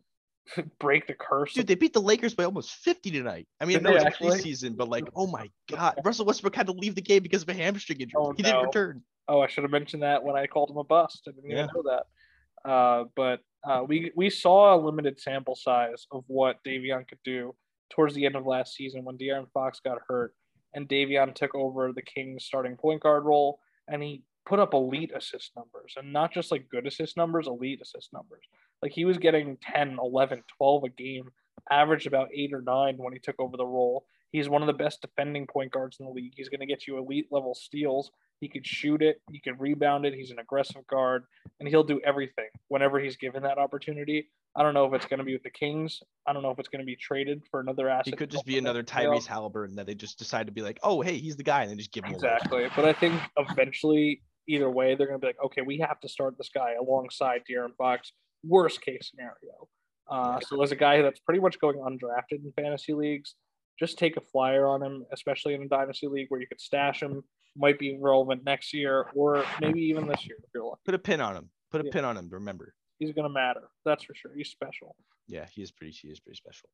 break 0.80 1.06
the 1.06 1.14
curse. 1.14 1.54
Dude, 1.54 1.66
they 1.66 1.74
beat 1.74 1.92
the 1.92 2.00
Lakers 2.00 2.34
by 2.34 2.44
almost 2.44 2.70
50 2.70 3.10
tonight. 3.10 3.46
I 3.60 3.64
mean, 3.64 3.82
no, 3.82 3.94
it's 3.94 4.04
actually? 4.04 4.38
preseason, 4.38 4.76
but 4.76 4.88
like, 4.88 5.08
oh 5.14 5.26
my 5.26 5.48
god, 5.70 5.94
Russell 6.04 6.26
Westbrook 6.26 6.54
had 6.54 6.66
to 6.66 6.72
leave 6.72 6.94
the 6.94 7.02
game 7.02 7.22
because 7.22 7.42
of 7.42 7.48
a 7.48 7.54
hamstring 7.54 8.00
injury. 8.00 8.20
Oh, 8.20 8.32
he 8.36 8.42
didn't 8.42 8.64
return. 8.64 9.02
Oh, 9.31 9.41
I 9.41 9.47
should 9.47 9.62
have 9.64 9.70
mentioned 9.70 10.03
that 10.03 10.22
when 10.24 10.35
I 10.37 10.47
called 10.47 10.70
him 10.70 10.76
a 10.78 10.85
bust. 10.85 11.22
I 11.28 11.31
didn't 11.31 11.51
Yeah. 11.51 11.64
even 11.64 11.70
know 11.74 11.85
that. 11.85 12.68
Uh, 12.68 13.05
but 13.14 13.41
uh, 13.64 13.85
we 13.87 14.11
we 14.16 14.28
saw 14.28 14.74
a 14.74 14.83
limited 14.83 15.18
sample 15.20 15.55
size 15.55 16.07
of 16.11 16.24
what 16.26 16.62
Davion 16.64 17.07
could 17.09 17.20
do 17.24 17.55
towards 17.91 18.14
the 18.14 18.26
end 18.26 18.37
of 18.37 18.45
last 18.47 18.74
season 18.74 19.05
when 19.05 19.16
De'Aaron 19.16 19.51
Fox 19.53 19.81
got 19.81 19.99
hurt 20.09 20.35
and 20.74 20.89
Davion 20.89 21.35
took 21.35 21.55
over 21.55 21.93
the 21.93 22.03
Kings 22.03 22.45
starting 22.45 22.76
point 22.76 23.03
guard 23.03 23.24
role 23.24 23.61
and 23.89 24.03
he 24.03 24.22
put 24.47 24.59
up 24.59 24.74
elite 24.74 25.12
assist 25.14 25.53
numbers 25.57 25.95
and 25.97 26.12
not 26.12 26.33
just 26.33 26.51
like 26.51 26.68
good 26.68 26.87
assist 26.87 27.16
numbers, 27.16 27.47
elite 27.47 27.81
assist 27.83 28.12
numbers. 28.12 28.43
Like 28.83 28.93
he 28.93 29.05
was 29.05 29.18
getting 29.18 29.57
10, 29.62 29.99
11, 30.03 30.43
12 30.59 30.85
a 30.85 30.89
game, 30.89 31.31
averaged 31.70 32.07
about 32.07 32.28
8 32.35 32.53
or 32.55 32.62
9 32.62 32.97
when 32.99 33.12
he 33.12 33.18
took 33.18 33.39
over 33.39 33.57
the 33.57 33.66
role. 33.66 34.07
He's 34.33 34.49
one 34.49 34.62
of 34.62 34.66
the 34.68 34.72
best 34.85 35.03
defending 35.03 35.47
point 35.47 35.72
guards 35.72 35.99
in 36.01 36.07
the 36.07 36.12
league. 36.12 36.33
He's 36.37 36.49
going 36.49 36.61
to 36.61 36.66
get 36.66 36.87
you 36.87 36.99
elite 36.99 37.26
level 37.31 37.55
steals. 37.55 38.11
He 38.41 38.49
could 38.49 38.66
shoot 38.66 39.03
it, 39.03 39.20
he 39.30 39.38
can 39.38 39.57
rebound 39.59 40.07
it. 40.07 40.14
He's 40.14 40.30
an 40.30 40.38
aggressive 40.38 40.86
guard, 40.86 41.24
and 41.59 41.68
he'll 41.68 41.84
do 41.84 42.01
everything 42.05 42.49
whenever 42.68 42.99
he's 42.99 43.16
given 43.16 43.43
that 43.43 43.59
opportunity. 43.59 44.30
I 44.57 44.62
don't 44.62 44.74
know 44.74 44.86
if 44.86 44.95
it's 44.95 45.07
going 45.07 45.18
to 45.18 45.24
be 45.24 45.34
with 45.34 45.43
the 45.43 45.51
Kings. 45.51 46.03
I 46.26 46.32
don't 46.32 46.43
know 46.43 46.51
if 46.51 46.59
it's 46.59 46.68
going 46.68 46.80
to 46.80 46.86
be 46.86 46.97
traded 46.97 47.43
for 47.51 47.61
another 47.61 47.88
asset. 47.88 48.07
He 48.07 48.12
could 48.12 48.30
just 48.30 48.47
be 48.47 48.59
another 48.59 48.80
in 48.80 48.86
the 48.86 48.91
playoffs. 48.91 49.22
Tyrese 49.22 49.26
Halliburton 49.26 49.76
that 49.76 49.86
they 49.86 49.95
just 49.95 50.18
decide 50.18 50.47
to 50.47 50.53
be 50.53 50.62
like, 50.62 50.80
oh, 50.82 51.03
hey, 51.03 51.18
he's 51.18 51.36
the 51.36 51.45
guy, 51.45 51.62
and 51.62 51.70
then 51.70 51.78
just 51.78 51.93
give 51.93 52.05
him 52.05 52.14
away. 52.14 52.16
Exactly. 52.16 52.66
But 52.74 52.86
I 52.86 52.93
think 52.93 53.20
eventually, 53.36 54.22
either 54.49 54.68
way, 54.68 54.97
they're 54.97 55.07
going 55.07 55.20
to 55.20 55.24
be 55.24 55.28
like, 55.28 55.43
okay, 55.45 55.62
we 55.62 55.78
have 55.78 56.01
to 56.01 56.09
start 56.09 56.36
this 56.36 56.49
guy 56.53 56.74
alongside 56.80 57.43
De'Aaron 57.49 57.76
Fox. 57.76 58.12
Worst 58.43 58.80
case 58.80 59.11
scenario. 59.11 59.68
Uh, 60.11 60.41
so 60.41 60.61
as 60.62 60.72
a 60.72 60.76
guy 60.76 61.03
that's 61.03 61.20
pretty 61.20 61.41
much 61.41 61.61
going 61.61 61.76
undrafted 61.76 62.43
in 62.45 62.53
fantasy 62.57 62.95
leagues, 62.95 63.34
just 63.78 63.99
take 63.99 64.16
a 64.16 64.20
flyer 64.20 64.66
on 64.66 64.82
him, 64.82 65.05
especially 65.12 65.55
in 65.55 65.62
a 65.62 65.68
dynasty 65.68 66.09
league 66.09 66.26
where 66.30 66.41
you 66.41 66.47
could 66.49 66.61
stash 66.61 67.03
him. 67.03 67.22
Might 67.57 67.78
be 67.78 67.98
relevant 68.01 68.44
next 68.44 68.72
year 68.72 69.07
or 69.14 69.44
maybe 69.61 69.80
even 69.80 70.07
this 70.07 70.26
year 70.26 70.36
if 70.42 70.51
you're 70.55 70.64
lucky. 70.64 70.80
Put 70.84 70.94
a 70.94 70.98
pin 70.98 71.20
on 71.20 71.36
him. 71.36 71.51
Put 71.70 71.80
a 71.80 71.84
Yeah. 71.84 71.92
pin 71.92 72.05
on 72.05 72.16
him. 72.16 72.28
Remember. 72.30 72.74
He's 72.98 73.12
gonna 73.12 73.28
matter. 73.28 73.68
That's 73.84 74.05
for 74.05 74.14
sure. 74.14 74.32
He's 74.34 74.51
special. 74.51 74.94
Yeah, 75.26 75.46
he 75.46 75.62
is 75.62 75.70
pretty. 75.70 75.92
He 75.92 76.09
is 76.09 76.20
pretty 76.20 76.36
special. 76.36 76.68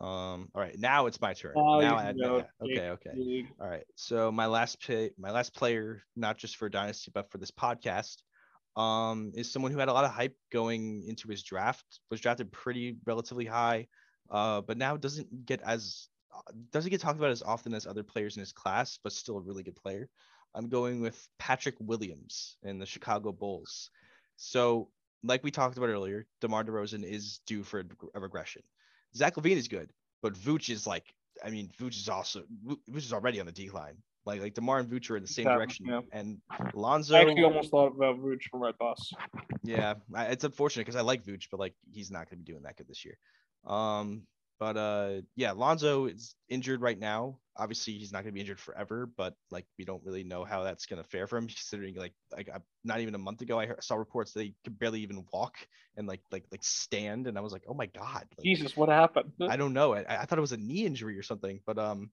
Um. 0.00 0.48
All 0.54 0.60
right. 0.62 0.78
Now 0.78 1.06
it's 1.06 1.20
my 1.20 1.32
turn. 1.32 1.52
Now 1.54 1.80
you 1.80 1.86
now 1.86 1.96
I, 1.96 2.12
go, 2.12 2.44
okay. 2.62 2.88
Okay. 2.90 3.46
All 3.60 3.68
right. 3.68 3.84
So 3.94 4.32
my 4.32 4.46
last 4.46 4.80
play, 4.80 5.10
my 5.18 5.30
last 5.30 5.54
player, 5.54 6.02
not 6.16 6.38
just 6.38 6.56
for 6.56 6.68
Dynasty 6.68 7.10
but 7.14 7.30
for 7.30 7.38
this 7.38 7.50
podcast, 7.50 8.16
um, 8.76 9.32
is 9.34 9.52
someone 9.52 9.70
who 9.70 9.78
had 9.78 9.88
a 9.88 9.92
lot 9.92 10.04
of 10.04 10.10
hype 10.10 10.36
going 10.50 11.04
into 11.06 11.28
his 11.28 11.42
draft. 11.42 11.84
Was 12.10 12.20
drafted 12.20 12.50
pretty 12.52 12.96
relatively 13.06 13.44
high, 13.44 13.86
uh, 14.30 14.60
but 14.62 14.78
now 14.78 14.96
doesn't 14.96 15.46
get 15.46 15.60
as 15.62 16.08
doesn't 16.70 16.90
get 16.90 17.00
talked 17.00 17.18
about 17.18 17.30
as 17.30 17.42
often 17.42 17.74
as 17.74 17.86
other 17.86 18.02
players 18.02 18.36
in 18.36 18.40
his 18.40 18.52
class, 18.52 18.98
but 19.02 19.12
still 19.12 19.36
a 19.36 19.40
really 19.40 19.62
good 19.62 19.76
player. 19.76 20.08
I'm 20.54 20.68
going 20.68 21.00
with 21.00 21.28
Patrick 21.38 21.76
Williams 21.80 22.56
in 22.62 22.78
the 22.78 22.86
Chicago 22.86 23.32
Bulls. 23.32 23.90
So, 24.36 24.88
like 25.22 25.44
we 25.44 25.50
talked 25.50 25.76
about 25.76 25.88
earlier, 25.88 26.26
DeMar 26.40 26.64
DeRozan 26.64 27.04
is 27.04 27.40
due 27.46 27.62
for 27.62 27.84
a, 28.14 28.20
regression. 28.20 28.62
Zach 29.14 29.36
LaVine 29.36 29.56
is 29.56 29.68
good, 29.68 29.90
but 30.20 30.34
Vooch 30.34 30.68
is 30.68 30.86
like, 30.86 31.14
I 31.44 31.50
mean, 31.50 31.70
Vooch 31.80 31.96
is 31.96 32.08
also 32.08 32.42
Vooch 32.66 32.96
is 32.96 33.12
already 33.12 33.40
on 33.40 33.46
the 33.46 33.52
decline. 33.52 33.96
Like 34.24 34.40
like 34.40 34.54
Demar 34.54 34.78
and 34.78 34.88
Vooch 34.88 35.10
are 35.10 35.16
in 35.16 35.22
the 35.22 35.28
same 35.28 35.46
Yeah, 35.46 35.54
direction, 35.54 35.86
yeah. 35.86 36.00
and 36.12 36.40
Lonzo. 36.74 37.16
I 37.16 37.22
actually 37.22 37.42
almost 37.42 37.70
thought 37.70 37.96
about 37.96 38.20
Vooch 38.20 38.42
for 38.50 38.60
Red 38.60 38.78
Bus. 38.78 39.12
Yeah, 39.64 39.94
it's 40.14 40.44
unfortunate 40.44 40.86
because 40.86 40.96
I 40.96 41.02
like 41.02 41.24
Vooch, 41.24 41.48
but 41.50 41.58
like 41.58 41.74
he's 41.92 42.10
not 42.10 42.30
going 42.30 42.38
to 42.38 42.44
be 42.44 42.52
doing 42.52 42.62
that 42.62 42.76
good 42.76 42.86
this 42.86 43.04
year. 43.04 43.18
Um, 43.66 44.22
but 44.62 44.76
uh, 44.76 45.22
yeah, 45.34 45.50
Lonzo 45.50 46.06
is 46.06 46.36
injured 46.48 46.80
right 46.80 46.96
now. 46.96 47.40
Obviously, 47.56 47.94
he's 47.94 48.12
not 48.12 48.18
going 48.18 48.28
to 48.28 48.32
be 48.32 48.38
injured 48.38 48.60
forever, 48.60 49.10
but 49.16 49.34
like 49.50 49.66
we 49.76 49.84
don't 49.84 50.04
really 50.04 50.22
know 50.22 50.44
how 50.44 50.62
that's 50.62 50.86
going 50.86 51.02
to 51.02 51.08
fare 51.08 51.26
for 51.26 51.36
him, 51.36 51.46
considering 51.48 51.96
like 51.96 52.14
like 52.30 52.48
uh, 52.48 52.60
not 52.84 53.00
even 53.00 53.16
a 53.16 53.18
month 53.18 53.40
ago 53.40 53.58
I 53.58 53.66
heard, 53.66 53.82
saw 53.82 53.96
reports 53.96 54.34
that 54.34 54.44
he 54.44 54.54
could 54.62 54.78
barely 54.78 55.00
even 55.00 55.24
walk 55.32 55.56
and 55.96 56.06
like 56.06 56.20
like 56.30 56.44
like 56.52 56.62
stand, 56.62 57.26
and 57.26 57.36
I 57.36 57.40
was 57.40 57.52
like, 57.52 57.64
oh 57.66 57.74
my 57.74 57.86
god, 57.86 58.24
like, 58.38 58.44
Jesus, 58.44 58.76
what 58.76 58.88
happened? 58.88 59.32
I 59.50 59.56
don't 59.56 59.72
know. 59.72 59.94
I, 59.94 60.04
I 60.08 60.26
thought 60.26 60.38
it 60.38 60.42
was 60.42 60.52
a 60.52 60.56
knee 60.58 60.86
injury 60.86 61.18
or 61.18 61.24
something, 61.24 61.58
but 61.66 61.76
um, 61.76 62.12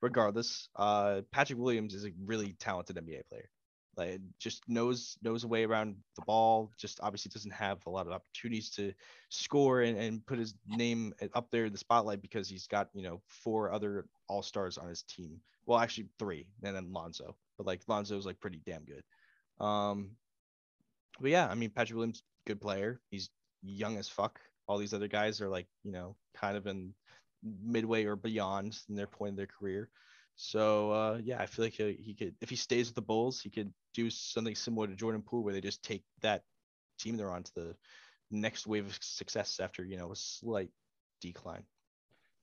regardless, 0.00 0.70
uh, 0.76 1.20
Patrick 1.30 1.58
Williams 1.58 1.92
is 1.92 2.06
a 2.06 2.12
really 2.24 2.56
talented 2.58 2.96
NBA 2.96 3.28
player. 3.28 3.50
Like 4.00 4.20
just 4.38 4.66
knows 4.66 5.18
knows 5.22 5.44
a 5.44 5.48
way 5.48 5.64
around 5.64 5.96
the 6.16 6.22
ball. 6.22 6.72
Just 6.78 7.00
obviously 7.02 7.30
doesn't 7.30 7.50
have 7.50 7.84
a 7.86 7.90
lot 7.90 8.06
of 8.06 8.12
opportunities 8.12 8.70
to 8.70 8.94
score 9.28 9.82
and, 9.82 9.98
and 9.98 10.24
put 10.24 10.38
his 10.38 10.54
name 10.66 11.12
up 11.34 11.50
there 11.50 11.66
in 11.66 11.72
the 11.72 11.78
spotlight 11.78 12.22
because 12.22 12.48
he's 12.48 12.66
got 12.66 12.88
you 12.94 13.02
know 13.02 13.20
four 13.28 13.70
other 13.70 14.06
all 14.26 14.42
stars 14.42 14.78
on 14.78 14.88
his 14.88 15.02
team. 15.02 15.38
Well, 15.66 15.78
actually 15.78 16.08
three, 16.18 16.46
and 16.62 16.74
then 16.74 16.92
Lonzo. 16.94 17.36
But 17.58 17.66
like 17.66 17.82
Lonzo's 17.88 18.24
like 18.24 18.40
pretty 18.40 18.62
damn 18.64 18.84
good. 18.84 19.04
Um, 19.62 20.12
but 21.20 21.30
yeah, 21.30 21.46
I 21.46 21.54
mean 21.54 21.68
Patrick 21.68 21.96
Williams, 21.96 22.22
good 22.46 22.60
player. 22.60 23.02
He's 23.10 23.28
young 23.62 23.98
as 23.98 24.08
fuck. 24.08 24.40
All 24.66 24.78
these 24.78 24.94
other 24.94 25.08
guys 25.08 25.42
are 25.42 25.48
like 25.50 25.66
you 25.84 25.92
know 25.92 26.16
kind 26.34 26.56
of 26.56 26.66
in 26.66 26.94
midway 27.62 28.06
or 28.06 28.16
beyond 28.16 28.78
in 28.88 28.94
their 28.94 29.06
point 29.06 29.32
of 29.32 29.36
their 29.36 29.46
career. 29.46 29.90
So 30.36 30.90
uh, 30.90 31.20
yeah, 31.22 31.38
I 31.38 31.44
feel 31.44 31.66
like 31.66 31.74
he, 31.74 31.98
he 32.00 32.14
could 32.14 32.34
if 32.40 32.48
he 32.48 32.56
stays 32.56 32.88
with 32.88 32.94
the 32.94 33.02
Bulls, 33.02 33.42
he 33.42 33.50
could 33.50 33.70
do 33.94 34.10
something 34.10 34.54
similar 34.54 34.86
to 34.86 34.94
Jordan 34.94 35.22
Poole, 35.22 35.42
where 35.42 35.52
they 35.52 35.60
just 35.60 35.82
take 35.82 36.04
that 36.22 36.42
team 36.98 37.16
they're 37.16 37.30
on 37.30 37.42
to 37.42 37.54
the 37.54 37.76
next 38.30 38.66
wave 38.66 38.86
of 38.86 38.98
success 39.00 39.60
after 39.60 39.84
you 39.84 39.96
know 39.96 40.12
a 40.12 40.16
slight 40.16 40.70
decline. 41.20 41.64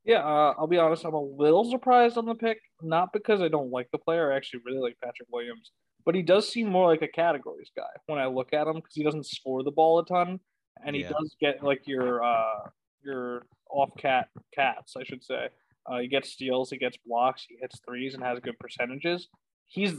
Yeah, 0.04 0.20
uh, 0.20 0.54
I'll 0.58 0.68
be 0.68 0.78
honest. 0.78 1.04
I'm 1.06 1.14
a 1.14 1.22
little 1.22 1.70
surprised 1.70 2.18
on 2.18 2.26
the 2.26 2.36
pick, 2.36 2.60
not 2.82 3.12
because 3.12 3.42
I 3.42 3.50
don't 3.50 3.72
like 3.72 3.90
the 3.92 3.98
player. 3.98 4.32
I 4.32 4.38
actually 4.38 4.62
really 4.66 4.80
like 4.80 4.98
Patrick 5.04 5.28
Williams, 5.32 5.72
but 6.06 6.16
he 6.16 6.22
does 6.22 6.50
seem 6.50 6.70
more 6.70 6.88
like 6.88 7.02
a 7.02 7.08
categories 7.10 7.72
guy 7.76 7.90
when 8.06 8.18
I 8.20 8.28
look 8.28 8.54
at 8.54 8.68
him 8.68 8.76
because 8.76 8.94
he 8.96 9.04
doesn't 9.04 9.26
score 9.26 9.64
the 9.64 9.72
ball 9.72 10.00
a 10.00 10.06
ton, 10.06 10.40
and 10.86 10.96
he 10.96 11.02
Yeah. 11.02 11.10
does 11.10 11.36
get 11.42 11.64
like 11.64 11.88
your 11.88 12.24
uh, 12.24 12.70
your 13.04 13.48
off 13.70 13.90
cat 13.98 14.30
cats, 14.54 14.96
I 14.96 15.04
should 15.04 15.24
say. 15.24 15.50
Uh, 15.86 16.00
he 16.00 16.08
gets 16.08 16.30
steals, 16.30 16.70
he 16.70 16.78
gets 16.78 16.98
blocks, 17.06 17.46
he 17.48 17.58
hits 17.62 17.80
threes, 17.86 18.14
and 18.14 18.24
has 18.24 18.40
good 18.40 18.60
percentages. 18.60 19.28
He's 19.70 19.94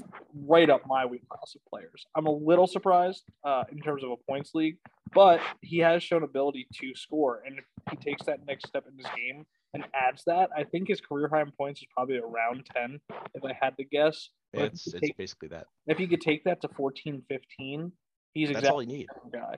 right 0.46 0.68
up 0.70 0.82
my 0.86 1.04
wheelhouse 1.04 1.54
of 1.54 1.60
players. 1.68 2.06
I'm 2.16 2.26
a 2.26 2.30
little 2.32 2.66
surprised 2.66 3.24
uh, 3.44 3.64
in 3.70 3.78
terms 3.80 4.02
of 4.02 4.10
a 4.10 4.16
points 4.16 4.54
league, 4.54 4.78
but 5.14 5.40
he 5.60 5.78
has 5.78 6.02
shown 6.02 6.22
ability 6.22 6.66
to 6.80 6.94
score, 6.94 7.42
and 7.46 7.58
if 7.58 7.64
he 7.90 7.96
takes 7.96 8.24
that 8.26 8.46
next 8.46 8.66
step 8.66 8.84
in 8.90 8.96
his 8.96 9.06
game 9.14 9.44
and 9.74 9.84
adds 9.94 10.22
that, 10.26 10.48
I 10.56 10.64
think 10.64 10.88
his 10.88 11.00
career 11.02 11.28
high 11.30 11.42
in 11.42 11.50
points 11.52 11.82
is 11.82 11.86
probably 11.94 12.16
around 12.16 12.66
10, 12.74 12.98
if 13.34 13.44
I 13.44 13.52
had 13.60 13.76
to 13.76 13.84
guess. 13.84 14.30
But 14.54 14.62
It's 14.64 14.86
it's 14.86 15.00
take- 15.00 15.16
basically 15.18 15.48
that. 15.48 15.66
If 15.86 15.98
he 15.98 16.06
could 16.06 16.22
take 16.22 16.44
that 16.44 16.62
to 16.62 16.68
14, 16.68 17.22
15, 17.28 17.92
he's 18.32 18.48
That's 18.48 18.58
exactly 18.60 18.70
all 18.74 18.82
you 18.82 18.88
need. 18.88 19.06
guy. 19.30 19.56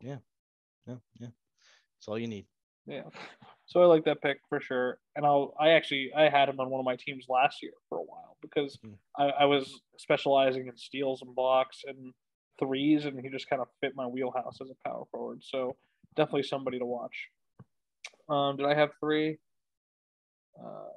Yeah, 0.00 0.16
yeah. 0.86 0.96
That's 1.20 2.08
all 2.08 2.18
you 2.18 2.26
need. 2.26 2.46
Yeah. 2.86 3.02
So 3.66 3.82
I 3.82 3.86
like 3.86 4.04
that 4.04 4.20
pick 4.22 4.38
for 4.48 4.60
sure. 4.60 4.98
And 5.16 5.24
I'll 5.24 5.54
I 5.58 5.70
actually 5.70 6.10
I 6.16 6.28
had 6.28 6.48
him 6.48 6.60
on 6.60 6.70
one 6.70 6.80
of 6.80 6.84
my 6.84 6.96
teams 6.96 7.26
last 7.28 7.62
year 7.62 7.72
for 7.88 7.98
a 7.98 8.02
while 8.02 8.36
because 8.42 8.78
Hmm. 8.82 8.94
I, 9.16 9.28
I 9.30 9.44
was 9.46 9.80
specializing 9.98 10.66
in 10.66 10.76
steals 10.76 11.22
and 11.22 11.34
blocks 11.34 11.82
and 11.86 12.12
threes 12.58 13.04
and 13.06 13.18
he 13.20 13.28
just 13.30 13.48
kind 13.48 13.62
of 13.62 13.68
fit 13.80 13.92
my 13.96 14.06
wheelhouse 14.06 14.58
as 14.60 14.70
a 14.70 14.88
power 14.88 15.04
forward. 15.10 15.42
So 15.42 15.76
definitely 16.16 16.42
somebody 16.44 16.78
to 16.78 16.86
watch. 16.86 17.28
Um 18.28 18.56
did 18.56 18.66
I 18.66 18.74
have 18.74 18.90
three? 19.00 19.38
Uh 20.58 20.90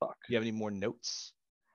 fuck. 0.00 0.16
You 0.28 0.36
have 0.36 0.42
any 0.42 0.52
more 0.52 0.70
notes? 0.70 1.32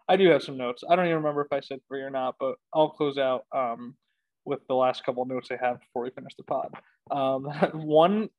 I 0.08 0.18
do 0.18 0.28
have 0.30 0.42
some 0.42 0.58
notes. 0.58 0.84
I 0.90 0.96
don't 0.96 1.06
even 1.06 1.18
remember 1.18 1.42
if 1.42 1.54
I 1.54 1.60
said 1.60 1.80
three 1.88 2.02
or 2.02 2.10
not, 2.10 2.36
but 2.40 2.56
I'll 2.74 2.90
close 2.90 3.18
out 3.20 3.46
um, 3.56 3.96
with 4.44 4.60
the 4.68 4.74
last 4.74 5.04
couple 5.06 5.22
of 5.22 5.30
notes 5.30 5.50
I 5.52 5.58
have 5.64 5.80
before 5.80 6.02
we 6.04 6.10
finish 6.10 6.34
the 6.36 6.44
pod. 6.44 6.74
Um, 7.12 7.44
one, 7.74 8.30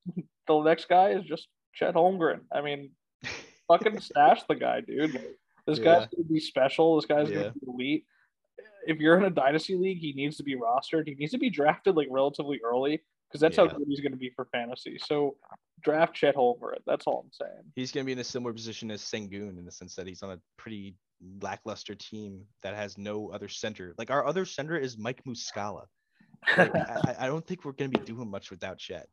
the 0.49 0.61
next 0.63 0.89
guy 0.89 1.11
is 1.11 1.23
just 1.25 1.47
Chet 1.75 1.95
Holmgren. 1.95 2.41
I 2.53 2.61
mean, 2.61 2.91
fucking 3.69 4.01
stash 4.01 4.43
the 4.49 4.55
guy, 4.55 4.81
dude. 4.81 5.13
This 5.67 5.79
Yeah. 5.79 5.85
guy's 5.85 6.09
gonna 6.09 6.29
be 6.29 6.41
special. 6.41 6.97
This 6.97 7.07
guy's 7.07 7.31
Yeah. 7.31 7.37
gonna 7.37 7.53
be 7.53 7.61
elite. 7.67 8.07
If 8.87 8.99
you're 8.99 9.17
in 9.17 9.25
a 9.25 9.31
dynasty 9.31 9.77
league, 9.77 9.99
he 9.99 10.13
needs 10.13 10.37
to 10.39 10.43
be 10.43 10.57
rostered. 10.57 11.07
He 11.07 11.15
needs 11.15 11.33
to 11.33 11.39
be 11.39 11.51
drafted 11.51 11.97
like 11.97 12.09
relatively 12.11 12.61
early 12.65 13.03
because 13.29 13.41
that's 13.41 13.57
how 13.57 13.67
good 13.67 13.87
he's 13.87 14.01
gonna 14.01 14.17
be 14.17 14.31
for 14.31 14.47
fantasy. 14.47 14.99
So 14.99 15.37
draft 15.83 16.15
Chet 16.15 16.35
Holmgren. 16.37 16.79
That's 16.87 17.07
all 17.07 17.25
I'm 17.25 17.33
saying. 17.33 17.73
He's 17.75 17.91
going 17.93 18.05
to 18.05 18.07
be 18.07 18.13
in 18.13 18.19
a 18.19 18.25
similar 18.25 18.53
position 18.53 18.91
as 18.91 19.01
Sengun 19.01 19.59
in 19.59 19.65
the 19.65 19.73
sense 19.73 19.95
that 19.95 20.07
he's 20.07 20.23
on 20.23 20.33
a 20.33 20.41
pretty 20.59 20.95
lackluster 21.41 21.95
team 21.95 22.45
that 22.63 22.75
has 22.75 22.99
no 22.99 23.31
other 23.31 23.49
center. 23.49 23.95
Like 23.97 24.11
our 24.11 24.27
other 24.27 24.45
center 24.45 24.77
is 24.77 24.99
Mike 24.99 25.23
Muscala. 25.25 25.87
I- 26.47 27.17
I 27.21 27.27
don't 27.29 27.47
think 27.47 27.65
we're 27.65 27.73
going 27.73 27.91
to 27.93 27.99
be 27.99 28.05
doing 28.05 28.31
much 28.31 28.51
without 28.51 28.77
Chet. 28.77 29.09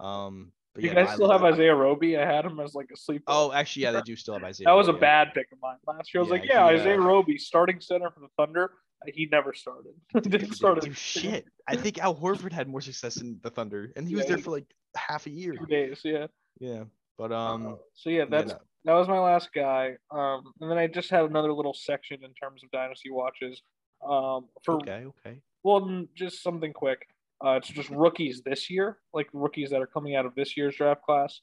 Um, 0.00 0.52
but 0.74 0.82
you 0.82 0.88
yeah, 0.90 0.94
guys 0.94 1.06
no, 1.06 1.10
I- 1.12 1.14
still 1.16 1.30
have 1.32 1.44
I- 1.44 1.48
Isaiah 1.50 1.74
Roby? 1.74 2.16
I 2.16 2.24
had 2.26 2.44
him 2.44 2.58
as 2.60 2.74
like 2.74 2.90
a 2.92 2.96
sleeper. 2.96 3.24
Oh, 3.26 3.52
actually, 3.52 3.82
yeah, 3.82 3.92
they 3.92 4.02
do 4.02 4.16
still 4.16 4.34
have 4.34 4.44
Isaiah. 4.44 4.66
That 4.66 4.72
was 4.72 4.88
a 4.88 4.92
Roby. 4.92 5.00
bad 5.00 5.28
pick 5.34 5.48
of 5.52 5.58
mine 5.60 5.76
last 5.86 6.12
year. 6.14 6.20
I 6.20 6.24
was 6.24 6.28
Yeah, 6.28 6.32
like, 6.40 6.48
yeah, 6.48 6.64
uh, 6.64 6.68
Isaiah 6.80 7.00
Roby, 7.00 7.38
starting 7.38 7.80
center 7.80 8.10
for 8.10 8.20
the 8.20 8.28
Thunder. 8.36 8.70
He 9.06 9.26
never 9.32 9.52
started. 9.52 9.94
He 10.14 10.20
Didn't 10.20 10.52
start 10.52 10.80
do 10.80 10.92
shit. 10.92 11.46
I 11.66 11.74
think 11.76 11.98
Al 11.98 12.14
Horford 12.14 12.52
had 12.52 12.68
more 12.68 12.80
success 12.80 13.16
in 13.16 13.38
the 13.42 13.50
Thunder, 13.50 13.92
and 13.96 14.06
he 14.08 14.14
was 14.14 14.26
there 14.26 14.38
for 14.38 14.52
like 14.52 14.66
half 14.96 15.26
a 15.26 15.30
year. 15.30 15.54
two 15.54 15.66
days. 15.66 16.00
Yeah. 16.04 16.26
Yeah, 16.60 16.84
but 17.18 17.32
um, 17.32 17.66
Uh, 17.66 17.74
so 17.94 18.10
yeah, 18.10 18.26
that's 18.28 18.52
yeah, 18.52 18.58
that 18.84 18.92
was 18.94 19.08
my 19.08 19.18
last 19.18 19.50
guy. 19.52 19.96
Um, 20.12 20.52
and 20.60 20.70
then 20.70 20.78
I 20.78 20.86
just 20.86 21.10
had 21.10 21.24
another 21.24 21.52
little 21.52 21.74
section 21.74 22.22
in 22.22 22.32
terms 22.34 22.62
of 22.62 22.70
dynasty 22.70 23.10
watches. 23.10 23.60
Um, 24.06 24.46
for 24.64 24.74
okay, 24.76 25.06
okay. 25.06 25.40
well, 25.64 26.06
just 26.14 26.42
something 26.42 26.72
quick. 26.72 27.06
Uh, 27.44 27.52
it's 27.52 27.68
just 27.68 27.90
rookies 27.90 28.42
this 28.42 28.70
year, 28.70 28.98
like 29.12 29.28
rookies 29.32 29.70
that 29.70 29.82
are 29.82 29.86
coming 29.86 30.14
out 30.14 30.26
of 30.26 30.34
this 30.34 30.56
year's 30.56 30.76
draft 30.76 31.02
class, 31.02 31.40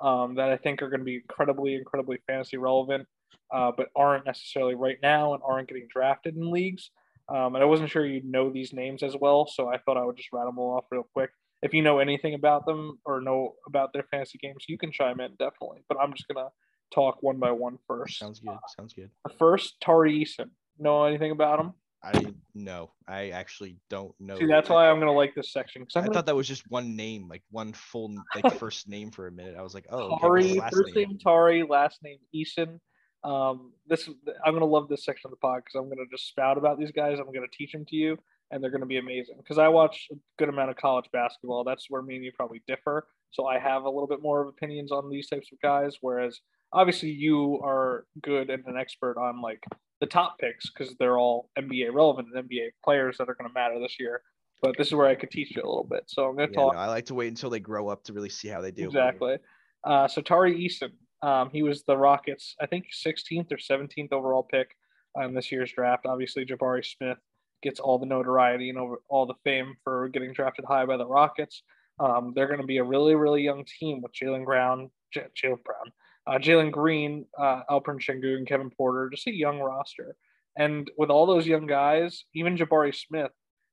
um, 0.00 0.34
that 0.34 0.48
I 0.48 0.56
think 0.56 0.82
are 0.82 0.88
going 0.88 1.00
to 1.00 1.04
be 1.04 1.16
incredibly, 1.16 1.74
incredibly 1.74 2.18
fantasy 2.26 2.56
relevant, 2.56 3.06
uh, 3.52 3.70
but 3.76 3.88
aren't 3.94 4.24
necessarily 4.24 4.74
right 4.74 4.98
now 5.02 5.34
and 5.34 5.42
aren't 5.46 5.68
getting 5.68 5.88
drafted 5.92 6.36
in 6.36 6.50
leagues. 6.50 6.90
Um, 7.28 7.54
and 7.54 7.62
I 7.62 7.66
wasn't 7.66 7.90
sure 7.90 8.04
you'd 8.04 8.24
know 8.24 8.50
these 8.50 8.72
names 8.72 9.02
as 9.02 9.14
well, 9.20 9.46
so 9.46 9.68
I 9.68 9.78
thought 9.78 9.96
I 9.96 10.04
would 10.04 10.16
just 10.16 10.32
rattle 10.32 10.52
them 10.52 10.58
off 10.58 10.86
real 10.90 11.06
quick. 11.12 11.30
If 11.62 11.72
you 11.72 11.82
know 11.82 12.00
anything 12.00 12.34
about 12.34 12.66
them 12.66 12.98
or 13.04 13.20
know 13.20 13.54
about 13.66 13.92
their 13.92 14.02
fantasy 14.10 14.38
games, 14.38 14.64
you 14.68 14.76
can 14.76 14.90
chime 14.90 15.20
in 15.20 15.30
definitely. 15.38 15.84
But 15.88 15.98
I'm 16.00 16.12
just 16.12 16.26
gonna 16.26 16.48
talk 16.92 17.22
one 17.22 17.38
by 17.38 17.52
one 17.52 17.78
first. 17.86 18.18
Sounds 18.18 18.40
good. 18.40 18.58
Sounds 18.76 18.92
good. 18.92 19.10
First, 19.38 19.80
Tari 19.80 20.24
Eason. 20.24 20.50
Know 20.78 21.04
anything 21.04 21.30
about 21.30 21.60
him? 21.60 21.74
I 22.04 22.34
no, 22.54 22.90
I 23.06 23.30
actually 23.30 23.76
don't 23.88 24.14
know. 24.18 24.36
See, 24.36 24.46
that's 24.46 24.68
why 24.68 24.90
I'm 24.90 24.98
gonna 24.98 25.12
like 25.12 25.34
this 25.34 25.52
section 25.52 25.82
because 25.82 25.96
I 25.96 26.00
gonna 26.00 26.14
thought 26.14 26.26
that 26.26 26.34
was 26.34 26.48
just 26.48 26.68
one 26.68 26.96
name, 26.96 27.28
like 27.28 27.42
one 27.50 27.72
full 27.72 28.14
like 28.34 28.54
first 28.58 28.88
name 28.88 29.10
for 29.10 29.28
a 29.28 29.32
minute. 29.32 29.54
I 29.56 29.62
was 29.62 29.72
like, 29.72 29.86
oh, 29.90 30.18
Tari, 30.18 30.58
first 30.72 30.94
name? 30.94 31.10
name 31.10 31.18
Tari, 31.18 31.62
last 31.62 32.00
name 32.02 32.18
Eason. 32.34 32.80
Um, 33.24 33.72
this 33.86 34.08
I'm 34.44 34.52
gonna 34.52 34.64
love 34.64 34.88
this 34.88 35.04
section 35.04 35.28
of 35.28 35.30
the 35.30 35.36
pod 35.36 35.62
because 35.64 35.78
I'm 35.78 35.88
gonna 35.88 36.08
just 36.10 36.28
spout 36.28 36.58
about 36.58 36.78
these 36.78 36.90
guys. 36.90 37.18
I'm 37.20 37.32
gonna 37.32 37.46
teach 37.52 37.70
them 37.70 37.84
to 37.88 37.96
you, 37.96 38.18
and 38.50 38.62
they're 38.62 38.70
gonna 38.70 38.84
be 38.86 38.98
amazing. 38.98 39.36
Because 39.38 39.58
I 39.58 39.68
watch 39.68 40.08
a 40.10 40.16
good 40.38 40.48
amount 40.48 40.70
of 40.70 40.76
college 40.76 41.06
basketball. 41.12 41.62
That's 41.62 41.86
where 41.88 42.02
me 42.02 42.16
and 42.16 42.24
you 42.24 42.32
probably 42.36 42.62
differ. 42.66 43.06
So 43.30 43.46
I 43.46 43.60
have 43.60 43.84
a 43.84 43.90
little 43.90 44.08
bit 44.08 44.22
more 44.22 44.42
of 44.42 44.48
opinions 44.48 44.90
on 44.90 45.08
these 45.08 45.28
types 45.28 45.50
of 45.52 45.60
guys, 45.60 45.98
whereas 46.00 46.40
obviously 46.72 47.10
you 47.10 47.60
are 47.62 48.06
good 48.22 48.50
and 48.50 48.64
an 48.66 48.76
expert 48.76 49.18
on 49.18 49.40
like 49.40 49.62
the 50.00 50.06
top 50.06 50.38
picks 50.38 50.70
because 50.70 50.94
they're 50.98 51.18
all 51.18 51.50
NBA 51.58 51.92
relevant 51.92 52.28
and 52.34 52.48
NBA 52.48 52.70
players 52.84 53.18
that 53.18 53.28
are 53.28 53.34
going 53.34 53.48
to 53.48 53.54
matter 53.54 53.78
this 53.78 53.96
year. 54.00 54.22
But 54.60 54.76
this 54.78 54.88
is 54.88 54.94
where 54.94 55.08
I 55.08 55.14
could 55.16 55.30
teach 55.30 55.56
you 55.56 55.62
a 55.62 55.66
little 55.66 55.86
bit. 55.88 56.04
So 56.06 56.26
I'm 56.28 56.36
going 56.36 56.48
to 56.48 56.54
Yeah, 56.54 56.60
talk 56.60 56.74
no, 56.74 56.78
I 56.78 56.86
like 56.86 57.06
to 57.06 57.14
wait 57.14 57.28
until 57.28 57.50
they 57.50 57.60
grow 57.60 57.88
up 57.88 58.04
to 58.04 58.12
really 58.12 58.28
see 58.28 58.48
how 58.48 58.60
they 58.60 58.70
do. 58.70 58.86
exactly. 58.86 59.38
Uh, 59.84 60.06
so 60.06 60.22
Tari 60.22 60.56
Eason, 60.56 60.92
um, 61.26 61.50
he 61.50 61.62
was 61.62 61.82
the 61.84 61.96
Rockets, 61.96 62.54
I 62.60 62.66
think 62.66 62.86
16th 63.04 63.50
or 63.52 63.56
17th 63.56 64.12
overall 64.12 64.44
pick 64.44 64.76
in 65.20 65.34
this 65.34 65.50
year's 65.50 65.72
draft. 65.72 66.06
Obviously, 66.06 66.44
Jabari 66.46 66.84
Smith 66.84 67.18
gets 67.62 67.80
all 67.80 67.98
the 67.98 68.06
notoriety 68.06 68.70
and 68.70 68.78
over 68.78 68.96
all 69.08 69.26
the 69.26 69.34
fame 69.44 69.74
for 69.84 70.08
getting 70.08 70.32
drafted 70.32 70.64
high 70.64 70.86
by 70.86 70.96
the 70.96 71.06
Rockets. 71.06 71.62
Um, 71.98 72.32
they're 72.34 72.46
going 72.48 72.60
to 72.60 72.66
be 72.66 72.78
a 72.78 72.84
really, 72.84 73.14
really 73.14 73.42
young 73.42 73.64
team 73.78 74.00
with 74.00 74.12
Jalen 74.12 74.44
Brown, 74.44 74.90
J- 75.12 75.26
Jalen 75.40 75.62
Brown, 75.62 75.92
uh, 76.26 76.38
Jalen 76.38 76.70
Green, 76.70 77.26
uh, 77.38 77.62
Alperen 77.70 78.00
Sengun, 78.00 78.36
and 78.36 78.46
Kevin 78.46 78.70
Porter. 78.70 79.10
Just 79.10 79.26
a 79.26 79.34
young 79.34 79.60
roster. 79.60 80.16
And 80.56 80.90
with 80.98 81.10
all 81.10 81.26
those 81.26 81.46
young 81.46 81.66
guys, 81.66 82.24
even 82.34 82.56
Jabari 82.56 82.94
Smith, 82.94 83.32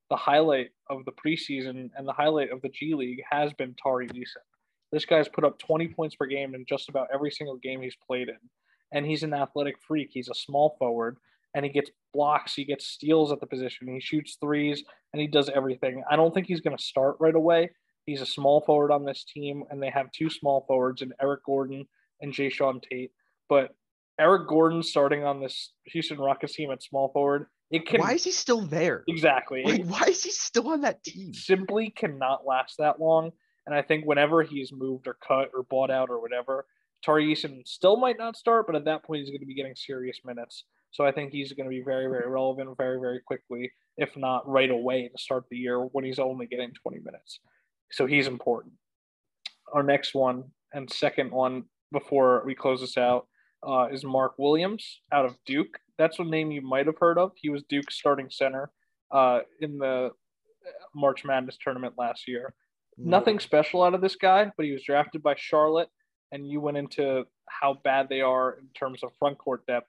the 0.09 0.15
highlight 0.15 0.69
of 0.89 1.05
the 1.05 1.11
preseason 1.11 1.89
and 1.95 2.07
the 2.07 2.13
highlight 2.13 2.51
of 2.51 2.61
the 2.61 2.69
G 2.69 2.95
League 2.95 3.21
has 3.29 3.53
been 3.53 3.75
Tari 3.81 4.07
Eason. 4.07 4.43
This 4.91 5.05
guy's 5.05 5.27
put 5.27 5.43
up 5.43 5.59
20 5.59 5.89
points 5.89 6.15
per 6.15 6.25
game 6.25 6.55
in 6.55 6.65
just 6.67 6.89
about 6.89 7.09
every 7.13 7.29
single 7.29 7.57
game 7.57 7.81
he's 7.81 7.97
played 8.07 8.29
in. 8.29 8.39
And 8.91 9.05
he's 9.05 9.21
an 9.21 9.35
athletic 9.35 9.75
freak. 9.87 10.09
He's 10.11 10.29
a 10.29 10.33
small 10.33 10.75
forward 10.79 11.17
and 11.53 11.65
he 11.65 11.71
gets 11.71 11.89
blocks, 12.13 12.55
he 12.55 12.63
gets 12.63 12.85
steals 12.85 13.31
at 13.31 13.39
the 13.39 13.47
position, 13.47 13.87
he 13.87 13.99
shoots 13.99 14.37
threes, 14.39 14.83
and 15.13 15.21
he 15.21 15.27
does 15.27 15.49
everything. 15.49 16.03
I 16.09 16.15
don't 16.15 16.33
think 16.33 16.47
he's 16.47 16.61
going 16.61 16.77
to 16.77 16.83
start 16.83 17.15
right 17.19 17.35
away. 17.35 17.71
He's 18.05 18.21
a 18.21 18.25
small 18.25 18.61
forward 18.61 18.91
on 18.91 19.05
this 19.05 19.23
team, 19.23 19.63
and 19.69 19.81
they 19.81 19.89
have 19.89 20.11
two 20.11 20.29
small 20.29 20.65
forwards 20.67 21.01
in 21.01 21.13
Eric 21.21 21.43
Gordon 21.45 21.87
and 22.21 22.33
Jae'Sean 22.33 22.81
Tate. 22.81 23.11
But 23.47 23.75
Eric 24.19 24.47
Gordon 24.47 24.83
starting 24.83 25.23
on 25.23 25.39
this 25.39 25.71
Houston 25.85 26.17
Rockets 26.17 26.53
team 26.55 26.71
at 26.71 26.83
small 26.83 27.09
forward, 27.13 27.47
it 27.71 27.85
can 27.85 28.01
Why 28.01 28.13
is 28.13 28.23
he 28.23 28.31
still 28.31 28.61
there? 28.61 29.03
exactly. 29.07 29.63
Like, 29.63 29.85
why 29.85 30.07
is 30.07 30.23
he 30.23 30.31
still 30.31 30.69
on 30.69 30.81
that 30.81 31.03
team? 31.03 31.33
simply 31.33 31.91
cannot 31.91 32.45
last 32.45 32.75
that 32.79 32.99
long. 32.99 33.31
And 33.65 33.75
I 33.75 33.81
think 33.81 34.05
whenever 34.05 34.41
he's 34.41 34.71
moved 34.71 35.07
or 35.07 35.17
cut 35.25 35.51
or 35.53 35.63
bought 35.63 35.91
out 35.91 36.09
or 36.09 36.21
whatever, 36.21 36.65
Tari 37.03 37.33
Eason 37.33 37.65
still 37.65 37.97
might 37.97 38.17
not 38.17 38.35
start, 38.35 38.65
but 38.65 38.75
at 38.75 38.85
that 38.85 39.03
point 39.03 39.21
he's 39.21 39.29
going 39.29 39.39
to 39.39 39.45
be 39.45 39.53
getting 39.53 39.75
serious 39.75 40.19
minutes. 40.25 40.65
So 40.91 41.05
I 41.05 41.11
think 41.11 41.31
he's 41.31 41.53
going 41.53 41.65
to 41.65 41.69
be 41.69 41.83
very, 41.83 42.07
very 42.07 42.27
relevant 42.27 42.75
very, 42.77 42.99
very 42.99 43.19
quickly, 43.19 43.71
if 43.97 44.17
not 44.17 44.47
right 44.47 44.71
away 44.71 45.07
to 45.07 45.17
start 45.21 45.43
the 45.49 45.57
year 45.57 45.79
when 45.79 46.03
he's 46.03 46.19
only 46.19 46.47
getting 46.47 46.71
20 46.81 46.99
minutes. 46.99 47.39
So 47.91 48.05
he's 48.05 48.27
important. 48.27 48.73
Our 49.71 49.83
next 49.83 50.15
one 50.15 50.45
and 50.73 50.91
second 50.91 51.31
one 51.31 51.65
before 51.91 52.43
we 52.45 52.55
close 52.55 52.81
this 52.81 52.97
out 52.97 53.27
uh, 53.67 53.87
is 53.91 54.03
Mark 54.03 54.33
Williams 54.37 55.01
out 55.11 55.25
of 55.25 55.35
Duke. 55.45 55.79
That's 55.97 56.19
a 56.19 56.23
name 56.23 56.51
you 56.51 56.61
might 56.61 56.85
have 56.85 56.97
heard 56.99 57.17
of. 57.17 57.31
He 57.35 57.49
was 57.49 57.63
Duke's 57.69 57.97
starting 57.97 58.29
center 58.29 58.71
uh, 59.11 59.39
in 59.59 59.77
the 59.77 60.11
March 60.95 61.25
Madness 61.25 61.57
tournament 61.61 61.95
last 61.97 62.27
year. 62.27 62.53
Nothing 62.97 63.39
special 63.39 63.81
out 63.81 63.93
of 63.93 64.01
this 64.01 64.15
guy, 64.15 64.51
but 64.57 64.65
he 64.65 64.73
was 64.73 64.83
drafted 64.83 65.23
by 65.23 65.35
Charlotte, 65.37 65.87
and 66.33 66.45
you 66.45 66.59
went 66.59 66.77
into 66.77 67.23
how 67.47 67.75
bad 67.83 68.09
they 68.09 68.19
are 68.19 68.57
in 68.59 68.67
terms 68.77 69.03
of 69.03 69.11
front 69.17 69.37
court 69.37 69.65
depth. 69.67 69.87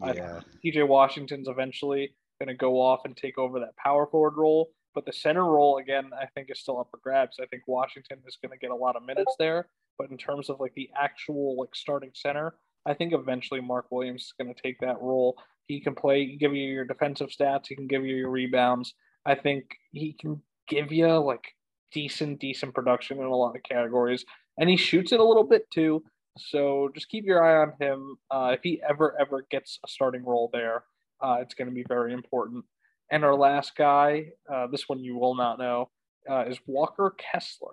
Yeah. 0.00 0.40
PJ 0.64 0.86
Washington's 0.86 1.48
eventually 1.48 2.14
going 2.38 2.48
to 2.48 2.54
go 2.54 2.80
off 2.80 3.00
and 3.04 3.16
take 3.16 3.36
over 3.36 3.58
that 3.60 3.76
power 3.76 4.06
forward 4.06 4.34
role, 4.36 4.70
but 4.94 5.04
the 5.04 5.12
center 5.12 5.44
role 5.44 5.78
again, 5.78 6.10
I 6.18 6.26
think 6.34 6.50
is 6.50 6.60
still 6.60 6.78
up 6.78 6.88
for 6.90 6.98
grabs. 7.02 7.36
I 7.42 7.46
think 7.46 7.64
Washington 7.66 8.18
is 8.26 8.38
going 8.40 8.52
to 8.52 8.58
get 8.58 8.70
a 8.70 8.76
lot 8.76 8.96
of 8.96 9.04
minutes 9.04 9.34
there, 9.38 9.66
but 9.98 10.10
in 10.10 10.16
terms 10.16 10.50
of 10.50 10.60
like 10.60 10.74
the 10.74 10.90
actual 11.00 11.56
like 11.58 11.74
starting 11.74 12.10
center, 12.14 12.54
I 12.86 12.94
think 12.94 13.12
eventually 13.12 13.60
Mark 13.60 13.86
Williams 13.90 14.22
is 14.22 14.34
going 14.38 14.52
to 14.52 14.62
take 14.62 14.80
that 14.80 15.00
role. 15.00 15.36
He 15.66 15.80
can 15.80 15.94
play, 15.94 16.36
give 16.36 16.54
you 16.54 16.64
your 16.64 16.84
defensive 16.84 17.28
stats, 17.28 17.66
he 17.68 17.76
can 17.76 17.86
give 17.86 18.04
you 18.04 18.16
your 18.16 18.30
rebounds. 18.30 18.94
I 19.24 19.34
think 19.36 19.64
he 19.92 20.12
can 20.12 20.42
give 20.68 20.90
you 20.90 21.08
like 21.18 21.54
decent, 21.92 22.40
decent 22.40 22.74
production 22.74 23.18
in 23.18 23.24
a 23.24 23.36
lot 23.36 23.54
of 23.54 23.62
categories, 23.62 24.24
and 24.58 24.68
he 24.68 24.76
shoots 24.76 25.12
it 25.12 25.20
a 25.20 25.24
little 25.24 25.44
bit 25.44 25.70
too. 25.70 26.02
So 26.38 26.90
just 26.94 27.08
keep 27.08 27.24
your 27.24 27.44
eye 27.44 27.62
on 27.62 27.74
him. 27.78 28.16
Uh, 28.30 28.52
if 28.54 28.60
he 28.62 28.82
ever 28.88 29.14
ever 29.20 29.46
gets 29.50 29.78
a 29.84 29.88
starting 29.88 30.24
role 30.24 30.50
there, 30.52 30.84
uh, 31.20 31.36
it's 31.40 31.54
going 31.54 31.68
to 31.68 31.74
be 31.74 31.84
very 31.86 32.12
important. 32.12 32.64
And 33.10 33.24
our 33.24 33.34
last 33.34 33.76
guy, 33.76 34.32
uh, 34.52 34.66
this 34.68 34.88
one 34.88 35.00
you 35.00 35.18
will 35.18 35.34
not 35.34 35.58
know, 35.58 35.90
uh, 36.28 36.44
is 36.46 36.58
Walker 36.66 37.14
Kessler. 37.18 37.72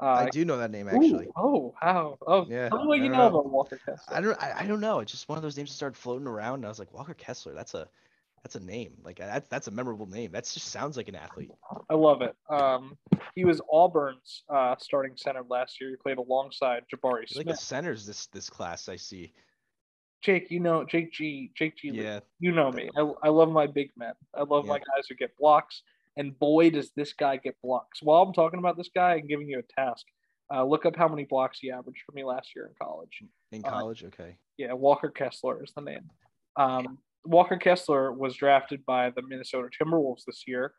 Uh, 0.00 0.26
I 0.26 0.30
do 0.30 0.44
know 0.44 0.58
that 0.58 0.70
name 0.70 0.86
ooh, 0.86 0.96
actually. 0.96 1.26
oh 1.36 1.74
wow! 1.82 2.18
Oh, 2.26 2.46
Yeah, 2.48 2.68
tell 2.68 2.82
me 2.82 2.86
what 2.86 3.00
I 3.00 3.04
you 3.04 3.10
know 3.10 3.18
know. 3.18 3.26
about 3.28 3.50
Walker 3.50 3.78
Kessler. 3.84 4.16
I 4.16 4.20
don't. 4.20 4.42
I, 4.42 4.60
I 4.60 4.66
don't 4.66 4.80
know. 4.80 5.00
It's 5.00 5.10
just 5.10 5.28
one 5.28 5.38
of 5.38 5.42
those 5.42 5.56
names 5.56 5.70
that 5.70 5.76
started 5.76 5.96
floating 5.96 6.26
around, 6.26 6.56
and 6.56 6.66
I 6.66 6.68
was 6.68 6.78
like, 6.78 6.92
Walker 6.94 7.14
Kessler. 7.14 7.52
That's 7.52 7.74
a, 7.74 7.88
that's 8.44 8.54
a 8.54 8.60
name. 8.60 8.92
Like 9.02 9.18
that's 9.18 9.48
that's 9.48 9.66
a 9.66 9.72
memorable 9.72 10.06
name. 10.06 10.32
That 10.32 10.44
just 10.44 10.68
sounds 10.68 10.96
like 10.96 11.08
an 11.08 11.16
athlete. 11.16 11.50
I 11.90 11.94
love 11.94 12.22
it. 12.22 12.36
Um, 12.48 12.96
he 13.34 13.44
was 13.44 13.60
Auburn's 13.72 14.44
uh, 14.48 14.76
starting 14.78 15.12
center 15.16 15.42
last 15.48 15.80
year. 15.80 15.90
He 15.90 15.96
played 15.96 16.18
alongside 16.18 16.84
Jabari 16.94 17.24
He's 17.26 17.36
like 17.36 17.46
the 17.46 17.56
centers 17.56 18.06
this 18.06 18.26
this 18.28 18.48
class 18.48 18.88
I 18.88 18.96
see. 18.96 19.32
Jake, 20.22 20.50
you 20.50 20.60
know 20.60 20.84
Jake 20.84 21.12
G. 21.12 21.50
Jake 21.56 21.76
G. 21.76 21.90
Lee. 21.90 22.02
Yeah. 22.02 22.20
You 22.40 22.52
know 22.52 22.70
me. 22.70 22.88
I, 22.96 23.12
I 23.24 23.28
love 23.28 23.50
my 23.50 23.66
big 23.66 23.90
men. 23.96 24.12
I 24.34 24.42
love 24.42 24.64
my 24.66 24.78
guys 24.78 25.06
who 25.08 25.16
get 25.16 25.36
blocks. 25.36 25.82
And 26.18 26.38
boy, 26.38 26.68
does 26.70 26.90
this 26.96 27.14
guy 27.14 27.36
get 27.38 27.54
blocks. 27.62 28.02
While 28.02 28.22
I'm 28.22 28.34
talking 28.34 28.58
about 28.58 28.76
this 28.76 28.90
guy 28.94 29.14
and 29.14 29.28
giving 29.28 29.48
you 29.48 29.60
a 29.60 29.80
task, 29.80 30.04
uh, 30.52 30.64
look 30.64 30.84
up 30.84 30.96
how 30.96 31.08
many 31.08 31.24
blocks 31.24 31.58
he 31.60 31.70
averaged 31.70 32.02
for 32.04 32.12
me 32.12 32.24
last 32.24 32.48
year 32.54 32.66
in 32.66 32.74
college. 32.82 33.22
In 33.52 33.64
Uh, 33.64 33.70
college, 33.70 34.04
okay. 34.04 34.36
Yeah, 34.56 34.72
Walker 34.72 35.08
Kessler 35.10 35.62
is 35.62 35.72
the 35.74 35.82
name. 35.82 36.10
Um, 36.56 36.98
Walker 37.24 37.56
Kessler 37.56 38.12
was 38.12 38.34
drafted 38.34 38.84
by 38.84 39.10
the 39.10 39.22
Minnesota 39.22 39.68
Timberwolves 39.80 40.24
this 40.26 40.44
year, 40.46 40.74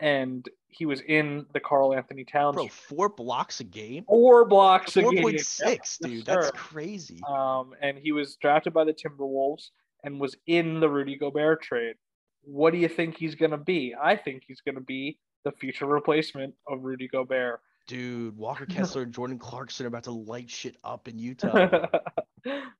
and 0.00 0.48
he 0.68 0.86
was 0.86 1.00
in 1.02 1.46
the 1.54 1.60
Karl-Anthony 1.60 2.24
Towns 2.24 2.54
Bro, 2.54 2.68
four 2.68 3.08
blocks 3.08 3.60
a 3.60 3.64
game. 3.64 4.04
four 4.04 4.44
blocks 4.44 4.96
a 4.96 5.02
Four 5.02 5.12
game. 5.12 5.22
point 5.22 5.40
six, 5.40 5.98
dude. 5.98 6.24
That's 6.26 6.50
crazy. 6.52 7.20
Um, 7.26 7.74
and 7.80 7.98
he 7.98 8.12
was 8.12 8.36
drafted 8.36 8.72
by 8.72 8.84
the 8.84 8.92
Timberwolves 8.94 9.70
and 10.04 10.20
was 10.20 10.36
in 10.46 10.78
the 10.80 10.88
Rudy 10.88 11.16
Gobert 11.16 11.62
trade. 11.62 11.96
What 12.46 12.72
do 12.72 12.78
you 12.78 12.88
think 12.88 13.16
he's 13.16 13.34
going 13.34 13.50
to 13.50 13.58
be? 13.58 13.94
I 14.00 14.16
think 14.16 14.42
he's 14.46 14.60
going 14.60 14.74
to 14.76 14.80
be 14.80 15.18
the 15.44 15.52
future 15.52 15.86
replacement 15.86 16.54
of 16.68 16.82
Rudy 16.82 17.08
Gobert. 17.08 17.60
Dude, 17.86 18.36
Walker 18.36 18.66
Kessler 18.68 19.02
and 19.02 19.12
Jordan 19.12 19.38
Clarkson 19.38 19.84
are 19.86 19.88
about 19.88 20.04
to 20.04 20.12
light 20.12 20.50
shit 20.50 20.76
up 20.84 21.08
in 21.08 21.18
Utah. 21.20 21.86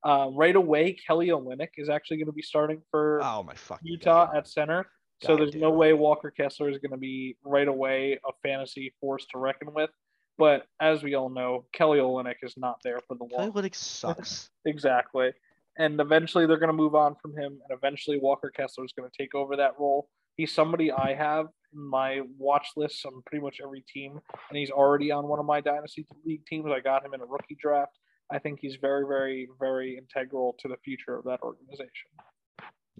um, 0.03 0.35
right 0.37 0.57
away, 0.57 0.93
Kelly 0.93 1.29
Olynyk 1.29 1.69
is 1.77 1.89
actually 1.89 2.19
going 2.19 2.27
to 2.27 2.33
be 2.33 2.43
starting 2.43 2.83
for 2.91 3.21
oh 3.23 3.43
my 3.43 3.55
fucking 3.55 3.87
Utah 3.87 4.27
God. 4.27 4.37
at 4.37 4.49
center. 4.49 4.87
So 5.23 5.37
there's 5.37 5.55
no 5.55 5.71
way 5.71 5.95
Walker 5.95 6.31
Kessler 6.31 6.69
is 6.69 6.79
going 6.79 6.91
to 6.91 6.99
be 6.99 7.37
right 7.45 7.69
away 7.69 8.19
a 8.29 8.33
fantasy 8.43 8.95
force 9.01 9.25
to 9.33 9.39
reckon 9.39 9.73
with. 9.73 9.89
But 10.37 10.67
as 10.81 11.03
we 11.03 11.15
all 11.15 11.31
know, 11.31 11.65
Kelly 11.73 11.99
Olynyk 11.99 12.37
is 12.43 12.55
not 12.57 12.77
there 12.83 12.99
for 13.07 13.15
the 13.15 13.27
Kelly 13.27 13.47
long. 13.47 13.53
Olynyk 13.53 13.75
sucks. 13.75 14.51
Exactly. 14.67 15.31
And 15.79 16.01
eventually 16.01 16.47
they're 16.47 16.59
going 16.59 16.69
to 16.69 16.73
move 16.73 16.95
on 16.95 17.17
from 17.21 17.33
him, 17.33 17.59
and 17.69 17.77
eventually 17.77 18.19
Walker 18.21 18.51
Kessler 18.55 18.85
is 18.85 18.93
going 18.97 19.11
to 19.11 19.23
take 19.23 19.35
over 19.35 19.57
that 19.57 19.73
role. 19.79 20.09
He's 20.37 20.53
somebody 20.53 20.93
I 20.93 21.15
have 21.15 21.47
in 21.73 21.81
my 21.89 22.21
watch 22.39 22.69
list 22.77 23.05
on 23.07 23.23
pretty 23.27 23.43
much 23.43 23.59
every 23.63 23.85
team, 23.93 24.19
and 24.51 24.59
he's 24.59 24.71
already 24.71 25.11
on 25.11 25.27
one 25.27 25.39
of 25.39 25.47
my 25.47 25.61
dynasty 25.61 26.07
league 26.25 26.47
teams. 26.47 26.67
I 26.71 26.81
got 26.81 27.05
him 27.05 27.15
in 27.15 27.21
a 27.21 27.27
rookie 27.27 27.57
draft. 27.61 27.99
I 28.31 28.39
think 28.39 28.61
he's 28.61 28.77
very, 28.81 29.05
very, 29.07 29.49
very 29.61 29.99
integral 29.99 30.57
to 30.61 30.69
the 30.69 30.77
future 30.85 31.17
of 31.17 31.25
that 31.25 31.41
organization. 31.43 32.11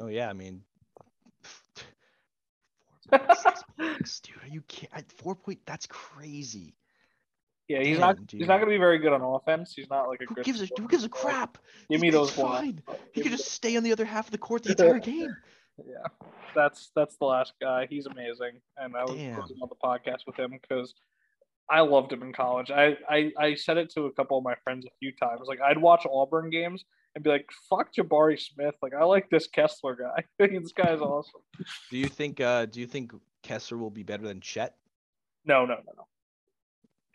Oh 0.01 0.09
yeah, 0.09 0.29
I 0.29 0.33
mean, 0.33 0.63
four 3.09 3.19
point 3.19 3.39
six 3.97 4.21
dude. 4.21 4.37
Are 4.43 4.49
you 4.49 4.63
kidding? 4.63 5.05
Four 5.17 5.35
point. 5.37 5.61
That's 5.67 5.87
crazy. 5.87 6.75
Yeah, 7.69 7.83
he's 7.83 7.99
not. 7.99 8.27
dude. 8.27 8.41
He's 8.41 8.49
not 8.49 8.57
going 8.59 8.69
to 8.69 8.75
be 8.75 8.79
very 8.79 8.99
good 8.99 9.13
on 9.13 9.23
offense. 9.23 9.73
He's 9.75 9.89
not 9.89 10.09
like 10.09 10.21
a 10.21 10.27
Who 10.27 10.43
gives 10.43 10.61
a 10.63 10.69
who 10.79 10.87
gives 10.87 11.05
a 11.05 11.09
crap? 11.09 11.59
Give 11.89 12.01
me 12.01 12.11
those 12.11 12.31
fine. 12.31 12.83
He 13.13 13.23
could 13.23 13.33
just 13.33 13.51
stay 13.51 13.77
on 13.77 13.83
the 13.83 13.93
other 13.93 14.05
half 14.05 14.27
of 14.27 14.33
the 14.33 14.39
court 14.39 14.65
the 14.65 14.71
entire 14.71 14.99
game. 15.01 15.35
Yeah, 15.79 16.07
that's 16.55 16.91
that's 16.95 17.17
the 17.17 17.25
last 17.25 17.55
guy. 17.61 17.87
He's 17.89 18.07
amazing, 18.07 18.61
and 18.77 18.95
I 18.95 19.05
was 19.05 19.53
on 19.63 19.69
the 19.69 19.77
podcast 19.83 20.27
with 20.27 20.37
him 20.39 20.59
because 20.61 20.95
I 21.71 21.81
loved 21.81 22.13
him 22.13 22.23
in 22.23 22.33
college. 22.33 22.71
I, 22.71 22.97
I 23.09 23.33
I 23.39 23.55
said 23.55 23.79
it 23.79 23.91
to 23.95 24.03
a 24.03 24.13
couple 24.13 24.37
of 24.39 24.45
my 24.45 24.55
friends 24.63 24.85
a 24.85 24.91
few 25.01 25.13
times. 25.13 25.43
Like 25.47 25.61
I'd 25.61 25.79
watch 25.79 26.07
Auburn 26.09 26.51
games 26.51 26.85
and 27.15 27.25
be 27.25 27.31
like, 27.31 27.49
"Fuck 27.71 27.95
Jabari 27.95 28.39
Smith." 28.39 28.75
Like 28.83 28.93
I 28.95 29.05
like 29.05 29.31
this 29.31 29.47
Kessler 29.47 29.97
guy. 29.97 30.25
this 30.39 30.73
guy's 30.73 31.01
awesome. 31.01 31.41
Do 31.91 31.97
you 31.97 32.09
think? 32.09 32.41
uh 32.41 32.67
Do 32.67 32.81
you 32.81 32.87
think 32.87 33.13
Kessler 33.43 33.79
will 33.79 33.91
be 33.91 34.03
better 34.03 34.23
than 34.25 34.41
Chet? 34.41 34.77
No, 35.47 35.65
no, 35.65 35.75
no, 35.75 35.93
no. 35.97 36.07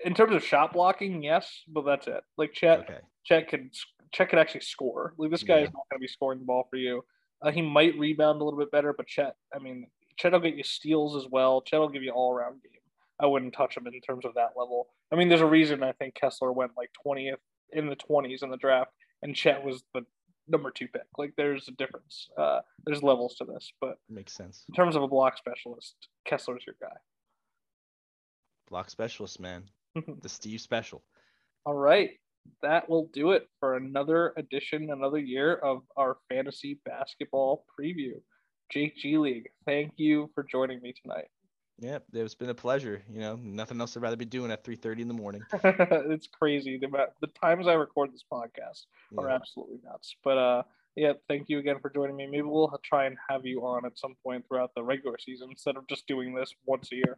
In 0.06 0.14
terms 0.14 0.34
of 0.36 0.44
shot 0.44 0.74
blocking, 0.74 1.22
yes, 1.24 1.64
but 1.68 1.84
that's 1.86 2.08
it. 2.08 2.24
Like 2.38 2.54
Chet, 2.54 2.80
Okay. 2.80 3.00
Chet 3.26 3.48
can 3.50 3.70
Chet 4.14 4.30
can 4.30 4.40
actually 4.40 4.62
score. 4.62 5.14
Like 5.18 5.30
this 5.32 5.44
guy 5.44 5.58
Yeah. 5.60 5.64
is 5.66 5.74
not 5.74 5.84
going 5.90 6.00
to 6.00 6.04
be 6.04 6.08
scoring 6.08 6.40
the 6.40 6.46
ball 6.46 6.66
for 6.70 6.78
you. 6.78 7.04
Uh, 7.42 7.52
he 7.52 7.62
might 7.62 7.98
rebound 7.98 8.42
a 8.42 8.44
little 8.44 8.60
bit 8.60 8.72
better, 8.72 8.92
but 8.94 9.08
Chet, 9.08 9.36
I 9.54 9.60
mean, 9.60 9.88
Chet 10.18 10.32
will 10.32 10.40
get 10.40 10.56
you 10.56 10.64
steals 10.64 11.16
as 11.16 11.30
well. 11.30 11.62
Chet 11.62 11.80
will 11.80 11.90
give 11.90 12.04
you 12.04 12.12
all 12.12 12.34
around 12.34 12.62
game. 12.64 12.72
I 13.20 13.26
wouldn't 13.28 13.54
touch 13.54 13.76
him 13.78 13.86
in 13.88 14.00
terms 14.02 14.26
of 14.26 14.34
that 14.36 14.52
level. 14.58 14.88
I 15.12 15.16
mean, 15.16 15.28
there's 15.30 15.42
a 15.42 15.46
reason 15.46 15.84
I 15.84 15.92
think 15.94 16.16
Kessler 16.16 16.52
went 16.54 16.72
like 16.78 16.90
20th 17.06 17.38
in 17.74 17.88
the 17.90 17.96
20s 17.96 18.42
in 18.44 18.50
the 18.50 18.58
draft. 18.58 18.92
and 19.22 19.36
Chet 19.36 19.64
was 19.64 19.84
the 19.94 20.02
number 20.48 20.72
two 20.72 20.88
pick. 20.88 21.04
Like 21.18 21.34
there's 21.38 21.68
a 21.68 21.72
difference. 21.74 22.30
Uh, 22.38 22.62
there's 22.86 23.04
levels 23.04 23.36
to 23.36 23.46
this, 23.46 23.72
but 23.82 24.00
Makes 24.10 24.34
sense. 24.34 24.64
in 24.70 24.74
terms 24.74 24.96
of 24.96 25.04
a 25.04 25.08
block 25.08 25.38
specialist, 25.38 25.96
Kessler's 26.26 26.64
your 26.66 26.76
guy. 26.82 26.96
Block 28.70 28.90
specialist, 28.90 29.40
man. 29.40 29.64
The 29.96 30.30
Steve 30.30 30.62
special. 30.62 31.04
All 31.66 31.76
right. 31.76 32.12
That 32.62 32.90
will 32.90 33.10
do 33.14 33.32
it 33.32 33.48
for 33.60 33.76
another 33.76 34.34
edition, 34.38 34.90
another 34.92 35.20
year 35.20 35.56
of 35.56 35.82
our 35.98 36.18
fantasy 36.30 36.80
basketball 36.86 37.66
preview. 37.80 38.14
Jake 38.72 38.96
G 38.98 39.18
League, 39.18 39.50
thank 39.66 39.94
you 39.98 40.30
for 40.34 40.44
joining 40.44 40.82
me 40.82 40.94
tonight. 41.02 41.28
Yeah, 41.82 42.00
it's 42.14 42.36
been 42.36 42.50
a 42.50 42.56
pleasure. 42.56 43.02
You 43.10 43.22
know, 43.22 43.36
nothing 43.42 43.80
else 43.80 43.96
I'd 43.96 44.04
rather 44.04 44.18
be 44.18 44.26
doing 44.26 44.52
at 44.52 44.64
3:30 44.64 45.02
in 45.02 45.08
the 45.08 45.14
morning. 45.14 45.42
it's 45.64 46.28
crazy. 46.28 46.78
The, 46.78 46.90
the 47.22 47.28
times 47.28 47.68
I 47.68 47.74
record 47.74 48.14
this 48.14 48.26
podcast 48.32 48.86
are 49.18 49.30
absolutely 49.30 49.80
nuts. 49.84 50.16
But 50.24 50.38
uh, 50.38 50.64
yeah, 50.96 51.14
thank 51.30 51.48
you 51.48 51.60
again 51.60 51.78
for 51.82 51.90
joining 51.90 52.18
me. 52.18 52.28
Maybe 52.28 52.42
we'll 52.42 52.78
try 52.84 53.06
and 53.06 53.16
have 53.30 53.46
you 53.46 53.62
on 53.62 53.86
at 53.86 53.98
some 53.98 54.16
point 54.24 54.46
throughout 54.48 54.72
the 54.76 54.84
regular 54.84 55.18
season 55.18 55.50
instead 55.52 55.78
of 55.78 55.88
just 55.88 56.06
doing 56.08 56.36
this 56.36 56.54
once 56.66 56.92
a 56.92 56.96
year. 56.96 57.18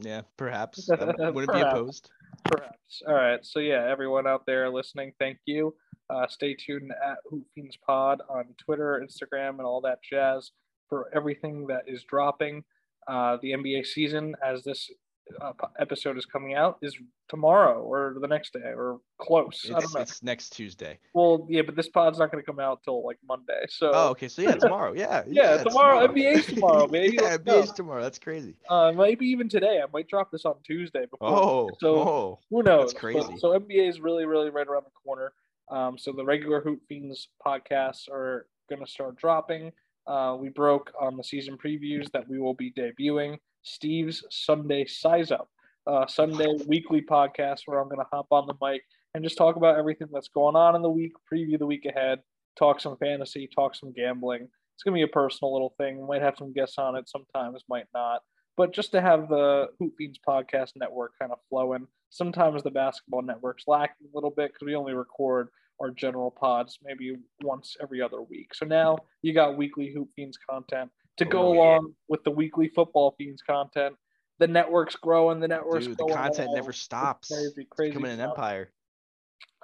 Yeah, 0.00 0.22
perhaps. 0.36 0.88
Wouldn't 0.88 1.16
be 1.36 1.46
Perhaps. 1.46 1.72
opposed. 1.72 2.10
Perhaps. 2.44 3.02
All 3.06 3.14
right. 3.14 3.44
So 3.44 3.60
yeah, 3.60 3.86
everyone 3.88 4.26
out 4.26 4.46
there 4.46 4.70
listening, 4.70 5.12
thank 5.18 5.38
you. 5.46 5.74
Uh, 6.08 6.26
stay 6.26 6.54
tuned 6.54 6.90
at 6.90 7.18
Hoop 7.28 7.44
Fiends 7.54 7.76
Pod 7.86 8.20
on 8.28 8.46
Twitter, 8.58 9.04
Instagram, 9.04 9.50
and 9.50 9.62
all 9.62 9.80
that 9.82 9.98
jazz 10.02 10.50
for 10.88 11.08
everything 11.14 11.66
that 11.68 11.82
is 11.86 12.02
dropping. 12.04 12.64
Uh, 13.06 13.36
the 13.42 13.52
NBA 13.52 13.86
season, 13.86 14.34
as 14.44 14.64
this 14.64 14.90
uh, 15.40 15.52
episode 15.78 16.16
is 16.18 16.26
coming 16.26 16.54
out, 16.54 16.78
is 16.82 16.96
tomorrow 17.28 17.82
or 17.82 18.16
the 18.20 18.26
next 18.26 18.52
day 18.52 18.72
or 18.74 19.00
close. 19.18 19.64
I 19.66 19.72
don't 19.74 19.84
It's, 19.84 19.94
know. 19.94 20.00
it's 20.00 20.22
next 20.22 20.50
Tuesday. 20.50 20.98
Well, 21.14 21.46
yeah, 21.48 21.62
but 21.62 21.76
this 21.76 21.88
pod's 21.88 22.18
not 22.18 22.30
going 22.32 22.42
to 22.42 22.46
come 22.46 22.58
out 22.60 22.82
till 22.82 23.04
like 23.04 23.18
Monday. 23.26 23.64
So 23.68 23.90
Oh, 23.92 24.08
okay. 24.10 24.28
So 24.28 24.42
yeah, 24.42 24.54
tomorrow. 24.56 24.92
Yeah. 24.94 25.22
yeah, 25.28 25.62
tomorrow, 25.62 26.06
NBA's 26.06 26.46
tomorrow, 26.46 26.86
baby. 26.88 27.18
yeah. 27.20 27.36
NBA's 27.38 27.72
tomorrow. 27.72 28.02
That's 28.02 28.18
crazy. 28.18 28.56
Uh, 28.68 28.92
maybe 28.92 29.26
even 29.26 29.48
today. 29.48 29.80
I 29.82 29.86
might 29.92 30.08
drop 30.08 30.30
this 30.30 30.44
on 30.44 30.56
Tuesday 30.64 31.06
before. 31.10 31.28
Oh, 31.28 31.70
so 31.80 31.96
oh. 31.98 32.38
who 32.50 32.62
knows? 32.62 32.92
That's 32.92 33.00
crazy. 33.00 33.20
So, 33.38 33.54
so 33.54 33.58
NBA 33.58 33.88
is 33.88 34.00
really, 34.00 34.26
really 34.26 34.50
right 34.50 34.66
around 34.66 34.84
the 34.84 34.90
corner. 35.04 35.32
Um, 35.70 35.96
so 35.98 36.12
the 36.12 36.24
regular 36.24 36.60
Hoop 36.60 36.80
Fiends 36.88 37.28
podcasts 37.46 38.08
are 38.10 38.46
going 38.68 38.84
to 38.84 38.90
start 38.90 39.16
dropping. 39.16 39.72
Uh, 40.06 40.36
we 40.40 40.48
broke 40.48 40.90
on 41.00 41.16
the 41.16 41.22
season 41.22 41.56
previews 41.56 42.10
that 42.12 42.28
we 42.28 42.38
will 42.38 42.54
be 42.54 42.72
debuting 42.72 43.38
Steve's 43.62 44.24
Sunday 44.30 44.86
Size 44.86 45.30
Up, 45.30 45.48
uh, 45.86 46.06
Sunday 46.06 46.54
weekly 46.66 47.02
podcast 47.02 47.62
where 47.66 47.78
I'm 47.78 47.88
going 47.88 47.98
to 47.98 48.06
hop 48.12 48.26
on 48.30 48.46
the 48.46 48.54
mic 48.60 48.82
and 49.14 49.24
just 49.24 49.36
talk 49.36 49.56
about 49.56 49.78
everything 49.78 50.08
that's 50.12 50.28
going 50.28 50.56
on 50.56 50.76
in 50.76 50.82
the 50.82 50.90
week, 50.90 51.12
preview 51.32 51.58
the 51.58 51.66
week 51.66 51.84
ahead, 51.84 52.20
talk 52.58 52.80
some 52.80 52.96
fantasy, 52.96 53.48
talk 53.54 53.74
some 53.74 53.92
gambling. 53.92 54.48
It's 54.74 54.82
going 54.84 54.94
to 54.94 55.06
be 55.06 55.10
a 55.10 55.12
personal 55.12 55.52
little 55.52 55.74
thing. 55.78 56.06
Might 56.06 56.22
have 56.22 56.36
some 56.38 56.52
guests 56.52 56.78
on 56.78 56.96
it 56.96 57.08
sometimes, 57.08 57.62
might 57.68 57.86
not. 57.92 58.22
But 58.56 58.72
just 58.72 58.92
to 58.92 59.00
have 59.00 59.28
the 59.28 59.68
Hoop 59.78 59.94
Fiends 59.98 60.18
podcast 60.26 60.72
network 60.76 61.12
kind 61.18 61.32
of 61.32 61.38
flowing. 61.48 61.86
Sometimes 62.10 62.62
the 62.62 62.70
basketball 62.70 63.22
network's 63.22 63.64
lacking 63.66 64.08
a 64.12 64.16
little 64.16 64.30
bit 64.30 64.52
because 64.52 64.66
we 64.66 64.74
only 64.74 64.94
record 64.94 65.48
our 65.80 65.90
general 65.90 66.30
pods 66.30 66.78
maybe 66.84 67.16
once 67.42 67.76
every 67.82 68.02
other 68.02 68.22
week. 68.22 68.54
So 68.54 68.66
now 68.66 68.98
you 69.22 69.32
got 69.32 69.56
weekly 69.56 69.92
Hoop 69.92 70.08
Fiends 70.14 70.38
content 70.48 70.90
to 71.20 71.24
go 71.26 71.48
Oh, 71.48 71.52
yeah. 71.52 71.58
along 71.60 71.94
with 72.08 72.24
the 72.24 72.30
weekly 72.30 72.68
Football 72.68 73.14
Fiends 73.16 73.42
content. 73.42 73.94
The 74.38 74.46
network's 74.48 74.96
growing. 74.96 75.38
The 75.40 75.48
network's 75.48 75.86
Dude, 75.86 75.98
the 75.98 76.06
content 76.06 76.50
never 76.54 76.70
It's 76.70 76.80
stops. 76.80 77.28
Crazy, 77.28 77.52
It's 77.58 77.68
crazy. 77.70 77.90
becoming 77.92 78.12
an 78.12 78.20
empire. 78.20 78.72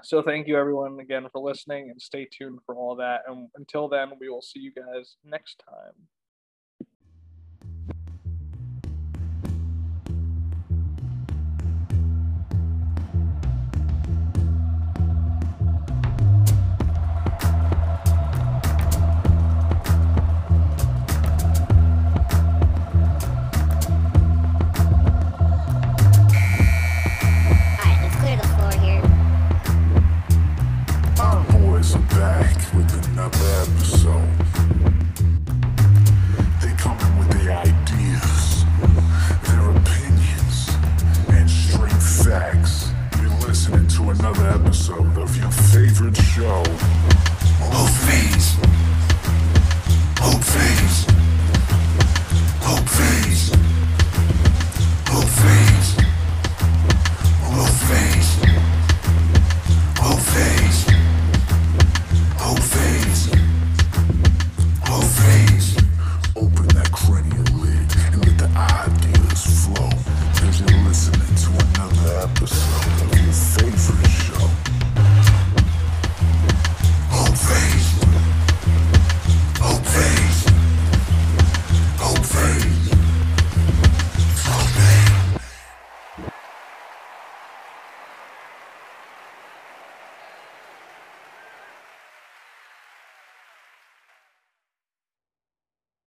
So 0.03 0.23
thank 0.23 0.47
you 0.47 0.59
everyone 0.59 1.01
again 1.01 1.27
for 1.33 1.41
listening 1.41 1.89
and 1.91 2.01
stay 2.01 2.27
tuned 2.31 2.59
for 2.67 2.75
all 2.77 2.95
that. 2.97 3.23
And 3.27 3.49
until 3.57 3.89
then, 3.89 4.13
we 4.21 4.29
will 4.29 4.43
see 4.43 4.61
you 4.61 4.73
guys 4.73 5.17
next 5.25 5.63
time. 5.69 5.95
back 32.27 32.75
with 32.75 32.91
another 33.09 33.47
episode. 33.63 34.29
They 36.61 36.73
come 36.77 36.99
in 37.07 37.19
with 37.21 37.31
their 37.37 37.53
ideas, 37.57 38.65
their 39.47 39.65
opinions, 39.71 40.57
and 41.29 41.49
straight 41.49 42.03
facts. 42.25 42.91
You're 43.21 43.39
listening 43.47 43.87
to 43.97 44.11
another 44.11 44.49
episode 44.49 45.17
of 45.19 45.37
your 45.37 45.53
favorite 45.53 46.17
show. 46.17 46.65
Hoop 47.75 47.91
Fiends. 48.07 48.66